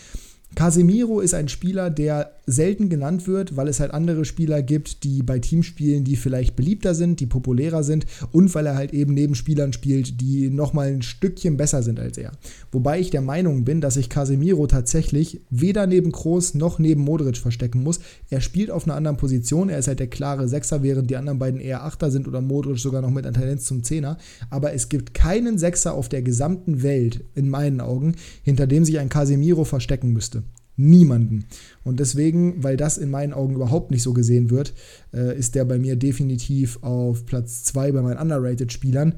Casemiro 0.61 1.21
ist 1.21 1.33
ein 1.33 1.49
Spieler, 1.49 1.89
der 1.89 2.33
selten 2.45 2.91
genannt 2.91 3.27
wird, 3.27 3.57
weil 3.57 3.67
es 3.69 3.81
halt 3.81 3.95
andere 3.95 4.27
Spieler 4.27 4.61
gibt, 4.61 5.05
die 5.05 5.23
bei 5.23 5.39
Teamspielen, 5.39 6.05
die 6.05 6.17
vielleicht 6.17 6.55
beliebter 6.55 6.95
sind, 6.95 7.21
die 7.21 7.27
populärer 7.27 7.83
sind 7.83 8.05
und 8.31 8.55
weil 8.55 8.67
er 8.67 8.75
halt 8.75 8.93
eben 8.93 9.15
neben 9.15 9.35
Spielern 9.35 9.73
spielt, 9.73 10.21
die 10.21 10.51
nochmal 10.51 10.89
ein 10.89 11.01
Stückchen 11.01 11.57
besser 11.57 11.83
sind 11.83 11.99
als 11.99 12.19
er. 12.19 12.33
Wobei 12.73 13.01
ich 13.01 13.09
der 13.09 13.23
Meinung 13.23 13.65
bin, 13.65 13.81
dass 13.81 13.95
sich 13.95 14.11
Casemiro 14.11 14.67
tatsächlich 14.67 15.41
weder 15.49 15.87
neben 15.87 16.13
Kroos 16.13 16.53
noch 16.53 16.79
neben 16.79 17.01
Modric 17.01 17.39
verstecken 17.39 17.83
muss. 17.83 18.01
Er 18.29 18.43
spielt 18.43 18.71
auf 18.71 18.85
einer 18.85 18.97
anderen 18.97 19.17
Position, 19.17 19.71
er 19.71 19.79
ist 19.79 19.89
halt 19.89 20.01
der 20.01 20.09
klare 20.09 20.47
Sechser, 20.47 20.83
während 20.83 21.09
die 21.09 21.17
anderen 21.17 21.39
beiden 21.39 21.61
eher 21.61 21.85
Achter 21.85 22.11
sind 22.11 22.29
oder 22.29 22.43
Modric 22.43 22.81
sogar 22.81 23.01
noch 23.01 23.11
mit 23.11 23.25
einer 23.25 23.39
Tendenz 23.39 23.65
zum 23.65 23.83
Zehner. 23.83 24.19
Aber 24.51 24.75
es 24.75 24.91
gibt 24.91 25.15
keinen 25.15 25.57
Sechser 25.57 25.95
auf 25.95 26.11
der 26.11 26.21
gesamten 26.21 26.83
Welt, 26.83 27.25
in 27.35 27.49
meinen 27.49 27.81
Augen, 27.81 28.17
hinter 28.43 28.67
dem 28.67 28.85
sich 28.85 28.99
ein 28.99 29.09
Casemiro 29.09 29.65
verstecken 29.65 30.13
müsste 30.13 30.43
niemanden. 30.81 31.45
Und 31.85 32.01
deswegen, 32.01 32.63
weil 32.63 32.77
das 32.77 32.99
in 32.99 33.11
meinen 33.11 33.33
Augen 33.33 33.55
überhaupt 33.55 33.91
nicht 33.91 34.03
so 34.03 34.13
gesehen 34.13 34.51
wird, 34.51 34.73
äh, 35.13 35.37
ist 35.39 35.55
der 35.55 35.65
bei 35.65 35.79
mir 35.79 35.97
definitiv 35.97 36.83
auf 36.83 37.27
Platz 37.27 37.65
2 37.65 37.93
bei 37.93 38.03
meinen 38.03 38.19
Underrated-Spielern. 38.19 39.15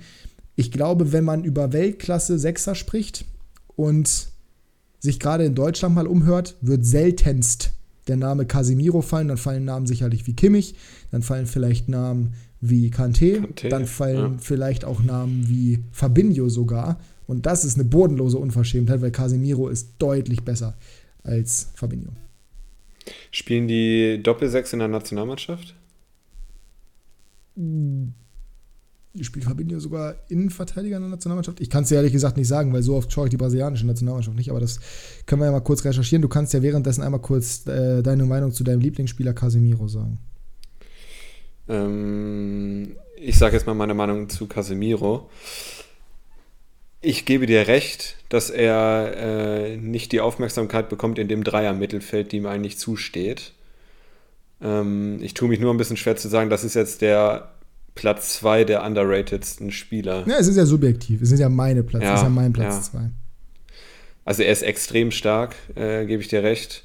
Ich 0.57 0.71
glaube, 0.71 1.13
wenn 1.13 1.25
man 1.25 1.45
über 1.45 1.73
Weltklasse 1.73 2.39
Sechser 2.39 2.75
spricht 2.75 3.25
und 3.77 4.29
sich 5.01 5.19
gerade 5.19 5.45
in 5.45 5.55
Deutschland 5.55 5.95
mal 5.95 6.07
umhört, 6.07 6.57
wird 6.61 6.85
seltenst 6.85 7.73
der 8.09 8.17
Name 8.17 8.47
Casimiro 8.47 9.03
fallen. 9.03 9.29
Dann 9.29 9.37
fallen 9.37 9.65
Namen 9.65 9.87
sicherlich 9.87 10.27
wie 10.27 10.35
Kimmich, 10.35 10.75
dann 11.11 11.23
fallen 11.23 11.47
vielleicht 11.47 11.89
Namen 11.89 12.35
wie 12.61 12.91
Kanté, 12.91 13.41
Kanté 13.41 13.69
dann 13.69 13.87
fallen 13.87 14.17
ja. 14.17 14.39
vielleicht 14.39 14.85
auch 14.85 15.03
Namen 15.03 15.49
wie 15.49 15.81
Fabinho 15.91 16.49
sogar. 16.49 16.99
Und 17.27 17.47
das 17.47 17.65
ist 17.65 17.77
eine 17.77 17.85
bodenlose 17.85 18.39
Unverschämtheit, 18.39 19.01
weil 19.01 19.11
Casimiro 19.11 19.69
ist 19.69 19.91
deutlich 19.99 20.43
besser 20.43 20.77
als 21.23 21.71
Fabinho. 21.75 22.13
Spielen 23.31 23.69
die 23.69 24.23
Doppelsechs 24.23 24.73
in 24.73 24.79
der 24.79 24.89
Nationalmannschaft? 24.89 25.75
Spielt 29.21 29.45
Fabinho 29.45 29.79
sogar 29.79 30.15
Innenverteidiger 30.29 30.97
in 30.97 31.03
der 31.03 31.11
Nationalmannschaft? 31.11 31.61
Ich 31.61 31.69
kann 31.69 31.83
es 31.83 31.91
dir 31.91 31.97
ehrlich 31.97 32.13
gesagt 32.13 32.37
nicht 32.37 32.49
sagen, 32.49 32.73
weil 32.73 32.83
so 32.83 32.97
oft 32.97 33.13
schaue 33.13 33.27
ich 33.27 33.31
die 33.31 33.37
brasilianische 33.37 33.87
Nationalmannschaft 33.87 34.37
nicht, 34.37 34.51
aber 34.51 34.61
das 34.61 34.81
können 35.27 35.43
wir 35.43 35.47
ja 35.47 35.53
mal 35.53 35.61
kurz 35.61 35.85
recherchieren. 35.85 36.23
Du 36.23 36.29
kannst 36.29 36.55
ja 36.55 36.63
währenddessen 36.63 37.03
einmal 37.03 37.21
kurz 37.21 37.67
äh, 37.67 38.03
deine 38.03 38.25
Meinung 38.25 38.53
zu 38.53 38.65
deinem 38.65 38.81
Lieblingsspieler 38.81 39.35
Casemiro 39.35 39.89
sagen. 39.89 40.19
Ähm, 41.69 42.97
ich 43.17 43.39
sage 43.39 43.55
jetzt 43.55 43.67
mal 43.67 43.75
meine 43.75 43.95
Meinung 43.95 44.29
zu 44.29 44.47
Casemiro. 44.47 45.29
Ich 47.03 47.25
gebe 47.25 47.47
dir 47.47 47.67
recht, 47.67 48.17
dass 48.29 48.49
er 48.49 49.15
äh, 49.17 49.77
nicht 49.77 50.13
die 50.13 50.21
Aufmerksamkeit 50.21 50.89
bekommt 50.89 51.19
in 51.19 51.29
dem 51.29 51.43
Dreier-Mittelfeld, 51.43 52.33
die 52.33 52.37
ihm 52.37 52.47
eigentlich 52.47 52.79
zusteht. 52.79 53.53
Ähm, 54.63 55.19
ich 55.21 55.35
tue 55.35 55.49
mich 55.49 55.59
nur 55.61 55.75
ein 55.75 55.77
bisschen 55.77 55.97
schwer 55.97 56.17
zu 56.17 56.29
sagen, 56.29 56.49
das 56.49 56.63
ist 56.63 56.75
jetzt 56.75 57.03
der 57.03 57.51
Platz 57.97 58.35
2 58.39 58.65
der 58.65 58.85
underratedsten 58.85 59.73
Spieler. 59.73 60.25
Ja, 60.27 60.37
es 60.39 60.47
ist 60.47 60.57
ja 60.57 60.65
subjektiv. 60.65 61.21
Es 61.21 61.33
ist 61.33 61.41
ja 61.41 61.49
meine 61.49 61.83
Platz. 61.83 62.05
Ja, 62.05 62.15
es 62.15 62.21
ist 62.21 62.25
ja 62.25 62.31
mein 62.31 62.53
Platz 62.53 62.91
2. 62.93 62.99
Ja. 62.99 63.11
Also 64.25 64.45
er 64.45 64.53
ist 64.53 64.63
extrem 64.63 65.11
stark, 65.11 65.57
äh, 65.75 66.07
gebe 66.07 66.23
ich 66.23 66.29
dir 66.29 66.45
recht. 66.45 66.85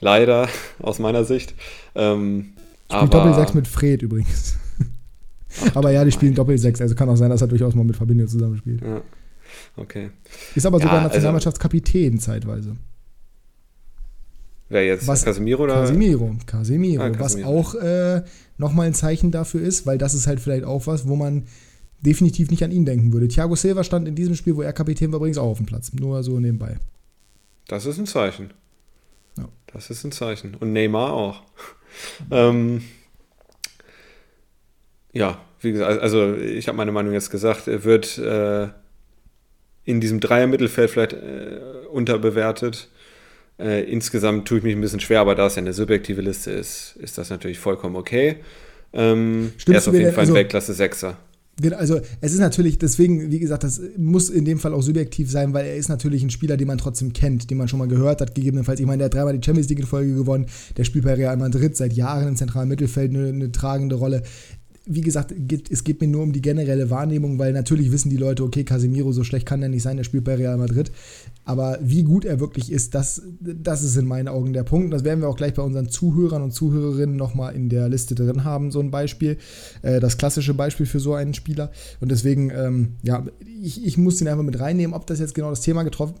Leider, 0.00 0.48
aus 0.80 0.98
meiner 0.98 1.24
Sicht. 1.24 1.54
Ähm, 1.94 2.54
Spielt 2.90 3.14
Doppel-6 3.14 3.54
mit 3.54 3.68
Fred 3.68 4.02
übrigens. 4.02 4.56
Ach, 5.66 5.70
aber 5.76 5.90
ja, 5.90 6.04
die 6.04 6.12
spielen 6.12 6.34
Doppel-6, 6.34 6.80
also 6.80 6.94
kann 6.94 7.08
auch 7.08 7.16
sein, 7.16 7.30
dass 7.30 7.42
er 7.42 7.48
durchaus 7.48 7.74
mal 7.74 7.84
mit 7.84 7.96
Fabinho 7.96 8.26
zusammenspielt. 8.26 8.80
Ja. 8.82 9.02
Okay. 9.76 10.10
Ist 10.54 10.66
aber 10.66 10.78
sogar 10.78 10.94
ja, 10.94 10.98
also 11.00 11.08
Nationalmannschaftskapitän 11.08 12.14
also, 12.14 12.24
zeitweise. 12.24 12.76
Wer 14.68 14.86
jetzt? 14.86 15.06
Was, 15.06 15.24
Casemiro 15.24 15.64
oder? 15.64 15.74
Casemiro. 15.74 16.34
Casemiro. 16.46 17.02
Ah, 17.02 17.12
was 17.18 17.42
auch 17.42 17.74
äh, 17.74 18.22
nochmal 18.56 18.86
ein 18.86 18.94
Zeichen 18.94 19.30
dafür 19.30 19.60
ist, 19.60 19.86
weil 19.86 19.98
das 19.98 20.14
ist 20.14 20.26
halt 20.26 20.40
vielleicht 20.40 20.64
auch 20.64 20.86
was, 20.86 21.06
wo 21.06 21.16
man 21.16 21.46
definitiv 22.00 22.50
nicht 22.50 22.64
an 22.64 22.70
ihn 22.70 22.84
denken 22.84 23.12
würde. 23.12 23.28
Thiago 23.28 23.54
Silva 23.54 23.84
stand 23.84 24.08
in 24.08 24.14
diesem 24.14 24.34
Spiel, 24.34 24.56
wo 24.56 24.62
er 24.62 24.72
Kapitän 24.72 25.12
war, 25.12 25.18
übrigens 25.18 25.38
auch 25.38 25.50
auf 25.50 25.58
dem 25.58 25.66
Platz. 25.66 25.92
Nur 25.92 26.22
so 26.22 26.40
nebenbei. 26.40 26.78
Das 27.68 27.86
ist 27.86 27.98
ein 27.98 28.06
Zeichen. 28.06 28.52
Ja. 29.38 29.48
Das 29.66 29.90
ist 29.90 30.04
ein 30.04 30.12
Zeichen. 30.12 30.54
Und 30.54 30.72
Neymar 30.72 31.12
auch. 31.12 31.42
ähm, 32.30 32.82
ja, 35.12 35.38
wie 35.60 35.72
gesagt, 35.72 36.00
also 36.00 36.34
ich 36.34 36.66
habe 36.68 36.76
meine 36.76 36.92
Meinung 36.92 37.12
jetzt 37.12 37.30
gesagt, 37.30 37.68
er 37.68 37.84
wird 37.84 38.18
äh, 38.18 38.68
in 39.84 40.00
diesem 40.00 40.20
Dreier-Mittelfeld 40.20 40.90
vielleicht 40.90 41.12
äh, 41.14 41.86
unterbewertet. 41.90 42.88
Äh, 43.58 43.84
insgesamt 43.84 44.48
tue 44.48 44.58
ich 44.58 44.64
mich 44.64 44.74
ein 44.74 44.80
bisschen 44.80 45.00
schwer, 45.00 45.20
aber 45.20 45.34
da 45.34 45.46
es 45.46 45.56
ja 45.56 45.62
eine 45.62 45.72
subjektive 45.72 46.20
Liste 46.20 46.50
ist, 46.50 46.96
ist 47.00 47.18
das 47.18 47.30
natürlich 47.30 47.58
vollkommen 47.58 47.96
okay. 47.96 48.36
Ähm, 48.92 49.52
er 49.66 49.76
ist 49.76 49.88
auf 49.88 49.94
jeden 49.94 50.06
Fall 50.06 50.14
ein 50.14 50.20
also, 50.20 50.34
Weltklasse 50.34 50.74
Sechser. 50.74 51.16
Also 51.76 52.00
es 52.20 52.32
ist 52.32 52.40
natürlich, 52.40 52.78
deswegen, 52.78 53.30
wie 53.30 53.38
gesagt, 53.38 53.62
das 53.62 53.80
muss 53.96 54.30
in 54.30 54.44
dem 54.46 54.58
Fall 54.58 54.72
auch 54.72 54.82
subjektiv 54.82 55.30
sein, 55.30 55.52
weil 55.52 55.66
er 55.66 55.76
ist 55.76 55.88
natürlich 55.88 56.22
ein 56.22 56.30
Spieler, 56.30 56.56
den 56.56 56.66
man 56.66 56.78
trotzdem 56.78 57.12
kennt, 57.12 57.50
den 57.50 57.58
man 57.58 57.68
schon 57.68 57.78
mal 57.78 57.88
gehört 57.88 58.22
hat, 58.22 58.34
gegebenenfalls. 58.34 58.80
Ich 58.80 58.86
meine, 58.86 58.98
der 58.98 59.04
hat 59.06 59.14
dreimal 59.14 59.36
die 59.36 59.44
Champions 59.44 59.68
League 59.68 59.80
in 59.80 59.86
Folge 59.86 60.14
gewonnen, 60.14 60.46
der 60.76 60.84
spielt 60.84 61.04
bei 61.04 61.14
Real 61.14 61.36
Madrid 61.36 61.76
seit 61.76 61.92
Jahren 61.92 62.28
im 62.28 62.36
zentralen 62.36 62.68
Mittelfeld 62.68 63.14
eine, 63.14 63.28
eine 63.28 63.52
tragende 63.52 63.96
Rolle 63.96 64.22
wie 64.84 65.00
gesagt, 65.00 65.32
es 65.70 65.84
geht 65.84 66.00
mir 66.00 66.08
nur 66.08 66.22
um 66.22 66.32
die 66.32 66.42
generelle 66.42 66.90
Wahrnehmung, 66.90 67.38
weil 67.38 67.52
natürlich 67.52 67.92
wissen 67.92 68.10
die 68.10 68.16
Leute, 68.16 68.42
okay, 68.42 68.64
Casemiro, 68.64 69.12
so 69.12 69.22
schlecht 69.22 69.46
kann 69.46 69.62
er 69.62 69.68
nicht 69.68 69.82
sein, 69.82 69.98
er 69.98 70.04
spielt 70.04 70.24
bei 70.24 70.34
Real 70.34 70.56
Madrid. 70.56 70.90
Aber 71.44 71.78
wie 71.80 72.02
gut 72.02 72.24
er 72.24 72.40
wirklich 72.40 72.70
ist, 72.72 72.94
das, 72.94 73.22
das 73.40 73.82
ist 73.84 73.96
in 73.96 74.06
meinen 74.06 74.28
Augen 74.28 74.52
der 74.52 74.64
Punkt. 74.64 74.92
Das 74.92 75.04
werden 75.04 75.20
wir 75.20 75.28
auch 75.28 75.36
gleich 75.36 75.54
bei 75.54 75.62
unseren 75.62 75.88
Zuhörern 75.88 76.42
und 76.42 76.52
Zuhörerinnen 76.52 77.16
nochmal 77.16 77.54
in 77.54 77.68
der 77.68 77.88
Liste 77.88 78.14
drin 78.14 78.44
haben, 78.44 78.70
so 78.70 78.80
ein 78.80 78.90
Beispiel. 78.90 79.38
Äh, 79.82 80.00
das 80.00 80.18
klassische 80.18 80.54
Beispiel 80.54 80.86
für 80.86 81.00
so 81.00 81.14
einen 81.14 81.34
Spieler. 81.34 81.70
Und 82.00 82.10
deswegen, 82.10 82.50
ähm, 82.50 82.88
ja, 83.02 83.24
ich, 83.62 83.84
ich 83.84 83.96
muss 83.98 84.16
den 84.16 84.28
einfach 84.28 84.44
mit 84.44 84.58
reinnehmen. 84.58 84.94
Ob 84.94 85.06
das 85.06 85.20
jetzt 85.20 85.34
genau 85.34 85.50
das 85.50 85.60
Thema 85.60 85.84
getroffen, 85.84 86.14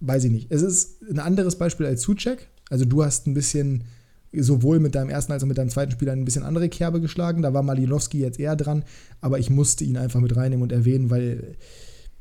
weiß 0.00 0.24
ich 0.24 0.30
nicht. 0.30 0.46
Es 0.50 0.62
ist 0.62 1.02
ein 1.08 1.18
anderes 1.18 1.56
Beispiel 1.56 1.86
als 1.86 2.02
Zucheck. 2.02 2.48
Also 2.70 2.84
du 2.84 3.04
hast 3.04 3.26
ein 3.26 3.34
bisschen 3.34 3.84
sowohl 4.32 4.78
mit 4.78 4.94
deinem 4.94 5.10
ersten 5.10 5.32
als 5.32 5.42
auch 5.42 5.48
mit 5.48 5.58
deinem 5.58 5.70
zweiten 5.70 5.92
Spieler 5.92 6.12
ein 6.12 6.24
bisschen 6.24 6.42
andere 6.42 6.68
Kerbe 6.68 7.00
geschlagen. 7.00 7.42
Da 7.42 7.54
war 7.54 7.62
Malinowski 7.62 8.18
jetzt 8.18 8.38
eher 8.38 8.56
dran, 8.56 8.84
aber 9.20 9.38
ich 9.38 9.50
musste 9.50 9.84
ihn 9.84 9.96
einfach 9.96 10.20
mit 10.20 10.36
reinnehmen 10.36 10.62
und 10.62 10.72
erwähnen, 10.72 11.10
weil, 11.10 11.56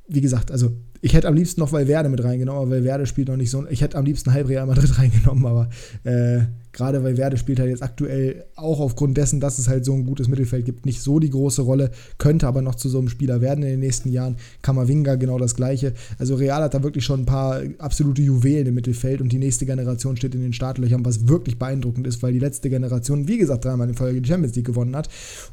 wie 0.08 0.22
gesagt, 0.22 0.52
also 0.52 0.72
ich 1.02 1.14
hätte 1.14 1.28
am 1.28 1.34
liebsten 1.34 1.62
noch 1.62 1.72
Valverde 1.72 2.10
mit 2.10 2.24
reingenommen, 2.24 2.62
aber 2.62 2.72
Valverde 2.72 3.06
spielt 3.06 3.28
noch 3.28 3.38
nicht 3.38 3.50
so. 3.50 3.66
Ich 3.70 3.82
hätte 3.82 3.98
am 3.98 4.06
liebsten 4.06 4.34
halb 4.34 4.48
Real 4.48 4.66
Madrid 4.66 4.98
reingenommen, 4.98 5.46
aber 5.46 5.70
äh, 6.04 6.42
gerade 6.78 7.04
Valverde 7.04 7.38
spielt 7.38 7.60
halt 7.60 7.72
jetzt 7.72 7.82
aktuell 7.82 8.46
auch 8.56 8.80
aufgrund 8.80 9.18
dessen, 9.18 9.40
dass 9.40 9.58
es 9.58 9.68
halt 9.68 9.84
so 9.84 9.94
ein 9.94 10.06
gutes 10.06 10.28
Mittelfeld 10.28 10.64
gibt, 10.64 10.86
nicht 10.86 11.02
so 11.02 11.18
die 11.20 11.32
große 11.32 11.64
Rolle, 11.64 11.90
könnte 12.20 12.48
aber 12.48 12.62
noch 12.62 12.76
zu 12.76 12.88
so 12.88 13.00
einem 13.00 13.10
Spieler 13.10 13.42
werden 13.42 13.64
in 13.64 13.72
den 13.72 13.80
nächsten 13.80 14.10
Jahren. 14.10 14.36
Kamavinga 14.62 15.16
genau 15.16 15.40
das 15.40 15.56
gleiche. 15.56 15.94
Also 16.20 16.36
Real 16.36 16.62
hat 16.62 16.76
da 16.76 16.84
wirklich 16.84 17.04
schon 17.04 17.22
ein 17.22 17.26
paar 17.26 17.62
absolute 17.80 18.22
Juwelen 18.22 18.68
im 18.68 18.76
Mittelfeld 18.76 19.22
und 19.22 19.32
die 19.32 19.40
nächste 19.40 19.66
Generation 19.66 20.18
steht 20.18 20.36
in 20.36 20.42
den 20.42 20.54
Startlöchern, 20.54 21.04
was 21.04 21.28
wirklich 21.28 21.58
beeindruckend 21.58 22.06
ist, 22.06 22.22
weil 22.22 22.34
die 22.34 22.40
letzte 22.40 22.70
Generation, 22.70 23.28
wie 23.28 23.40
gesagt, 23.40 23.66
dreimal 23.66 23.90
in 23.90 23.96
Folge 23.96 24.22
die 24.22 24.30
Champions 24.30 24.56
League 24.56 24.68
gewonnen 24.68 24.96
hat. 24.96 25.10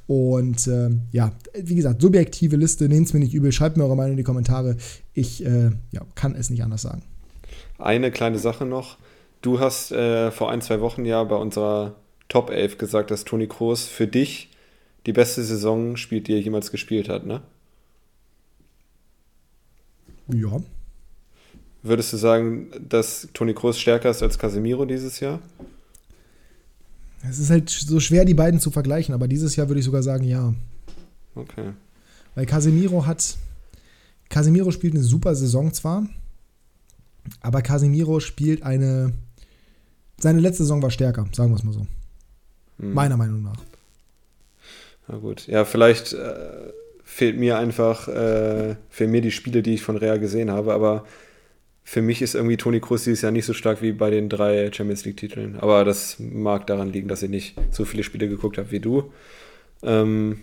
Und 0.07 0.67
äh, 0.67 0.91
ja, 1.11 1.33
wie 1.59 1.75
gesagt, 1.75 2.03
subjektive 2.03 2.57
Liste, 2.57 2.87
nehmt 2.87 3.07
es 3.07 3.15
mir 3.15 3.21
nicht 3.21 3.33
übel, 3.33 3.51
schreibt 3.51 3.79
mir 3.79 3.85
eure 3.85 3.97
Meinung 3.97 4.13
in 4.13 4.19
die 4.19 4.25
Kommentare. 4.25 4.77
Ich 5.15 5.45
äh, 5.45 5.71
ja, 5.93 6.03
kann 6.15 6.35
es 6.35 6.51
nicht 6.51 6.63
anders 6.63 6.83
sagen. 6.83 7.03
Eine 7.79 8.11
kleine 8.11 8.39
Sache 8.39 8.67
noch. 8.67 8.99
Du 9.43 9.61
hast 9.61 9.93
äh, 9.93 10.31
vor 10.31 10.51
ein, 10.51 10.61
zwei 10.61 10.81
Wochen 10.81 11.05
ja 11.05 11.23
bei 11.25 11.37
unserer 11.37 11.95
Top 12.29 12.51
11 12.51 12.79
gesagt, 12.79 13.11
dass 13.11 13.25
Toni 13.25 13.47
Kroos 13.47 13.87
für 13.87 14.07
dich 14.07 14.51
die 15.07 15.13
beste 15.13 15.45
Saison 15.45 15.97
spielt, 15.97 16.29
die 16.29 16.33
er 16.33 16.41
jemals 16.41 16.71
gespielt 16.71 17.09
hat, 17.09 17.27
ne? 17.27 17.43
Ja. 20.29 20.61
Würdest 21.83 22.15
du 22.15 22.17
sagen, 22.17 22.71
dass 22.89 23.29
Toni 23.35 23.53
Kroos 23.53 23.79
stärker 23.79 24.11
ist 24.11 24.23
als 24.23 24.39
Casemiro 24.39 24.87
dieses 24.87 25.21
Jahr? 25.21 25.41
Es 27.29 27.39
ist 27.39 27.51
halt 27.51 27.69
so 27.69 28.01
schwer, 28.01 28.25
die 28.25 28.35
beiden 28.35 28.61
zu 28.61 28.71
vergleichen, 28.71 29.15
aber 29.15 29.29
dieses 29.29 29.57
Jahr 29.57 29.69
würde 29.69 29.81
ich 29.81 29.85
sogar 29.85 30.03
sagen, 30.03 30.25
ja. 30.25 30.55
Okay. 31.35 31.73
Weil 32.35 32.47
Casemiro 32.47 33.07
hat 33.07 33.37
Casemiro 34.29 34.71
spielt 34.71 34.95
eine 34.95 35.03
super 35.03 35.35
Saison 35.35 35.73
zwar, 35.73 36.07
aber 37.41 37.63
Casemiro 37.63 38.21
spielt 38.21 38.63
eine. 38.63 39.13
Seine 40.19 40.41
letzte 40.41 40.63
Saison 40.63 40.83
war 40.83 40.91
stärker, 40.91 41.27
sagen 41.33 41.51
wir 41.51 41.57
es 41.57 41.65
mal 41.65 41.73
so. 41.73 41.87
Hm. 42.79 42.95
Meiner 42.95 43.17
Meinung 43.17 43.43
nach. 43.43 43.57
Na 45.09 45.19
gut. 45.19 45.47
Ja, 45.47 45.65
vielleicht 45.65 46.13
äh, 46.13 46.73
fehlt 47.05 47.39
mir 47.39 47.59
einfach, 47.59 48.09
äh, 48.09 48.77
fehlen 48.89 49.11
mir 49.11 49.21
die 49.21 49.31
Spiele, 49.31 49.63
die 49.63 49.75
ich 49.75 49.83
von 49.83 49.97
Real 49.97 50.19
gesehen 50.19 50.51
habe, 50.51 50.73
aber 50.73 51.05
für 51.85 52.01
mich 52.01 52.23
ist 52.23 52.35
irgendwie 52.35 52.57
Toni 52.57 52.81
Kroos 52.81 53.05
dieses 53.05 53.21
Jahr 53.21 53.33
nicht 53.33 53.45
so 53.45 53.53
stark 53.53 53.83
wie 53.83 53.93
bei 53.93 54.09
den 54.09 54.31
drei 54.31 54.73
Champions 54.73 55.05
League-Titeln. 55.05 55.57
Aber 55.61 55.85
das 55.85 56.17
mag 56.19 56.67
daran 56.67 56.91
liegen, 56.91 57.09
dass 57.09 57.23
ich 57.23 57.29
nicht 57.29 57.57
so 57.71 57.85
viele 57.85 58.03
Spiele 58.03 58.29
geguckt 58.29 58.57
habe 58.57 58.71
wie 58.71 58.81
du. 58.81 59.13
Ähm, 59.83 60.41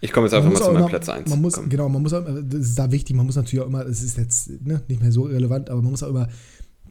ich 0.00 0.12
komme 0.12 0.26
jetzt 0.26 0.34
einfach 0.34 0.50
mal 0.50 0.62
zu 0.62 0.72
meinem 0.72 0.86
Platz 0.86 1.08
1. 1.08 1.28
Man 1.28 1.40
muss, 1.40 1.60
genau, 1.68 1.88
man 1.88 2.02
muss 2.02 2.12
auch, 2.12 2.24
das 2.24 2.60
ist 2.60 2.78
da 2.78 2.90
wichtig, 2.90 3.16
man 3.16 3.26
muss 3.26 3.36
natürlich 3.36 3.62
auch 3.62 3.68
immer, 3.68 3.84
das 3.84 4.02
ist 4.02 4.16
jetzt 4.16 4.50
ne, 4.64 4.82
nicht 4.88 5.02
mehr 5.02 5.12
so 5.12 5.22
relevant, 5.22 5.70
aber 5.70 5.82
man 5.82 5.90
muss 5.90 6.02
auch 6.02 6.08
immer 6.08 6.28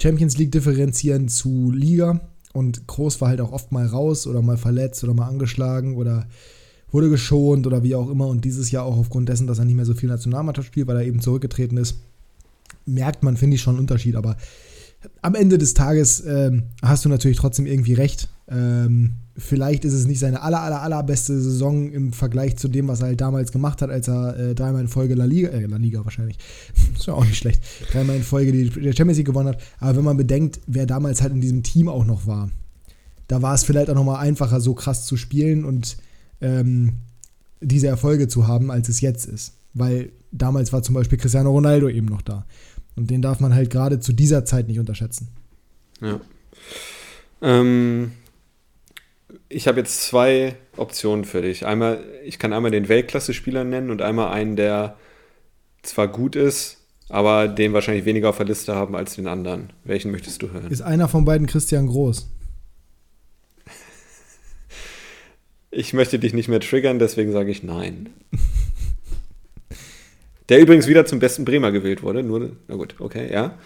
Champions 0.02 0.38
League 0.38 0.52
differenzieren 0.52 1.28
zu 1.28 1.72
Liga. 1.72 2.22
Und 2.54 2.88
Groß 2.88 3.22
war 3.22 3.30
halt 3.30 3.42
auch 3.42 3.52
oft 3.52 3.72
mal 3.72 3.86
raus 3.86 4.26
oder 4.26 4.42
mal 4.42 4.58
verletzt 4.58 5.04
oder 5.04 5.14
mal 5.14 5.28
angeschlagen 5.28 5.96
oder 5.96 6.28
wurde 6.92 7.10
geschont 7.10 7.68
oder 7.68 7.84
wie 7.84 7.96
auch 7.96 8.10
immer. 8.10 8.28
Und 8.28 8.46
dieses 8.46 8.72
Jahr 8.72 8.86
auch 8.86 8.98
aufgrund 8.98 9.30
dessen, 9.30 9.48
dass 9.48 9.60
er 9.60 9.66
nicht 9.66 9.76
mehr 9.76 9.86
so 9.86 9.94
viel 9.94 10.10
Nationalmannschaft 10.10 10.68
spielt, 10.68 10.88
weil 10.88 10.98
er 10.98 11.06
eben 11.06 11.22
zurückgetreten 11.22 11.78
ist, 11.78 12.00
merkt 12.86 13.24
man, 13.24 13.38
finde 13.38 13.56
ich, 13.56 13.62
schon 13.62 13.76
einen 13.76 13.82
Unterschied. 13.82 14.16
Aber 14.16 14.36
am 15.22 15.36
Ende 15.36 15.58
des 15.58 15.74
Tages 15.74 16.24
ähm, 16.26 16.64
hast 16.82 17.06
du 17.06 17.10
natürlich 17.10 17.38
trotzdem 17.38 17.66
irgendwie 17.66 17.94
recht. 17.94 18.30
Ähm, 18.50 19.16
vielleicht 19.40 19.86
ist 19.86 19.94
es 19.94 20.06
nicht 20.06 20.20
seine 20.20 20.42
aller, 20.42 20.62
aller, 20.62 20.82
allerbeste 20.82 21.40
Saison 21.40 21.92
im 21.92 22.14
Vergleich 22.14 22.58
zu 22.58 22.68
dem, 22.68 22.88
was 22.88 23.02
er 23.02 23.08
halt 23.08 23.22
damals 23.22 23.52
gemacht 23.52 23.82
hat, 23.82 23.90
als 23.90 24.08
er 24.08 24.38
äh, 24.38 24.56
dreimal 24.56 24.82
in 24.82 24.88
Folge 24.88 25.16
La 25.16 25.26
Liga, 25.26 25.50
äh, 25.50 25.66
La 25.66 25.78
Liga 25.78 26.04
wahrscheinlich, 26.04 26.38
ist 26.96 27.08
ja 27.08 27.14
auch 27.14 27.26
nicht 27.26 27.38
schlecht, 27.38 27.64
dreimal 27.92 28.18
in 28.18 28.24
Folge 28.24 28.52
die, 28.52 28.70
die 28.70 28.94
Champions 28.94 29.18
League 29.18 29.28
gewonnen 29.28 29.50
hat. 29.50 29.62
Aber 29.80 29.98
wenn 29.98 30.04
man 30.04 30.18
bedenkt, 30.18 30.60
wer 30.68 30.86
damals 30.86 31.22
halt 31.22 31.34
in 31.34 31.42
diesem 31.42 31.64
Team 31.64 31.88
auch 31.88 32.06
noch 32.06 32.28
war, 32.28 32.50
da 33.28 33.42
war 33.42 33.54
es 33.54 33.64
vielleicht 33.64 33.90
auch 33.90 33.96
nochmal 33.96 34.26
einfacher, 34.26 34.60
so 34.60 34.74
krass 34.74 35.06
zu 35.06 35.16
spielen 35.16 35.64
und 35.64 35.98
ähm, 36.42 36.94
diese 37.62 37.88
Erfolge 37.88 38.28
zu 38.28 38.48
haben, 38.48 38.72
als 38.72 38.90
es 38.90 39.02
jetzt 39.02 39.26
ist. 39.26 39.54
Weil 39.74 40.12
damals 40.32 40.74
war 40.74 40.84
zum 40.84 40.96
Beispiel 40.96 41.18
Cristiano 41.18 41.52
Ronaldo 41.52 41.90
eben 41.90 42.08
noch 42.08 42.22
da. 42.22 42.46
Und 42.96 43.10
den 43.10 43.22
darf 43.22 43.40
man 43.40 43.54
halt 43.54 43.70
gerade 43.70 44.00
zu 44.00 44.14
dieser 44.14 44.46
Zeit 44.46 44.68
nicht 44.68 44.80
unterschätzen. 44.80 45.30
Ja. 46.02 46.20
Ähm, 47.42 48.12
ich 49.50 49.68
habe 49.68 49.80
jetzt 49.80 50.04
zwei 50.04 50.56
Optionen 50.78 51.26
für 51.26 51.42
dich. 51.42 51.66
Einmal, 51.66 52.04
ich 52.24 52.38
kann 52.38 52.54
einmal 52.54 52.72
den 52.72 52.88
Weltklasse-Spieler 52.88 53.64
nennen 53.64 53.90
und 53.90 54.02
einmal 54.02 54.32
einen, 54.32 54.56
der 54.56 54.96
zwar 55.82 56.08
gut 56.08 56.36
ist, 56.36 56.78
aber 57.10 57.48
den 57.48 57.74
wahrscheinlich 57.74 58.06
weniger 58.06 58.30
auf 58.30 58.38
der 58.38 58.46
Liste 58.46 58.76
haben 58.76 58.96
als 58.96 59.16
den 59.16 59.28
anderen. 59.28 59.74
Welchen 59.84 60.12
möchtest 60.12 60.44
du 60.44 60.52
hören? 60.52 60.70
Ist 60.70 60.82
einer 60.82 61.08
von 61.08 61.26
beiden 61.26 61.48
Christian 61.48 61.88
Groß? 61.88 62.30
Ich 65.72 65.94
möchte 65.94 66.20
dich 66.20 66.34
nicht 66.34 66.48
mehr 66.48 66.60
triggern, 66.60 67.00
deswegen 67.00 67.32
sage 67.32 67.52
ich 67.52 67.64
nein. 67.64 68.10
Der 70.50 70.60
übrigens 70.60 70.88
wieder 70.88 71.06
zum 71.06 71.20
besten 71.20 71.46
Bremer 71.46 71.72
gewählt 71.72 72.02
wurde. 72.02 72.24
Nur, 72.24 72.56
na 72.68 72.76
gut, 72.76 72.96
okay, 73.00 73.32
ja. 73.32 73.58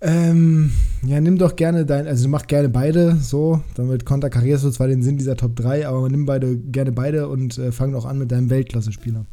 Ähm, 0.00 0.70
ja, 1.04 1.20
nimm 1.20 1.38
doch 1.38 1.56
gerne 1.56 1.84
dein, 1.84 2.06
also 2.06 2.28
mach 2.28 2.46
gerne 2.46 2.68
beide 2.68 3.16
so, 3.16 3.62
damit 3.74 4.04
konterkarierst 4.04 4.64
du 4.64 4.70
zwar 4.70 4.86
den 4.86 5.02
Sinn 5.02 5.16
dieser 5.16 5.36
Top 5.36 5.56
3, 5.56 5.88
aber 5.88 6.08
nimm 6.08 6.24
beide 6.24 6.56
gerne 6.56 6.92
beide 6.92 7.28
und 7.28 7.58
äh, 7.58 7.72
fang 7.72 7.92
doch 7.92 8.04
an 8.04 8.18
mit 8.18 8.30
deinem 8.30 8.48
Weltklasse-Spieler. 8.48 9.26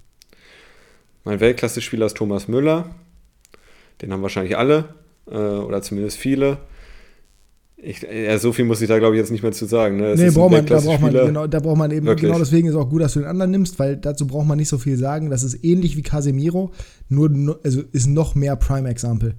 Mein 1.24 1.40
Weltklasse-Spieler 1.40 2.08
ist 2.08 2.18
Thomas 2.18 2.48
Müller. 2.48 2.96
Den 4.02 4.12
haben 4.12 4.24
wahrscheinlich 4.24 4.58
alle 4.58 4.86
äh, 5.28 5.36
oder 5.36 5.82
zumindest 5.84 6.18
viele. 6.18 6.58
Ich, 7.78 8.02
ja, 8.02 8.38
so 8.40 8.52
viel 8.52 8.66
muss 8.66 8.82
ich 8.82 8.88
da, 8.88 8.98
glaube 8.98 9.16
ich, 9.16 9.20
jetzt 9.20 9.32
nicht 9.32 9.44
mehr 9.44 9.52
zu 9.52 9.66
sagen. 9.66 9.98
Ne? 9.98 10.16
Nee, 10.16 10.32
braucht 10.32 10.52
man, 10.52 10.66
da, 10.66 10.80
braucht 10.80 11.02
man, 11.02 11.14
genau, 11.14 11.46
da 11.46 11.60
braucht 11.60 11.78
man 11.78 11.92
eben, 11.92 12.08
Wirklich? 12.08 12.28
genau 12.28 12.40
deswegen 12.40 12.68
ist 12.68 12.74
es 12.74 12.80
auch 12.80 12.90
gut, 12.90 13.02
dass 13.02 13.14
du 13.14 13.20
den 13.20 13.28
anderen 13.28 13.52
nimmst, 13.52 13.78
weil 13.78 13.98
dazu 13.98 14.26
braucht 14.26 14.48
man 14.48 14.58
nicht 14.58 14.70
so 14.70 14.80
viel 14.80 14.98
sagen. 14.98 15.30
Das 15.30 15.44
ist 15.44 15.64
ähnlich 15.64 15.96
wie 15.96 16.02
Casemiro, 16.02 16.72
nur 17.10 17.60
also 17.64 17.84
ist 17.92 18.08
noch 18.08 18.34
mehr 18.34 18.56
Prime-Example. 18.56 19.36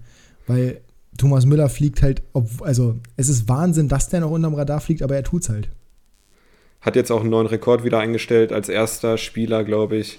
Weil 0.47 0.81
Thomas 1.17 1.47
Müller 1.47 1.69
fliegt 1.69 2.03
halt, 2.03 2.23
ob, 2.33 2.63
also 2.63 2.97
es 3.17 3.29
ist 3.29 3.49
Wahnsinn, 3.49 3.89
dass 3.89 4.09
der 4.09 4.21
noch 4.21 4.31
unterm 4.31 4.55
Radar 4.55 4.81
fliegt, 4.81 5.03
aber 5.03 5.17
er 5.17 5.25
tut's 5.25 5.49
halt. 5.49 5.69
Hat 6.81 6.97
jetzt 6.97 7.11
auch 7.11 7.21
einen 7.21 7.31
neuen 7.31 7.47
Rekord 7.47 7.85
wieder 7.85 7.99
eingestellt, 7.99 8.53
als 8.53 8.69
erster 8.69 9.19
Spieler, 9.19 9.65
glaube 9.65 9.97
ich, 9.97 10.19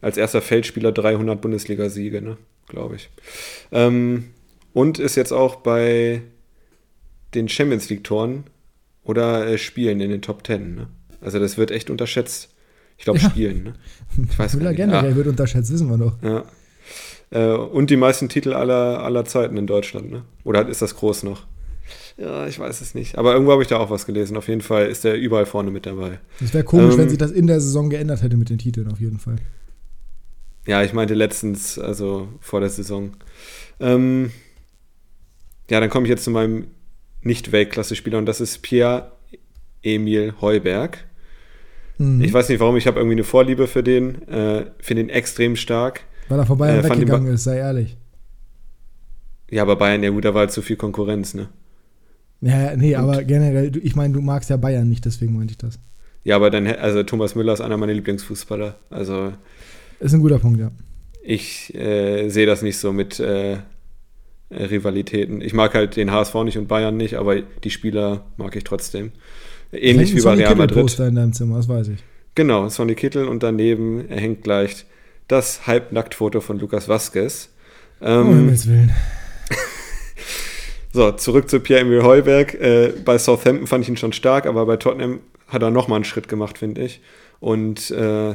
als 0.00 0.16
erster 0.16 0.42
Feldspieler 0.42 0.92
300 0.92 1.40
Bundesliga-Siege, 1.40 2.22
ne? 2.22 2.36
glaube 2.70 2.96
ich. 2.96 3.10
Ähm, 3.70 4.30
und 4.72 4.98
ist 4.98 5.16
jetzt 5.16 5.32
auch 5.32 5.56
bei 5.56 6.22
den 7.34 7.48
Champions 7.48 7.90
League-Toren 7.90 8.44
oder 9.04 9.46
äh, 9.46 9.58
Spielen 9.58 10.00
in 10.00 10.10
den 10.10 10.22
Top 10.22 10.44
Ten. 10.44 10.74
Ne? 10.74 10.86
Also 11.20 11.38
das 11.38 11.58
wird 11.58 11.70
echt 11.70 11.90
unterschätzt. 11.90 12.48
Ich 12.96 13.04
glaube, 13.04 13.18
ja. 13.18 13.30
Spielen. 13.30 13.62
Ne? 13.64 13.74
Ich 14.30 14.38
weiß 14.38 14.54
Müller 14.54 14.74
generell 14.74 15.10
ja. 15.10 15.16
wird 15.16 15.26
unterschätzt, 15.26 15.72
wissen 15.72 15.88
wir 15.88 15.98
doch. 15.98 16.22
Ja. 16.22 16.44
Äh, 17.30 17.52
und 17.52 17.90
die 17.90 17.96
meisten 17.96 18.28
Titel 18.28 18.52
aller, 18.52 19.02
aller 19.02 19.24
Zeiten 19.24 19.56
in 19.56 19.66
Deutschland. 19.66 20.10
Ne? 20.10 20.24
Oder 20.44 20.68
ist 20.68 20.82
das 20.82 20.96
groß 20.96 21.22
noch? 21.22 21.46
Ja, 22.16 22.46
ich 22.46 22.58
weiß 22.58 22.80
es 22.80 22.94
nicht. 22.94 23.18
Aber 23.18 23.32
irgendwo 23.32 23.52
habe 23.52 23.62
ich 23.62 23.68
da 23.68 23.78
auch 23.78 23.90
was 23.90 24.06
gelesen. 24.06 24.36
Auf 24.36 24.48
jeden 24.48 24.60
Fall 24.60 24.86
ist 24.86 25.04
er 25.04 25.14
überall 25.14 25.46
vorne 25.46 25.70
mit 25.70 25.86
dabei. 25.86 26.20
Es 26.42 26.52
wäre 26.52 26.64
komisch, 26.64 26.94
ähm, 26.94 27.00
wenn 27.00 27.08
sich 27.08 27.18
das 27.18 27.30
in 27.30 27.46
der 27.46 27.60
Saison 27.60 27.90
geändert 27.90 28.22
hätte 28.22 28.36
mit 28.36 28.50
den 28.50 28.58
Titeln, 28.58 28.90
auf 28.90 29.00
jeden 29.00 29.18
Fall. 29.18 29.36
Ja, 30.66 30.82
ich 30.82 30.92
meinte 30.92 31.14
letztens, 31.14 31.78
also 31.78 32.28
vor 32.40 32.60
der 32.60 32.68
Saison. 32.68 33.12
Ähm, 33.80 34.30
ja, 35.70 35.80
dann 35.80 35.88
komme 35.88 36.06
ich 36.06 36.10
jetzt 36.10 36.24
zu 36.24 36.30
meinem 36.30 36.66
nicht-Weltklasse-Spieler 37.22 38.18
und 38.18 38.26
das 38.26 38.40
ist 38.40 38.58
Pierre 38.58 39.12
Emil 39.82 40.34
Heuberg. 40.40 40.98
Mhm. 41.98 42.22
Ich 42.22 42.32
weiß 42.32 42.48
nicht 42.48 42.60
warum, 42.60 42.76
ich 42.76 42.86
habe 42.86 42.98
irgendwie 42.98 43.14
eine 43.14 43.24
Vorliebe 43.24 43.66
für 43.66 43.82
den, 43.82 44.26
äh, 44.28 44.66
finde 44.80 45.02
ihn 45.04 45.08
extrem 45.08 45.56
stark. 45.56 46.02
Weil 46.30 46.38
er 46.38 46.46
vorbei 46.46 46.78
äh, 46.78 46.84
weggegangen 46.84 47.34
ist, 47.34 47.42
sei 47.44 47.58
ehrlich. 47.58 47.96
Ja, 49.50 49.62
aber 49.62 49.74
Bayern, 49.74 50.04
ja 50.04 50.10
gut, 50.10 50.24
da 50.24 50.32
war 50.32 50.42
halt 50.42 50.52
zu 50.52 50.62
viel 50.62 50.76
Konkurrenz, 50.76 51.34
ne? 51.34 51.48
Ja, 52.40 52.76
nee, 52.76 52.94
und, 52.94 53.02
aber 53.02 53.24
generell, 53.24 53.72
ich 53.82 53.96
meine, 53.96 54.14
du 54.14 54.20
magst 54.20 54.48
ja 54.48 54.56
Bayern 54.56 54.88
nicht, 54.88 55.04
deswegen 55.04 55.36
meinte 55.36 55.52
ich 55.52 55.58
das. 55.58 55.80
Ja, 56.22 56.36
aber 56.36 56.50
dann, 56.50 56.68
also 56.68 57.02
Thomas 57.02 57.34
Müller 57.34 57.52
ist 57.52 57.60
einer 57.60 57.76
meiner 57.76 57.94
Lieblingsfußballer. 57.94 58.76
Also. 58.90 59.32
Ist 59.98 60.14
ein 60.14 60.20
guter 60.20 60.38
Punkt, 60.38 60.60
ja. 60.60 60.70
Ich 61.20 61.74
äh, 61.74 62.28
sehe 62.28 62.46
das 62.46 62.62
nicht 62.62 62.78
so 62.78 62.92
mit 62.92 63.18
äh, 63.18 63.58
Rivalitäten. 64.52 65.40
Ich 65.40 65.52
mag 65.52 65.74
halt 65.74 65.96
den 65.96 66.12
HSV 66.12 66.34
nicht 66.44 66.58
und 66.58 66.68
Bayern 66.68 66.96
nicht, 66.96 67.16
aber 67.16 67.40
die 67.40 67.70
Spieler 67.70 68.24
mag 68.36 68.54
ich 68.54 68.62
trotzdem. 68.62 69.10
Ähnlich 69.72 70.14
wie 70.14 70.22
bei 70.22 70.34
Real 70.34 70.54
Madrid. 70.54 70.80
Poster 70.80 71.08
in 71.08 71.16
deinem 71.16 71.32
Zimmer, 71.32 71.56
das 71.56 71.68
weiß 71.68 71.88
ich. 71.88 72.04
Genau, 72.36 72.68
Sonny 72.68 72.94
Kittel 72.94 73.26
und 73.26 73.42
daneben 73.42 74.06
hängt 74.08 74.42
gleich 74.42 74.86
das 75.30 75.66
Halbnacktfoto 75.66 76.40
von 76.40 76.58
Lukas 76.58 76.88
Vasquez. 76.88 77.50
Ähm, 78.00 78.26
oh, 78.26 78.30
Himmels 78.30 78.68
Willen. 78.68 78.92
so, 80.92 81.12
zurück 81.12 81.48
zu 81.48 81.60
Pierre-Emil 81.60 82.02
Heuberg. 82.02 82.54
Äh, 82.54 82.92
bei 83.04 83.18
Southampton 83.18 83.66
fand 83.66 83.84
ich 83.84 83.90
ihn 83.90 83.96
schon 83.96 84.12
stark, 84.12 84.46
aber 84.46 84.66
bei 84.66 84.76
Tottenham 84.76 85.20
hat 85.48 85.62
er 85.62 85.70
nochmal 85.70 85.96
einen 85.96 86.04
Schritt 86.04 86.28
gemacht, 86.28 86.58
finde 86.58 86.82
ich. 86.82 87.00
Und 87.38 87.90
äh, 87.90 88.34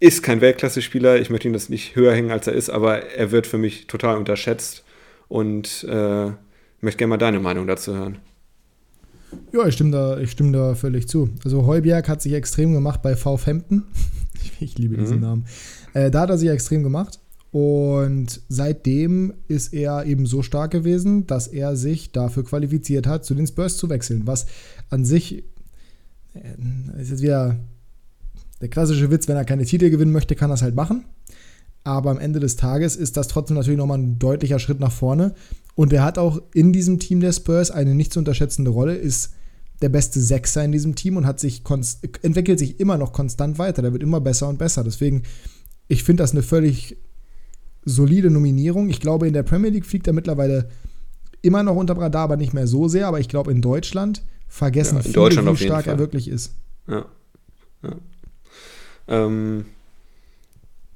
ist 0.00 0.22
kein 0.22 0.40
Weltklasse-Spieler. 0.40 1.20
Ich 1.20 1.30
möchte 1.30 1.48
ihn 1.48 1.54
das 1.54 1.68
nicht 1.68 1.96
höher 1.96 2.12
hängen, 2.12 2.30
als 2.30 2.46
er 2.46 2.54
ist, 2.54 2.70
aber 2.70 3.06
er 3.12 3.30
wird 3.30 3.46
für 3.46 3.58
mich 3.58 3.86
total 3.86 4.16
unterschätzt. 4.16 4.84
Und 5.28 5.84
äh, 5.88 6.30
möchte 6.80 6.98
gerne 6.98 7.10
mal 7.10 7.16
deine 7.16 7.40
Meinung 7.40 7.66
dazu 7.66 7.94
hören. 7.94 8.18
Ja, 9.52 9.66
ich 9.66 9.74
stimme, 9.74 9.92
da, 9.92 10.18
ich 10.18 10.30
stimme 10.32 10.52
da 10.52 10.74
völlig 10.74 11.08
zu. 11.08 11.30
Also 11.44 11.66
Heuberg 11.66 12.08
hat 12.08 12.20
sich 12.20 12.34
extrem 12.34 12.74
gemacht 12.74 13.00
bei 13.02 13.14
Southampton. 13.14 13.84
ich 14.60 14.78
liebe 14.78 14.96
diesen 14.96 15.16
mhm. 15.16 15.22
Namen. 15.22 15.44
Äh, 15.94 16.10
da 16.10 16.22
hat 16.22 16.30
er 16.30 16.38
sich 16.38 16.48
extrem 16.48 16.82
gemacht. 16.82 17.18
Und 17.50 18.40
seitdem 18.48 19.34
ist 19.46 19.74
er 19.74 20.06
eben 20.06 20.24
so 20.24 20.42
stark 20.42 20.70
gewesen, 20.70 21.26
dass 21.26 21.48
er 21.48 21.76
sich 21.76 22.10
dafür 22.10 22.44
qualifiziert 22.44 23.06
hat, 23.06 23.26
zu 23.26 23.34
den 23.34 23.46
Spurs 23.46 23.76
zu 23.76 23.90
wechseln. 23.90 24.22
Was 24.26 24.46
an 24.88 25.04
sich 25.04 25.44
äh, 26.34 27.00
ist 27.00 27.10
jetzt 27.10 27.22
wieder 27.22 27.58
der 28.62 28.68
klassische 28.68 29.10
Witz, 29.10 29.28
wenn 29.28 29.36
er 29.36 29.44
keine 29.44 29.66
Titel 29.66 29.90
gewinnen 29.90 30.12
möchte, 30.12 30.34
kann 30.34 30.50
er 30.50 30.54
es 30.54 30.62
halt 30.62 30.74
machen. 30.74 31.04
Aber 31.84 32.10
am 32.10 32.18
Ende 32.18 32.40
des 32.40 32.56
Tages 32.56 32.96
ist 32.96 33.16
das 33.16 33.28
trotzdem 33.28 33.56
natürlich 33.56 33.78
nochmal 33.78 33.98
ein 33.98 34.18
deutlicher 34.18 34.58
Schritt 34.58 34.80
nach 34.80 34.92
vorne. 34.92 35.34
Und 35.74 35.92
er 35.92 36.04
hat 36.04 36.16
auch 36.16 36.40
in 36.54 36.72
diesem 36.72 37.00
Team 37.00 37.20
der 37.20 37.32
Spurs 37.32 37.70
eine 37.70 37.94
nicht 37.94 38.12
zu 38.12 38.20
unterschätzende 38.20 38.70
Rolle, 38.70 38.94
ist 38.94 39.34
der 39.82 39.88
beste 39.88 40.20
Sechser 40.20 40.64
in 40.64 40.72
diesem 40.72 40.94
Team 40.94 41.16
und 41.16 41.26
hat 41.26 41.40
sich 41.40 41.62
entwickelt 42.22 42.58
sich 42.58 42.80
immer 42.80 42.96
noch 42.98 43.12
konstant 43.12 43.58
weiter. 43.58 43.82
Der 43.82 43.92
wird 43.92 44.02
immer 44.02 44.20
besser 44.20 44.48
und 44.48 44.58
besser. 44.58 44.84
Deswegen, 44.84 45.22
ich 45.88 46.04
finde 46.04 46.22
das 46.22 46.32
eine 46.32 46.42
völlig 46.42 46.96
solide 47.84 48.30
Nominierung. 48.30 48.88
Ich 48.88 49.00
glaube, 49.00 49.26
in 49.26 49.34
der 49.34 49.42
Premier 49.42 49.70
League 49.70 49.86
fliegt 49.86 50.06
er 50.06 50.12
mittlerweile 50.12 50.68
immer 51.42 51.62
noch 51.62 51.76
unter 51.76 51.96
Radar, 51.96 52.24
aber 52.24 52.36
nicht 52.36 52.54
mehr 52.54 52.66
so 52.66 52.88
sehr. 52.88 53.08
Aber 53.08 53.20
ich 53.20 53.28
glaube, 53.28 53.50
in 53.50 53.60
Deutschland 53.60 54.22
vergessen 54.48 54.94
ja, 54.94 55.00
in 55.00 55.04
viele, 55.04 55.14
Deutschland 55.14 55.60
wie 55.60 55.64
stark 55.64 55.86
er 55.86 55.98
wirklich 55.98 56.28
ist. 56.28 56.52
Ja. 56.86 57.04
ja. 57.82 57.96
Ähm, 59.08 59.66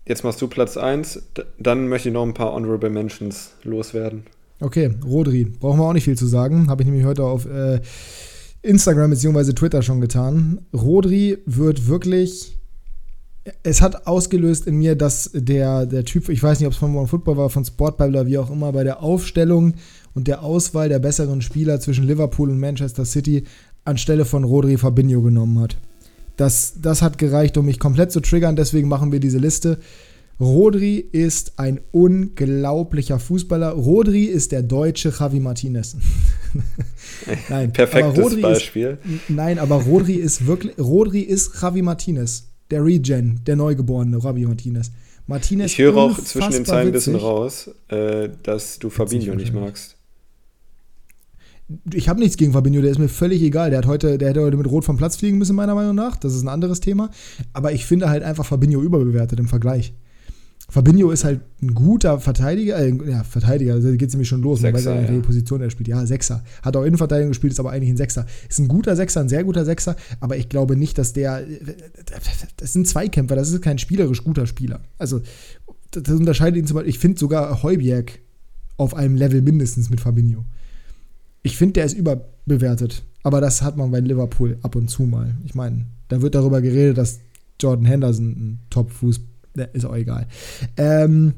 jetzt 0.06 0.24
machst 0.24 0.40
du 0.40 0.48
Platz 0.48 0.76
1. 0.76 1.22
Dann 1.58 1.88
möchte 1.88 2.08
ich 2.08 2.14
noch 2.14 2.22
ein 2.22 2.34
paar 2.34 2.52
Honorable 2.52 2.90
Mentions 2.90 3.50
loswerden. 3.64 4.24
Okay, 4.60 4.94
Rodri. 5.04 5.44
Brauchen 5.44 5.80
wir 5.80 5.84
auch 5.84 5.92
nicht 5.92 6.04
viel 6.04 6.16
zu 6.16 6.26
sagen. 6.26 6.68
Habe 6.68 6.82
ich 6.82 6.86
nämlich 6.86 7.04
heute 7.04 7.24
auf 7.24 7.46
äh, 7.46 7.80
Instagram 8.66 9.10
bzw. 9.10 9.52
Twitter 9.52 9.82
schon 9.82 10.00
getan. 10.00 10.60
Rodri 10.72 11.38
wird 11.46 11.86
wirklich. 11.86 12.58
Es 13.62 13.80
hat 13.80 14.08
ausgelöst 14.08 14.66
in 14.66 14.76
mir, 14.76 14.96
dass 14.96 15.30
der, 15.32 15.86
der 15.86 16.04
Typ, 16.04 16.28
ich 16.28 16.42
weiß 16.42 16.58
nicht, 16.58 16.66
ob 16.66 16.72
es 16.72 16.78
von 16.78 17.06
Football 17.06 17.36
war, 17.36 17.48
von 17.48 17.64
Sportball 17.64 18.08
oder 18.08 18.26
wie 18.26 18.38
auch 18.38 18.50
immer, 18.50 18.72
bei 18.72 18.82
der 18.82 19.04
Aufstellung 19.04 19.74
und 20.14 20.26
der 20.26 20.42
Auswahl 20.42 20.88
der 20.88 20.98
besseren 20.98 21.42
Spieler 21.42 21.78
zwischen 21.78 22.06
Liverpool 22.06 22.50
und 22.50 22.58
Manchester 22.58 23.04
City 23.04 23.44
anstelle 23.84 24.24
von 24.24 24.42
Rodri 24.42 24.76
Fabinho 24.76 25.22
genommen 25.22 25.60
hat. 25.60 25.76
Das, 26.36 26.74
das 26.82 27.02
hat 27.02 27.18
gereicht, 27.18 27.56
um 27.56 27.66
mich 27.66 27.78
komplett 27.78 28.10
zu 28.10 28.20
triggern, 28.20 28.56
deswegen 28.56 28.88
machen 28.88 29.12
wir 29.12 29.20
diese 29.20 29.38
Liste. 29.38 29.78
Rodri 30.38 30.98
ist 30.98 31.58
ein 31.58 31.80
unglaublicher 31.92 33.18
Fußballer. 33.18 33.70
Rodri 33.70 34.24
ist 34.24 34.52
der 34.52 34.62
deutsche 34.62 35.12
Javi 35.18 35.40
Martinez. 35.40 35.96
nein, 37.48 37.72
perfektes 37.72 38.40
Beispiel. 38.40 38.98
Ist, 39.02 39.30
nein, 39.30 39.58
aber 39.58 39.76
Rodri 39.76 40.14
ist 40.14 40.46
wirklich 40.46 40.78
Rodri 40.78 41.20
ist 41.20 41.52
Javi 41.60 41.80
Martinez, 41.80 42.50
der 42.70 42.84
Regen, 42.84 43.40
der 43.46 43.56
Neugeborene 43.56 44.18
Javi 44.22 44.44
Martinez. 44.44 44.90
Martinez 45.26 45.72
ich 45.72 45.78
höre 45.78 45.96
auch 45.96 46.18
zwischen 46.18 46.52
den 46.52 46.64
Zeilen 46.66 46.88
ein 46.88 46.92
bisschen 46.92 47.16
raus, 47.16 47.70
äh, 47.88 48.28
dass 48.42 48.78
du 48.78 48.90
Fabinho 48.90 49.34
nicht 49.34 49.54
magst. 49.54 49.96
Ich 51.94 52.08
habe 52.08 52.20
nichts 52.20 52.36
gegen 52.36 52.52
Fabinho, 52.52 52.80
der 52.80 52.92
ist 52.92 52.98
mir 52.98 53.08
völlig 53.08 53.42
egal. 53.42 53.70
Der 53.70 53.78
hat 53.78 53.86
heute, 53.86 54.18
der 54.18 54.28
hätte 54.28 54.42
heute 54.42 54.56
mit 54.56 54.70
Rot 54.70 54.84
vom 54.84 54.98
Platz 54.98 55.16
fliegen 55.16 55.38
müssen, 55.38 55.56
meiner 55.56 55.74
Meinung 55.74 55.96
nach. 55.96 56.16
Das 56.16 56.32
ist 56.32 56.42
ein 56.42 56.48
anderes 56.48 56.80
Thema. 56.80 57.10
Aber 57.54 57.72
ich 57.72 57.86
finde 57.86 58.08
halt 58.08 58.22
einfach 58.22 58.44
Fabinho 58.46 58.82
überbewertet 58.82 59.40
im 59.40 59.48
Vergleich. 59.48 59.94
Fabinho 60.68 61.10
ist 61.12 61.24
halt 61.24 61.40
ein 61.62 61.74
guter 61.74 62.18
Verteidiger, 62.18 62.76
äh, 62.78 62.92
ja, 63.08 63.22
Verteidiger, 63.22 63.78
da 63.78 63.90
geht 63.92 64.08
es 64.08 64.14
nämlich 64.14 64.28
schon 64.28 64.42
los, 64.42 64.60
Sechser, 64.60 64.90
man 64.90 64.98
weiß 64.98 65.04
ja 65.04 65.08
welche 65.08 65.22
Position 65.22 65.60
er 65.60 65.70
spielt. 65.70 65.88
Ja, 65.88 66.04
Sechser. 66.06 66.42
Hat 66.62 66.76
auch 66.76 66.82
Innenverteidigung 66.82 67.30
gespielt, 67.30 67.52
ist 67.52 67.60
aber 67.60 67.70
eigentlich 67.70 67.90
ein 67.90 67.96
Sechser. 67.96 68.26
Ist 68.48 68.58
ein 68.58 68.66
guter 68.66 68.96
Sechser, 68.96 69.20
ein 69.20 69.28
sehr 69.28 69.44
guter 69.44 69.64
Sechser, 69.64 69.96
aber 70.20 70.36
ich 70.36 70.48
glaube 70.48 70.76
nicht, 70.76 70.98
dass 70.98 71.12
der. 71.12 71.44
Das 72.56 72.72
sind 72.72 72.88
Zweikämpfer, 72.88 73.36
das 73.36 73.50
ist 73.50 73.62
kein 73.62 73.78
spielerisch 73.78 74.24
guter 74.24 74.46
Spieler. 74.46 74.80
Also, 74.98 75.20
das 75.92 76.12
unterscheidet 76.14 76.58
ihn 76.58 76.66
zum 76.66 76.74
Beispiel. 76.74 76.90
Ich 76.90 76.98
finde 76.98 77.18
sogar 77.18 77.62
Heuberg 77.62 78.18
auf 78.76 78.94
einem 78.94 79.14
Level 79.14 79.42
mindestens 79.42 79.88
mit 79.88 80.00
Fabinho. 80.00 80.44
Ich 81.42 81.56
finde, 81.56 81.74
der 81.74 81.84
ist 81.84 81.94
überbewertet. 81.94 83.04
Aber 83.22 83.40
das 83.40 83.62
hat 83.62 83.76
man 83.76 83.90
bei 83.90 84.00
Liverpool 84.00 84.58
ab 84.62 84.76
und 84.76 84.88
zu 84.88 85.02
mal. 85.02 85.36
Ich 85.44 85.54
meine, 85.54 85.86
da 86.08 86.22
wird 86.22 86.34
darüber 86.34 86.60
geredet, 86.60 86.98
dass 86.98 87.18
Jordan 87.60 87.86
Henderson 87.86 88.26
ein 88.26 88.60
Top-Fußballer 88.70 89.35
ist 89.72 89.84
auch 89.84 89.96
egal. 89.96 90.26
Ähm, 90.76 91.34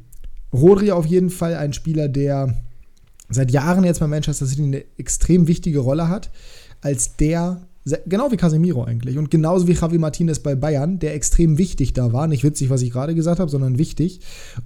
Rodri 0.53 0.91
auf 0.93 1.07
jeden 1.07 1.31
Fall 1.31 1.55
ein 1.55 1.73
Spieler, 1.73 2.09
der 2.09 2.55
seit 3.29 3.51
Jahren 3.51 3.85
jetzt 3.85 4.01
bei 4.01 4.07
Manchester 4.07 4.47
City 4.47 4.63
eine 4.63 4.85
extrem 4.97 5.47
wichtige 5.47 5.81
Rolle 5.81 6.09
hat, 6.09 6.31
als 6.81 7.17
der 7.17 7.68
Genau 8.07 8.31
wie 8.31 8.37
Casemiro 8.37 8.85
eigentlich. 8.85 9.19
Und 9.19 9.31
genauso 9.31 9.69
wie 9.69 9.73
Javi 9.73 9.99
Martinez 9.99 10.41
bei 10.41 10.55
Bayern, 10.55 10.99
der 10.99 11.15
extrem 11.15 11.59
wichtig 11.59 11.93
da 11.93 12.13
war. 12.13 12.27
Nicht 12.27 12.45
witzig, 12.45 12.71
was 12.71 12.83
ich 12.83 12.91
gerade 12.91 13.15
gesagt 13.15 13.41
habe, 13.41 13.51
sondern 13.51 13.79
wichtig. 13.79 14.21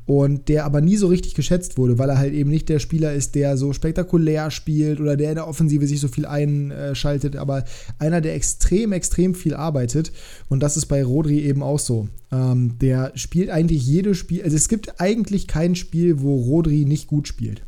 Und 0.07 0.49
der 0.49 0.65
aber 0.65 0.81
nie 0.81 0.97
so 0.97 1.07
richtig 1.09 1.35
geschätzt 1.35 1.79
wurde, 1.79 1.99
weil 1.99 2.11
er 2.11 2.19
halt 2.19 2.35
eben 2.35 2.51
nicht 2.51 2.69
der 2.69 2.79
Spieler 2.79 3.13
ist, 3.13 3.35
der 3.35 3.57
so 3.57 3.73
spektakulär 3.73 4.51
spielt 4.51 5.01
oder 5.01 5.17
der 5.17 5.31
in 5.31 5.37
der 5.37 5.49
Offensive 5.49 5.87
sich 5.87 6.01
so 6.01 6.09
viel 6.09 6.27
einschaltet. 6.27 7.37
Aber 7.37 7.65
einer, 7.99 8.21
der 8.21 8.35
extrem, 8.35 8.93
extrem 8.93 9.35
viel 9.35 9.55
arbeitet. 9.55 10.13
Und 10.49 10.63
das 10.63 10.77
ist 10.77 10.87
bei 10.87 11.05
Rodri 11.05 11.41
eben 11.41 11.63
auch 11.63 11.79
so. 11.79 12.09
Ähm, 12.31 12.79
der 12.81 13.13
spielt 13.15 13.51
eigentlich 13.51 13.87
jedes 13.87 14.17
Spiel. 14.19 14.43
Also 14.43 14.57
es 14.57 14.69
gibt 14.69 15.01
eigentlich 15.01 15.47
kein 15.47 15.75
Spiel, 15.75 16.23
wo 16.23 16.37
Rodri 16.37 16.85
nicht 16.85 17.07
gut 17.07 17.29
spielt. 17.29 17.63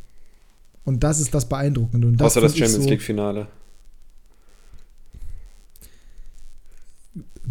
Und 0.85 1.03
das 1.03 1.19
ist 1.19 1.33
das 1.33 1.49
Beeindruckende. 1.49 2.07
Und 2.07 2.17
das 2.17 2.33
Außer 2.33 2.41
das 2.41 2.57
Champions 2.57 2.83
so, 2.83 2.89
League-Finale. 2.89 3.47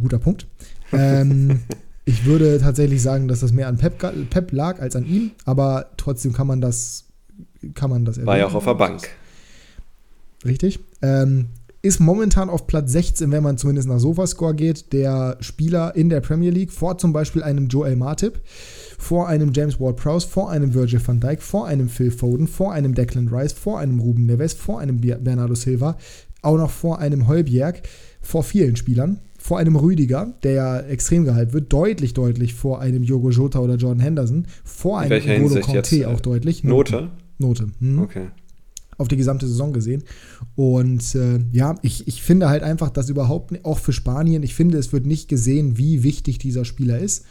Guter 0.01 0.19
Punkt. 0.19 0.47
Ähm, 0.93 1.61
ich 2.05 2.25
würde 2.25 2.59
tatsächlich 2.61 3.03
sagen, 3.03 3.29
dass 3.29 3.41
das 3.41 3.53
mehr 3.53 3.69
an 3.69 3.79
Pep, 3.79 3.99
Pep, 4.31 4.53
lag 4.53 4.81
als 4.81 4.97
an 4.97 5.07
ihm, 5.07 5.31
aber 5.45 5.91
trotzdem 5.97 6.33
kann 6.33 6.47
man 6.47 6.61
das, 6.61 7.05
kann 7.75 7.91
man 7.91 8.05
das 8.05 8.25
War 8.25 8.39
ja 8.39 8.47
auch 8.47 8.55
auf 8.55 8.65
der 8.65 8.75
Bank. 8.75 9.09
Richtig. 10.45 10.81
Ähm, 11.03 11.47
ist 11.85 12.01
momentan 12.01 12.49
auf 12.49 12.67
Platz 12.67 12.93
16, 12.93 13.31
wenn 13.31 13.43
man 13.43 13.59
zumindest 13.59 13.89
nach 13.89 13.99
Sofascore 13.99 14.55
geht, 14.55 14.95
der 14.95 15.37
Spieler 15.41 15.95
in 15.95 16.09
der 16.09 16.23
Premier 16.23 16.51
League, 16.51 16.73
vor 16.73 16.97
zum 16.97 17.13
Beispiel 17.13 17.43
einem 17.43 17.69
Joel 17.69 17.97
Martip, 17.97 18.41
vor 18.99 19.29
einem 19.29 19.53
James 19.53 19.79
Ward-Prowse, 19.79 20.27
vor 20.27 20.51
einem 20.51 20.73
Virgil 20.73 21.07
van 21.07 21.21
Dijk, 21.21 21.43
vor 21.43 21.67
einem 21.67 21.91
Phil 21.91 22.11
Foden, 22.11 22.49
vor 22.49 22.73
einem 22.73 22.95
Declan 22.95 23.29
Rice, 23.29 23.53
vor 23.53 23.81
einem 23.81 24.01
Ruben 24.01 24.25
Neves, 24.25 24.55
vor 24.55 24.81
einem 24.81 24.99
Bernardo 24.99 25.55
Silva, 25.55 25.99
auch 26.41 26.57
noch 26.57 26.71
vor 26.71 27.01
einem 27.01 27.27
Holbjerg, 27.27 27.83
vor 28.23 28.45
vielen 28.45 28.77
Spielern 28.77 29.19
vor 29.45 29.59
einem 29.59 29.77
Rüdiger, 29.77 30.33
der 30.43 30.53
ja 30.53 30.81
extrem 30.81 31.27
gehalten 31.27 31.53
wird, 31.53 31.71
deutlich, 31.71 32.15
deutlich 32.15 32.55
vor 32.55 32.81
einem 32.81 33.03
Jogo 33.03 33.29
Jota 33.29 33.59
oder 33.59 33.75
Jordan 33.75 34.01
Henderson, 34.01 34.47
vor 34.65 35.01
einem 35.01 35.21
N'Golo 35.21 35.61
Conte 35.61 35.97
äh, 35.97 36.07
auch 36.07 36.21
deutlich. 36.21 36.65
Note? 36.65 37.11
Note. 37.37 37.67
Hm. 37.79 37.99
Okay. 37.99 38.29
Auf 38.97 39.09
die 39.09 39.19
gesamte 39.19 39.47
Saison 39.47 39.75
gesehen. 39.75 40.03
Und 40.55 41.15
äh, 41.15 41.41
ja, 41.53 41.75
ich, 41.83 42.09
ich 42.09 42.23
finde 42.23 42.49
halt 42.49 42.63
einfach, 42.63 42.89
dass 42.89 43.11
überhaupt, 43.11 43.63
auch 43.67 43.79
für 43.79 43.93
Spanien, 43.93 44.43
ich 44.43 44.55
finde, 44.55 44.79
es 44.79 44.95
wird 44.95 45.05
nicht 45.05 45.29
gesehen, 45.29 45.77
wie 45.77 46.03
wichtig 46.03 46.39
dieser 46.39 46.65
Spieler 46.65 46.99
ist 46.99 47.27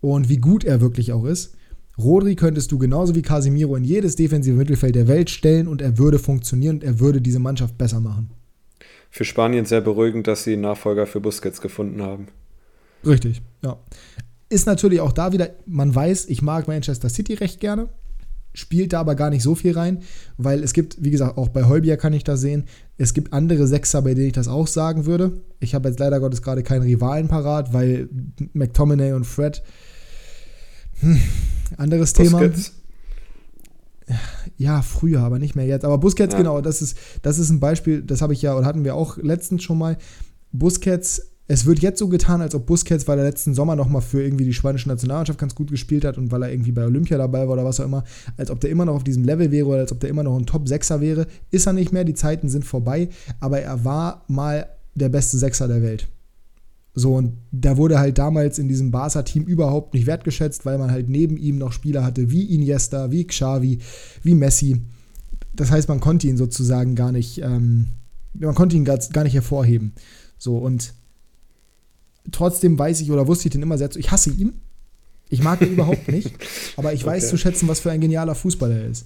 und 0.00 0.28
wie 0.28 0.38
gut 0.38 0.62
er 0.62 0.80
wirklich 0.80 1.12
auch 1.12 1.24
ist. 1.24 1.56
Rodri 1.98 2.36
könntest 2.36 2.70
du 2.70 2.78
genauso 2.78 3.16
wie 3.16 3.22
Casemiro 3.22 3.74
in 3.74 3.82
jedes 3.82 4.14
defensive 4.14 4.56
Mittelfeld 4.56 4.94
der 4.94 5.08
Welt 5.08 5.30
stellen 5.30 5.66
und 5.66 5.82
er 5.82 5.98
würde 5.98 6.20
funktionieren 6.20 6.76
und 6.76 6.84
er 6.84 7.00
würde 7.00 7.20
diese 7.20 7.40
Mannschaft 7.40 7.76
besser 7.76 7.98
machen 7.98 8.30
für 9.16 9.24
Spanien 9.24 9.64
sehr 9.64 9.80
beruhigend, 9.80 10.26
dass 10.26 10.44
sie 10.44 10.52
einen 10.52 10.62
Nachfolger 10.62 11.06
für 11.06 11.20
Busquets 11.20 11.62
gefunden 11.62 12.02
haben. 12.02 12.28
Richtig, 13.04 13.40
ja. 13.64 13.78
Ist 14.50 14.66
natürlich 14.66 15.00
auch 15.00 15.12
da 15.12 15.32
wieder, 15.32 15.48
man 15.64 15.94
weiß, 15.94 16.26
ich 16.26 16.42
mag 16.42 16.68
Manchester 16.68 17.08
City 17.08 17.32
recht 17.32 17.58
gerne, 17.58 17.88
spielt 18.52 18.92
da 18.92 19.00
aber 19.00 19.14
gar 19.14 19.30
nicht 19.30 19.42
so 19.42 19.54
viel 19.54 19.72
rein, 19.72 20.02
weil 20.36 20.62
es 20.62 20.74
gibt, 20.74 21.02
wie 21.02 21.10
gesagt, 21.10 21.38
auch 21.38 21.48
bei 21.48 21.64
Holbier 21.64 21.96
kann 21.96 22.12
ich 22.12 22.24
das 22.24 22.42
sehen, 22.42 22.66
es 22.98 23.14
gibt 23.14 23.32
andere 23.32 23.66
Sechser, 23.66 24.02
bei 24.02 24.12
denen 24.12 24.26
ich 24.26 24.32
das 24.34 24.48
auch 24.48 24.66
sagen 24.66 25.06
würde. 25.06 25.40
Ich 25.60 25.74
habe 25.74 25.88
jetzt 25.88 25.98
leider 25.98 26.20
Gottes 26.20 26.42
gerade 26.42 26.62
keinen 26.62 26.82
Rivalen 26.82 27.28
parat, 27.28 27.72
weil 27.72 28.10
McTominay 28.52 29.14
und 29.14 29.24
Fred, 29.24 29.62
hm, 31.00 31.18
anderes 31.78 32.12
Busquets. 32.12 32.72
Thema. 34.06 34.20
Ja, 34.56 34.82
früher, 34.82 35.20
aber 35.20 35.38
nicht 35.38 35.54
mehr 35.54 35.66
jetzt. 35.66 35.84
Aber 35.84 35.98
Busquets, 35.98 36.32
ja. 36.32 36.38
genau, 36.38 36.60
das 36.60 36.80
ist, 36.82 36.96
das 37.22 37.38
ist 37.38 37.50
ein 37.50 37.60
Beispiel, 37.60 38.02
das 38.02 38.22
habe 38.22 38.32
ich 38.32 38.42
ja, 38.42 38.56
oder 38.56 38.66
hatten 38.66 38.84
wir 38.84 38.94
auch 38.94 39.18
letztens 39.18 39.62
schon 39.62 39.78
mal. 39.78 39.98
Busquets, 40.52 41.22
es 41.48 41.66
wird 41.66 41.78
jetzt 41.78 41.98
so 41.98 42.08
getan, 42.08 42.40
als 42.40 42.54
ob 42.54 42.66
Busquets, 42.66 43.06
weil 43.06 43.18
er 43.18 43.24
letzten 43.24 43.54
Sommer 43.54 43.76
nochmal 43.76 44.02
für 44.02 44.22
irgendwie 44.22 44.44
die 44.44 44.54
spanische 44.54 44.88
Nationalmannschaft 44.88 45.38
ganz 45.38 45.54
gut 45.54 45.70
gespielt 45.70 46.04
hat 46.04 46.18
und 46.18 46.32
weil 46.32 46.42
er 46.42 46.50
irgendwie 46.50 46.72
bei 46.72 46.84
Olympia 46.84 47.18
dabei 47.18 47.46
war 47.46 47.54
oder 47.54 47.64
was 47.64 47.78
auch 47.78 47.84
immer, 47.84 48.04
als 48.36 48.50
ob 48.50 48.60
der 48.60 48.70
immer 48.70 48.84
noch 48.84 48.94
auf 48.94 49.04
diesem 49.04 49.24
Level 49.24 49.50
wäre 49.52 49.66
oder 49.66 49.78
als 49.80 49.92
ob 49.92 50.00
der 50.00 50.10
immer 50.10 50.22
noch 50.22 50.36
ein 50.36 50.46
Top-Sechser 50.46 51.00
wäre. 51.00 51.26
Ist 51.50 51.66
er 51.66 51.72
nicht 51.72 51.92
mehr, 51.92 52.04
die 52.04 52.14
Zeiten 52.14 52.48
sind 52.48 52.64
vorbei, 52.64 53.10
aber 53.38 53.60
er 53.60 53.84
war 53.84 54.24
mal 54.26 54.66
der 54.94 55.08
beste 55.10 55.36
Sechser 55.36 55.68
der 55.68 55.82
Welt. 55.82 56.08
So, 56.98 57.14
und 57.14 57.36
da 57.52 57.76
wurde 57.76 57.98
halt 57.98 58.16
damals 58.16 58.58
in 58.58 58.68
diesem 58.68 58.90
Barca-Team 58.90 59.44
überhaupt 59.44 59.92
nicht 59.92 60.06
wertgeschätzt, 60.06 60.64
weil 60.64 60.78
man 60.78 60.90
halt 60.90 61.10
neben 61.10 61.36
ihm 61.36 61.58
noch 61.58 61.72
Spieler 61.72 62.02
hatte 62.02 62.30
wie 62.30 62.54
Iniesta, 62.54 63.10
wie 63.10 63.26
Xavi, 63.26 63.80
wie 64.22 64.34
Messi. 64.34 64.80
Das 65.54 65.70
heißt, 65.70 65.90
man 65.90 66.00
konnte 66.00 66.26
ihn 66.26 66.38
sozusagen 66.38 66.94
gar 66.94 67.12
nicht, 67.12 67.42
ähm, 67.42 67.88
man 68.32 68.54
konnte 68.54 68.76
ihn 68.76 68.86
gar, 68.86 68.96
gar 69.12 69.24
nicht 69.24 69.34
hervorheben. 69.34 69.92
So, 70.38 70.56
und 70.56 70.94
trotzdem 72.32 72.78
weiß 72.78 73.02
ich 73.02 73.12
oder 73.12 73.26
wusste 73.26 73.48
ich 73.48 73.52
den 73.52 73.62
immer 73.62 73.76
sehr 73.76 73.90
zu, 73.90 73.98
ich 73.98 74.10
hasse 74.10 74.30
ihn. 74.30 74.54
Ich 75.28 75.42
mag 75.42 75.60
ihn 75.60 75.74
überhaupt 75.74 76.08
nicht, 76.10 76.32
aber 76.78 76.94
ich 76.94 77.04
weiß 77.04 77.24
okay. 77.24 77.30
zu 77.30 77.36
schätzen, 77.36 77.68
was 77.68 77.80
für 77.80 77.90
ein 77.90 78.00
genialer 78.00 78.34
Fußballer 78.34 78.74
er 78.74 78.86
ist. 78.86 79.04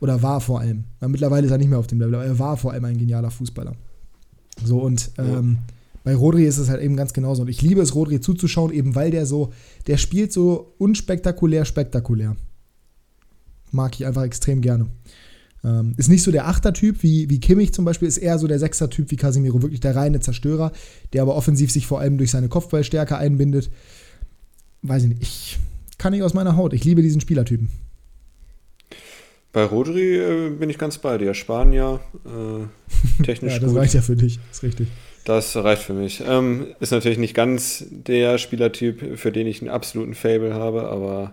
Oder 0.00 0.20
war 0.20 0.42
vor 0.42 0.60
allem. 0.60 0.84
Weil 1.00 1.08
mittlerweile 1.08 1.46
ist 1.46 1.52
er 1.52 1.58
nicht 1.58 1.70
mehr 1.70 1.78
auf 1.78 1.86
dem 1.86 1.98
Level, 1.98 2.16
aber 2.16 2.26
er 2.26 2.38
war 2.38 2.58
vor 2.58 2.72
allem 2.72 2.84
ein 2.84 2.98
genialer 2.98 3.30
Fußballer. 3.30 3.74
So, 4.62 4.80
und 4.82 5.12
ähm, 5.16 5.58
ja 5.66 5.74
bei 6.04 6.14
Rodri 6.14 6.44
ist 6.44 6.58
es 6.58 6.68
halt 6.68 6.82
eben 6.82 6.96
ganz 6.96 7.12
genauso. 7.12 7.42
Und 7.42 7.48
ich 7.48 7.62
liebe 7.62 7.80
es, 7.80 7.94
Rodri 7.94 8.20
zuzuschauen, 8.20 8.72
eben 8.72 8.94
weil 8.94 9.10
der 9.10 9.26
so, 9.26 9.52
der 9.86 9.96
spielt 9.96 10.32
so 10.32 10.74
unspektakulär, 10.78 11.64
spektakulär. 11.64 12.36
Mag 13.70 13.94
ich 13.94 14.06
einfach 14.06 14.24
extrem 14.24 14.60
gerne. 14.60 14.86
Ähm, 15.64 15.94
ist 15.96 16.08
nicht 16.08 16.24
so 16.24 16.32
der 16.32 16.48
Achter-Typ 16.48 17.02
wie, 17.02 17.30
wie 17.30 17.38
Kimmich 17.38 17.72
zum 17.72 17.84
Beispiel, 17.84 18.08
ist 18.08 18.18
eher 18.18 18.38
so 18.38 18.48
der 18.48 18.58
Sechser-Typ 18.58 19.10
wie 19.10 19.16
Casimiro, 19.16 19.62
wirklich 19.62 19.80
der 19.80 19.94
reine 19.94 20.18
Zerstörer, 20.18 20.72
der 21.12 21.22
aber 21.22 21.36
offensiv 21.36 21.70
sich 21.70 21.86
vor 21.86 22.00
allem 22.00 22.18
durch 22.18 22.32
seine 22.32 22.48
Kopfballstärke 22.48 23.16
einbindet. 23.16 23.70
Weiß 24.82 25.04
ich 25.04 25.10
nicht, 25.10 25.22
ich 25.22 25.58
kann 25.98 26.12
nicht 26.12 26.24
aus 26.24 26.34
meiner 26.34 26.56
Haut. 26.56 26.72
Ich 26.72 26.84
liebe 26.84 27.00
diesen 27.00 27.20
Spielertypen. 27.20 27.68
Bei 29.52 29.64
Rodri 29.64 30.16
äh, 30.16 30.50
bin 30.50 30.68
ich 30.68 30.78
ganz 30.78 30.98
bei 30.98 31.18
dir. 31.18 31.34
Spanier, 31.34 32.00
äh, 32.24 33.22
technisch 33.22 33.52
ja, 33.52 33.58
das 33.60 33.70
gut. 33.70 33.78
reicht 33.78 33.94
ja 33.94 34.02
für 34.02 34.16
dich, 34.16 34.40
ist 34.50 34.64
richtig. 34.64 34.88
Das 35.24 35.54
reicht 35.56 35.82
für 35.82 35.94
mich. 35.94 36.22
Ähm, 36.26 36.68
ist 36.80 36.90
natürlich 36.90 37.18
nicht 37.18 37.34
ganz 37.34 37.84
der 37.90 38.38
Spielertyp, 38.38 39.18
für 39.18 39.30
den 39.30 39.46
ich 39.46 39.60
einen 39.60 39.70
absoluten 39.70 40.14
Fable 40.14 40.54
habe, 40.54 40.88
aber. 40.88 41.32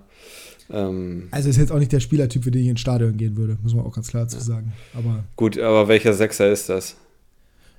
Ähm, 0.69 1.27
also 1.31 1.49
ist 1.49 1.57
jetzt 1.57 1.71
auch 1.71 1.79
nicht 1.79 1.91
der 1.91 1.99
Spielertyp, 1.99 2.43
für 2.43 2.51
den 2.51 2.61
ich 2.61 2.67
ins 2.67 2.79
Stadion 2.79 3.17
gehen 3.17 3.35
würde, 3.35 3.57
muss 3.63 3.73
man 3.73 3.85
auch 3.85 3.95
ganz 3.95 4.09
klar 4.09 4.23
dazu 4.23 4.39
sagen. 4.39 4.73
Aber 4.93 5.23
Gut, 5.35 5.57
aber 5.57 5.87
welcher 5.87 6.13
Sechser 6.13 6.51
ist 6.51 6.69
das? 6.69 6.95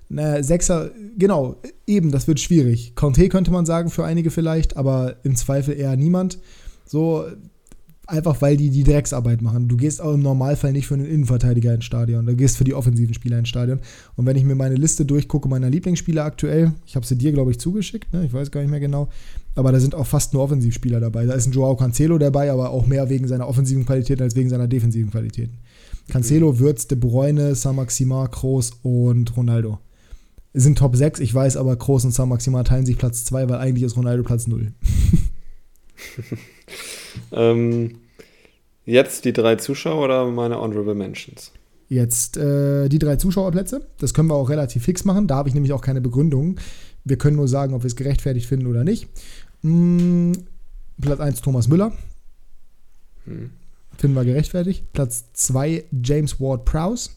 Na, 0.09 0.43
Sechser, 0.43 0.91
genau, 1.17 1.57
eben, 1.87 2.11
das 2.11 2.27
wird 2.27 2.41
schwierig. 2.41 2.97
Conte 2.97 3.29
könnte 3.29 3.53
man 3.53 3.65
sagen, 3.65 3.91
für 3.91 4.05
einige 4.05 4.33
vielleicht, 4.33 4.77
aber 4.77 5.17
im 5.23 5.37
Zweifel 5.37 5.79
eher 5.79 5.97
niemand. 5.97 6.41
So, 6.85 7.27
Einfach 8.11 8.43
weil 8.43 8.57
die 8.57 8.71
die 8.71 8.83
Drecksarbeit 8.83 9.41
machen. 9.41 9.69
Du 9.69 9.77
gehst 9.77 10.01
auch 10.01 10.15
im 10.15 10.23
Normalfall 10.23 10.73
nicht 10.73 10.89
für 10.89 10.95
einen 10.95 11.07
Innenverteidiger 11.07 11.73
ins 11.73 11.85
Stadion. 11.85 12.27
Du 12.27 12.35
gehst 12.35 12.57
für 12.57 12.65
die 12.65 12.75
offensiven 12.75 13.15
Spieler 13.15 13.39
ins 13.39 13.49
Stadion. 13.49 13.79
Und 14.17 14.27
wenn 14.27 14.37
ich 14.37 14.43
mir 14.43 14.57
meine 14.57 14.75
Liste 14.75 15.05
durchgucke, 15.05 15.49
meiner 15.49 15.71
Lieblingsspieler 15.71 16.25
aktuell, 16.25 16.73
ich 16.87 16.97
habe 16.97 17.07
sie 17.07 17.17
dir, 17.17 17.31
glaube 17.31 17.53
ich, 17.53 17.61
zugeschickt, 17.61 18.13
ne? 18.13 18.25
ich 18.25 18.33
weiß 18.33 18.51
gar 18.51 18.63
nicht 18.63 18.71
mehr 18.71 18.81
genau, 18.81 19.11
aber 19.55 19.71
da 19.71 19.79
sind 19.79 19.95
auch 19.95 20.09
fast 20.09 20.35
nur 20.35 20.43
Offensivspieler 20.43 20.99
dabei. 20.99 21.25
Da 21.25 21.35
ist 21.35 21.47
ein 21.47 21.53
Joao 21.53 21.77
Cancelo 21.77 22.19
dabei, 22.19 22.51
aber 22.51 22.71
auch 22.71 22.85
mehr 22.85 23.09
wegen 23.09 23.29
seiner 23.29 23.47
offensiven 23.47 23.87
Qualitäten 23.87 24.25
als 24.25 24.35
wegen 24.35 24.51
seiner 24.51 24.67
defensiven 24.67 25.13
Qualitäten. 25.13 25.59
Cancelo, 26.09 26.59
Würz, 26.59 26.89
De 26.89 26.99
Bruyne, 26.99 27.55
Saint-Maximin, 27.55 28.29
Kroos 28.33 28.73
und 28.83 29.37
Ronaldo. 29.37 29.79
Sind 30.53 30.79
Top 30.79 30.97
6, 30.97 31.21
ich 31.21 31.33
weiß, 31.33 31.57
aber 31.57 31.77
Kroos 31.77 32.05
und 32.05 32.11
Saint-Maximin 32.11 32.65
teilen 32.65 32.87
sich 32.87 32.99
Platz 32.99 33.25
2, 33.27 33.49
weil 33.49 33.59
eigentlich 33.59 33.85
ist 33.85 33.97
Ronaldo 33.97 34.25
Platz 34.25 34.49
0. 34.49 34.73
ähm, 37.33 38.00
jetzt 38.85 39.25
die 39.25 39.33
drei 39.33 39.57
Zuschauer 39.57 40.05
oder 40.05 40.27
meine 40.27 40.61
Honorable 40.61 40.95
Mentions? 40.95 41.53
Jetzt 41.89 42.37
äh, 42.37 42.89
die 42.89 42.99
drei 42.99 43.17
Zuschauerplätze. 43.17 43.87
Das 43.99 44.15
können 44.15 44.29
wir 44.29 44.35
auch 44.35 44.49
relativ 44.49 44.85
fix 44.85 45.05
machen. 45.05 45.27
Da 45.27 45.37
habe 45.37 45.49
ich 45.49 45.55
nämlich 45.55 45.73
auch 45.73 45.81
keine 45.81 46.01
Begründung. 46.01 46.59
Wir 47.05 47.19
können 47.19 47.37
nur 47.37 47.49
sagen, 47.49 47.75
ob 47.75 47.83
wir 47.83 47.89
es 47.89 47.97
gerechtfertigt 47.97 48.47
finden 48.47 48.67
oder 48.67 48.85
nicht. 48.85 49.09
Hm, 49.63 50.33
Platz 51.01 51.21
1 51.21 51.41
Thomas 51.41 51.69
Müller. 51.69 51.93
Hm. 53.25 53.51
Finden 53.99 54.17
wir 54.17 54.25
gerechtfertigt. 54.25 54.93
Platz 54.93 55.33
2 55.33 55.85
James 56.05 56.41
Ward 56.41 56.65
Prowse. 56.65 57.11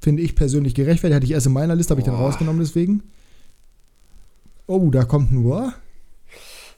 Finde 0.00 0.22
ich 0.22 0.34
persönlich 0.34 0.74
gerechtfertigt. 0.74 1.16
Hatte 1.16 1.26
ich 1.26 1.32
erst 1.32 1.46
in 1.46 1.52
meiner 1.52 1.76
Liste, 1.76 1.92
habe 1.92 2.00
ich 2.00 2.06
dann 2.06 2.16
rausgenommen 2.16 2.60
deswegen. 2.60 3.04
Oh, 4.66 4.90
da 4.90 5.04
kommt 5.04 5.32
nur 5.32 5.74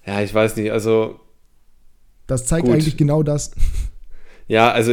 ja, 0.06 0.20
ich 0.20 0.32
weiß 0.32 0.56
nicht, 0.56 0.70
also. 0.70 1.20
Das 2.26 2.46
zeigt 2.46 2.66
gut. 2.66 2.74
eigentlich 2.74 2.96
genau 2.96 3.22
das. 3.22 3.52
Ja, 4.48 4.70
also 4.70 4.92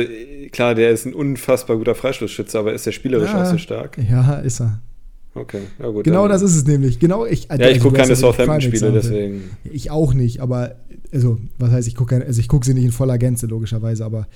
klar, 0.51 0.73
der 0.75 0.91
ist 0.91 1.05
ein 1.05 1.13
unfassbar 1.13 1.77
guter 1.77 1.95
Freistoßschütze, 1.95 2.57
aber 2.57 2.73
ist 2.73 2.85
der 2.85 2.91
spielerisch 2.91 3.31
ja, 3.31 3.43
auch 3.43 3.51
so 3.51 3.57
stark? 3.57 3.97
Ja, 3.97 4.35
ist 4.39 4.61
er. 4.61 4.81
Okay, 5.35 5.61
ja 5.79 5.89
gut. 5.89 6.03
Genau 6.03 6.27
das 6.27 6.41
ist 6.41 6.55
es 6.55 6.65
nämlich. 6.65 6.99
Genau 6.99 7.25
ich. 7.25 7.49
Also 7.49 7.63
ja, 7.63 7.69
ich 7.69 7.79
gucke 7.79 7.97
keine 7.97 8.15
Southampton-Spiele, 8.15 8.91
deswegen. 8.91 9.49
Ich 9.63 9.89
auch 9.89 10.13
nicht, 10.13 10.41
aber 10.41 10.75
also 11.11 11.39
was 11.57 11.71
heißt, 11.71 11.87
ich 11.87 11.95
gucke 11.95 12.23
also 12.25 12.39
ich 12.39 12.47
sie 12.63 12.73
nicht 12.73 12.85
in 12.85 12.91
voller 12.91 13.17
Gänze 13.17 13.47
logischerweise, 13.47 14.05
aber 14.05 14.27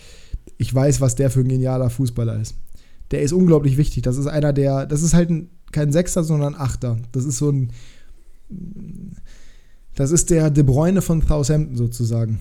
ich 0.58 0.74
weiß, 0.74 1.02
was 1.02 1.16
der 1.16 1.30
für 1.30 1.42
ein 1.42 1.48
genialer 1.48 1.90
Fußballer 1.90 2.40
ist. 2.40 2.56
Der 3.12 3.22
ist 3.22 3.32
unglaublich 3.32 3.78
wichtig. 3.78 4.04
Das 4.04 4.18
ist 4.18 4.28
einer 4.28 4.54
der, 4.54 4.86
das 4.86 5.02
ist 5.02 5.14
halt 5.14 5.30
ein 5.30 5.50
kein 5.72 5.92
Sechster, 5.92 6.24
sondern 6.24 6.56
Achter. 6.56 6.98
Das 7.12 7.26
ist 7.26 7.38
so 7.38 7.52
ein. 7.52 7.72
Das 9.96 10.12
ist 10.12 10.30
der 10.30 10.50
De 10.50 10.64
Bruyne 10.64 11.02
von 11.02 11.22
Southampton 11.22 11.76
sozusagen. 11.76 12.40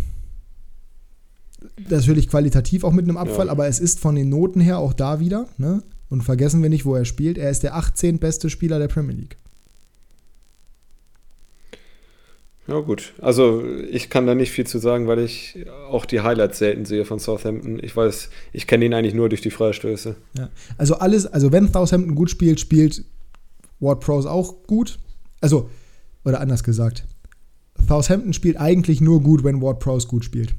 Natürlich 1.89 2.29
qualitativ 2.29 2.85
auch 2.85 2.93
mit 2.93 3.05
einem 3.05 3.17
Abfall, 3.17 3.47
ja. 3.47 3.53
aber 3.53 3.67
es 3.67 3.81
ist 3.81 4.01
von 4.01 4.15
den 4.15 4.29
Noten 4.29 4.61
her 4.61 4.79
auch 4.79 4.93
da 4.93 5.21
wieder. 5.21 5.47
Ne? 5.59 5.83
Und 6.09 6.23
vergessen 6.23 6.63
wir 6.63 6.71
nicht, 6.71 6.85
wo 6.85 6.95
er 6.95 7.05
spielt. 7.05 7.39
Er 7.39 7.51
ist 7.51 7.63
der 7.63 7.77
18. 7.77 8.19
beste 8.19 8.49
Spieler 8.49 8.79
der 8.79 8.89
Premier 8.89 9.15
League. 9.15 9.37
Ja, 12.69 12.81
gut. 12.81 13.13
Also 13.21 13.65
ich 13.91 14.11
kann 14.11 14.27
da 14.27 14.35
nicht 14.35 14.51
viel 14.51 14.67
zu 14.67 14.79
sagen, 14.79 15.07
weil 15.07 15.21
ich 15.21 15.67
auch 15.89 16.05
die 16.05 16.21
Highlights 16.21 16.59
selten 16.59 16.85
sehe 16.85 17.05
von 17.05 17.21
Southampton. 17.21 17.79
Ich 17.81 17.97
weiß, 17.97 18.29
ich 18.53 18.67
kenne 18.67 18.85
ihn 18.87 18.95
eigentlich 18.95 19.15
nur 19.15 19.29
durch 19.29 19.41
die 19.41 19.51
Freistöße. 19.51 20.17
Ja. 20.37 20.49
Also 20.77 20.97
alles, 20.97 21.27
also 21.27 21.53
wenn 21.53 21.73
Southampton 21.73 22.15
gut 22.17 22.31
spielt, 22.31 22.59
spielt 22.59 23.05
Ward 23.79 24.01
Prowse 24.01 24.29
auch 24.29 24.67
gut. 24.67 24.99
Also, 25.41 25.71
oder 26.25 26.41
anders 26.41 26.65
gesagt, 26.65 27.05
Southampton 27.87 28.33
spielt 28.33 28.57
eigentlich 28.57 29.01
nur 29.01 29.23
gut, 29.23 29.45
wenn 29.45 29.63
Ward 29.63 29.79
Prowse 29.79 30.09
gut 30.09 30.25
spielt. 30.25 30.55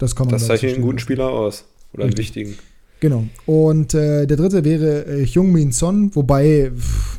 Das 0.00 0.16
kann 0.16 0.26
man 0.26 0.32
Das 0.32 0.46
zeichnet 0.46 0.74
einen 0.74 0.82
guten 0.82 0.98
Spieler 0.98 1.28
aus. 1.28 1.64
Oder 1.92 2.06
Richtig. 2.06 2.36
einen 2.36 2.48
wichtigen. 2.48 2.70
Genau. 3.00 3.24
Und 3.46 3.94
äh, 3.94 4.26
der 4.26 4.36
dritte 4.36 4.64
wäre 4.64 5.04
äh, 5.06 5.26
Hyung 5.26 5.52
Min 5.52 5.72
Son, 5.72 6.14
wobei 6.14 6.72
pff, 6.74 7.18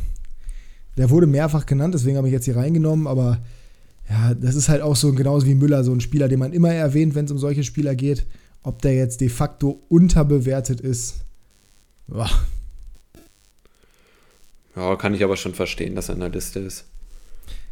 der 0.98 1.10
wurde 1.10 1.28
mehrfach 1.28 1.66
genannt, 1.66 1.94
deswegen 1.94 2.18
habe 2.18 2.28
ich 2.28 2.34
jetzt 2.34 2.46
hier 2.46 2.56
reingenommen, 2.56 3.08
aber 3.08 3.40
ja, 4.10 4.34
das 4.34 4.56
ist 4.56 4.68
halt 4.68 4.82
auch 4.82 4.96
so 4.96 5.14
genauso 5.14 5.46
wie 5.48 5.56
Müller, 5.56 5.84
so 5.84 5.94
ein 5.94 6.02
Spieler, 6.02 6.28
den 6.28 6.40
man 6.40 6.54
immer 6.54 6.74
erwähnt, 6.74 7.16
wenn 7.16 7.26
es 7.26 7.32
um 7.32 7.38
solche 7.38 7.64
Spieler 7.64 7.96
geht. 7.96 8.26
Ob 8.64 8.82
der 8.82 8.94
jetzt 8.94 9.22
de 9.22 9.30
facto 9.30 9.82
unterbewertet 9.90 10.82
ist. 10.82 11.22
Boah. 12.08 12.30
Ja, 14.76 14.96
kann 14.98 15.14
ich 15.14 15.24
aber 15.24 15.38
schon 15.38 15.54
verstehen, 15.54 15.96
dass 15.96 16.10
er 16.10 16.16
in 16.16 16.22
der 16.22 16.30
Liste 16.30 16.60
ist. 16.60 16.86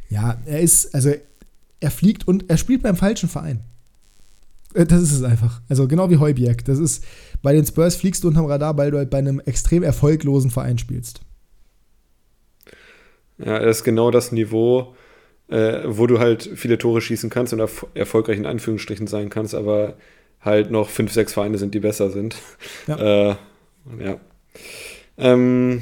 Ja, 0.10 0.40
er 0.46 0.62
ist, 0.62 0.96
also 0.96 1.14
er 1.80 1.92
fliegt 1.92 2.28
und 2.28 2.50
er 2.50 2.58
spielt 2.58 2.82
beim 2.82 2.96
falschen 2.96 3.30
Verein. 3.30 3.62
Äh, 4.74 4.86
das 4.86 5.02
ist 5.02 5.12
es 5.12 5.24
einfach. 5.24 5.62
Also 5.70 5.88
genau 5.88 6.10
wie 6.10 6.18
Heubiek. 6.18 6.66
Das 6.66 6.80
ist, 6.80 7.04
bei 7.42 7.54
den 7.54 7.66
Spurs 7.66 7.96
fliegst 7.96 8.24
du 8.24 8.28
unterm 8.28 8.46
Radar, 8.46 8.78
weil 8.78 8.92
du 8.92 8.98
halt 8.98 9.10
bei 9.10 9.18
einem 9.18 9.40
extrem 9.40 9.84
erfolglosen 9.84 10.52
Verein 10.52 10.78
spielst. 10.78 11.22
Ja, 13.38 13.60
das 13.60 13.78
ist 13.78 13.84
genau 13.84 14.12
das 14.12 14.32
Niveau, 14.32 14.96
äh, 15.48 15.84
wo 15.86 16.08
du 16.08 16.20
halt 16.20 16.50
viele 16.56 16.78
Tore 16.78 17.02
schießen 17.02 17.30
kannst 17.30 17.54
und 17.54 17.60
erf 17.60 17.86
erfolgreich 17.94 18.38
in 18.38 18.46
Anführungsstrichen 18.46 19.08
sein 19.08 19.30
kannst, 19.30 19.56
aber 19.56 19.96
halt 20.42 20.72
noch 20.72 20.90
fünf, 20.90 21.12
sechs 21.12 21.34
Vereine 21.34 21.58
sind, 21.58 21.74
die 21.74 21.80
besser 21.80 22.10
sind. 22.10 22.36
Ja. 22.88 22.98
Äh, 23.30 23.36
ja. 24.04 24.20
Ähm, 25.18 25.82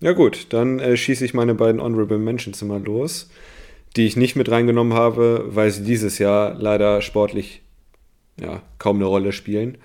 ja 0.00 0.12
gut, 0.12 0.46
dann 0.50 0.80
äh, 0.80 0.96
schieße 0.96 1.24
ich 1.24 1.34
meine 1.34 1.54
beiden 1.54 1.80
Honorable 1.80 2.18
Mentions 2.18 2.62
mal 2.62 2.82
los, 2.82 3.30
die 3.96 4.06
ich 4.06 4.16
nicht 4.16 4.34
mit 4.34 4.50
reingenommen 4.50 4.94
habe, 4.94 5.44
weil 5.48 5.70
sie 5.70 5.84
dieses 5.84 6.18
Jahr 6.18 6.54
leider 6.54 7.00
sportlich 7.00 7.62
ja, 8.40 8.62
kaum 8.78 8.96
eine 8.96 9.06
Rolle 9.06 9.32
spielen. 9.32 9.78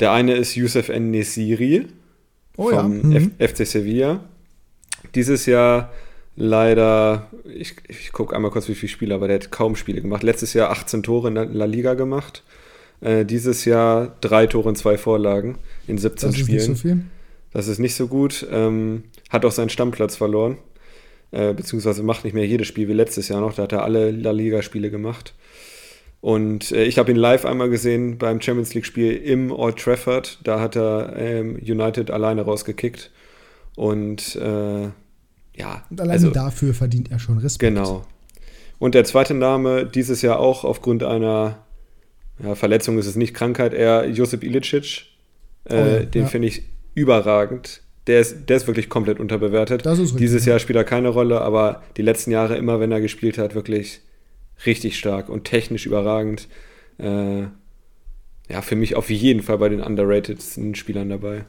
Der 0.00 0.12
eine 0.12 0.34
ist 0.34 0.54
Youssef 0.54 0.88
N. 0.88 1.10
Nesiri 1.10 1.86
oh, 2.56 2.70
vom 2.70 3.12
ja. 3.12 3.20
mhm. 3.20 3.32
FC 3.38 3.66
Sevilla. 3.66 4.20
Dieses 5.14 5.46
Jahr 5.46 5.92
leider, 6.36 7.28
ich, 7.44 7.76
ich 7.88 8.12
gucke 8.12 8.36
einmal 8.36 8.50
kurz, 8.50 8.68
wie 8.68 8.74
viele 8.74 8.90
Spiele, 8.90 9.14
aber 9.14 9.28
der 9.28 9.36
hat 9.36 9.50
kaum 9.50 9.76
Spiele 9.76 10.02
gemacht. 10.02 10.22
Letztes 10.22 10.52
Jahr 10.52 10.70
18 10.70 11.02
Tore 11.02 11.28
in 11.28 11.34
der 11.34 11.46
La 11.46 11.64
Liga 11.64 11.94
gemacht. 11.94 12.42
Äh, 13.00 13.24
dieses 13.24 13.64
Jahr 13.64 14.16
drei 14.20 14.46
Tore 14.46 14.68
und 14.68 14.76
zwei 14.76 14.98
Vorlagen 14.98 15.58
in 15.86 15.98
17 15.98 16.30
das 16.30 16.38
Spielen. 16.38 16.58
Das 16.58 16.62
ist 16.62 16.68
nicht 16.68 16.76
so 16.76 16.88
viel. 16.88 17.04
Das 17.52 17.68
ist 17.68 17.78
nicht 17.78 17.94
so 17.94 18.06
gut. 18.06 18.46
Ähm, 18.50 19.04
hat 19.30 19.44
auch 19.44 19.52
seinen 19.52 19.70
Stammplatz 19.70 20.16
verloren. 20.16 20.58
Äh, 21.32 21.54
beziehungsweise 21.54 22.02
macht 22.02 22.24
nicht 22.24 22.34
mehr 22.34 22.46
jedes 22.46 22.66
Spiel 22.66 22.88
wie 22.88 22.92
letztes 22.92 23.28
Jahr 23.28 23.40
noch. 23.40 23.54
Da 23.54 23.64
hat 23.64 23.72
er 23.72 23.82
alle 23.82 24.10
La 24.10 24.30
Liga-Spiele 24.30 24.90
gemacht. 24.90 25.34
Und 26.26 26.72
äh, 26.72 26.82
ich 26.82 26.98
habe 26.98 27.12
ihn 27.12 27.16
live 27.16 27.44
einmal 27.44 27.70
gesehen 27.70 28.18
beim 28.18 28.40
Champions 28.40 28.74
League-Spiel 28.74 29.12
im 29.12 29.52
Old 29.52 29.76
Trafford. 29.76 30.40
Da 30.42 30.58
hat 30.58 30.74
er 30.74 31.14
ähm, 31.16 31.54
United 31.54 32.10
alleine 32.10 32.42
rausgekickt. 32.42 33.12
Und 33.76 34.34
äh, 34.34 34.88
ja. 35.54 35.84
Und 35.88 36.00
allein 36.00 36.10
also, 36.10 36.30
dafür 36.30 36.74
verdient 36.74 37.12
er 37.12 37.20
schon 37.20 37.38
Respekt. 37.38 37.72
Genau. 37.72 38.04
Und 38.80 38.96
der 38.96 39.04
zweite 39.04 39.34
Name, 39.34 39.86
dieses 39.86 40.20
Jahr 40.20 40.40
auch 40.40 40.64
aufgrund 40.64 41.04
einer 41.04 41.58
ja, 42.42 42.56
Verletzung 42.56 42.98
ist 42.98 43.06
es 43.06 43.14
nicht 43.14 43.32
Krankheit, 43.32 43.72
eher 43.72 44.08
Josip 44.08 44.42
Ilicic. 44.42 45.04
Äh, 45.62 45.74
oh 45.74 45.76
ja, 45.76 45.98
den 46.00 46.22
ja. 46.22 46.28
finde 46.28 46.48
ich 46.48 46.64
überragend. 46.96 47.82
Der 48.08 48.18
ist, 48.18 48.48
der 48.48 48.56
ist 48.56 48.66
wirklich 48.66 48.88
komplett 48.88 49.20
unterbewertet. 49.20 49.84
Dieses 50.18 50.44
Jahr 50.44 50.58
spielt 50.58 50.76
er 50.76 50.82
keine 50.82 51.10
Rolle, 51.10 51.40
aber 51.40 51.84
die 51.96 52.02
letzten 52.02 52.32
Jahre, 52.32 52.56
immer 52.56 52.80
wenn 52.80 52.90
er 52.90 53.00
gespielt 53.00 53.38
hat, 53.38 53.54
wirklich 53.54 54.00
richtig 54.64 54.98
stark 54.98 55.28
und 55.28 55.44
technisch 55.44 55.86
überragend. 55.86 56.48
Äh, 56.98 57.42
ja, 58.48 58.62
für 58.62 58.76
mich 58.76 58.94
auf 58.94 59.10
jeden 59.10 59.42
Fall 59.42 59.58
bei 59.58 59.68
den 59.68 59.80
underratedsten 59.80 60.74
Spielern 60.74 61.08
dabei. 61.08 61.44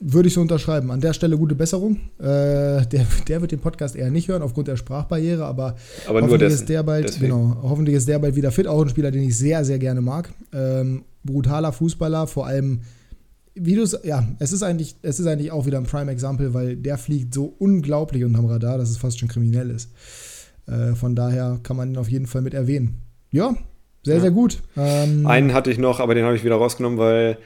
Würde 0.00 0.28
ich 0.28 0.34
so 0.34 0.40
unterschreiben. 0.40 0.92
An 0.92 1.00
der 1.00 1.12
Stelle 1.12 1.36
gute 1.36 1.56
Besserung. 1.56 1.96
Äh, 2.18 2.86
der, 2.86 3.06
der 3.26 3.40
wird 3.40 3.50
den 3.50 3.58
Podcast 3.58 3.96
eher 3.96 4.10
nicht 4.10 4.28
hören 4.28 4.42
aufgrund 4.42 4.68
der 4.68 4.76
Sprachbarriere, 4.76 5.44
aber, 5.44 5.76
aber 6.06 6.22
hoffentlich, 6.22 6.52
ist 6.52 6.68
der 6.68 6.84
bald, 6.84 7.18
genau, 7.18 7.56
hoffentlich 7.62 7.96
ist 7.96 8.06
der 8.06 8.20
bald 8.20 8.36
wieder 8.36 8.52
fit. 8.52 8.68
Auch 8.68 8.80
ein 8.80 8.88
Spieler, 8.88 9.10
den 9.10 9.24
ich 9.24 9.36
sehr, 9.36 9.64
sehr 9.64 9.80
gerne 9.80 10.00
mag. 10.00 10.32
Ähm, 10.52 11.02
brutaler 11.24 11.72
Fußballer, 11.72 12.28
vor 12.28 12.46
allem, 12.46 12.82
wie 13.54 13.74
du 13.74 13.82
es, 13.82 13.98
ja, 14.04 14.24
es 14.38 14.52
ist, 14.52 14.62
eigentlich, 14.62 14.94
es 15.02 15.18
ist 15.18 15.26
eigentlich 15.26 15.50
auch 15.50 15.66
wieder 15.66 15.78
ein 15.78 15.84
Prime-Example, 15.84 16.54
weil 16.54 16.76
der 16.76 16.96
fliegt 16.96 17.34
so 17.34 17.54
unglaublich 17.58 18.24
unterm 18.24 18.46
Radar, 18.46 18.78
dass 18.78 18.90
es 18.90 18.98
fast 18.98 19.18
schon 19.18 19.28
kriminell 19.28 19.68
ist. 19.70 19.90
Äh, 20.68 20.94
von 20.94 21.16
daher 21.16 21.58
kann 21.62 21.76
man 21.76 21.90
ihn 21.90 21.96
auf 21.96 22.08
jeden 22.08 22.26
Fall 22.26 22.42
mit 22.42 22.54
erwähnen. 22.54 22.98
Ja, 23.30 23.56
sehr, 24.04 24.16
ja. 24.16 24.20
sehr 24.20 24.30
gut. 24.30 24.62
Ähm, 24.76 25.26
Einen 25.26 25.54
hatte 25.54 25.70
ich 25.70 25.78
noch, 25.78 26.00
aber 26.00 26.14
den 26.14 26.24
habe 26.24 26.36
ich 26.36 26.44
wieder 26.44 26.56
rausgenommen, 26.56 26.98
weil 26.98 27.38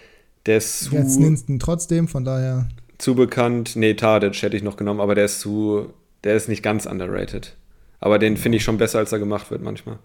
der 0.46 0.58
ist 0.58 0.84
zu. 0.84 0.94
Jetzt 0.94 1.18
Ninston 1.18 1.58
trotzdem, 1.58 2.08
von 2.08 2.24
daher. 2.24 2.68
Zu 2.98 3.14
bekannt. 3.14 3.76
Nee, 3.76 3.94
Tadic 3.94 4.42
hätte 4.42 4.56
ich 4.56 4.62
noch 4.62 4.76
genommen, 4.76 5.00
aber 5.00 5.14
der 5.14 5.26
ist 5.26 5.40
zu. 5.40 5.86
Der 6.24 6.36
ist 6.36 6.48
nicht 6.48 6.62
ganz 6.62 6.86
underrated. 6.86 7.56
Aber 8.00 8.18
den 8.18 8.36
finde 8.36 8.58
ich 8.58 8.64
schon 8.64 8.78
besser, 8.78 8.98
als 8.98 9.12
er 9.12 9.18
gemacht 9.18 9.50
wird 9.50 9.62
manchmal. 9.62 9.98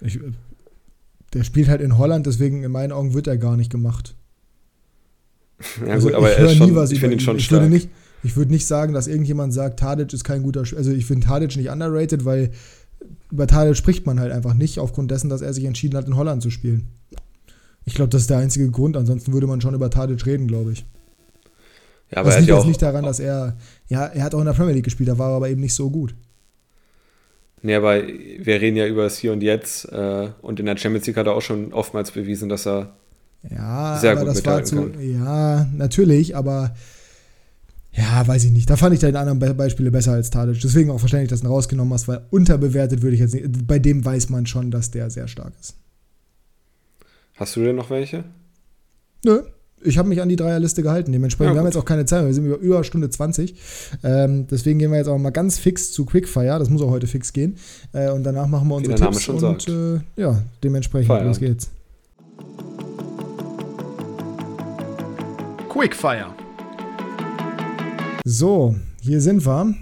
Ich, 0.00 0.18
der 1.34 1.44
spielt 1.44 1.68
halt 1.68 1.80
in 1.80 1.98
Holland, 1.98 2.26
deswegen 2.26 2.62
in 2.64 2.72
meinen 2.72 2.92
Augen 2.92 3.14
wird 3.14 3.26
er 3.26 3.38
gar 3.38 3.56
nicht 3.56 3.70
gemacht. 3.70 4.14
ja, 5.86 5.92
also 5.92 6.08
gut, 6.08 6.16
aber 6.16 6.32
er 6.32 6.46
ist 6.46 6.56
schon, 6.56 6.76
ich 6.90 7.00
finde 7.00 7.16
ihn 7.16 7.20
schon 7.20 7.36
ich 7.36 7.44
stark. 7.44 7.62
Würde 7.62 7.72
nicht, 7.72 7.88
ich 8.22 8.36
würde 8.36 8.52
nicht 8.52 8.66
sagen, 8.66 8.92
dass 8.92 9.08
irgendjemand 9.08 9.52
sagt, 9.52 9.80
Tadic 9.80 10.12
ist 10.12 10.24
kein 10.24 10.42
guter 10.42 10.64
Spieler. 10.64 10.78
Also 10.78 10.92
ich 10.92 11.06
finde 11.06 11.26
Tadic 11.26 11.56
nicht 11.56 11.70
underrated, 11.70 12.24
weil 12.24 12.50
über 13.30 13.46
Tadic 13.46 13.76
spricht 13.76 14.06
man 14.06 14.20
halt 14.20 14.32
einfach 14.32 14.54
nicht, 14.54 14.78
aufgrund 14.78 15.10
dessen, 15.10 15.28
dass 15.28 15.42
er 15.42 15.52
sich 15.52 15.64
entschieden 15.64 15.96
hat, 15.96 16.06
in 16.06 16.16
Holland 16.16 16.42
zu 16.42 16.50
spielen. 16.50 16.88
Ich 17.84 17.94
glaube, 17.94 18.10
das 18.10 18.22
ist 18.22 18.30
der 18.30 18.38
einzige 18.38 18.70
Grund. 18.70 18.96
Ansonsten 18.96 19.32
würde 19.32 19.46
man 19.46 19.60
schon 19.60 19.74
über 19.74 19.90
Tadic 19.90 20.24
reden, 20.24 20.46
glaube 20.46 20.72
ich. 20.72 20.84
Ja, 22.12 22.18
aber 22.18 22.30
das 22.30 22.40
liegt 22.40 22.50
jetzt 22.50 22.66
nicht 22.66 22.82
daran, 22.82 23.04
dass 23.04 23.18
er, 23.18 23.56
ja, 23.88 24.04
er 24.04 24.22
hat 24.22 24.34
auch 24.34 24.40
in 24.40 24.46
der 24.46 24.52
Premier 24.52 24.74
League 24.74 24.84
gespielt, 24.84 25.08
da 25.08 25.18
war 25.18 25.30
er 25.30 25.36
aber 25.36 25.48
eben 25.48 25.60
nicht 25.60 25.74
so 25.74 25.90
gut. 25.90 26.14
Nee, 27.62 27.74
aber 27.74 28.02
wir 28.02 28.60
reden 28.60 28.76
ja 28.76 28.86
über 28.86 29.04
das 29.04 29.18
Hier 29.18 29.32
und 29.32 29.42
Jetzt 29.42 29.90
äh, 29.90 30.28
und 30.42 30.60
in 30.60 30.66
der 30.66 30.76
Champions 30.76 31.06
League 31.06 31.16
hat 31.16 31.26
er 31.26 31.34
auch 31.34 31.42
schon 31.42 31.72
oftmals 31.72 32.10
bewiesen, 32.10 32.48
dass 32.48 32.66
er 32.66 32.92
ja, 33.48 33.98
sehr 33.98 34.16
gut 34.16 34.28
das 34.28 34.44
war 34.44 34.62
zu, 34.62 34.76
kann. 34.76 34.94
Ja, 35.00 35.66
natürlich, 35.74 36.36
aber 36.36 36.74
ja, 37.94 38.26
weiß 38.26 38.44
ich 38.44 38.50
nicht. 38.52 38.70
Da 38.70 38.76
fand 38.76 38.94
ich 38.94 39.00
deine 39.00 39.18
anderen 39.18 39.38
Be 39.38 39.52
Beispiele 39.54 39.90
besser 39.90 40.12
als 40.12 40.30
Tadic. 40.30 40.60
Deswegen 40.60 40.90
auch 40.90 40.98
verständlich, 40.98 41.28
dass 41.28 41.40
du 41.40 41.46
ihn 41.46 41.50
rausgenommen 41.50 41.92
hast, 41.92 42.08
weil 42.08 42.22
unterbewertet 42.30 43.02
würde 43.02 43.14
ich 43.14 43.20
jetzt 43.20 43.34
nicht. 43.34 43.66
Bei 43.66 43.78
dem 43.78 44.04
weiß 44.04 44.30
man 44.30 44.46
schon, 44.46 44.70
dass 44.70 44.90
der 44.90 45.10
sehr 45.10 45.28
stark 45.28 45.52
ist. 45.60 45.74
Hast 47.36 47.56
du 47.56 47.60
denn 47.60 47.76
noch 47.76 47.90
welche? 47.90 48.24
Nö. 49.24 49.42
Ich 49.84 49.98
habe 49.98 50.08
mich 50.08 50.22
an 50.22 50.28
die 50.28 50.36
Dreierliste 50.36 50.82
gehalten. 50.82 51.12
Dementsprechend, 51.12 51.50
ja, 51.50 51.54
wir 51.54 51.58
haben 51.60 51.66
jetzt 51.66 51.76
auch 51.76 51.84
keine 51.84 52.04
Zeit, 52.04 52.24
wir 52.24 52.32
sind 52.32 52.46
über, 52.46 52.56
über 52.58 52.84
Stunde 52.84 53.10
20. 53.10 53.54
Ähm, 54.04 54.46
deswegen 54.46 54.78
gehen 54.78 54.90
wir 54.90 54.98
jetzt 54.98 55.08
auch 55.08 55.18
mal 55.18 55.30
ganz 55.30 55.58
fix 55.58 55.92
zu 55.92 56.06
Quickfire. 56.06 56.58
Das 56.58 56.70
muss 56.70 56.80
auch 56.82 56.90
heute 56.90 57.06
fix 57.06 57.32
gehen. 57.32 57.56
Äh, 57.92 58.10
und 58.10 58.22
danach 58.22 58.46
machen 58.46 58.68
wir 58.68 58.76
unsere 58.76 58.94
Tipps. 58.94 59.22
schon 59.22 59.42
und 59.42 59.68
äh, 59.68 60.00
ja, 60.16 60.40
dementsprechend, 60.62 61.08
Feierabend. 61.08 61.28
los 61.28 61.40
geht's. 61.40 61.70
Quickfire. 65.68 66.41
So, 68.24 68.76
hier 69.00 69.20
sind 69.20 69.44
wir. 69.44 69.74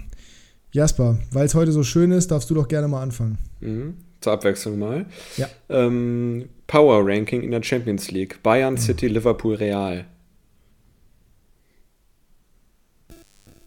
Jasper, 0.71 1.19
weil 1.31 1.45
es 1.45 1.55
heute 1.55 1.71
so 1.71 1.83
schön 1.83 2.11
ist, 2.11 2.31
darfst 2.31 2.49
du 2.49 2.53
doch 2.53 2.67
gerne 2.67 2.87
mal 2.87 3.01
anfangen. 3.01 3.37
Mhm 3.59 3.95
zur 4.21 4.33
Abwechslung 4.33 4.79
mal. 4.79 5.05
Ja. 5.35 5.49
Ähm, 5.69 6.47
Power 6.67 7.01
Ranking 7.05 7.41
in 7.41 7.51
der 7.51 7.63
Champions 7.63 8.11
League. 8.11 8.41
Bayern, 8.43 8.77
City, 8.77 9.07
Liverpool, 9.07 9.55
Real. 9.55 10.05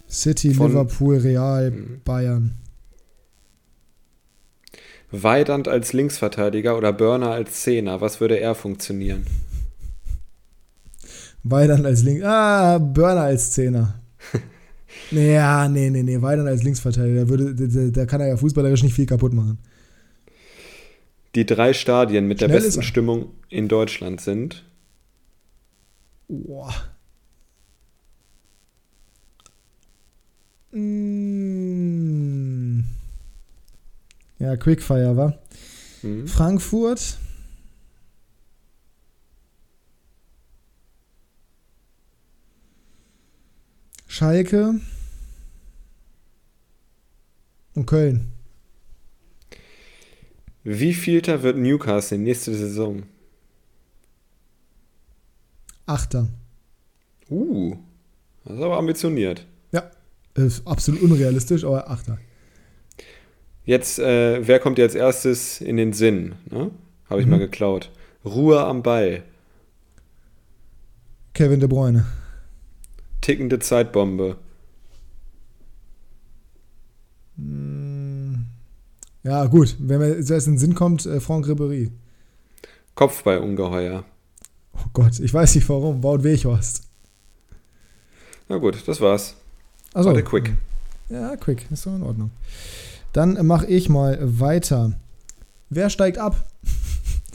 City, 0.08 0.54
Von, 0.54 0.68
Liverpool, 0.68 1.18
Real, 1.18 1.70
mh. 1.70 1.98
Bayern. 2.04 2.54
Weidand 5.10 5.68
als 5.68 5.92
Linksverteidiger 5.92 6.76
oder 6.76 6.92
Burner 6.92 7.30
als 7.30 7.62
Zehner, 7.62 8.00
was 8.00 8.20
würde 8.20 8.38
er 8.38 8.54
funktionieren? 8.54 9.26
Weidern 11.42 11.84
als 11.84 12.02
Links. 12.02 12.24
Ah, 12.24 12.78
Burner 12.78 13.22
als 13.22 13.52
Zehner. 13.52 14.00
ja, 15.10 15.68
nee, 15.68 15.90
nee, 15.90 16.02
nee. 16.02 16.20
Weidern 16.22 16.46
als 16.46 16.62
Linksverteidiger. 16.62 17.24
Da, 17.24 17.28
würde, 17.28 17.90
da, 17.92 18.06
kann 18.06 18.20
er 18.20 18.28
ja 18.28 18.36
fußballerisch 18.36 18.82
nicht 18.82 18.94
viel 18.94 19.06
kaputt 19.06 19.32
machen. 19.32 19.58
Die 21.34 21.46
drei 21.46 21.72
Stadien 21.72 22.28
mit 22.28 22.38
Schnell 22.38 22.48
der 22.48 22.56
besten 22.56 22.82
Stimmung 22.82 23.32
in 23.48 23.68
Deutschland 23.68 24.20
sind. 24.20 24.64
Boah. 26.28 26.72
Mm. 30.72 31.24
Ja, 34.38 34.56
Quickfire, 34.56 35.16
wa? 35.16 35.38
Mhm. 36.02 36.26
Frankfurt. 36.26 37.18
Schalke 44.14 44.76
und 47.74 47.86
Köln. 47.86 48.30
Wie 50.62 50.94
vielter 50.94 51.42
wird 51.42 51.56
Newcastle 51.56 52.18
nächste 52.18 52.54
Saison? 52.54 53.02
Achter. 55.86 56.28
Uh, 57.28 57.76
das 58.44 58.54
ist 58.54 58.62
aber 58.62 58.78
ambitioniert. 58.78 59.48
Ja, 59.72 59.90
ist 60.34 60.64
absolut 60.64 61.02
unrealistisch, 61.02 61.64
aber 61.64 61.90
Achter. 61.90 62.18
Jetzt, 63.64 63.98
äh, 63.98 64.46
wer 64.46 64.60
kommt 64.60 64.78
dir 64.78 64.84
als 64.84 64.94
erstes 64.94 65.60
in 65.60 65.76
den 65.76 65.92
Sinn? 65.92 66.36
Ne? 66.52 66.70
Habe 67.10 67.20
ich 67.20 67.26
mhm. 67.26 67.32
mal 67.32 67.38
geklaut. 67.40 67.90
Ruhe 68.24 68.64
am 68.64 68.84
Ball. 68.84 69.24
Kevin 71.32 71.58
De 71.58 71.68
Bruyne 71.68 72.04
tickende 73.24 73.58
Zeitbombe. 73.58 74.36
Hm. 77.36 78.44
Ja, 79.22 79.46
gut. 79.46 79.76
Wenn 79.78 79.98
mir 79.98 80.22
zuerst 80.22 80.46
in 80.46 80.54
den 80.54 80.58
Sinn 80.58 80.74
kommt, 80.74 81.06
äh, 81.06 81.20
Franck 81.20 81.46
Ribéry. 81.46 81.90
Kopfballungeheuer. 82.94 84.04
Oh 84.74 84.88
Gott, 84.92 85.18
ich 85.18 85.32
weiß 85.32 85.54
nicht 85.54 85.68
warum. 85.68 86.02
Baut 86.02 86.22
Weghorst. 86.22 86.82
Na 88.48 88.58
gut, 88.58 88.86
das 88.86 89.00
war's. 89.00 89.36
Also 89.94 90.10
Warte, 90.10 90.22
quick. 90.22 90.52
Ja, 91.08 91.34
quick. 91.36 91.66
Ist 91.70 91.86
doch 91.86 91.94
in 91.94 92.02
Ordnung. 92.02 92.30
Dann 93.14 93.46
mache 93.46 93.66
ich 93.66 93.88
mal 93.88 94.18
weiter. 94.20 94.92
Wer 95.70 95.90
steigt 95.90 96.18
ab? 96.18 96.36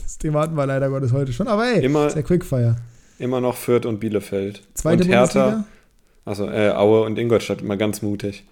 Das 0.02 0.18
Thema 0.18 0.40
hatten 0.40 0.54
wir 0.54 0.66
leider 0.66 0.90
Gottes 0.90 1.12
heute 1.12 1.32
schon. 1.32 1.48
Aber 1.48 1.64
ey, 1.64 1.82
immer, 1.82 2.06
ist 2.06 2.14
der 2.14 2.22
Quickfire. 2.22 2.76
Immer 3.18 3.40
noch 3.40 3.56
Fürth 3.56 3.86
und 3.86 4.00
Bielefeld. 4.00 4.60
Zweite 4.74 5.04
und 5.04 5.08
Hertha. 5.08 5.64
Also 6.24 6.48
äh, 6.48 6.70
Aue 6.70 7.02
und 7.02 7.18
Ingolstadt 7.18 7.62
immer 7.62 7.76
ganz 7.76 8.02
mutig. 8.02 8.44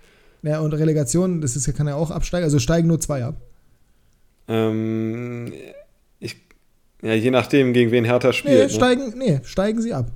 Ja, 0.42 0.60
und 0.60 0.72
Relegation, 0.72 1.40
das 1.40 1.56
ist, 1.56 1.72
kann 1.76 1.88
ja 1.88 1.94
auch 1.94 2.10
absteigen. 2.10 2.44
Also 2.44 2.58
steigen 2.58 2.88
nur 2.88 3.00
zwei 3.00 3.24
ab. 3.24 3.40
Ähm, 4.46 5.52
ich, 6.20 6.36
ja, 7.02 7.14
je 7.14 7.30
nachdem, 7.30 7.72
gegen 7.72 7.90
wen 7.90 8.04
Hertha 8.04 8.32
spielt. 8.32 8.54
Nee, 8.54 8.62
ne? 8.62 8.70
steigen, 8.70 9.18
nee, 9.18 9.40
steigen 9.44 9.82
sie 9.82 9.92
ab. 9.92 10.10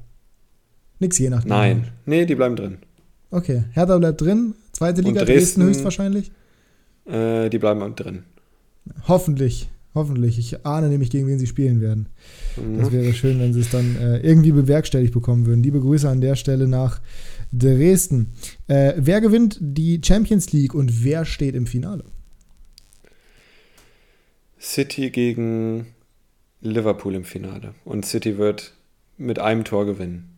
Nix 0.99 1.19
je 1.19 1.31
nachdem. 1.31 1.49
Nein, 1.49 1.89
nee, 2.07 2.25
die 2.25 2.35
bleiben 2.35 2.57
drin. 2.57 2.79
Okay, 3.31 3.65
Hertha 3.73 3.99
bleibt 3.99 4.21
drin. 4.21 4.55
Zweite 4.73 5.01
Liga, 5.01 5.21
und 5.21 5.29
Dresden, 5.29 5.35
Dresden 5.35 5.63
höchstwahrscheinlich. 5.65 6.33
Äh, 7.05 7.51
die 7.51 7.59
bleiben 7.59 7.95
drin. 7.97 8.23
Hoffentlich. 9.09 9.69
Hoffentlich. 9.95 10.39
Ich 10.39 10.65
ahne 10.65 10.89
nämlich, 10.89 11.11
gegen 11.11 11.27
wen 11.27 11.39
sie 11.39 11.47
spielen 11.47 11.81
werden. 11.81 12.07
Mhm. 12.57 12.79
Das 12.79 12.93
wäre 12.93 13.13
schön, 13.13 13.39
wenn 13.41 13.53
sie 13.53 13.61
es 13.61 13.71
dann 13.71 13.97
äh, 13.97 14.19
irgendwie 14.19 14.53
bewerkstelligt 14.53 15.13
bekommen 15.13 15.45
würden. 15.45 15.63
Liebe 15.63 15.81
Grüße 15.81 16.09
an 16.09 16.21
der 16.21 16.37
Stelle 16.37 16.67
nach 16.67 17.01
Dresden. 17.53 18.33
Äh, 18.67 18.95
wer 18.97 19.21
gewinnt 19.21 19.59
die 19.61 20.01
Champions 20.03 20.53
League 20.53 20.75
und 20.75 21.05
wer 21.05 21.25
steht 21.25 21.55
im 21.55 21.67
Finale? 21.67 22.05
City 24.61 25.11
gegen 25.11 25.95
Liverpool 26.61 27.15
im 27.15 27.25
Finale. 27.25 27.75
Und 27.85 28.07
City 28.07 28.39
wird 28.39 28.73
mit 29.19 29.39
einem 29.39 29.65
Tor 29.65 29.85
gewinnen. 29.85 30.29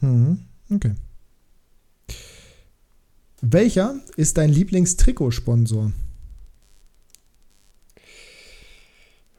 Mhm. 0.00 0.40
Okay. 0.70 0.94
Welcher 3.40 4.00
ist 4.16 4.36
dein 4.36 4.50
Lieblingstrikotsponsor? 4.50 5.92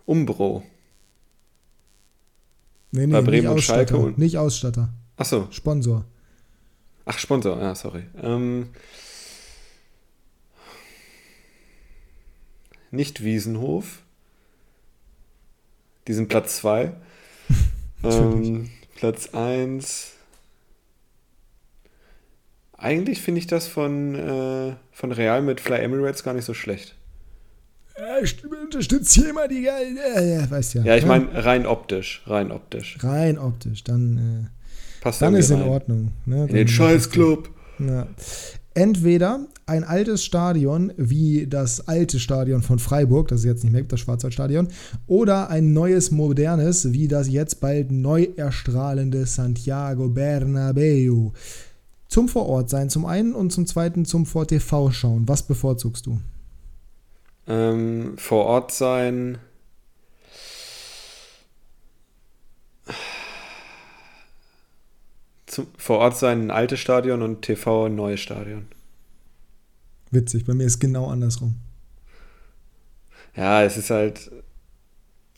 Umbro. 0.05 0.63
Nee, 2.91 3.05
nee, 3.07 3.13
Bei 3.13 3.21
Bremen 3.21 3.43
nicht 3.43 3.51
und 3.51 3.61
Schalke 3.61 3.97
und 3.97 4.17
nicht 4.17 4.37
Ausstatter. 4.37 4.89
Achso. 5.21 5.47
Sponsor. 5.51 6.03
Ach, 7.05 7.19
Sponsor, 7.19 7.61
ja, 7.61 7.75
sorry. 7.75 8.05
Ähm, 8.23 8.69
nicht 12.89 13.23
Wiesenhof. 13.23 14.01
Die 16.07 16.13
sind 16.13 16.27
Platz 16.27 16.57
2. 16.57 16.93
ähm, 18.03 18.71
Platz 18.95 19.29
1. 19.35 20.13
Eigentlich 22.79 23.21
finde 23.21 23.41
ich 23.41 23.45
das 23.45 23.67
von, 23.67 24.15
äh, 24.15 24.75
von 24.91 25.11
Real 25.11 25.43
mit 25.43 25.61
Fly 25.61 25.81
Emirates 25.81 26.23
gar 26.23 26.33
nicht 26.33 26.45
so 26.45 26.55
schlecht. 26.55 26.95
Ich 28.23 28.43
unterstütze 28.43 29.21
hier 29.21 29.29
immer 29.29 29.47
die 29.47 29.61
geil. 29.61 29.95
Ja, 29.95 30.19
ja, 30.19 30.49
weißt 30.49 30.73
ja. 30.73 30.83
Ja, 30.83 30.95
ich 30.95 31.05
meine 31.05 31.45
rein 31.45 31.67
optisch, 31.67 32.23
rein 32.25 32.51
optisch. 32.51 32.97
Rein 33.03 33.37
optisch, 33.37 33.83
dann 33.83 34.49
äh, 34.49 34.60
Passt 35.01 35.21
dann 35.21 35.35
ist 35.35 35.51
rein. 35.51 35.61
in 35.61 35.67
Ordnung. 35.67 36.11
Ne? 36.25 36.45
In 36.47 36.55
den 36.55 36.67
Scheißclub. 36.67 37.49
Ja. 37.79 38.07
Entweder 38.73 39.47
ein 39.65 39.83
altes 39.83 40.23
Stadion 40.23 40.93
wie 40.95 41.45
das 41.47 41.87
alte 41.87 42.19
Stadion 42.19 42.61
von 42.61 42.79
Freiburg, 42.79 43.27
das 43.27 43.41
ist 43.41 43.45
jetzt 43.45 43.63
nicht 43.63 43.73
mehr 43.73 43.83
das 43.83 43.99
Schwarzwaldstadion, 43.99 44.69
oder 45.07 45.49
ein 45.49 45.73
neues, 45.73 46.11
modernes, 46.11 46.93
wie 46.93 47.07
das 47.09 47.27
jetzt 47.29 47.59
bald 47.59 47.91
neu 47.91 48.27
erstrahlende 48.37 49.25
Santiago 49.25 50.07
Bernabeu. 50.07 51.31
Zum 52.07 52.29
Vorortsein 52.29 52.89
zum 52.89 53.05
einen 53.05 53.33
und 53.33 53.51
zum 53.51 53.65
zweiten 53.65 54.05
zum 54.05 54.25
VTV 54.25 54.91
schauen. 54.91 55.27
Was 55.27 55.43
bevorzugst 55.43 56.05
du? 56.05 56.19
Ähm, 57.47 58.13
vor 58.17 58.45
Ort 58.45 58.71
sein. 58.71 59.37
Zum, 65.51 65.67
vor 65.77 65.99
Ort 65.99 66.17
sein 66.17 66.43
ein 66.43 66.51
altes 66.51 66.79
Stadion 66.79 67.21
und 67.21 67.41
TV 67.41 67.85
ein 67.85 67.95
neues 67.95 68.21
Stadion. 68.21 68.67
Witzig, 70.09 70.45
bei 70.45 70.53
mir 70.53 70.65
ist 70.65 70.79
genau 70.79 71.07
andersrum. 71.07 71.55
Ja, 73.35 73.63
es 73.63 73.77
ist 73.77 73.89
halt. 73.89 74.31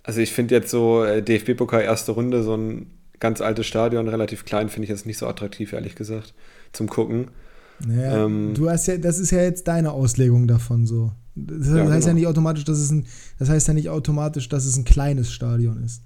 Also 0.03 0.19
ich 0.19 0.31
finde 0.33 0.55
jetzt 0.55 0.69
so 0.69 1.03
äh, 1.03 1.23
DFB-Pokal 1.23 1.81
erste 1.81 2.11
Runde, 2.11 2.43
so 2.43 2.55
ein 2.55 2.91
ganz 3.19 3.41
altes 3.41 3.65
Stadion, 3.65 4.07
relativ 4.07 4.45
klein, 4.45 4.69
finde 4.69 4.83
ich 4.83 4.89
jetzt 4.89 5.05
nicht 5.05 5.17
so 5.17 5.27
attraktiv, 5.27 5.73
ehrlich 5.73 5.95
gesagt, 5.95 6.33
zum 6.73 6.87
Gucken. 6.87 7.29
Naja, 7.85 8.25
ähm, 8.25 8.53
du 8.53 8.69
hast 8.69 8.87
ja, 8.87 8.97
das 8.97 9.17
ist 9.17 9.31
ja 9.31 9.41
jetzt 9.41 9.67
deine 9.67 9.91
Auslegung 9.91 10.47
davon 10.47 10.85
so. 10.85 11.11
Das 11.35 11.67
heißt 11.67 11.75
ja, 11.75 11.83
genau. 11.83 12.05
ja 12.05 12.13
nicht 12.13 12.27
automatisch, 12.27 12.65
dass 12.65 12.77
es 12.77 12.91
ein, 12.91 13.07
das 13.39 13.49
heißt 13.49 13.67
ja 13.67 13.73
nicht 13.73 13.89
automatisch, 13.89 14.49
dass 14.49 14.65
es 14.65 14.77
ein 14.77 14.83
kleines 14.83 15.31
Stadion 15.31 15.81
ist. 15.83 16.01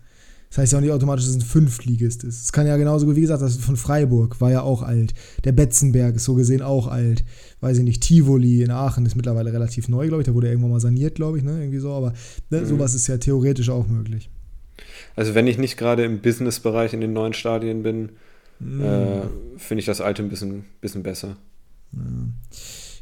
Das 0.50 0.60
heißt 0.60 0.72
ja 0.72 0.78
auch 0.78 0.82
nicht 0.82 0.92
automatisch, 0.92 1.26
dass 1.26 1.36
es 1.36 1.42
ein 1.42 1.46
Fünftligist 1.46 2.24
ist. 2.24 2.44
Es 2.44 2.52
kann 2.52 2.68
ja 2.68 2.78
genauso, 2.78 3.14
wie 3.16 3.22
gesagt, 3.22 3.42
das 3.42 3.58
von 3.58 3.76
Freiburg 3.76 4.40
war 4.40 4.52
ja 4.52 4.62
auch 4.62 4.82
alt. 4.82 5.14
Der 5.44 5.52
Betzenberg 5.52 6.16
ist 6.16 6.24
so 6.24 6.36
gesehen 6.36 6.62
auch 6.62 6.88
alt. 6.88 7.26
Weiß 7.60 7.78
ich 7.78 7.84
nicht, 7.84 8.02
Tivoli 8.02 8.64
in 8.64 8.72
Aachen 8.72 9.06
ist 9.06 9.16
mittlerweile 9.16 9.52
relativ 9.52 9.90
neu, 9.90 10.08
glaube 10.08 10.22
ich. 10.22 10.28
Da 10.28 10.34
wurde 10.34 10.48
irgendwann 10.48 10.72
mal 10.72 10.80
saniert, 10.80 11.16
glaube 11.16 11.38
ich, 11.38 11.44
ne? 11.44 11.60
Irgendwie 11.60 11.80
so. 11.80 11.92
Aber 11.92 12.14
ne, 12.50 12.62
mhm. 12.62 12.66
sowas 12.66 12.94
ist 12.94 13.08
ja 13.08 13.18
theoretisch 13.18 13.70
auch 13.70 13.88
möglich. 13.88 14.30
Also 15.16 15.36
wenn 15.36 15.48
ich 15.48 15.58
nicht 15.58 15.78
gerade 15.78 16.06
im 16.06 16.20
Businessbereich 16.22 16.94
in 16.94 17.02
den 17.02 17.14
neuen 17.14 17.34
Stadien 17.34 17.84
bin, 17.84 18.10
mhm. 18.60 18.82
äh, 18.82 19.22
finde 19.58 19.80
ich 19.80 19.86
das 19.86 20.00
alte 20.00 20.24
ein 20.24 20.30
bisschen, 20.30 20.66
bisschen 20.80 21.04
besser. 21.04 21.36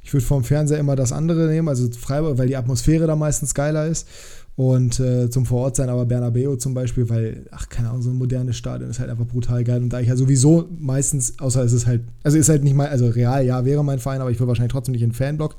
Ich 0.04 0.14
würde 0.14 0.26
vom 0.26 0.44
Fernseher 0.44 0.80
immer 0.80 0.96
das 0.96 1.12
andere 1.12 1.48
nehmen, 1.48 1.68
also 1.68 1.90
Freiburg, 1.92 2.38
weil 2.38 2.48
die 2.48 2.56
Atmosphäre 2.56 3.08
da 3.08 3.16
meistens 3.16 3.54
geiler 3.54 3.88
ist. 3.88 4.08
Und 4.56 5.02
äh, 5.02 5.30
zum 5.30 5.46
Vorortsein 5.46 5.90
aber 5.90 6.06
Bernabeo 6.06 6.56
zum 6.56 6.74
Beispiel, 6.74 7.10
weil, 7.10 7.46
ach, 7.52 7.68
keine 7.68 7.90
Ahnung, 7.90 8.02
so 8.02 8.10
ein 8.10 8.16
modernes 8.16 8.56
Stadion 8.56 8.90
ist 8.90 9.00
halt 9.00 9.10
einfach 9.10 9.26
brutal 9.26 9.64
geil. 9.66 9.84
Und 9.84 9.90
da 9.90 10.00
ich 10.00 10.08
ja 10.08 10.16
sowieso 10.16 10.70
meistens, 10.80 11.40
außer 11.40 11.64
es 11.64 11.74
ist 11.74 11.86
halt, 11.86 12.04
also 12.24 12.38
ist 12.38 12.48
halt 12.48 12.64
nicht 12.64 12.76
mal, 12.76 12.88
also 12.88 13.08
real, 13.08 13.46
ja, 13.46 13.66
wäre 13.66 13.84
mein 13.84 14.00
Verein, 14.00 14.22
aber 14.22 14.32
ich 14.32 14.40
würde 14.40 14.48
wahrscheinlich 14.50 14.72
trotzdem 14.72 14.94
nicht 14.94 15.02
in 15.02 15.10
den 15.10 15.16
Fanblock 15.16 15.58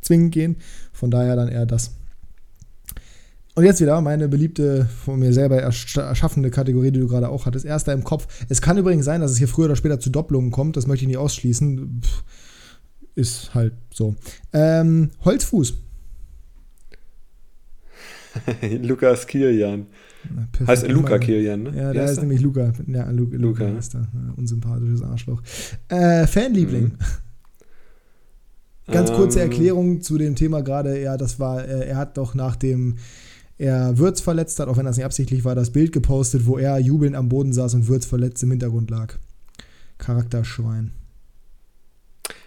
zwingend 0.00 0.32
gehen. 0.32 0.56
Von 0.92 1.10
daher 1.10 1.34
dann 1.34 1.48
eher 1.48 1.66
das. 1.66 1.92
Und 3.56 3.64
jetzt 3.64 3.80
wieder 3.80 4.00
meine 4.00 4.28
beliebte, 4.28 4.88
von 5.04 5.18
mir 5.18 5.32
selber 5.32 5.56
erschaffende 5.56 6.50
Kategorie, 6.50 6.92
die 6.92 7.00
du 7.00 7.08
gerade 7.08 7.28
auch 7.28 7.46
hattest. 7.46 7.64
Erster 7.64 7.92
im 7.92 8.04
Kopf. 8.04 8.28
Es 8.48 8.62
kann 8.62 8.78
übrigens 8.78 9.04
sein, 9.04 9.20
dass 9.20 9.32
es 9.32 9.38
hier 9.38 9.48
früher 9.48 9.64
oder 9.64 9.74
später 9.74 9.98
zu 9.98 10.10
Doppelungen 10.10 10.52
kommt. 10.52 10.76
Das 10.76 10.86
möchte 10.86 11.02
ich 11.02 11.08
nicht 11.08 11.18
ausschließen. 11.18 12.02
Pff 12.04 12.22
ist 13.18 13.52
halt 13.54 13.74
so. 13.92 14.14
Ähm, 14.52 15.10
Holzfuß. 15.24 15.74
Lukas 18.82 19.26
Kilian. 19.26 19.86
Heißt 20.66 20.88
Luca 20.88 21.18
Kilian, 21.18 21.62
ne? 21.64 21.72
Ja, 21.76 21.92
der 21.92 22.08
heißt 22.08 22.20
nämlich 22.20 22.40
Luca. 22.40 22.72
Ja, 22.86 23.10
Lu 23.10 23.24
Luca. 23.24 23.64
Luca 23.64 23.78
ist 23.78 23.94
der. 23.94 24.08
Unsympathisches 24.36 25.02
Arschloch. 25.02 25.42
Äh, 25.88 26.26
Fanliebling. 26.26 26.84
Mhm. 26.84 26.98
Ganz 28.92 29.12
kurze 29.12 29.40
ähm. 29.40 29.50
Erklärung 29.50 30.00
zu 30.00 30.18
dem 30.18 30.34
Thema 30.34 30.62
gerade. 30.62 31.00
Ja, 31.00 31.16
das 31.16 31.38
war, 31.38 31.64
äh, 31.64 31.88
er 31.88 31.96
hat 31.96 32.16
doch 32.16 32.34
nach 32.34 32.56
dem 32.56 32.96
er 33.58 33.98
Würz 33.98 34.20
verletzt 34.20 34.60
hat, 34.60 34.68
auch 34.68 34.76
wenn 34.76 34.86
das 34.86 34.96
nicht 34.96 35.04
absichtlich 35.04 35.44
war, 35.44 35.56
das 35.56 35.70
Bild 35.70 35.92
gepostet, 35.92 36.46
wo 36.46 36.58
er 36.58 36.78
jubelnd 36.78 37.16
am 37.16 37.28
Boden 37.28 37.52
saß 37.52 37.74
und 37.74 37.88
Würz 37.88 38.06
verletzt 38.06 38.42
im 38.44 38.50
Hintergrund 38.50 38.88
lag. 38.88 39.14
Charakterschwein. 39.98 40.92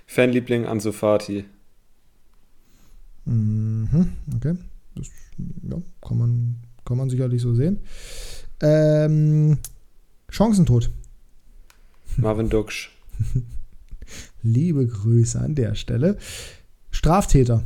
Fanliebling 0.07 0.65
Ansu 0.65 0.93
Fati. 0.93 1.45
Mhm, 3.25 4.13
okay. 4.35 4.55
Das, 4.95 5.09
ja, 5.37 5.81
kann 6.01 6.17
man, 6.17 6.55
kann 6.85 6.97
man 6.97 7.09
sicherlich 7.09 7.41
so 7.41 7.53
sehen. 7.53 7.79
Ähm, 8.61 9.57
Chancentod. 10.29 10.89
Marvin 12.17 12.49
Duksch. 12.49 12.91
Liebe 14.43 14.87
Grüße 14.87 15.39
an 15.39 15.55
der 15.55 15.75
Stelle. 15.75 16.17
Straftäter. 16.91 17.63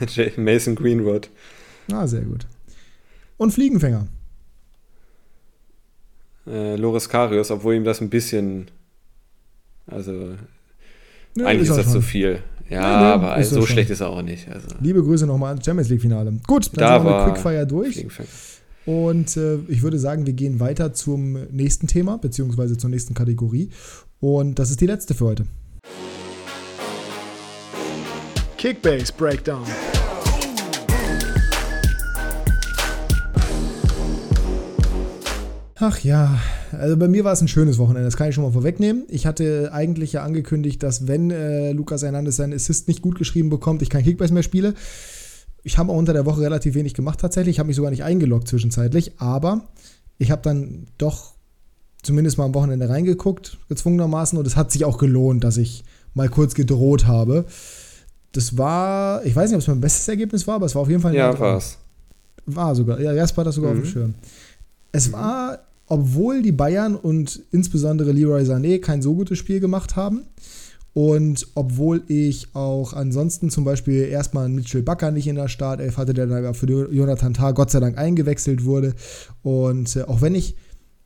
Mason 0.36 0.74
Greenwood. 0.74 1.30
Ah, 1.90 2.06
sehr 2.06 2.22
gut. 2.22 2.46
Und 3.36 3.52
Fliegenfänger. 3.52 4.08
Äh, 6.46 6.76
Loris 6.76 7.08
Karius, 7.08 7.50
obwohl 7.50 7.74
ihm 7.74 7.84
das 7.84 8.00
ein 8.00 8.10
bisschen. 8.10 8.70
Also. 9.86 10.36
Ja, 11.36 11.46
eigentlich 11.46 11.70
ist, 11.70 11.76
ist 11.76 11.86
das 11.86 11.92
zu 11.92 12.02
viel. 12.02 12.42
Ja, 12.68 12.80
ja 12.80 13.16
nee, 13.16 13.24
aber 13.24 13.44
so 13.44 13.64
schlecht 13.64 13.90
ist 13.90 14.00
er 14.00 14.10
auch 14.10 14.22
nicht. 14.22 14.48
Also. 14.50 14.68
Liebe 14.80 15.02
Grüße 15.02 15.26
nochmal 15.26 15.50
ans 15.50 15.64
Champions 15.64 15.88
League-Finale. 15.88 16.32
Gut, 16.46 16.70
dann 16.74 16.84
da 16.84 17.00
sind 17.00 17.08
wir 17.08 17.24
mit 17.26 17.34
Quickfire 17.34 17.66
durch. 17.66 18.06
Und 18.84 19.36
äh, 19.36 19.56
ich 19.68 19.82
würde 19.82 19.98
sagen, 19.98 20.26
wir 20.26 20.32
gehen 20.32 20.60
weiter 20.60 20.92
zum 20.92 21.32
nächsten 21.50 21.86
Thema, 21.86 22.18
beziehungsweise 22.18 22.76
zur 22.76 22.90
nächsten 22.90 23.14
Kategorie. 23.14 23.70
Und 24.20 24.58
das 24.58 24.70
ist 24.70 24.80
die 24.80 24.86
letzte 24.86 25.14
für 25.14 25.26
heute. 25.26 25.44
Kickbase 28.56 29.12
Breakdown. 29.16 29.64
Ach 35.80 35.98
ja, 36.00 36.38
also 36.72 36.96
bei 36.96 37.08
mir 37.08 37.24
war 37.24 37.32
es 37.32 37.40
ein 37.40 37.48
schönes 37.48 37.78
Wochenende, 37.78 38.04
das 38.04 38.16
kann 38.16 38.28
ich 38.28 38.34
schon 38.34 38.44
mal 38.44 38.52
vorwegnehmen. 38.52 39.04
Ich 39.08 39.26
hatte 39.26 39.70
eigentlich 39.72 40.12
ja 40.12 40.22
angekündigt, 40.22 40.82
dass 40.82 41.06
wenn 41.06 41.30
äh, 41.30 41.72
Lukas 41.72 42.02
Hernandez 42.02 42.36
seinen 42.36 42.52
Assist 42.52 42.88
nicht 42.88 43.02
gut 43.02 43.18
geschrieben 43.18 43.50
bekommt, 43.50 43.82
ich 43.82 43.90
kein 43.90 44.04
Kickbase 44.04 44.32
mehr 44.34 44.42
spiele. 44.42 44.74
Ich 45.62 45.78
habe 45.78 45.92
auch 45.92 45.96
unter 45.96 46.12
der 46.12 46.26
Woche 46.26 46.40
relativ 46.40 46.74
wenig 46.74 46.94
gemacht 46.94 47.20
tatsächlich. 47.20 47.56
Ich 47.56 47.58
habe 47.58 47.66
mich 47.66 47.76
sogar 47.76 47.90
nicht 47.90 48.04
eingeloggt 48.04 48.48
zwischenzeitlich, 48.48 49.12
aber 49.18 49.68
ich 50.18 50.30
habe 50.30 50.42
dann 50.42 50.86
doch 50.98 51.34
zumindest 52.02 52.38
mal 52.38 52.44
am 52.44 52.54
Wochenende 52.54 52.88
reingeguckt, 52.88 53.58
gezwungenermaßen, 53.68 54.38
und 54.38 54.46
es 54.46 54.56
hat 54.56 54.72
sich 54.72 54.84
auch 54.84 54.98
gelohnt, 54.98 55.44
dass 55.44 55.56
ich 55.56 55.84
mal 56.14 56.28
kurz 56.28 56.54
gedroht 56.54 57.06
habe. 57.06 57.44
Das 58.32 58.56
war, 58.56 59.24
ich 59.24 59.34
weiß 59.34 59.50
nicht, 59.50 59.56
ob 59.56 59.62
es 59.62 59.68
mein 59.68 59.80
bestes 59.80 60.08
Ergebnis 60.08 60.46
war, 60.46 60.56
aber 60.56 60.66
es 60.66 60.74
war 60.74 60.82
auf 60.82 60.88
jeden 60.88 61.00
Fall. 61.00 61.14
Ja, 61.14 61.38
war 61.38 61.58
es. 61.58 61.78
War 62.46 62.74
sogar. 62.74 63.00
Ja, 63.00 63.12
Jasper 63.12 63.40
hat 63.40 63.48
das 63.48 63.54
sogar 63.54 63.72
mhm. 63.72 63.80
auf 63.80 63.84
dem 63.84 63.88
mhm. 63.88 63.92
Schirm. 63.92 64.14
Es 64.92 65.12
war 65.12 65.58
obwohl 65.88 66.42
die 66.42 66.52
Bayern 66.52 66.94
und 66.94 67.42
insbesondere 67.50 68.12
Leroy 68.12 68.42
Sané 68.42 68.80
kein 68.80 69.02
so 69.02 69.14
gutes 69.14 69.38
Spiel 69.38 69.60
gemacht 69.60 69.96
haben. 69.96 70.26
Und 70.94 71.46
obwohl 71.54 72.02
ich 72.08 72.54
auch 72.56 72.92
ansonsten 72.92 73.50
zum 73.50 73.64
Beispiel 73.64 74.04
erstmal 74.04 74.48
Mitchell 74.48 74.82
Bakker 74.82 75.12
nicht 75.12 75.28
in 75.28 75.36
der 75.36 75.48
Startelf 75.48 75.96
hatte, 75.96 76.12
der 76.12 76.26
dann 76.26 76.54
für 76.54 76.92
Jonathan 76.92 77.34
Tah 77.34 77.52
Gott 77.52 77.70
sei 77.70 77.78
Dank 77.78 77.98
eingewechselt 77.98 78.64
wurde. 78.64 78.94
Und 79.42 79.94
äh, 79.94 80.02
auch 80.02 80.22
wenn 80.22 80.34
ich 80.34 80.56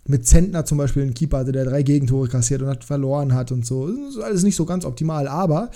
mit 0.07 0.27
Zentner 0.27 0.65
zum 0.65 0.79
Beispiel 0.79 1.03
einen 1.03 1.15
Keeper 1.15 1.39
hatte, 1.39 1.53
der 1.53 1.65
drei 1.65 1.83
Gegentore 1.83 2.29
kassiert 2.29 2.63
und 2.63 2.69
hat 2.69 2.85
verloren 2.85 3.35
hat 3.35 3.53
und 3.53 3.67
so, 3.67 3.87
ist 3.87 4.19
alles 4.19 4.43
nicht 4.43 4.57
so 4.57 4.65
ganz 4.65 4.85
optimal. 4.85 5.29
Aber 5.29 5.71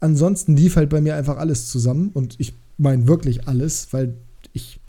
ansonsten 0.00 0.56
lief 0.56 0.76
halt 0.76 0.90
bei 0.90 1.00
mir 1.00 1.16
einfach 1.16 1.38
alles 1.38 1.68
zusammen. 1.68 2.10
Und 2.14 2.36
ich 2.38 2.54
meine 2.76 3.08
wirklich 3.08 3.48
alles, 3.48 3.88
weil 3.92 4.14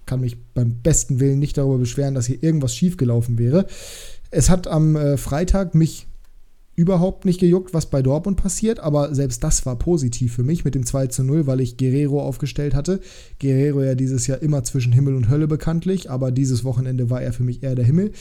kann 0.09 0.21
mich 0.21 0.37
beim 0.55 0.81
besten 0.81 1.19
Willen 1.19 1.37
nicht 1.37 1.57
darüber 1.57 1.77
beschweren, 1.77 2.15
dass 2.15 2.25
hier 2.25 2.41
irgendwas 2.41 2.75
schiefgelaufen 2.75 3.37
wäre. 3.37 3.67
Es 4.31 4.49
hat 4.49 4.67
am 4.67 4.95
äh, 4.95 5.17
Freitag 5.17 5.75
mich 5.75 6.07
überhaupt 6.79 7.25
nicht 7.25 7.41
gejuckt, 7.41 7.73
was 7.73 7.87
bei 7.87 8.01
Dortmund 8.01 8.37
passiert, 8.37 8.79
aber 8.79 9.13
selbst 9.13 9.43
das 9.43 9.65
war 9.65 9.75
positiv 9.75 10.33
für 10.33 10.43
mich 10.43 10.63
mit 10.63 10.75
dem 10.75 10.85
2 10.85 11.07
zu 11.07 11.23
0, 11.25 11.45
weil 11.45 11.59
ich 11.59 11.75
Guerrero 11.75 12.21
aufgestellt 12.21 12.73
hatte. 12.73 13.01
Guerrero 13.41 13.83
ja 13.83 13.95
dieses 13.95 14.27
Jahr 14.27 14.41
immer 14.41 14.63
zwischen 14.63 14.93
Himmel 14.93 15.15
und 15.15 15.27
Hölle 15.29 15.49
bekanntlich, 15.49 16.09
aber 16.09 16.31
dieses 16.31 16.63
Wochenende 16.63 17.09
war 17.09 17.21
er 17.21 17.33
für 17.33 17.43
mich 17.43 17.63
eher 17.63 17.75
der 17.75 17.83
Himmel. 17.83 18.13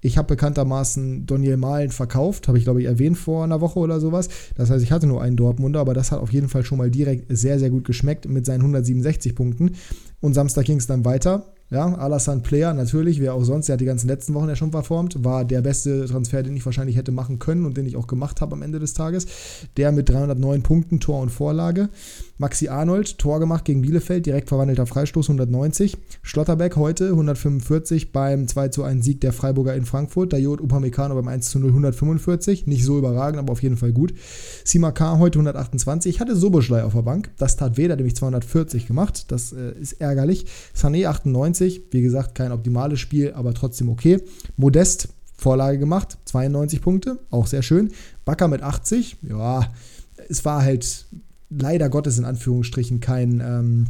Ich 0.00 0.16
habe 0.16 0.28
bekanntermaßen 0.28 1.26
Daniel 1.26 1.58
Mahlen 1.58 1.90
verkauft, 1.90 2.48
habe 2.48 2.56
ich 2.56 2.64
glaube 2.64 2.80
ich 2.80 2.86
erwähnt 2.86 3.18
vor 3.18 3.44
einer 3.44 3.60
Woche 3.60 3.78
oder 3.78 4.00
sowas. 4.00 4.30
Das 4.54 4.70
heißt, 4.70 4.82
ich 4.82 4.92
hatte 4.92 5.06
nur 5.06 5.20
einen 5.20 5.36
Dortmunder, 5.36 5.80
aber 5.80 5.92
das 5.92 6.10
hat 6.10 6.20
auf 6.20 6.32
jeden 6.32 6.48
Fall 6.48 6.64
schon 6.64 6.78
mal 6.78 6.90
direkt 6.90 7.26
sehr, 7.28 7.58
sehr 7.58 7.68
gut 7.68 7.84
geschmeckt 7.84 8.26
mit 8.26 8.46
seinen 8.46 8.62
167 8.62 9.34
Punkten. 9.34 9.72
Und 10.20 10.34
Samstag 10.34 10.64
ging 10.64 10.78
es 10.78 10.86
dann 10.86 11.04
weiter. 11.04 11.52
Ja, 11.68 11.94
Alassane 11.96 12.42
Player, 12.42 12.72
natürlich, 12.74 13.20
wer 13.20 13.34
auch 13.34 13.42
sonst, 13.42 13.66
der 13.66 13.74
hat 13.74 13.80
die 13.80 13.86
ganzen 13.86 14.06
letzten 14.06 14.34
Wochen 14.34 14.48
ja 14.48 14.54
schon 14.54 14.70
performt, 14.70 15.24
war 15.24 15.44
der 15.44 15.62
beste 15.62 16.06
Transfer, 16.06 16.44
den 16.44 16.56
ich 16.56 16.64
wahrscheinlich 16.64 16.96
hätte 16.96 17.10
machen 17.10 17.40
können 17.40 17.66
und 17.66 17.76
den 17.76 17.86
ich 17.86 17.96
auch 17.96 18.06
gemacht 18.06 18.40
habe 18.40 18.54
am 18.54 18.62
Ende 18.62 18.78
des 18.78 18.94
Tages. 18.94 19.26
Der 19.76 19.90
mit 19.90 20.08
309 20.08 20.62
Punkten, 20.62 21.00
Tor 21.00 21.20
und 21.20 21.30
Vorlage. 21.30 21.88
Maxi 22.38 22.68
Arnold, 22.68 23.18
Tor 23.18 23.40
gemacht 23.40 23.64
gegen 23.64 23.82
Bielefeld, 23.82 24.26
direkt 24.26 24.48
verwandelter 24.48 24.86
Freistoß 24.86 25.28
190. 25.28 25.96
Schlotterbeck 26.22 26.76
heute 26.76 27.08
145 27.08 28.12
beim 28.12 28.48
2 28.48 28.68
zu 28.68 28.82
1 28.82 29.04
Sieg 29.04 29.20
der 29.20 29.32
Freiburger 29.32 29.74
in 29.74 29.84
Frankfurt. 29.84 30.32
Dayot 30.32 30.60
Upamecano 30.60 31.14
beim 31.14 31.28
1 31.28 31.50
zu 31.50 31.58
0 31.58 31.70
145. 31.70 32.66
Nicht 32.66 32.84
so 32.84 32.98
überragend, 32.98 33.38
aber 33.38 33.52
auf 33.52 33.62
jeden 33.62 33.76
Fall 33.76 33.92
gut. 33.92 34.14
Simakar 34.64 35.18
heute 35.18 35.38
128. 35.38 36.14
Ich 36.14 36.20
hatte 36.20 36.36
Soboschlei 36.36 36.84
auf 36.84 36.94
der 36.94 37.02
Bank. 37.02 37.30
Das 37.38 37.56
tat 37.56 37.76
weh, 37.76 37.84
der 37.84 37.92
hat 37.92 37.98
nämlich 37.98 38.16
240 38.16 38.86
gemacht. 38.86 39.30
Das 39.32 39.52
äh, 39.52 39.72
ist 39.80 40.00
ärgerlich. 40.00 40.46
Sané 40.74 41.06
98. 41.06 41.36
90. 41.36 41.82
Wie 41.90 42.02
gesagt, 42.02 42.34
kein 42.34 42.52
optimales 42.52 43.00
Spiel, 43.00 43.32
aber 43.34 43.54
trotzdem 43.54 43.88
okay. 43.88 44.22
Modest 44.56 45.08
Vorlage 45.38 45.78
gemacht, 45.78 46.16
92 46.24 46.80
Punkte, 46.80 47.18
auch 47.30 47.46
sehr 47.46 47.62
schön. 47.62 47.90
Bakker 48.24 48.48
mit 48.48 48.62
80, 48.62 49.18
ja, 49.28 49.70
es 50.30 50.46
war 50.46 50.62
halt 50.62 51.06
leider 51.50 51.88
Gottes 51.88 52.18
in 52.18 52.24
Anführungsstrichen 52.24 53.00
kein 53.00 53.40
ähm, 53.40 53.86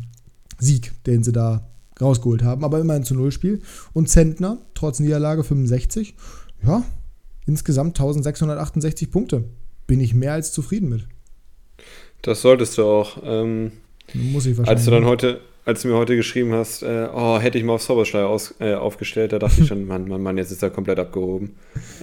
Sieg, 0.58 0.92
den 1.04 1.22
sie 1.22 1.32
da 1.32 1.68
rausgeholt 2.00 2.42
haben, 2.42 2.64
aber 2.64 2.80
immerhin 2.80 3.04
zu 3.04 3.14
Null 3.14 3.32
Spiel. 3.32 3.60
Und 3.92 4.08
Zentner, 4.08 4.58
trotz 4.74 5.00
Niederlage 5.00 5.44
65, 5.44 6.14
ja, 6.66 6.84
insgesamt 7.46 7.98
1668 7.98 9.10
Punkte. 9.10 9.44
Bin 9.86 10.00
ich 10.00 10.14
mehr 10.14 10.32
als 10.32 10.52
zufrieden 10.52 10.88
mit. 10.88 11.06
Das 12.22 12.42
solltest 12.42 12.76
du 12.76 12.84
auch. 12.84 13.18
Ähm, 13.22 13.72
Muss 14.14 14.46
ich 14.46 14.58
wahrscheinlich. 14.58 14.68
Als 14.68 14.84
du 14.84 14.90
dann 14.90 15.04
heute, 15.04 15.40
als 15.64 15.82
du 15.82 15.88
mir 15.88 15.94
heute 15.94 16.16
geschrieben 16.16 16.52
hast, 16.52 16.82
äh, 16.82 17.08
oh, 17.14 17.38
hätte 17.38 17.56
ich 17.56 17.64
mal 17.64 17.74
auf 17.74 17.82
Soberschleier 17.82 18.26
aus, 18.26 18.54
äh, 18.58 18.74
aufgestellt, 18.74 19.32
da 19.32 19.38
dachte 19.38 19.60
ich 19.60 19.68
schon, 19.68 19.84
Mann, 19.86 20.08
Mann, 20.08 20.22
Mann, 20.22 20.38
jetzt 20.38 20.50
ist 20.50 20.62
er 20.62 20.70
komplett 20.70 20.98
abgehoben. 20.98 21.54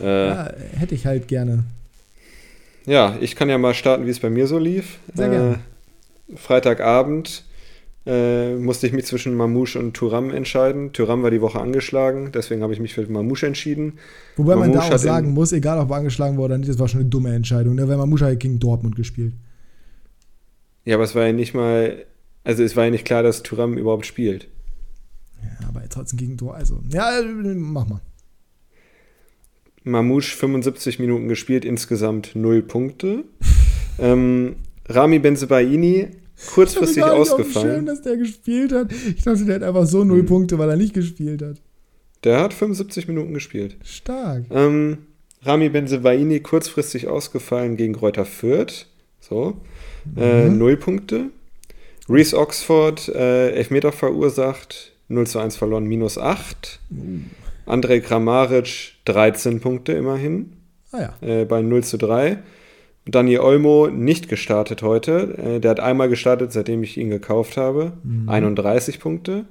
Äh, 0.01 0.27
ja, 0.27 0.53
hätte 0.77 0.95
ich 0.95 1.05
halt 1.05 1.27
gerne. 1.27 1.65
Ja, 2.85 3.15
ich 3.21 3.35
kann 3.35 3.49
ja 3.49 3.57
mal 3.57 3.73
starten, 3.73 4.05
wie 4.05 4.09
es 4.09 4.19
bei 4.19 4.29
mir 4.29 4.47
so 4.47 4.57
lief. 4.57 4.99
Sehr 5.13 5.29
gerne. 5.29 5.59
Äh, 6.31 6.35
Freitagabend 6.35 7.43
äh, 8.05 8.55
musste 8.55 8.87
ich 8.87 8.93
mich 8.93 9.05
zwischen 9.05 9.35
Mamouche 9.35 9.79
und 9.79 9.93
Turam 9.93 10.31
entscheiden. 10.31 10.91
Turam 10.93 11.23
war 11.23 11.31
die 11.31 11.41
Woche 11.41 11.59
angeschlagen, 11.61 12.31
deswegen 12.33 12.61
habe 12.63 12.73
ich 12.73 12.79
mich 12.79 12.93
für 12.93 13.05
Mamouche 13.09 13.47
entschieden. 13.47 13.99
Wobei 14.35 14.55
Mamouche 14.55 14.77
man 14.77 14.89
da 14.89 14.95
auch 14.95 14.99
sagen 14.99 15.33
muss, 15.33 15.51
egal 15.53 15.79
ob 15.79 15.91
er 15.91 15.97
angeschlagen 15.97 16.37
wurde 16.37 16.53
oder 16.53 16.57
nicht, 16.57 16.69
das 16.69 16.79
war 16.79 16.87
schon 16.87 17.01
eine 17.01 17.09
dumme 17.09 17.33
Entscheidung, 17.33 17.75
ne? 17.75 17.87
weil 17.87 17.97
Mamouche 17.97 18.25
hat 18.25 18.39
gegen 18.39 18.59
Dortmund 18.59 18.95
gespielt. 18.95 19.33
Ja, 20.85 20.95
aber 20.95 21.05
es 21.05 21.15
war 21.15 21.25
ja 21.25 21.31
nicht 21.31 21.53
mal 21.53 22.05
also 22.43 22.63
es 22.63 22.75
war 22.75 22.85
ja 22.85 22.91
nicht 22.91 23.05
klar, 23.05 23.23
dass 23.23 23.43
Thuram 23.43 23.77
überhaupt 23.77 24.05
spielt. 24.05 24.47
Ja, 25.41 25.67
aber 25.67 25.87
trotzdem 25.89 26.17
gegen 26.17 26.37
Tor. 26.37 26.55
Also, 26.55 26.81
ja, 26.89 27.09
mach 27.55 27.87
mal. 27.87 28.01
Mamouche 29.83 30.35
75 30.35 30.99
Minuten 30.99 31.27
gespielt, 31.27 31.65
insgesamt 31.65 32.35
0 32.35 32.61
Punkte. 32.61 33.23
ähm, 33.99 34.55
Rami 34.87 35.19
Benzebaini 35.19 36.07
kurzfristig 36.53 37.03
ausgefallen. 37.03 37.75
Schön, 37.75 37.85
dass 37.85 38.01
der 38.01 38.17
gespielt 38.17 38.71
hat. 38.71 38.91
Ich 38.91 39.23
dachte, 39.23 39.45
der 39.45 39.55
hat 39.55 39.63
einfach 39.63 39.85
so 39.85 40.03
0 40.03 40.21
mhm. 40.21 40.25
Punkte, 40.25 40.57
weil 40.57 40.69
er 40.69 40.77
nicht 40.77 40.93
gespielt 40.93 41.41
hat. 41.41 41.61
Der 42.23 42.39
hat 42.39 42.53
75 42.53 43.07
Minuten 43.07 43.33
gespielt. 43.33 43.77
Stark. 43.83 44.45
Ähm, 44.49 44.99
Rami 45.41 45.69
Benzebaini 45.69 46.39
kurzfristig 46.39 47.07
ausgefallen 47.07 47.75
gegen 47.75 47.95
Reuter 47.95 48.25
Fürth. 48.25 48.87
So. 49.19 49.57
Äh, 50.15 50.49
mhm. 50.49 50.55
Äh, 50.55 50.57
0 50.57 50.77
Punkte. 50.77 51.25
Reese 52.09 52.37
Oxford, 52.37 53.07
äh, 53.09 53.51
Elfmeter 53.51 53.93
verursacht, 53.93 54.91
0 55.07 55.25
zu 55.27 55.39
1 55.39 55.55
verloren, 55.55 55.85
minus 55.85 56.17
8. 56.17 56.79
Uh. 56.91 56.95
Andrej 57.65 58.01
Kramaric, 58.01 58.93
13 59.05 59.59
Punkte 59.59 59.93
immerhin. 59.93 60.53
Ah, 60.91 61.13
ja. 61.21 61.27
äh, 61.27 61.45
bei 61.45 61.61
0 61.61 61.83
zu 61.83 61.97
3. 61.97 62.37
Daniel 63.05 63.39
Olmo 63.39 63.87
nicht 63.87 64.29
gestartet 64.29 64.81
heute. 64.81 65.37
Äh, 65.37 65.59
der 65.59 65.71
hat 65.71 65.79
einmal 65.79 66.09
gestartet, 66.09 66.53
seitdem 66.53 66.83
ich 66.83 66.97
ihn 66.97 67.09
gekauft 67.09 67.57
habe. 67.57 67.93
Mhm. 68.03 68.29
31 68.29 68.99
Punkte. 68.99 69.45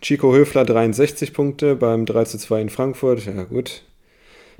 Chico 0.00 0.32
Höfler 0.32 0.64
63 0.64 1.32
Punkte 1.32 1.76
beim 1.76 2.06
3 2.06 2.24
zu 2.24 2.38
2 2.38 2.62
in 2.62 2.68
Frankfurt. 2.68 3.26
Ja, 3.26 3.44
gut. 3.44 3.82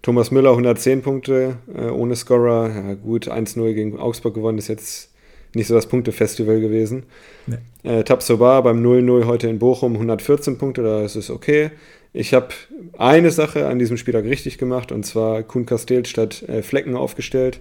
Thomas 0.03 0.31
Müller 0.31 0.51
110 0.51 1.03
Punkte 1.03 1.57
äh, 1.75 1.89
ohne 1.89 2.17
Scorer. 2.17 2.69
Ja, 2.69 2.95
gut. 2.95 3.29
1-0 3.29 3.73
gegen 3.73 3.99
Augsburg 3.99 4.35
gewonnen 4.35 4.59
ist 4.59 4.69
jetzt 4.69 5.11
nicht 5.55 5.67
so 5.67 5.75
das 5.75 5.87
Punktefestival 5.87 6.61
gewesen. 6.61 7.05
Nee. 7.47 7.57
Äh, 7.83 8.05
Tabsoba 8.05 8.61
beim 8.61 8.85
0-0 8.85 9.25
heute 9.27 9.49
in 9.49 9.59
Bochum 9.59 9.95
114 9.95 10.59
Punkte, 10.59 10.83
da 10.83 11.03
ist 11.03 11.17
es 11.17 11.31
okay. 11.31 11.71
Ich 12.13 12.35
habe 12.35 12.49
eine 12.97 13.31
Sache 13.31 13.67
an 13.67 13.79
diesem 13.79 13.97
Spieltag 13.97 14.25
richtig 14.25 14.59
gemacht 14.59 14.93
und 14.93 15.05
zwar 15.05 15.43
Kuhn 15.43 15.67
Castells 15.67 16.09
statt 16.09 16.43
äh, 16.49 16.63
Flecken 16.63 16.97
aufgestellt. 16.97 17.61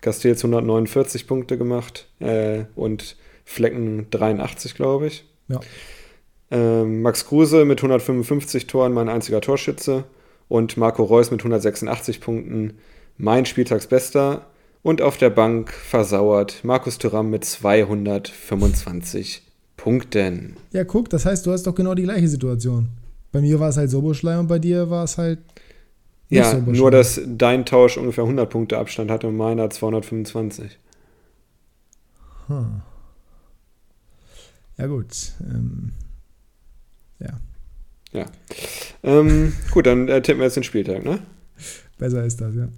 Castells 0.00 0.44
149 0.44 1.26
Punkte 1.26 1.58
gemacht 1.58 2.06
äh, 2.20 2.64
und 2.76 3.16
Flecken 3.44 4.06
83, 4.10 4.74
glaube 4.74 5.06
ich. 5.08 5.24
Ja. 5.48 5.60
Ähm, 6.50 7.02
Max 7.02 7.26
Kruse 7.26 7.64
mit 7.64 7.78
155 7.78 8.66
Toren, 8.66 8.92
mein 8.92 9.08
einziger 9.08 9.40
Torschütze. 9.40 10.04
Und 10.48 10.76
Marco 10.76 11.02
Reus 11.02 11.30
mit 11.30 11.40
186 11.40 12.20
Punkten, 12.20 12.78
mein 13.16 13.46
Spieltagsbester. 13.46 14.46
Und 14.82 15.02
auf 15.02 15.16
der 15.16 15.30
Bank 15.30 15.72
versauert 15.72 16.60
Markus 16.62 16.98
Thuram 16.98 17.30
mit 17.30 17.44
225 17.44 19.42
Punkten. 19.76 20.56
Ja, 20.72 20.84
guck, 20.84 21.10
das 21.10 21.26
heißt, 21.26 21.44
du 21.46 21.52
hast 21.52 21.66
doch 21.66 21.74
genau 21.74 21.94
die 21.94 22.04
gleiche 22.04 22.28
Situation. 22.28 22.88
Bei 23.32 23.40
mir 23.40 23.60
war 23.60 23.68
es 23.68 23.76
halt 23.76 23.90
Soboschlei 23.90 24.38
und 24.38 24.46
bei 24.46 24.58
dir 24.58 24.90
war 24.90 25.04
es 25.04 25.18
halt. 25.18 25.40
Ja, 26.30 26.54
nur 26.58 26.90
dass 26.90 27.20
dein 27.26 27.64
Tausch 27.64 27.96
ungefähr 27.96 28.24
100 28.24 28.50
Punkte 28.50 28.76
Abstand 28.76 29.10
hatte 29.10 29.28
und 29.28 29.36
meiner 29.36 29.70
225. 29.70 30.78
Hm. 32.48 32.82
Ja, 34.76 34.86
gut. 34.86 35.32
Ähm, 35.40 35.92
ja. 37.18 37.40
Ja. 38.12 38.26
Ähm, 39.02 39.54
gut, 39.70 39.86
dann 39.86 40.08
äh, 40.08 40.20
tippen 40.20 40.40
wir 40.40 40.44
jetzt 40.46 40.56
den 40.56 40.64
Spieltag, 40.64 41.04
ne? 41.04 41.20
Besser 41.98 42.24
ist 42.24 42.40
das, 42.40 42.54
ja. 42.54 42.68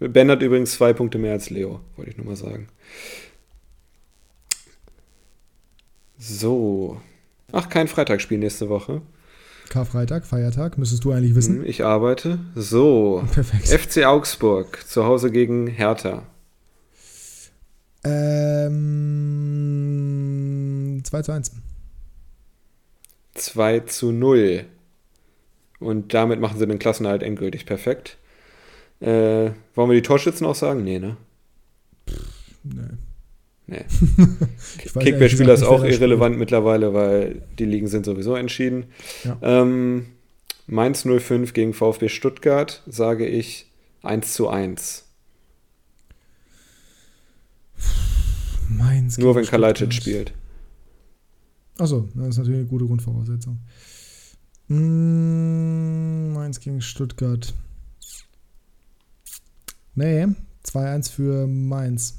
Ben 0.00 0.30
hat 0.30 0.42
übrigens 0.42 0.72
zwei 0.72 0.92
Punkte 0.92 1.18
mehr 1.18 1.32
als 1.32 1.50
Leo, 1.50 1.80
wollte 1.96 2.10
ich 2.12 2.16
nur 2.16 2.26
mal 2.26 2.36
sagen. 2.36 2.68
So. 6.18 7.00
Ach, 7.52 7.68
kein 7.68 7.88
Freitagsspiel 7.88 8.38
nächste 8.38 8.68
Woche. 8.68 9.02
Karfreitag, 9.68 10.24
Feiertag, 10.24 10.78
müsstest 10.78 11.04
du 11.04 11.12
eigentlich 11.12 11.34
wissen. 11.34 11.56
Hm, 11.56 11.66
ich 11.66 11.84
arbeite. 11.84 12.38
So. 12.54 13.24
Perfekt. 13.32 13.68
FC 13.68 14.04
Augsburg, 14.04 14.84
zu 14.86 15.04
Hause 15.04 15.30
gegen 15.30 15.66
Hertha. 15.66 16.22
Ähm, 18.04 18.72
2 21.04 21.22
zu 21.22 21.32
1. 21.32 21.52
2 23.34 23.80
zu 23.80 24.12
0. 24.12 24.64
Und 25.80 26.14
damit 26.14 26.40
machen 26.40 26.58
sie 26.58 26.66
den 26.66 26.78
Klassenhalt 26.78 27.22
endgültig 27.22 27.66
perfekt. 27.66 28.18
Äh, 29.00 29.50
wollen 29.74 29.90
wir 29.90 29.94
die 29.94 30.02
Torschützen 30.02 30.46
auch 30.46 30.54
sagen? 30.54 30.82
Nee, 30.82 30.98
ne? 30.98 31.16
nee. 32.64 32.82
Nee. 33.68 33.84
Kickbase-Spieler 34.98 35.52
ist 35.52 35.62
auch 35.62 35.84
irrelevant 35.84 36.32
spielt. 36.32 36.38
mittlerweile, 36.40 36.94
weil 36.94 37.42
die 37.58 37.66
Ligen 37.66 37.86
sind 37.86 38.06
sowieso 38.06 38.34
entschieden. 38.34 38.86
Ja. 39.24 39.38
Ähm, 39.42 40.06
Mainz 40.66 41.04
05 41.04 41.52
gegen 41.52 41.74
VfB 41.74 42.08
Stuttgart 42.08 42.82
sage 42.86 43.26
ich 43.26 43.70
1 44.02 44.32
zu 44.32 44.48
1. 44.48 45.04
Mainz 48.70 49.18
Nur 49.18 49.34
wenn 49.36 49.44
Kalajdzic 49.44 49.92
spielt. 49.92 50.32
Achso, 51.78 52.08
das 52.14 52.28
ist 52.28 52.38
natürlich 52.38 52.60
eine 52.60 52.68
gute 52.68 52.86
Grundvoraussetzung. 52.86 53.58
Hm, 54.68 56.32
Mainz 56.32 56.58
gegen 56.60 56.80
Stuttgart. 56.80 57.54
Nee, 59.94 60.26
2-1 60.64 61.10
für 61.10 61.46
Mainz. 61.46 62.17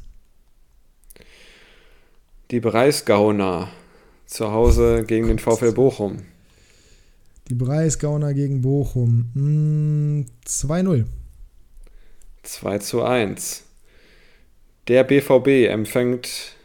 Die 2.52 2.60
Breisgauner 2.60 3.70
zu 4.26 4.52
Hause 4.52 5.04
gegen 5.06 5.28
den 5.28 5.38
VfL 5.38 5.72
Bochum. 5.72 6.24
Die 7.48 7.54
Breisgauner 7.54 8.34
gegen 8.34 8.62
Bochum. 8.62 9.30
Hm, 9.34 10.26
2-0. 10.48 11.06
2 12.42 12.80
zu 12.80 13.04
1. 13.04 13.64
Der 14.88 15.04
BVB 15.04 15.70
empfängt. 15.70 16.56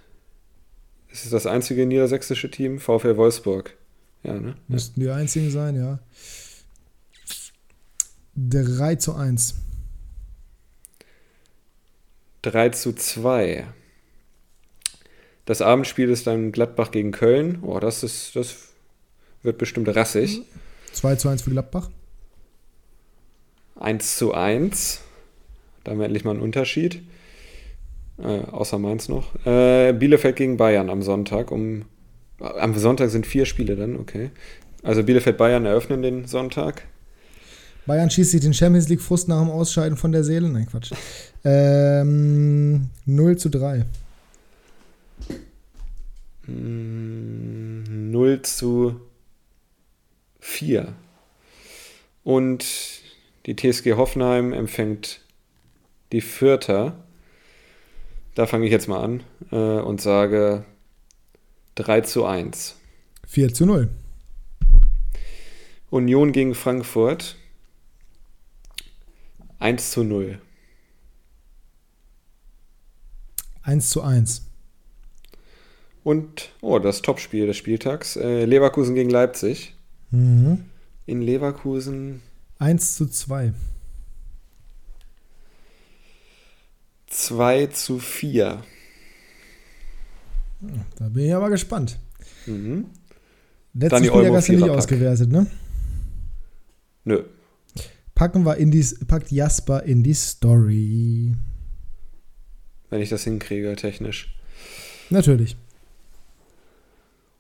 Ist 1.11 1.27
es 1.27 1.31
das 1.31 1.47
einzige 1.47 1.85
niedersächsische 1.85 2.51
Team? 2.51 2.81
VfL 2.81 3.19
Wolfsburg. 3.19 3.77
Ja, 4.23 4.41
ne? 4.41 4.57
Müssten 4.69 5.01
die 5.01 5.11
einzigen 5.11 5.51
sein, 5.51 5.77
ja. 5.77 5.99
3 8.37 8.97
zu 8.97 9.15
1. 9.15 9.57
3 12.41 12.71
zu 12.71 12.95
2. 12.95 13.67
Das 15.45 15.61
Abendspiel 15.61 16.09
ist 16.09 16.27
dann 16.27 16.53
Gladbach 16.53 16.91
gegen 16.91 17.13
Köln. 17.13 17.59
Oh, 17.63 17.79
das 17.79 18.03
ist, 18.03 18.35
das 18.35 18.57
wird 19.43 19.59
bestimmt 19.59 19.95
rassig. 19.95 20.43
2 20.93 21.17
zu 21.17 21.29
1 21.29 21.43
für 21.43 21.51
Gladbach. 21.51 21.91
1 23.79 24.17
zu 24.17 24.33
1. 24.33 25.01
Da 25.83 25.91
haben 25.91 25.99
wir 25.99 26.07
endlich 26.07 26.25
mal 26.25 26.31
einen 26.31 26.41
Unterschied. 26.41 27.03
Äh, 28.19 28.41
außer 28.51 28.79
Mainz 28.79 29.09
noch. 29.09 29.35
Äh, 29.45 29.93
Bielefeld 29.93 30.37
gegen 30.37 30.57
Bayern 30.57 30.89
am 30.89 31.03
Sonntag. 31.03 31.51
Um, 31.51 31.85
am 32.39 32.75
Sonntag 32.77 33.11
sind 33.11 33.27
vier 33.27 33.45
Spiele 33.45 33.77
dann, 33.77 33.97
okay. 33.97 34.31
Also 34.83 35.03
Bielefeld-Bayern 35.03 35.67
eröffnen 35.67 36.03
den 36.03 36.27
Sonntag. 36.27 36.83
Bayern 37.87 38.11
schießt 38.11 38.31
sich 38.31 38.41
den 38.41 38.55
Champions 38.55 38.89
League 38.89 39.01
Frust 39.01 39.29
nach 39.29 39.41
dem 39.41 39.51
Ausscheiden 39.51 39.97
von 39.97 40.13
der 40.13 40.25
Seele. 40.25 40.49
Nein, 40.49 40.67
Quatsch. 40.71 40.93
Ähm, 41.45 42.89
0 43.05 43.37
zu 43.37 43.51
3. 43.51 43.85
0 46.47 48.43
zu 48.43 49.01
4. 50.41 50.95
Und 52.23 52.65
die 53.47 53.57
TSG 53.57 53.95
Hoffenheim 53.95 54.53
empfängt 54.53 55.21
die 56.13 56.21
Vierter. 56.21 57.05
Da 58.35 58.47
fange 58.47 58.67
ich 58.67 58.73
jetzt 58.73 58.89
mal 58.89 59.03
an 59.03 59.23
äh, 59.53 59.81
und 59.81 60.01
sage 60.01 60.65
3 61.77 62.03
zu 62.03 62.25
1. 62.25 62.77
4 63.27 63.55
zu 63.55 63.67
0. 63.67 63.89
Union 65.91 66.33
gegen 66.33 66.55
Frankfurt 66.55 67.37
1 69.59 69.93
zu 69.93 70.05
0. 70.05 70.41
1 73.63 73.89
zu 73.89 74.03
1. 74.03 74.54
Und, 76.05 76.51
oh, 76.61 76.79
das 76.79 77.01
Topspiel 77.01 77.47
des 77.47 77.57
Spieltags. 77.57 78.17
Äh, 78.17 78.45
Leverkusen 78.45 78.95
gegen 78.95 79.09
Leipzig. 79.09 79.75
Mhm. 80.11 80.67
In 81.07 81.23
Leverkusen. 81.23 82.21
1 82.59 82.97
zu 82.97 83.07
2. 83.07 83.53
2 87.07 87.67
zu 87.69 87.99
4. 87.99 88.63
Da 90.97 91.09
bin 91.09 91.27
ich 91.27 91.35
aber 91.35 91.49
gespannt. 91.49 91.99
Mhm. 92.47 92.87
Letztes 93.73 94.07
Spiel 94.07 94.35
hast 94.35 94.49
du 94.49 94.53
nicht 94.53 94.71
ausgewertet, 94.71 95.31
ne? 95.31 95.47
Nö. 97.05 97.25
Packen 98.15 98.45
wir 98.45 98.57
in 98.59 98.71
die, 98.71 98.85
packt 99.07 99.33
Jasper 99.33 99.83
in 99.83 100.03
die 100.03 100.15
Story. 100.15 101.35
Wenn 102.91 103.01
ich 103.01 103.09
das 103.09 103.25
hinkriege, 103.25 103.75
technisch. 103.75 104.37
Natürlich. 105.11 105.57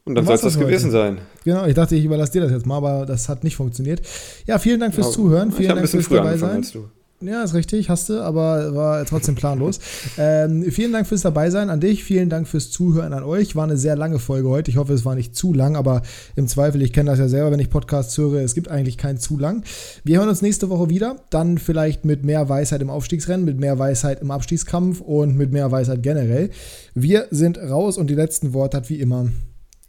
Und 0.07 0.17
dann 0.17 0.27
soll 0.27 0.35
es 0.35 0.43
das 0.43 0.59
gewesen 0.59 0.91
sein. 0.91 1.19
Genau, 1.45 1.65
ich 1.65 1.75
dachte, 1.75 1.97
ich 1.97 2.05
überlasse 2.05 2.33
dir 2.33 2.43
das 2.43 2.53
jetzt 2.53 2.67
mal, 2.67 2.77
aber 2.77 3.07
das 3.07 3.29
hat 3.29 3.43
nicht 3.43 3.57
funktioniert. 3.57 4.03
Ja, 4.47 4.59
vielen 4.59 4.81
Dank 4.81 4.95
fürs 4.95 5.09
ja, 5.09 5.13
Zuhören. 5.13 5.51
Vielen 5.51 5.77
Dank 5.77 5.89
fürs 5.89 6.09
dabei 6.09 6.37
sein. 6.37 6.57
Als 6.57 6.73
du. 6.73 6.89
Ja, 7.21 7.43
ist 7.43 7.55
richtig, 7.55 7.89
hast 7.89 8.11
du, 8.11 8.21
aber 8.21 8.75
war 8.75 9.07
trotzdem 9.07 9.35
planlos. 9.35 9.81
ähm, 10.19 10.71
vielen 10.71 10.93
Dank 10.93 11.07
fürs 11.07 11.23
dabei 11.23 11.49
sein 11.49 11.71
an 11.71 11.81
dich, 11.81 12.05
vielen 12.05 12.29
Dank 12.29 12.47
fürs 12.47 12.71
Zuhören 12.71 13.15
an 13.15 13.23
euch. 13.23 13.57
War 13.57 13.65
eine 13.65 13.79
sehr 13.79 13.97
lange 13.97 14.19
Folge 14.19 14.51
heute. 14.51 14.71
Ich 14.71 14.77
hoffe, 14.77 14.93
es 14.93 15.07
war 15.07 15.15
nicht 15.15 15.35
zu 15.35 15.55
lang, 15.55 15.75
aber 15.75 16.03
im 16.37 16.49
Zweifel, 16.49 16.83
ich 16.83 16.93
kenne 16.93 17.11
das 17.11 17.19
ja 17.19 17.29
selber, 17.29 17.51
wenn 17.51 17.61
ich 17.61 17.71
Podcasts 17.71 18.19
höre, 18.19 18.43
es 18.43 18.55
gibt 18.55 18.69
eigentlich 18.69 18.99
keinen 18.99 19.19
zu 19.19 19.39
lang. 19.39 19.65
Wir 20.03 20.19
hören 20.19 20.29
uns 20.29 20.43
nächste 20.43 20.69
Woche 20.69 20.91
wieder, 20.91 21.17
dann 21.31 21.57
vielleicht 21.57 22.05
mit 22.05 22.27
mehr 22.27 22.51
Weisheit 22.51 22.83
im 22.83 22.91
Aufstiegsrennen, 22.91 23.47
mit 23.47 23.59
mehr 23.59 23.79
Weisheit 23.79 24.21
im 24.21 24.31
Abstiegskampf 24.31 25.01
und 25.01 25.35
mit 25.37 25.51
mehr 25.51 25.71
Weisheit 25.71 26.03
generell. 26.03 26.51
Wir 26.95 27.27
sind 27.31 27.57
raus 27.57 27.97
und 27.97 28.11
die 28.11 28.15
letzten 28.15 28.53
Worte 28.53 28.77
hat 28.77 28.91
wie 28.91 29.01
immer 29.01 29.29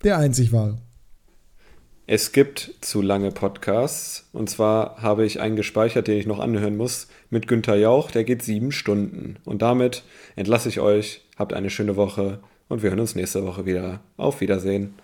der 0.05 0.17
einzig 0.19 0.53
wahre. 0.53 0.77
Es 2.07 2.31
gibt 2.31 2.75
zu 2.81 3.01
lange 3.01 3.31
Podcasts. 3.31 4.29
Und 4.31 4.49
zwar 4.49 5.01
habe 5.01 5.25
ich 5.25 5.39
einen 5.39 5.55
gespeichert, 5.55 6.07
den 6.07 6.19
ich 6.19 6.27
noch 6.27 6.39
anhören 6.39 6.77
muss, 6.77 7.07
mit 7.31 7.47
Günther 7.47 7.75
Jauch. 7.75 8.11
Der 8.11 8.23
geht 8.23 8.43
sieben 8.43 8.71
Stunden. 8.71 9.37
Und 9.43 9.63
damit 9.63 10.03
entlasse 10.35 10.69
ich 10.69 10.79
euch. 10.79 11.25
Habt 11.35 11.53
eine 11.53 11.71
schöne 11.71 11.95
Woche 11.95 12.39
und 12.67 12.83
wir 12.83 12.91
hören 12.91 12.99
uns 12.99 13.15
nächste 13.15 13.43
Woche 13.45 13.65
wieder. 13.65 14.01
Auf 14.17 14.39
Wiedersehen. 14.41 14.95